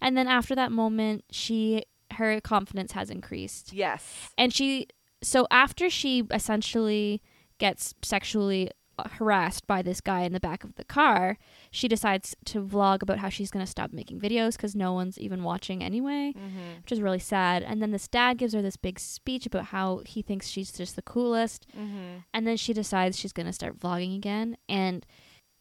And 0.00 0.16
then 0.16 0.26
after 0.26 0.54
that 0.54 0.72
moment, 0.72 1.24
she 1.30 1.84
her 2.12 2.40
confidence 2.40 2.92
has 2.92 3.08
increased, 3.10 3.72
Yes. 3.72 4.30
and 4.36 4.52
she 4.52 4.86
so 5.22 5.46
after 5.50 5.88
she 5.88 6.24
essentially 6.30 7.22
gets 7.66 7.94
sexually 8.02 8.62
uh, 8.98 9.08
harassed 9.18 9.64
by 9.66 9.80
this 9.82 10.00
guy 10.00 10.22
in 10.28 10.32
the 10.34 10.40
back 10.48 10.64
of 10.64 10.74
the 10.74 10.84
car, 10.84 11.38
she 11.70 11.86
decides 11.88 12.36
to 12.44 12.60
vlog 12.74 13.02
about 13.02 13.18
how 13.22 13.30
she's 13.30 13.50
gonna 13.54 13.66
stop 13.76 13.90
making 13.92 14.20
videos 14.20 14.52
because 14.56 14.74
no 14.76 14.92
one's 14.92 15.16
even 15.26 15.40
watching 15.50 15.82
anyway 15.82 16.32
Mm-hmm. 16.36 16.68
which 16.82 16.92
is 16.92 17.00
really 17.00 17.18
sad. 17.34 17.62
And 17.62 17.80
then 17.80 17.90
this 17.92 18.08
dad 18.08 18.32
gives 18.38 18.52
her 18.54 18.62
this 18.62 18.76
big 18.88 18.98
speech 18.98 19.46
about 19.46 19.66
how 19.74 20.02
he 20.12 20.20
thinks 20.22 20.48
she's 20.48 20.72
just 20.72 20.94
the 20.96 21.02
coolest. 21.14 21.66
Mm-hmm. 21.78 22.18
And 22.34 22.46
then 22.46 22.56
she 22.56 22.72
decides 22.74 23.18
she's 23.18 23.32
going 23.38 23.46
to 23.50 23.52
start 23.60 23.78
vlogging 23.78 24.14
again. 24.16 24.56
And 24.68 25.06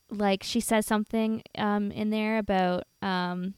like 0.10 0.44
she 0.44 0.60
says 0.60 0.86
something 0.86 1.42
um, 1.58 1.92
in 1.92 2.10
there 2.10 2.38
about, 2.38 2.84
um, 3.02 3.54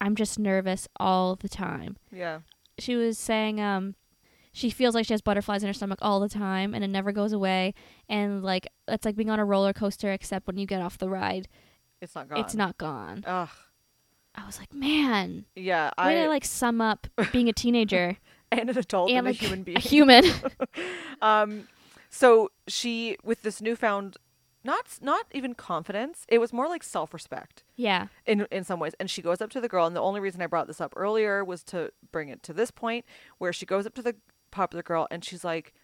I'm 0.00 0.14
just 0.16 0.38
nervous 0.38 0.86
all 1.00 1.36
the 1.36 1.48
time. 1.48 1.96
Yeah. 2.12 2.40
She 2.78 2.94
was 2.96 3.16
saying, 3.18 3.60
um, 3.60 3.94
she 4.54 4.70
feels 4.70 4.94
like 4.94 5.04
she 5.04 5.12
has 5.12 5.20
butterflies 5.20 5.62
in 5.62 5.66
her 5.66 5.72
stomach 5.74 5.98
all 6.00 6.20
the 6.20 6.28
time 6.28 6.72
and 6.74 6.82
it 6.84 6.88
never 6.88 7.10
goes 7.12 7.32
away. 7.32 7.74
And 8.08 8.42
like, 8.42 8.68
it's 8.88 9.04
like 9.04 9.16
being 9.16 9.28
on 9.28 9.38
a 9.40 9.44
roller 9.44 9.72
coaster, 9.72 10.12
except 10.12 10.46
when 10.46 10.56
you 10.56 10.64
get 10.66 10.80
off 10.80 10.96
the 10.96 11.08
ride, 11.10 11.48
It's 12.00 12.14
not 12.14 12.28
gone. 12.28 12.38
it's 12.38 12.54
not 12.54 12.78
gone. 12.78 13.24
Ugh. 13.26 13.48
I 14.36 14.46
was 14.46 14.58
like, 14.58 14.72
man, 14.72 15.44
Yeah. 15.56 15.90
i 15.98 16.06
way 16.06 16.20
I 16.20 16.24
to 16.24 16.28
like 16.30 16.44
sum 16.44 16.80
up 16.80 17.08
being 17.32 17.48
a 17.48 17.52
teenager. 17.52 18.16
and 18.52 18.70
an 18.70 18.78
adult 18.78 19.10
and, 19.10 19.18
and 19.18 19.26
like 19.26 19.36
a 19.36 19.44
human 19.44 19.62
being. 19.64 19.76
a 19.76 19.80
human. 19.80 20.24
Um, 21.20 21.68
so 22.10 22.50
she 22.68 23.16
with 23.24 23.42
this 23.42 23.60
newfound, 23.60 24.16
not 24.62 24.98
not 25.02 25.26
even 25.32 25.54
confidence. 25.54 26.24
It 26.28 26.38
was 26.38 26.52
more 26.52 26.68
like 26.68 26.82
self 26.82 27.12
respect 27.12 27.64
yeah, 27.76 28.06
in 28.26 28.46
in 28.50 28.64
some 28.64 28.78
ways. 28.80 28.92
And 29.00 29.10
she 29.10 29.20
goes 29.22 29.40
up 29.40 29.50
to 29.50 29.60
the 29.60 29.68
girl, 29.68 29.86
and 29.86 29.94
the 29.96 30.00
only 30.00 30.20
reason 30.20 30.40
I 30.40 30.46
brought 30.46 30.66
this 30.68 30.80
up 30.80 30.92
earlier 30.96 31.44
was 31.44 31.62
to 31.64 31.90
bring 32.12 32.28
it 32.28 32.42
to 32.44 32.52
this 32.52 32.70
point 32.70 33.04
where 33.38 33.52
she 33.52 33.66
goes 33.66 33.86
up 33.86 33.94
to 33.94 34.02
the 34.02 34.14
popular 34.54 34.82
girl, 34.82 35.06
and 35.10 35.24
she's 35.24 35.44
like, 35.44 35.74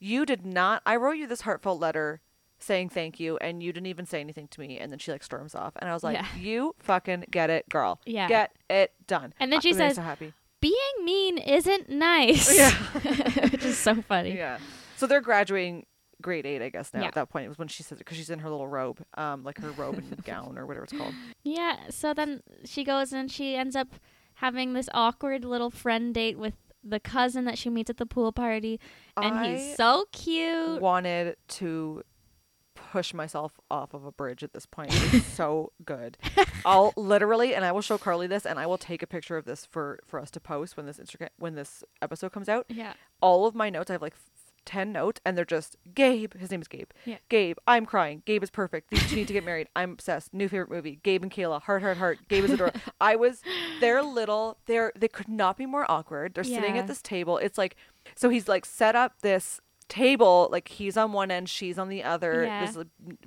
"You 0.00 0.24
did 0.26 0.44
not. 0.44 0.82
I 0.84 0.96
wrote 0.96 1.12
you 1.18 1.26
this 1.26 1.42
heartfelt 1.42 1.80
letter." 1.80 2.20
saying 2.60 2.88
thank 2.88 3.18
you 3.20 3.36
and 3.38 3.62
you 3.62 3.72
didn't 3.74 3.88
even 3.88 4.06
say 4.06 4.20
anything 4.20 4.46
to 4.48 4.58
me 4.60 4.78
and 4.78 4.90
then 4.90 4.98
she 4.98 5.10
like 5.12 5.24
storms 5.24 5.54
off 5.56 5.74
and 5.80 5.90
i 5.90 5.92
was 5.92 6.02
like 6.04 6.14
Yeah. 6.16 6.26
you 6.38 6.74
fucking 6.78 7.24
get 7.30 7.50
it 7.50 7.68
girl 7.68 8.00
Yeah. 8.06 8.26
get 8.28 8.52
it 8.70 8.92
done 9.06 9.34
And 9.40 9.52
then 9.52 9.58
I- 9.58 9.60
she 9.60 9.72
me 9.72 9.76
says, 9.78 9.96
so 9.96 10.02
happy 10.02 10.32
being 10.60 11.04
mean 11.04 11.36
isn't 11.36 11.90
nice. 11.90 12.56
Yeah. 12.56 12.70
which 13.50 13.64
is 13.64 13.76
so 13.76 14.00
funny. 14.02 14.34
Yeah. 14.34 14.58
So 14.96 15.06
they're 15.06 15.20
graduating 15.20 15.84
grade 16.22 16.46
eight, 16.46 16.62
I 16.62 16.70
guess 16.70 16.94
now. 16.94 17.00
Yeah. 17.02 17.08
At 17.08 17.14
that 17.14 17.28
point, 17.28 17.44
it 17.44 17.48
was 17.48 17.58
when 17.58 17.68
she 17.68 17.82
says 17.82 17.96
it 17.96 18.04
because 18.04 18.16
she's 18.16 18.30
in 18.30 18.38
her 18.38 18.48
little 18.48 18.68
robe, 18.68 19.04
um, 19.18 19.44
like 19.44 19.58
her 19.58 19.72
robe 19.72 19.98
and 19.98 20.24
gown 20.24 20.56
or 20.56 20.64
whatever 20.64 20.84
it's 20.84 20.94
called. 20.94 21.12
Yeah. 21.42 21.76
So 21.90 22.14
then 22.14 22.40
she 22.64 22.82
goes 22.82 23.12
and 23.12 23.30
she 23.30 23.56
ends 23.56 23.76
up 23.76 23.88
having 24.36 24.72
this 24.72 24.88
awkward 24.94 25.44
little 25.44 25.68
friend 25.70 26.14
date 26.14 26.38
with 26.38 26.54
the 26.84 27.00
cousin 27.00 27.44
that 27.46 27.56
she 27.58 27.70
meets 27.70 27.88
at 27.90 27.96
the 27.96 28.06
pool 28.06 28.30
party, 28.32 28.78
and 29.16 29.34
I 29.38 29.56
he's 29.56 29.76
so 29.76 30.06
cute. 30.12 30.80
wanted 30.80 31.36
to 31.48 32.02
push 32.74 33.14
myself 33.14 33.58
off 33.70 33.94
of 33.94 34.04
a 34.04 34.12
bridge 34.12 34.42
at 34.44 34.52
this 34.52 34.66
point. 34.66 34.90
It's 35.12 35.26
so 35.34 35.72
good. 35.84 36.16
I'll 36.64 36.92
literally, 36.96 37.54
and 37.54 37.64
I 37.64 37.72
will 37.72 37.80
show 37.80 37.98
Carley 37.98 38.26
this, 38.26 38.44
and 38.46 38.58
I 38.58 38.66
will 38.66 38.78
take 38.78 39.02
a 39.02 39.06
picture 39.06 39.36
of 39.36 39.44
this 39.44 39.64
for 39.66 39.98
for 40.04 40.20
us 40.20 40.30
to 40.32 40.40
post 40.40 40.76
when 40.76 40.86
this 40.86 40.98
Instagram 40.98 41.28
when 41.38 41.54
this 41.54 41.82
episode 42.02 42.32
comes 42.32 42.48
out. 42.48 42.66
Yeah. 42.68 42.92
all 43.20 43.46
of 43.46 43.54
my 43.54 43.70
notes. 43.70 43.90
I 43.90 43.94
have 43.94 44.02
like 44.02 44.14
10 44.64 44.92
notes 44.92 45.20
and 45.24 45.36
they're 45.36 45.44
just 45.44 45.76
Gabe. 45.94 46.34
His 46.34 46.50
name 46.50 46.60
is 46.60 46.68
Gabe. 46.68 46.90
Yeah. 47.04 47.16
Gabe, 47.28 47.56
I'm 47.66 47.86
crying. 47.86 48.22
Gabe 48.26 48.42
is 48.42 48.50
perfect. 48.50 48.90
These 48.90 49.08
two 49.08 49.16
need 49.16 49.26
to 49.28 49.32
get 49.32 49.44
married. 49.44 49.68
I'm 49.76 49.92
obsessed. 49.92 50.32
New 50.32 50.48
favorite 50.48 50.70
movie. 50.70 51.00
Gabe 51.02 51.22
and 51.22 51.30
Kayla. 51.30 51.62
Heart, 51.62 51.82
heart, 51.82 51.96
heart. 51.96 52.18
Gabe 52.28 52.44
is 52.44 52.52
adorable. 52.52 52.80
I 53.00 53.16
was, 53.16 53.42
they're 53.80 54.02
little. 54.02 54.58
They're, 54.66 54.92
they 54.96 55.08
could 55.08 55.28
not 55.28 55.56
be 55.56 55.66
more 55.66 55.90
awkward. 55.90 56.34
They're 56.34 56.44
sitting 56.44 56.78
at 56.78 56.86
this 56.86 57.02
table. 57.02 57.38
It's 57.38 57.58
like, 57.58 57.76
so 58.14 58.28
he's 58.28 58.48
like 58.48 58.66
set 58.66 58.94
up 58.94 59.20
this 59.22 59.60
table 59.88 60.48
like 60.50 60.68
he's 60.68 60.96
on 60.96 61.12
one 61.12 61.30
end 61.30 61.48
she's 61.48 61.78
on 61.78 61.88
the 61.88 62.02
other 62.02 62.44
Yeah. 62.44 62.64
this 62.66 62.76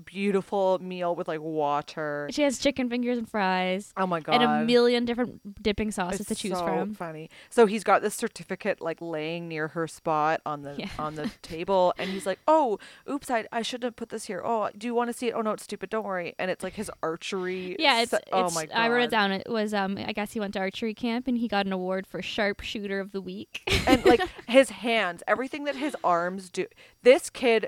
beautiful 0.05 0.80
meal 0.80 1.16
with 1.16 1.28
like 1.28 1.41
water 1.41 2.28
She 2.32 2.41
has 2.43 2.58
chicken 2.60 2.89
fingers 2.89 3.18
and 3.18 3.30
fries 3.30 3.93
oh 3.97 4.08
my 4.08 4.20
god 4.20 4.36
and 4.36 4.43
a 4.43 4.66
million 4.66 5.05
different 5.05 5.62
dipping 5.62 5.91
sauces 5.91 6.22
it's 6.22 6.30
to 6.30 6.36
choose 6.36 6.58
so 6.58 6.66
from. 6.66 6.93
Funny. 6.95 7.30
So 7.49 7.66
he's 7.66 7.84
got 7.84 8.01
this 8.01 8.16
certificate 8.16 8.82
like 8.82 8.97
laying 9.01 9.47
near 9.47 9.70
her 9.70 9.88
spot 9.88 10.41
on 10.45 10.62
the 10.64 10.76
Yeah. 10.78 10.89
on 10.99 11.16
the 11.16 11.30
table, 11.41 11.93
and 11.97 12.10
he's 12.10 12.26
like, 12.26 12.39
"Oh, 12.47 12.80
oops, 13.10 13.30
I 13.30 13.45
I 13.51 13.62
shouldn't 13.62 13.84
have 13.86 13.95
put 13.95 14.10
this 14.10 14.26
here. 14.26 14.41
Oh, 14.45 14.70
do 14.78 14.88
you 14.88 14.93
want 14.93 15.10
to 15.10 15.14
see 15.14 15.28
it? 15.28 15.34
Oh 15.34 15.41
no, 15.41 15.51
it's 15.51 15.64
stupid. 15.64 15.89
Don't 15.89 16.05
worry." 16.05 16.34
And 16.39 16.49
it's 16.51 16.64
like 16.64 16.74
his 16.74 16.89
archery. 17.03 17.76
Yeah, 17.80 18.01
it's, 18.01 18.12
se- 18.12 18.20
oh 18.32 18.49
my 18.51 18.66
god. 18.66 18.76
I 18.76 18.89
wrote 18.89 19.03
it 19.03 19.12
down. 19.12 19.32
It 19.32 19.49
was 19.49 19.74
um 19.74 19.97
I 19.97 20.14
guess 20.14 20.34
he 20.34 20.39
went 20.39 20.53
to 20.53 20.60
archery 20.60 20.93
camp 20.93 21.28
and 21.28 21.38
he 21.38 21.47
got 21.47 21.66
an 21.66 21.74
award 21.74 22.05
for 22.08 22.22
sharpshooter 22.22 22.99
of 22.99 23.12
the 23.12 23.22
week. 23.22 23.62
and 23.88 24.03
like 24.05 24.22
his 24.47 24.70
hands, 24.70 25.24
everything 25.28 25.64
that 25.66 25.76
his 25.76 25.95
arms 26.03 26.47
do. 26.50 26.66
This 27.04 27.30
kid 27.30 27.68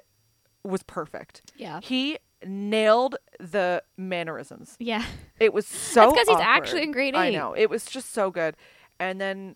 was 0.64 0.84
perfect. 0.84 1.42
yeah. 1.58 1.80
He 1.82 2.18
nailed 2.46 3.16
the 3.40 3.84
mannerisms. 3.98 4.76
Yeah. 4.80 5.04
It 5.40 5.54
was 5.54 5.66
so 5.68 6.12
because 6.12 6.28
he's 6.28 6.38
actually 6.40 6.84
in 6.84 6.92
grade 6.92 7.16
eight. 7.16 7.18
I 7.18 7.30
know 7.32 7.54
it 7.54 7.70
was 7.70 7.86
just 7.86 8.12
so 8.14 8.30
good, 8.32 8.56
and 9.00 9.20
then 9.20 9.56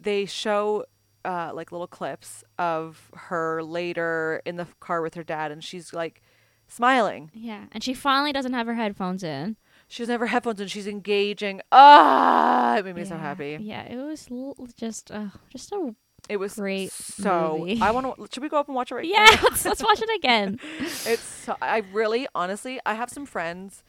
they 0.00 0.24
show 0.26 0.84
uh, 1.24 1.50
like 1.54 1.72
little 1.72 1.86
clips 1.86 2.44
of 2.58 3.10
her 3.14 3.62
later 3.62 4.40
in 4.46 4.56
the 4.56 4.66
car 4.80 5.02
with 5.02 5.14
her 5.14 5.24
dad, 5.24 5.50
and 5.52 5.62
she's 5.64 5.92
like 5.92 6.22
smiling. 6.66 7.30
Yeah. 7.34 7.64
And 7.72 7.82
she 7.82 7.94
finally 7.94 8.32
doesn't 8.32 8.52
have 8.52 8.66
her 8.66 8.74
headphones 8.74 9.22
in. 9.22 9.56
She 9.88 10.02
doesn't 10.02 10.12
have 10.12 10.20
her 10.20 10.26
headphones, 10.26 10.60
and 10.60 10.70
she's 10.70 10.86
engaging. 10.86 11.60
Ah, 11.72 12.76
it 12.76 12.84
made 12.84 12.94
me 12.96 13.04
so 13.04 13.16
happy. 13.16 13.56
Yeah, 13.60 13.82
it 13.84 13.96
was 13.96 14.28
l- 14.30 14.56
just 14.76 15.10
uh, 15.10 15.28
just 15.50 15.72
a 15.72 15.94
It 16.28 16.36
was 16.36 16.54
Great 16.54 16.92
So 16.92 17.58
movie. 17.58 17.80
I 17.80 17.90
want 17.90 18.16
to. 18.16 18.28
Should 18.32 18.42
we 18.42 18.48
go 18.48 18.58
up 18.58 18.68
and 18.68 18.74
watch 18.74 18.90
it 18.92 18.96
right 18.96 19.04
yeah. 19.08 19.24
now? 19.24 19.42
Let's 19.44 19.64
let's 19.64 19.82
watch 19.82 20.00
it 20.02 20.10
again. 20.16 20.60
it's 20.80 21.22
so, 21.22 21.56
I 21.62 21.78
really 21.92 22.26
honestly 22.34 22.80
I 22.84 22.94
have 22.94 23.10
some 23.10 23.26
friends 23.26 23.82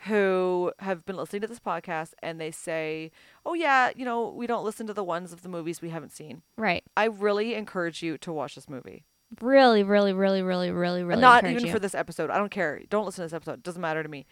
who 0.00 0.72
have 0.80 1.06
been 1.06 1.16
listening 1.16 1.42
to 1.42 1.48
this 1.48 1.58
podcast 1.58 2.12
and 2.22 2.40
they 2.40 2.50
say, 2.50 3.10
"Oh 3.44 3.54
yeah, 3.54 3.90
you 3.96 4.04
know, 4.04 4.28
we 4.28 4.46
don't 4.46 4.64
listen 4.64 4.86
to 4.86 4.94
the 4.94 5.04
ones 5.04 5.32
of 5.32 5.42
the 5.42 5.48
movies 5.48 5.80
we 5.80 5.90
haven't 5.90 6.12
seen." 6.12 6.42
Right. 6.56 6.84
I 6.96 7.04
really 7.06 7.54
encourage 7.54 8.02
you 8.02 8.18
to 8.18 8.32
watch 8.32 8.54
this 8.54 8.68
movie. 8.68 9.04
Really, 9.40 9.82
really, 9.82 10.12
really, 10.12 10.42
really, 10.42 10.70
really, 10.70 11.02
really. 11.02 11.20
Not 11.20 11.44
even 11.44 11.66
you. 11.66 11.72
for 11.72 11.78
this 11.78 11.94
episode. 11.94 12.30
I 12.30 12.38
don't 12.38 12.50
care. 12.50 12.82
Don't 12.88 13.04
listen 13.04 13.22
to 13.22 13.26
this 13.26 13.32
episode. 13.32 13.54
It 13.54 13.62
doesn't 13.62 13.82
matter 13.82 14.02
to 14.02 14.08
me. 14.08 14.26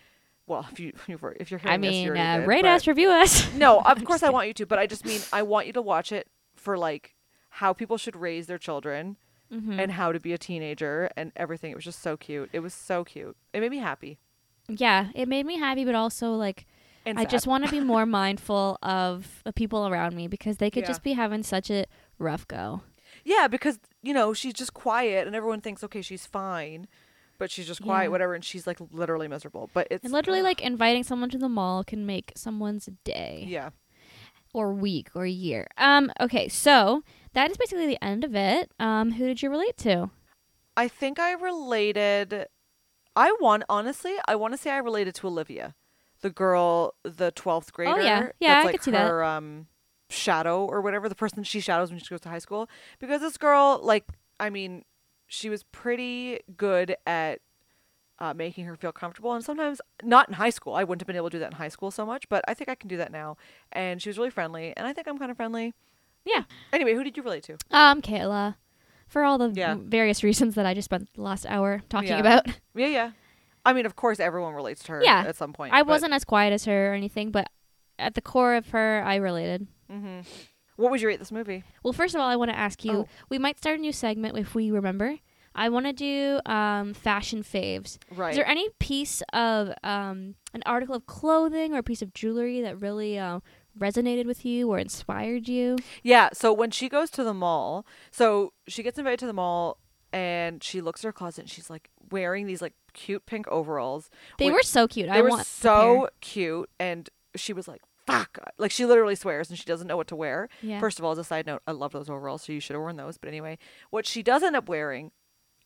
Well, 0.47 0.67
if 0.71 0.79
you 0.79 0.93
if 1.09 1.51
you're 1.51 1.59
hearing 1.59 1.75
I 1.75 1.77
this, 1.79 1.91
mean, 1.91 2.07
you're 2.07 2.17
uh, 2.17 2.39
good, 2.41 2.47
rate 2.47 2.65
us, 2.65 2.87
review 2.87 3.11
us. 3.11 3.53
No, 3.55 3.81
of 3.81 4.05
course 4.05 4.23
I 4.23 4.31
want 4.31 4.49
you 4.49 4.55
to, 4.55 4.67
but 4.67 4.79
I 4.79 4.87
just 4.87 5.05
mean 5.05 5.21
I 5.33 5.43
want 5.43 5.67
you 5.67 5.73
to 5.75 5.83
watch 5.83 6.13
it 6.13 6.29
for 6.57 6.77
like 6.77 7.15
how 7.59 7.73
people 7.73 7.97
should 7.97 8.17
raise 8.17 8.47
their 8.47 8.59
children 8.59 9.17
Mhm. 9.53 9.79
and 9.79 9.93
how 9.93 10.11
to 10.13 10.19
be 10.21 10.33
a 10.33 10.39
teenager 10.39 11.11
and 11.17 11.31
everything. 11.37 11.71
It 11.71 11.77
was 11.77 11.85
just 11.85 12.01
so 12.03 12.17
cute. 12.17 12.51
It 12.53 12.61
was 12.61 12.75
so 12.75 13.05
cute. 13.05 13.37
It 13.53 13.61
made 13.61 13.71
me 13.71 13.79
happy. 13.79 14.19
yeah, 14.69 15.11
it 15.15 15.29
made 15.29 15.45
me 15.47 15.59
happy, 15.59 15.85
but 15.85 15.95
also 15.95 16.33
like 16.33 16.67
I 17.07 17.27
just 17.27 17.47
want 17.47 17.65
to 17.67 17.71
be 17.71 17.81
more 17.81 18.07
mindful 18.23 18.79
of 18.83 19.43
the 19.45 19.53
people 19.53 19.87
around 19.87 20.17
me 20.17 20.27
because 20.27 20.57
they 20.57 20.71
could 20.71 20.85
Yeah. 20.85 20.89
just 20.89 21.03
be 21.03 21.13
having 21.13 21.43
such 21.43 21.71
a 21.71 21.85
rough 22.19 22.49
go. 22.49 22.81
Yeah, 23.25 23.47
because 23.47 23.79
you 24.03 24.15
know 24.15 24.33
she's 24.33 24.55
just 24.55 24.73
quiet, 24.73 25.27
and 25.27 25.37
everyone 25.37 25.61
thinks, 25.61 25.85
okay, 25.85 26.01
she's 26.03 26.25
fine, 26.27 26.89
but 27.39 27.51
she's 27.51 27.67
just 27.67 27.83
quiet, 27.83 28.05
Yeah. 28.05 28.09
whatever, 28.09 28.35
and 28.35 28.43
she's 28.45 28.67
like 28.67 28.79
literally 28.91 29.29
miserable. 29.29 29.69
But 29.75 29.87
it's 29.91 30.03
And 30.05 30.13
literally, 30.15 30.41
ugh, 30.41 30.45
like 30.47 30.63
inviting 30.63 31.05
someone 31.05 31.29
to 31.31 31.39
the 31.39 31.49
mall 31.51 31.85
can 31.85 32.07
make 32.07 32.33
someone's 32.37 32.89
day 33.05 33.45
yeah, 33.47 33.69
or 34.55 34.73
week 34.73 35.11
or 35.15 35.27
year. 35.27 35.67
Um. 35.77 36.11
Okay, 36.21 36.49
so 36.49 37.03
that 37.35 37.51
is 37.51 37.57
basically 37.57 37.87
the 37.87 38.03
end 38.03 38.25
of 38.25 38.35
it. 38.35 38.73
Um. 38.81 39.13
Who 39.13 39.27
did 39.27 39.43
you 39.43 39.51
relate 39.51 39.77
to? 39.79 40.11
I 40.77 40.89
think 40.89 41.19
I 41.19 41.33
related. 41.33 42.47
I 43.15 43.37
want 43.41 43.63
honestly, 43.69 44.15
I 44.27 44.35
want 44.35 44.55
to 44.55 44.59
say 44.59 44.71
I 44.71 44.79
related 44.79 45.15
to 45.17 45.29
Olivia, 45.29 45.75
the 46.21 46.31
girl, 46.31 46.95
the 47.05 47.31
twelfth 47.31 47.73
grader. 47.73 48.01
Oh, 48.01 48.03
yeah. 48.03 48.29
Yeah, 48.41 48.59
I 48.59 48.65
like 48.65 48.73
could 48.73 48.83
see 48.83 48.91
that. 48.91 49.09
her 49.09 49.23
um 49.23 49.67
shadow 50.11 50.65
or 50.65 50.81
whatever, 50.81 51.09
the 51.09 51.15
person 51.15 51.43
she 51.45 51.61
shadows 51.61 51.91
when 51.91 51.99
she 51.99 52.09
goes 52.09 52.21
to 52.23 52.29
high 52.29 52.39
school. 52.39 52.69
Because 52.99 53.21
this 53.21 53.37
girl, 53.37 53.81
like, 53.83 54.05
I 54.41 54.51
mean, 54.51 54.85
she 55.27 55.49
was 55.49 55.63
pretty 55.65 56.41
good 56.57 56.97
at 57.07 57.41
uh, 58.19 58.35
making 58.35 58.65
her 58.65 58.77
feel 58.77 58.93
comfortable. 58.93 59.33
And 59.33 59.45
sometimes, 59.45 59.81
not 60.03 60.29
in 60.29 60.35
high 60.35 60.51
school, 60.51 60.75
I 60.75 60.85
wouldn't 60.85 61.03
have 61.03 61.07
been 61.07 61.17
able 61.17 61.31
to 61.31 61.37
do 61.37 61.41
that 61.41 61.53
in 61.53 61.57
high 61.57 61.69
school 61.69 61.91
so 61.91 62.07
much, 62.07 62.29
but 62.29 62.45
I 62.47 62.55
think 62.55 62.69
I 62.69 62.75
can 62.75 62.89
do 62.89 62.97
that 62.97 63.11
now. 63.13 63.37
And 63.73 64.01
she 64.01 64.09
was 64.09 64.19
really 64.19 64.31
friendly, 64.31 64.73
and 64.77 64.87
I 64.87 64.93
think 64.93 65.09
I'm 65.09 65.19
kind 65.19 65.31
of 65.31 65.37
friendly. 65.37 65.73
Yeah. 66.25 66.45
Anyway, 66.73 66.95
who 66.95 67.05
did 67.05 67.17
you 67.17 67.23
relate 67.23 67.43
to? 67.45 67.57
Um, 67.71 68.01
Kayla, 68.03 68.57
for 69.07 69.25
all 69.25 69.39
the 69.39 69.51
Yeah. 69.55 69.77
various 69.79 70.23
reasons 70.25 70.55
that 70.55 70.67
I 70.67 70.75
just 70.75 70.87
spent 70.87 71.13
the 71.15 71.23
last 71.23 71.47
hour 71.47 71.83
talking 71.89 72.09
Yeah. 72.11 72.21
about. 72.21 72.47
Yeah, 72.75 72.87
yeah. 72.89 73.11
I 73.67 73.73
mean, 73.73 73.87
of 73.87 73.95
course, 73.97 74.21
everyone 74.21 74.55
relates 74.55 74.83
to 74.85 74.93
her 74.93 75.03
Yeah. 75.03 75.25
at 75.27 75.37
some 75.37 75.53
point. 75.53 75.73
I 75.73 75.83
wasn't 75.83 76.13
as 76.13 76.25
quiet 76.25 76.53
as 76.53 76.65
her 76.67 76.91
or 76.91 76.95
anything, 76.95 77.31
but 77.31 77.49
at 77.99 78.15
the 78.15 78.21
core 78.21 78.55
of 78.57 78.71
her, 78.71 79.03
I 79.07 79.17
related. 79.17 79.67
hmm 79.89 80.21
What 80.77 80.91
would 80.91 81.01
you 81.01 81.07
rate 81.09 81.21
this 81.21 81.31
movie? 81.31 81.63
Well, 81.85 81.93
first 81.93 82.15
of 82.17 82.21
all, 82.21 82.29
I 82.29 82.35
want 82.37 82.51
to 82.51 82.57
ask 82.59 82.85
you. 82.85 82.93
Oh. 82.93 83.09
We 83.29 83.39
might 83.39 83.59
start 83.59 83.79
a 83.79 83.81
new 83.81 83.93
segment 83.93 84.37
if 84.37 84.55
we 84.57 84.71
remember. 84.73 85.19
I 85.55 85.69
want 85.69 85.87
to 85.87 85.93
do 85.93 86.41
um, 86.51 86.95
fashion 86.95 87.45
faves. 87.45 87.99
Right. 88.11 88.31
Is 88.31 88.37
there 88.37 88.47
any 88.49 88.69
piece 88.81 89.23
of 89.33 89.69
um, 89.85 90.35
an 90.53 90.65
article 90.67 90.97
of 90.97 91.07
clothing 91.07 91.75
or 91.75 91.79
a 91.79 91.83
piece 91.85 92.03
of 92.03 92.13
jewelry 92.13 92.61
that 92.63 92.81
really 92.81 93.21
uh, 93.21 93.39
resonated 93.79 94.27
with 94.27 94.45
you 94.45 94.71
or 94.71 94.79
inspired 94.79 95.49
you? 95.49 95.77
Yeah, 96.03 96.31
so 96.33 96.53
when 96.53 96.71
she 96.71 96.89
goes 96.89 97.11
to 97.11 97.25
the 97.25 97.35
mall, 97.35 97.87
so 98.11 98.53
she 98.69 98.83
gets 98.83 98.99
invited 98.99 99.19
to 99.21 99.27
the 99.27 99.33
mall 99.33 99.79
and 100.13 100.63
she 100.63 100.81
looks 100.81 101.03
at 101.05 101.09
her 101.09 101.13
closet 101.13 101.43
and 101.43 101.51
she's 101.51 101.71
like 101.71 101.91
wearing 102.11 102.47
these 102.47 102.63
like 102.63 102.75
cute 102.93 103.27
pink 103.27 103.49
overalls. 103.49 104.11
They 104.39 104.51
were 104.51 104.63
so 104.63 104.87
cute. 104.87 105.09
They 105.09 105.19
I 105.19 105.23
were 105.23 105.43
so 105.43 106.09
cute 106.21 106.71
and 106.79 107.09
she 107.35 107.53
was 107.53 107.67
like, 107.67 107.81
fuck. 108.07 108.39
Like 108.59 108.71
she 108.71 108.87
literally 108.87 109.17
swears 109.17 109.51
and 109.51 109.59
she 109.59 109.65
doesn't 109.65 109.87
know 109.87 109.97
what 109.97 110.09
to 110.09 110.17
wear. 110.17 110.49
Yeah. 110.63 110.81
First 110.81 110.99
of 110.99 111.05
all, 111.05 111.13
as 111.13 111.19
a 111.19 111.25
side 111.25 111.47
note, 111.47 111.63
I 111.67 111.73
love 111.73 111.93
those 111.93 112.09
overalls, 112.09 112.43
so 112.43 112.53
you 112.53 112.61
should 112.61 112.75
have 112.75 112.83
worn 112.83 112.97
those. 112.97 113.19
But 113.19 113.29
anyway, 113.29 113.59
what 113.91 114.07
she 114.07 114.23
does 114.23 114.43
end 114.43 114.57
up 114.57 114.69
wearing, 114.69 115.11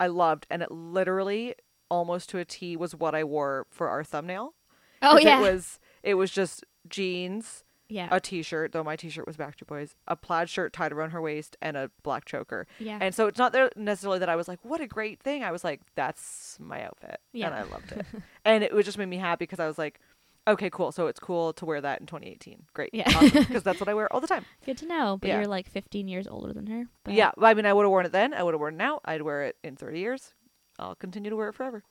I 0.01 0.07
loved, 0.07 0.47
and 0.51 0.63
it 0.63 0.71
literally 0.71 1.55
almost 1.91 2.31
to 2.31 2.39
a 2.39 2.45
T 2.45 2.77
was 2.77 2.95
what 2.95 3.15
I 3.15 3.25
wore 3.25 3.67
for 3.71 3.89
our 3.89 4.05
thumbnail. 4.05 4.55
Oh, 5.03 5.19
yeah. 5.19 5.39
It 5.39 5.43
was 5.43 5.79
it 6.03 6.15
was 6.15 6.31
just 6.31 6.65
jeans, 6.89 7.65
yeah. 7.89 8.09
a 8.11 8.21
t-shirt, 8.21 8.73
though 8.73 8.85
my 8.85 8.97
t-shirt 8.97 9.27
was 9.27 9.37
Backstreet 9.37 9.67
Boys, 9.67 9.95
a 10.07 10.17
plaid 10.17 10.49
shirt 10.49 10.73
tied 10.73 10.93
around 10.93 11.11
her 11.11 11.21
waist, 11.21 11.57
and 11.63 11.77
a 11.77 11.91
black 12.03 12.25
choker. 12.25 12.67
yeah. 12.79 12.99
And 13.01 13.15
so 13.15 13.27
it's 13.27 13.39
not 13.39 13.53
there 13.53 13.71
necessarily 13.77 14.19
that 14.21 14.29
I 14.29 14.37
was 14.37 14.49
like, 14.49 14.59
"What 14.65 14.81
a 14.81 14.87
great 14.87 15.21
thing!" 15.21 15.43
I 15.45 15.51
was 15.53 15.65
like, 15.65 15.81
"That's 15.95 16.57
my 16.61 16.83
outfit," 16.85 17.21
and 17.35 17.55
I 17.55 17.63
loved 17.63 17.93
it. 17.93 18.07
and 18.45 18.63
it 18.65 18.73
just 18.85 18.99
made 18.99 19.07
me 19.09 19.17
happy 19.17 19.43
because 19.45 19.61
I 19.61 19.67
was 19.67 19.79
like, 19.79 20.01
"Okay, 20.47 20.71
cool. 20.71 20.93
So 20.93 21.07
it's 21.09 21.21
cool 21.21 21.53
to 21.55 21.65
wear 21.67 21.81
that 21.81 22.01
in 22.01 22.07
2018. 22.07 22.65
Great, 22.75 22.91
Yeah. 22.93 23.09
because 23.21 23.63
that's 23.63 23.81
what 23.81 23.89
I 23.89 23.95
wear 23.99 24.13
all 24.13 24.21
the 24.21 24.27
time." 24.27 24.45
Good 24.65 24.79
to 24.79 24.87
know. 24.87 25.19
But 25.21 25.29
Yeah. 25.29 25.37
you're 25.39 25.47
like 25.47 25.69
15 25.69 26.09
years 26.09 26.27
older 26.27 26.53
than 26.53 26.67
her. 26.67 26.85
But 27.05 27.15
Yeah, 27.15 27.33
I 27.41 27.55
mean, 27.55 27.67
I 27.67 27.73
would 27.73 27.83
have 27.85 27.91
worn 27.91 28.07
it 28.07 28.13
then. 28.13 28.35
I 28.35 28.43
would 28.43 28.55
have 28.55 28.61
worn 28.61 28.75
it 28.75 28.79
now. 28.79 29.01
I'd 29.05 29.23
wear 29.23 29.45
it 29.45 29.57
in 29.65 29.77
30 29.77 29.99
years. 30.01 30.35
I'll 30.79 30.95
continue 30.95 31.29
to 31.31 31.37
wear 31.37 31.49
it 31.49 31.55
forever. 31.55 31.83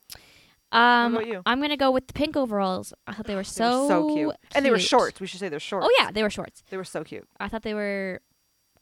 Um, 0.72 1.15
you? 1.26 1.41
I'm 1.45 1.61
gonna 1.61 1.78
go 1.78 1.91
with 1.91 2.07
the 2.07 2.13
pink 2.13 2.36
overalls. 2.36 2.93
I 3.07 3.13
thought 3.13 3.26
they 3.26 3.36
were 3.36 3.43
They 3.43 3.49
so 3.49 3.84
were 3.84 3.88
so 3.88 4.13
cute. 4.15 4.36
and 4.55 4.65
they 4.65 4.70
were 4.72 4.78
cute. 4.78 4.89
shorts. 4.89 5.20
We 5.20 5.28
should 5.28 5.39
say 5.39 5.49
they're 5.49 5.59
shorts. 5.59 5.88
Oh 5.89 5.95
yeah, 5.99 6.11
they 6.11 6.24
were 6.24 6.30
shorts. 6.30 6.63
they 6.70 6.78
were 6.78 6.84
so 6.84 7.03
cute. 7.03 7.28
I 7.39 7.47
thought 7.47 7.63
they 7.63 7.74
were 7.74 8.22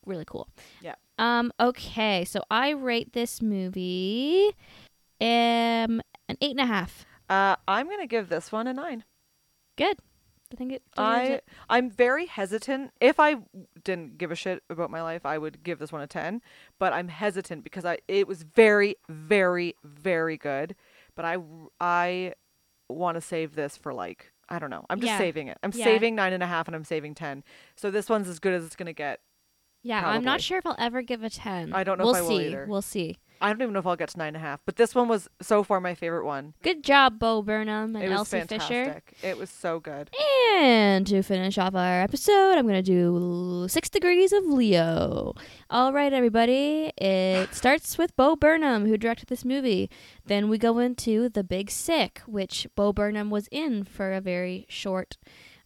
really 0.05 0.25
cool. 0.25 0.47
Yeah. 0.81 0.95
Um. 1.19 1.51
Okay. 1.59 2.25
So 2.25 2.41
I 2.49 2.69
rate 2.71 3.13
this 3.13 3.41
movie 3.41 4.47
um 5.21 6.01
an 6.27 6.37
eight 6.41 6.51
and 6.51 6.59
a 6.59 6.65
half. 6.65 7.05
Uh, 7.29 7.55
I'm 7.67 7.89
gonna 7.89 8.07
give 8.07 8.29
this 8.29 8.51
one 8.51 8.67
a 8.67 8.73
nine. 8.73 9.03
Good. 9.77 9.97
I 10.53 10.55
think 10.57 10.73
it. 10.73 10.83
I 10.95 11.23
it. 11.23 11.45
I'm 11.69 11.89
very 11.89 12.27
hesitant. 12.27 12.91
If 13.01 13.19
I 13.19 13.37
didn't 13.83 14.17
give 14.17 14.31
a 14.31 14.35
shit 14.35 14.61
about 14.69 14.91
my 14.91 15.01
life, 15.01 15.25
I 15.25 15.37
would 15.37 15.63
give 15.63 15.79
this 15.79 15.91
one 15.91 16.01
a 16.01 16.07
10, 16.07 16.39
but 16.79 16.93
I'm 16.93 17.07
hesitant 17.07 17.63
because 17.63 17.83
I 17.83 17.97
it 18.07 18.27
was 18.27 18.43
very 18.43 18.95
very 19.09 19.75
very 19.83 20.37
good, 20.37 20.75
but 21.15 21.25
I 21.25 21.37
I 21.79 22.33
want 22.89 23.15
to 23.15 23.21
save 23.21 23.55
this 23.55 23.77
for 23.77 23.93
like 23.93 24.31
I 24.47 24.59
don't 24.59 24.69
know. 24.69 24.85
I'm 24.89 24.99
just 24.99 25.07
Yeah. 25.07 25.17
saving 25.17 25.47
it. 25.47 25.57
I'm 25.63 25.71
Yeah. 25.73 25.85
saving 25.85 26.13
nine 26.15 26.31
and 26.33 26.43
a 26.43 26.47
half 26.47 26.67
and 26.67 26.75
I'm 26.75 26.83
saving 26.83 27.15
10. 27.15 27.43
So 27.75 27.89
this 27.89 28.09
one's 28.09 28.27
as 28.27 28.37
good 28.39 28.53
as 28.53 28.63
it's 28.63 28.75
going 28.75 28.85
to 28.85 28.93
get. 28.93 29.21
Yeah. 29.81 30.07
I'm 30.07 30.23
not 30.23 30.39
sure 30.41 30.59
if 30.59 30.65
I'll 30.67 30.75
ever 30.77 31.01
give 31.01 31.23
a 31.23 31.29
ten. 31.31 31.73
I 31.73 31.83
don't 31.83 31.97
know 31.97 32.05
we'll 32.05 32.15
I 32.15 32.21
will 32.21 32.27
see. 32.29 32.47
either. 32.47 32.65
We'll 32.69 32.81
see. 32.83 33.17
I 33.41 33.49
don't 33.49 33.61
even 33.61 33.73
know 33.73 33.79
if 33.79 33.87
I'll 33.87 33.95
get 33.95 34.09
to 34.09 34.17
nine 34.17 34.29
and 34.29 34.37
a 34.37 34.39
half, 34.39 34.61
but 34.65 34.75
this 34.75 34.95
one 34.95 35.07
was 35.07 35.29
so 35.41 35.63
far 35.63 35.79
my 35.79 35.93
favorite 35.95 36.25
one. 36.25 36.53
Good 36.63 36.83
job, 36.83 37.19
Bo 37.19 37.41
Burnham 37.41 37.95
and 37.95 38.03
it 38.03 38.09
was 38.09 38.19
Elsie 38.19 38.41
Fisher. 38.41 38.85
fantastic. 38.85 39.13
It 39.21 39.37
was 39.37 39.49
so 39.49 39.79
good. 39.79 40.09
And 40.53 41.05
to 41.07 41.21
finish 41.21 41.57
off 41.57 41.75
our 41.75 42.01
episode, 42.01 42.53
I'm 42.57 42.67
going 42.67 42.75
to 42.75 42.81
do 42.81 43.67
Six 43.67 43.89
Degrees 43.89 44.31
of 44.31 44.45
Leo. 44.45 45.33
All 45.69 45.91
right, 45.93 46.13
everybody. 46.13 46.91
It 46.97 47.53
starts 47.55 47.97
with 47.97 48.15
Bo 48.15 48.35
Burnham, 48.35 48.85
who 48.85 48.97
directed 48.97 49.27
this 49.27 49.43
movie. 49.45 49.89
Then 50.25 50.49
we 50.49 50.57
go 50.57 50.79
into 50.79 51.29
The 51.29 51.43
Big 51.43 51.69
Sick, 51.69 52.21
which 52.25 52.67
Bo 52.75 52.93
Burnham 52.93 53.29
was 53.29 53.47
in 53.51 53.83
for 53.83 54.13
a 54.13 54.21
very 54.21 54.65
short 54.69 55.17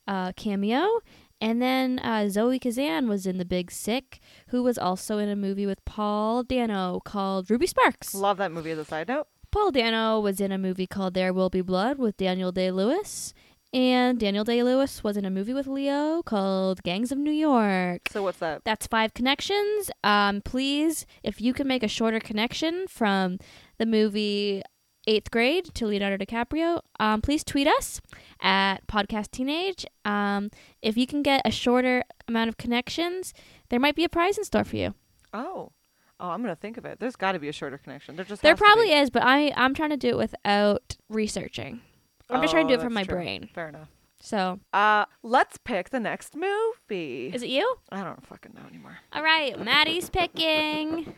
uh, 0.07 0.31
cameo. 0.35 1.01
And 1.41 1.61
then 1.61 1.99
uh, 1.99 2.27
Zoe 2.29 2.59
Kazan 2.59 3.07
was 3.07 3.25
in 3.25 3.37
The 3.37 3.45
Big 3.45 3.71
Sick, 3.71 4.19
who 4.47 4.61
was 4.61 4.77
also 4.77 5.17
in 5.19 5.29
a 5.29 5.35
movie 5.35 5.65
with 5.65 5.83
Paul 5.85 6.43
Dano 6.43 7.01
called 7.05 7.49
Ruby 7.49 7.67
Sparks. 7.67 8.13
Love 8.13 8.37
that 8.37 8.51
movie 8.51 8.71
as 8.71 8.77
a 8.79 8.85
side 8.85 9.07
note. 9.07 9.27
Paul 9.51 9.71
Dano 9.71 10.19
was 10.19 10.39
in 10.39 10.51
a 10.51 10.57
movie 10.57 10.85
called 10.85 11.13
There 11.13 11.33
Will 11.33 11.49
Be 11.49 11.61
Blood 11.61 11.97
with 11.97 12.17
Daniel 12.17 12.51
Day 12.51 12.71
Lewis. 12.71 13.33
And 13.71 14.19
Daniel 14.19 14.43
Day 14.43 14.63
Lewis 14.63 15.03
was 15.03 15.15
in 15.15 15.25
a 15.25 15.29
movie 15.29 15.53
with 15.53 15.67
Leo 15.67 16.23
called 16.23 16.81
Gangs 16.81 17.11
of 17.11 17.19
New 17.19 17.31
York. 17.31 18.01
So 18.11 18.23
what's 18.23 18.39
that? 18.39 18.63
That's 18.65 18.87
five 18.87 19.13
connections. 19.13 19.91
Um, 20.03 20.41
please, 20.41 21.05
if 21.23 21.39
you 21.39 21.53
can 21.53 21.67
make 21.67 21.83
a 21.83 21.87
shorter 21.87 22.19
connection 22.19 22.87
from 22.87 23.37
the 23.77 23.85
movie 23.85 24.63
Eighth 25.09 25.31
Grade 25.31 25.65
to 25.73 25.87
Leonardo 25.87 26.23
DiCaprio, 26.23 26.81
um, 26.99 27.21
please 27.21 27.43
tweet 27.43 27.67
us 27.67 27.99
at 28.41 28.85
Podcast 28.85 29.31
Teenage. 29.31 29.83
Um, 30.05 30.51
if 30.83 30.97
you 30.97 31.07
can 31.07 31.23
get 31.23 31.41
a 31.45 31.49
shorter 31.51 32.03
amount 32.27 32.49
of 32.49 32.57
connections, 32.57 33.33
there 33.69 33.79
might 33.79 33.95
be 33.95 34.03
a 34.03 34.09
prize 34.09 34.37
in 34.37 34.43
store 34.43 34.63
for 34.63 34.75
you. 34.75 34.93
Oh. 35.33 35.71
Oh, 36.19 36.29
I'm 36.29 36.43
going 36.43 36.53
to 36.53 36.59
think 36.61 36.77
of 36.77 36.85
it. 36.85 36.99
There's 36.99 37.15
got 37.15 37.31
to 37.31 37.39
be 37.39 37.49
a 37.49 37.51
shorter 37.53 37.79
connection. 37.79 38.17
There 38.17 38.25
just 38.25 38.43
There 38.43 38.55
probably 38.55 38.93
is, 38.93 39.09
but 39.09 39.23
I 39.23 39.51
I'm 39.55 39.73
trying 39.73 39.89
to 39.89 39.97
do 39.97 40.09
it 40.09 40.17
without 40.17 40.95
researching. 41.09 41.81
I'm 42.29 42.41
just 42.41 42.51
trying 42.51 42.67
to 42.67 42.73
Oh, 42.73 42.77
do 42.77 42.79
it 42.81 42.83
from 42.83 42.93
my 42.93 43.03
true. 43.03 43.15
brain. 43.15 43.49
Fair 43.55 43.69
enough. 43.69 43.87
So, 44.19 44.59
Uh, 44.73 45.05
let's 45.23 45.57
pick 45.57 45.89
the 45.89 45.99
next 45.99 46.35
movie. 46.35 47.31
is 47.33 47.41
it 47.41 47.49
you? 47.49 47.77
I 47.91 48.03
don't 48.03 48.27
fucking 48.27 48.51
know 48.53 48.67
anymore. 48.69 48.99
All 49.13 49.23
right, 49.23 49.57
Maddie's 49.59 50.09
picking. 50.11 51.15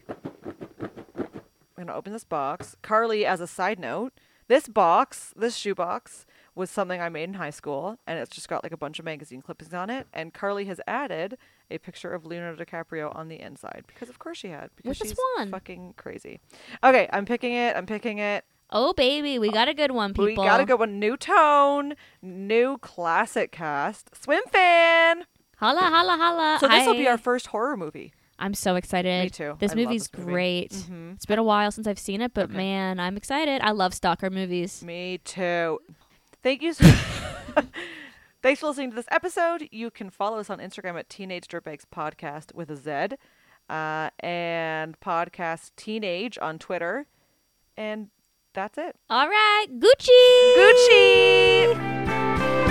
I'm 1.81 1.87
gonna 1.87 1.97
open 1.97 2.13
this 2.13 2.23
box. 2.23 2.75
Carley, 2.83 3.25
as 3.25 3.41
a 3.41 3.47
side 3.47 3.79
note, 3.79 4.13
this 4.47 4.67
box, 4.67 5.33
this 5.35 5.55
shoe 5.55 5.73
box, 5.73 6.27
was 6.53 6.69
something 6.69 7.01
I 7.01 7.09
made 7.09 7.23
in 7.23 7.33
high 7.35 7.49
school, 7.49 7.97
and 8.05 8.19
it's 8.19 8.29
just 8.29 8.47
got 8.47 8.61
like 8.63 8.71
a 8.71 8.77
bunch 8.77 8.99
of 8.99 9.05
magazine 9.05 9.41
clippings 9.41 9.73
on 9.73 9.89
it. 9.89 10.05
And 10.13 10.31
Carley 10.31 10.65
has 10.65 10.79
added 10.85 11.37
a 11.71 11.79
picture 11.79 12.13
of 12.13 12.23
Leonardo 12.25 12.63
DiCaprio 12.63 13.15
on 13.15 13.29
the 13.29 13.39
inside 13.41 13.85
because, 13.87 14.09
of 14.09 14.19
course, 14.19 14.37
she 14.37 14.49
had 14.49 14.69
because 14.75 14.99
Which 14.99 15.09
she's 15.09 15.17
one? 15.37 15.49
fucking 15.49 15.95
crazy. 15.97 16.39
Okay, 16.83 17.09
I'm 17.11 17.25
picking 17.25 17.53
it. 17.53 17.75
I'm 17.75 17.87
picking 17.87 18.19
it. 18.19 18.45
Oh 18.69 18.93
baby, 18.93 19.39
we 19.39 19.49
got 19.49 19.67
a 19.67 19.73
good 19.73 19.91
one, 19.91 20.11
people. 20.11 20.25
We 20.25 20.35
gotta 20.35 20.65
go 20.65 20.75
with 20.75 20.91
new 20.91 21.17
tone, 21.17 21.95
new 22.21 22.77
classic 22.77 23.51
cast, 23.51 24.11
Swimfan. 24.11 25.23
Holla, 25.57 25.81
holla, 25.81 26.17
holla. 26.17 26.57
So 26.59 26.67
this 26.67 26.85
will 26.85 26.93
be 26.93 27.07
our 27.07 27.17
first 27.17 27.47
horror 27.47 27.75
movie. 27.75 28.13
I'm 28.41 28.53
so 28.53 28.75
excited. 28.75 29.23
Me 29.23 29.29
too. 29.29 29.55
This 29.59 29.71
I 29.71 29.75
movie's 29.75 30.07
this 30.09 30.17
movie. 30.19 30.31
great. 30.31 30.71
Mhm. 30.71 31.13
It's 31.15 31.25
been 31.25 31.39
a 31.39 31.43
while 31.43 31.71
since 31.71 31.87
I've 31.87 31.99
seen 31.99 32.21
it, 32.21 32.33
but 32.33 32.45
Okay. 32.45 32.57
man, 32.57 32.99
I'm 32.99 33.15
excited. 33.15 33.61
I 33.61 33.71
love 33.71 33.93
stalker 33.93 34.29
movies. 34.29 34.83
Me 34.83 35.19
too. 35.23 35.79
Thank 36.43 36.61
you. 36.61 36.73
So- 36.73 36.85
Thanks 38.41 38.59
for 38.61 38.67
listening 38.67 38.89
to 38.89 38.95
this 38.95 39.05
episode. 39.11 39.67
You 39.71 39.91
can 39.91 40.09
follow 40.09 40.39
us 40.39 40.49
on 40.49 40.57
Instagram 40.57 40.97
at 40.97 41.07
Teenage 41.09 41.47
Dirtbags 41.47 41.83
Podcast 41.93 42.55
with 42.55 42.71
a 42.71 42.75
Z, 42.75 43.15
uh, 43.69 44.09
and 44.19 44.99
podcast 44.99 45.69
Teenage 45.75 46.39
on 46.41 46.57
Twitter, 46.57 47.05
and 47.77 48.09
that's 48.53 48.79
it. 48.79 48.95
All 49.11 49.27
right, 49.29 49.67
Gucci. 49.69 50.55
Gucci. 51.77 52.70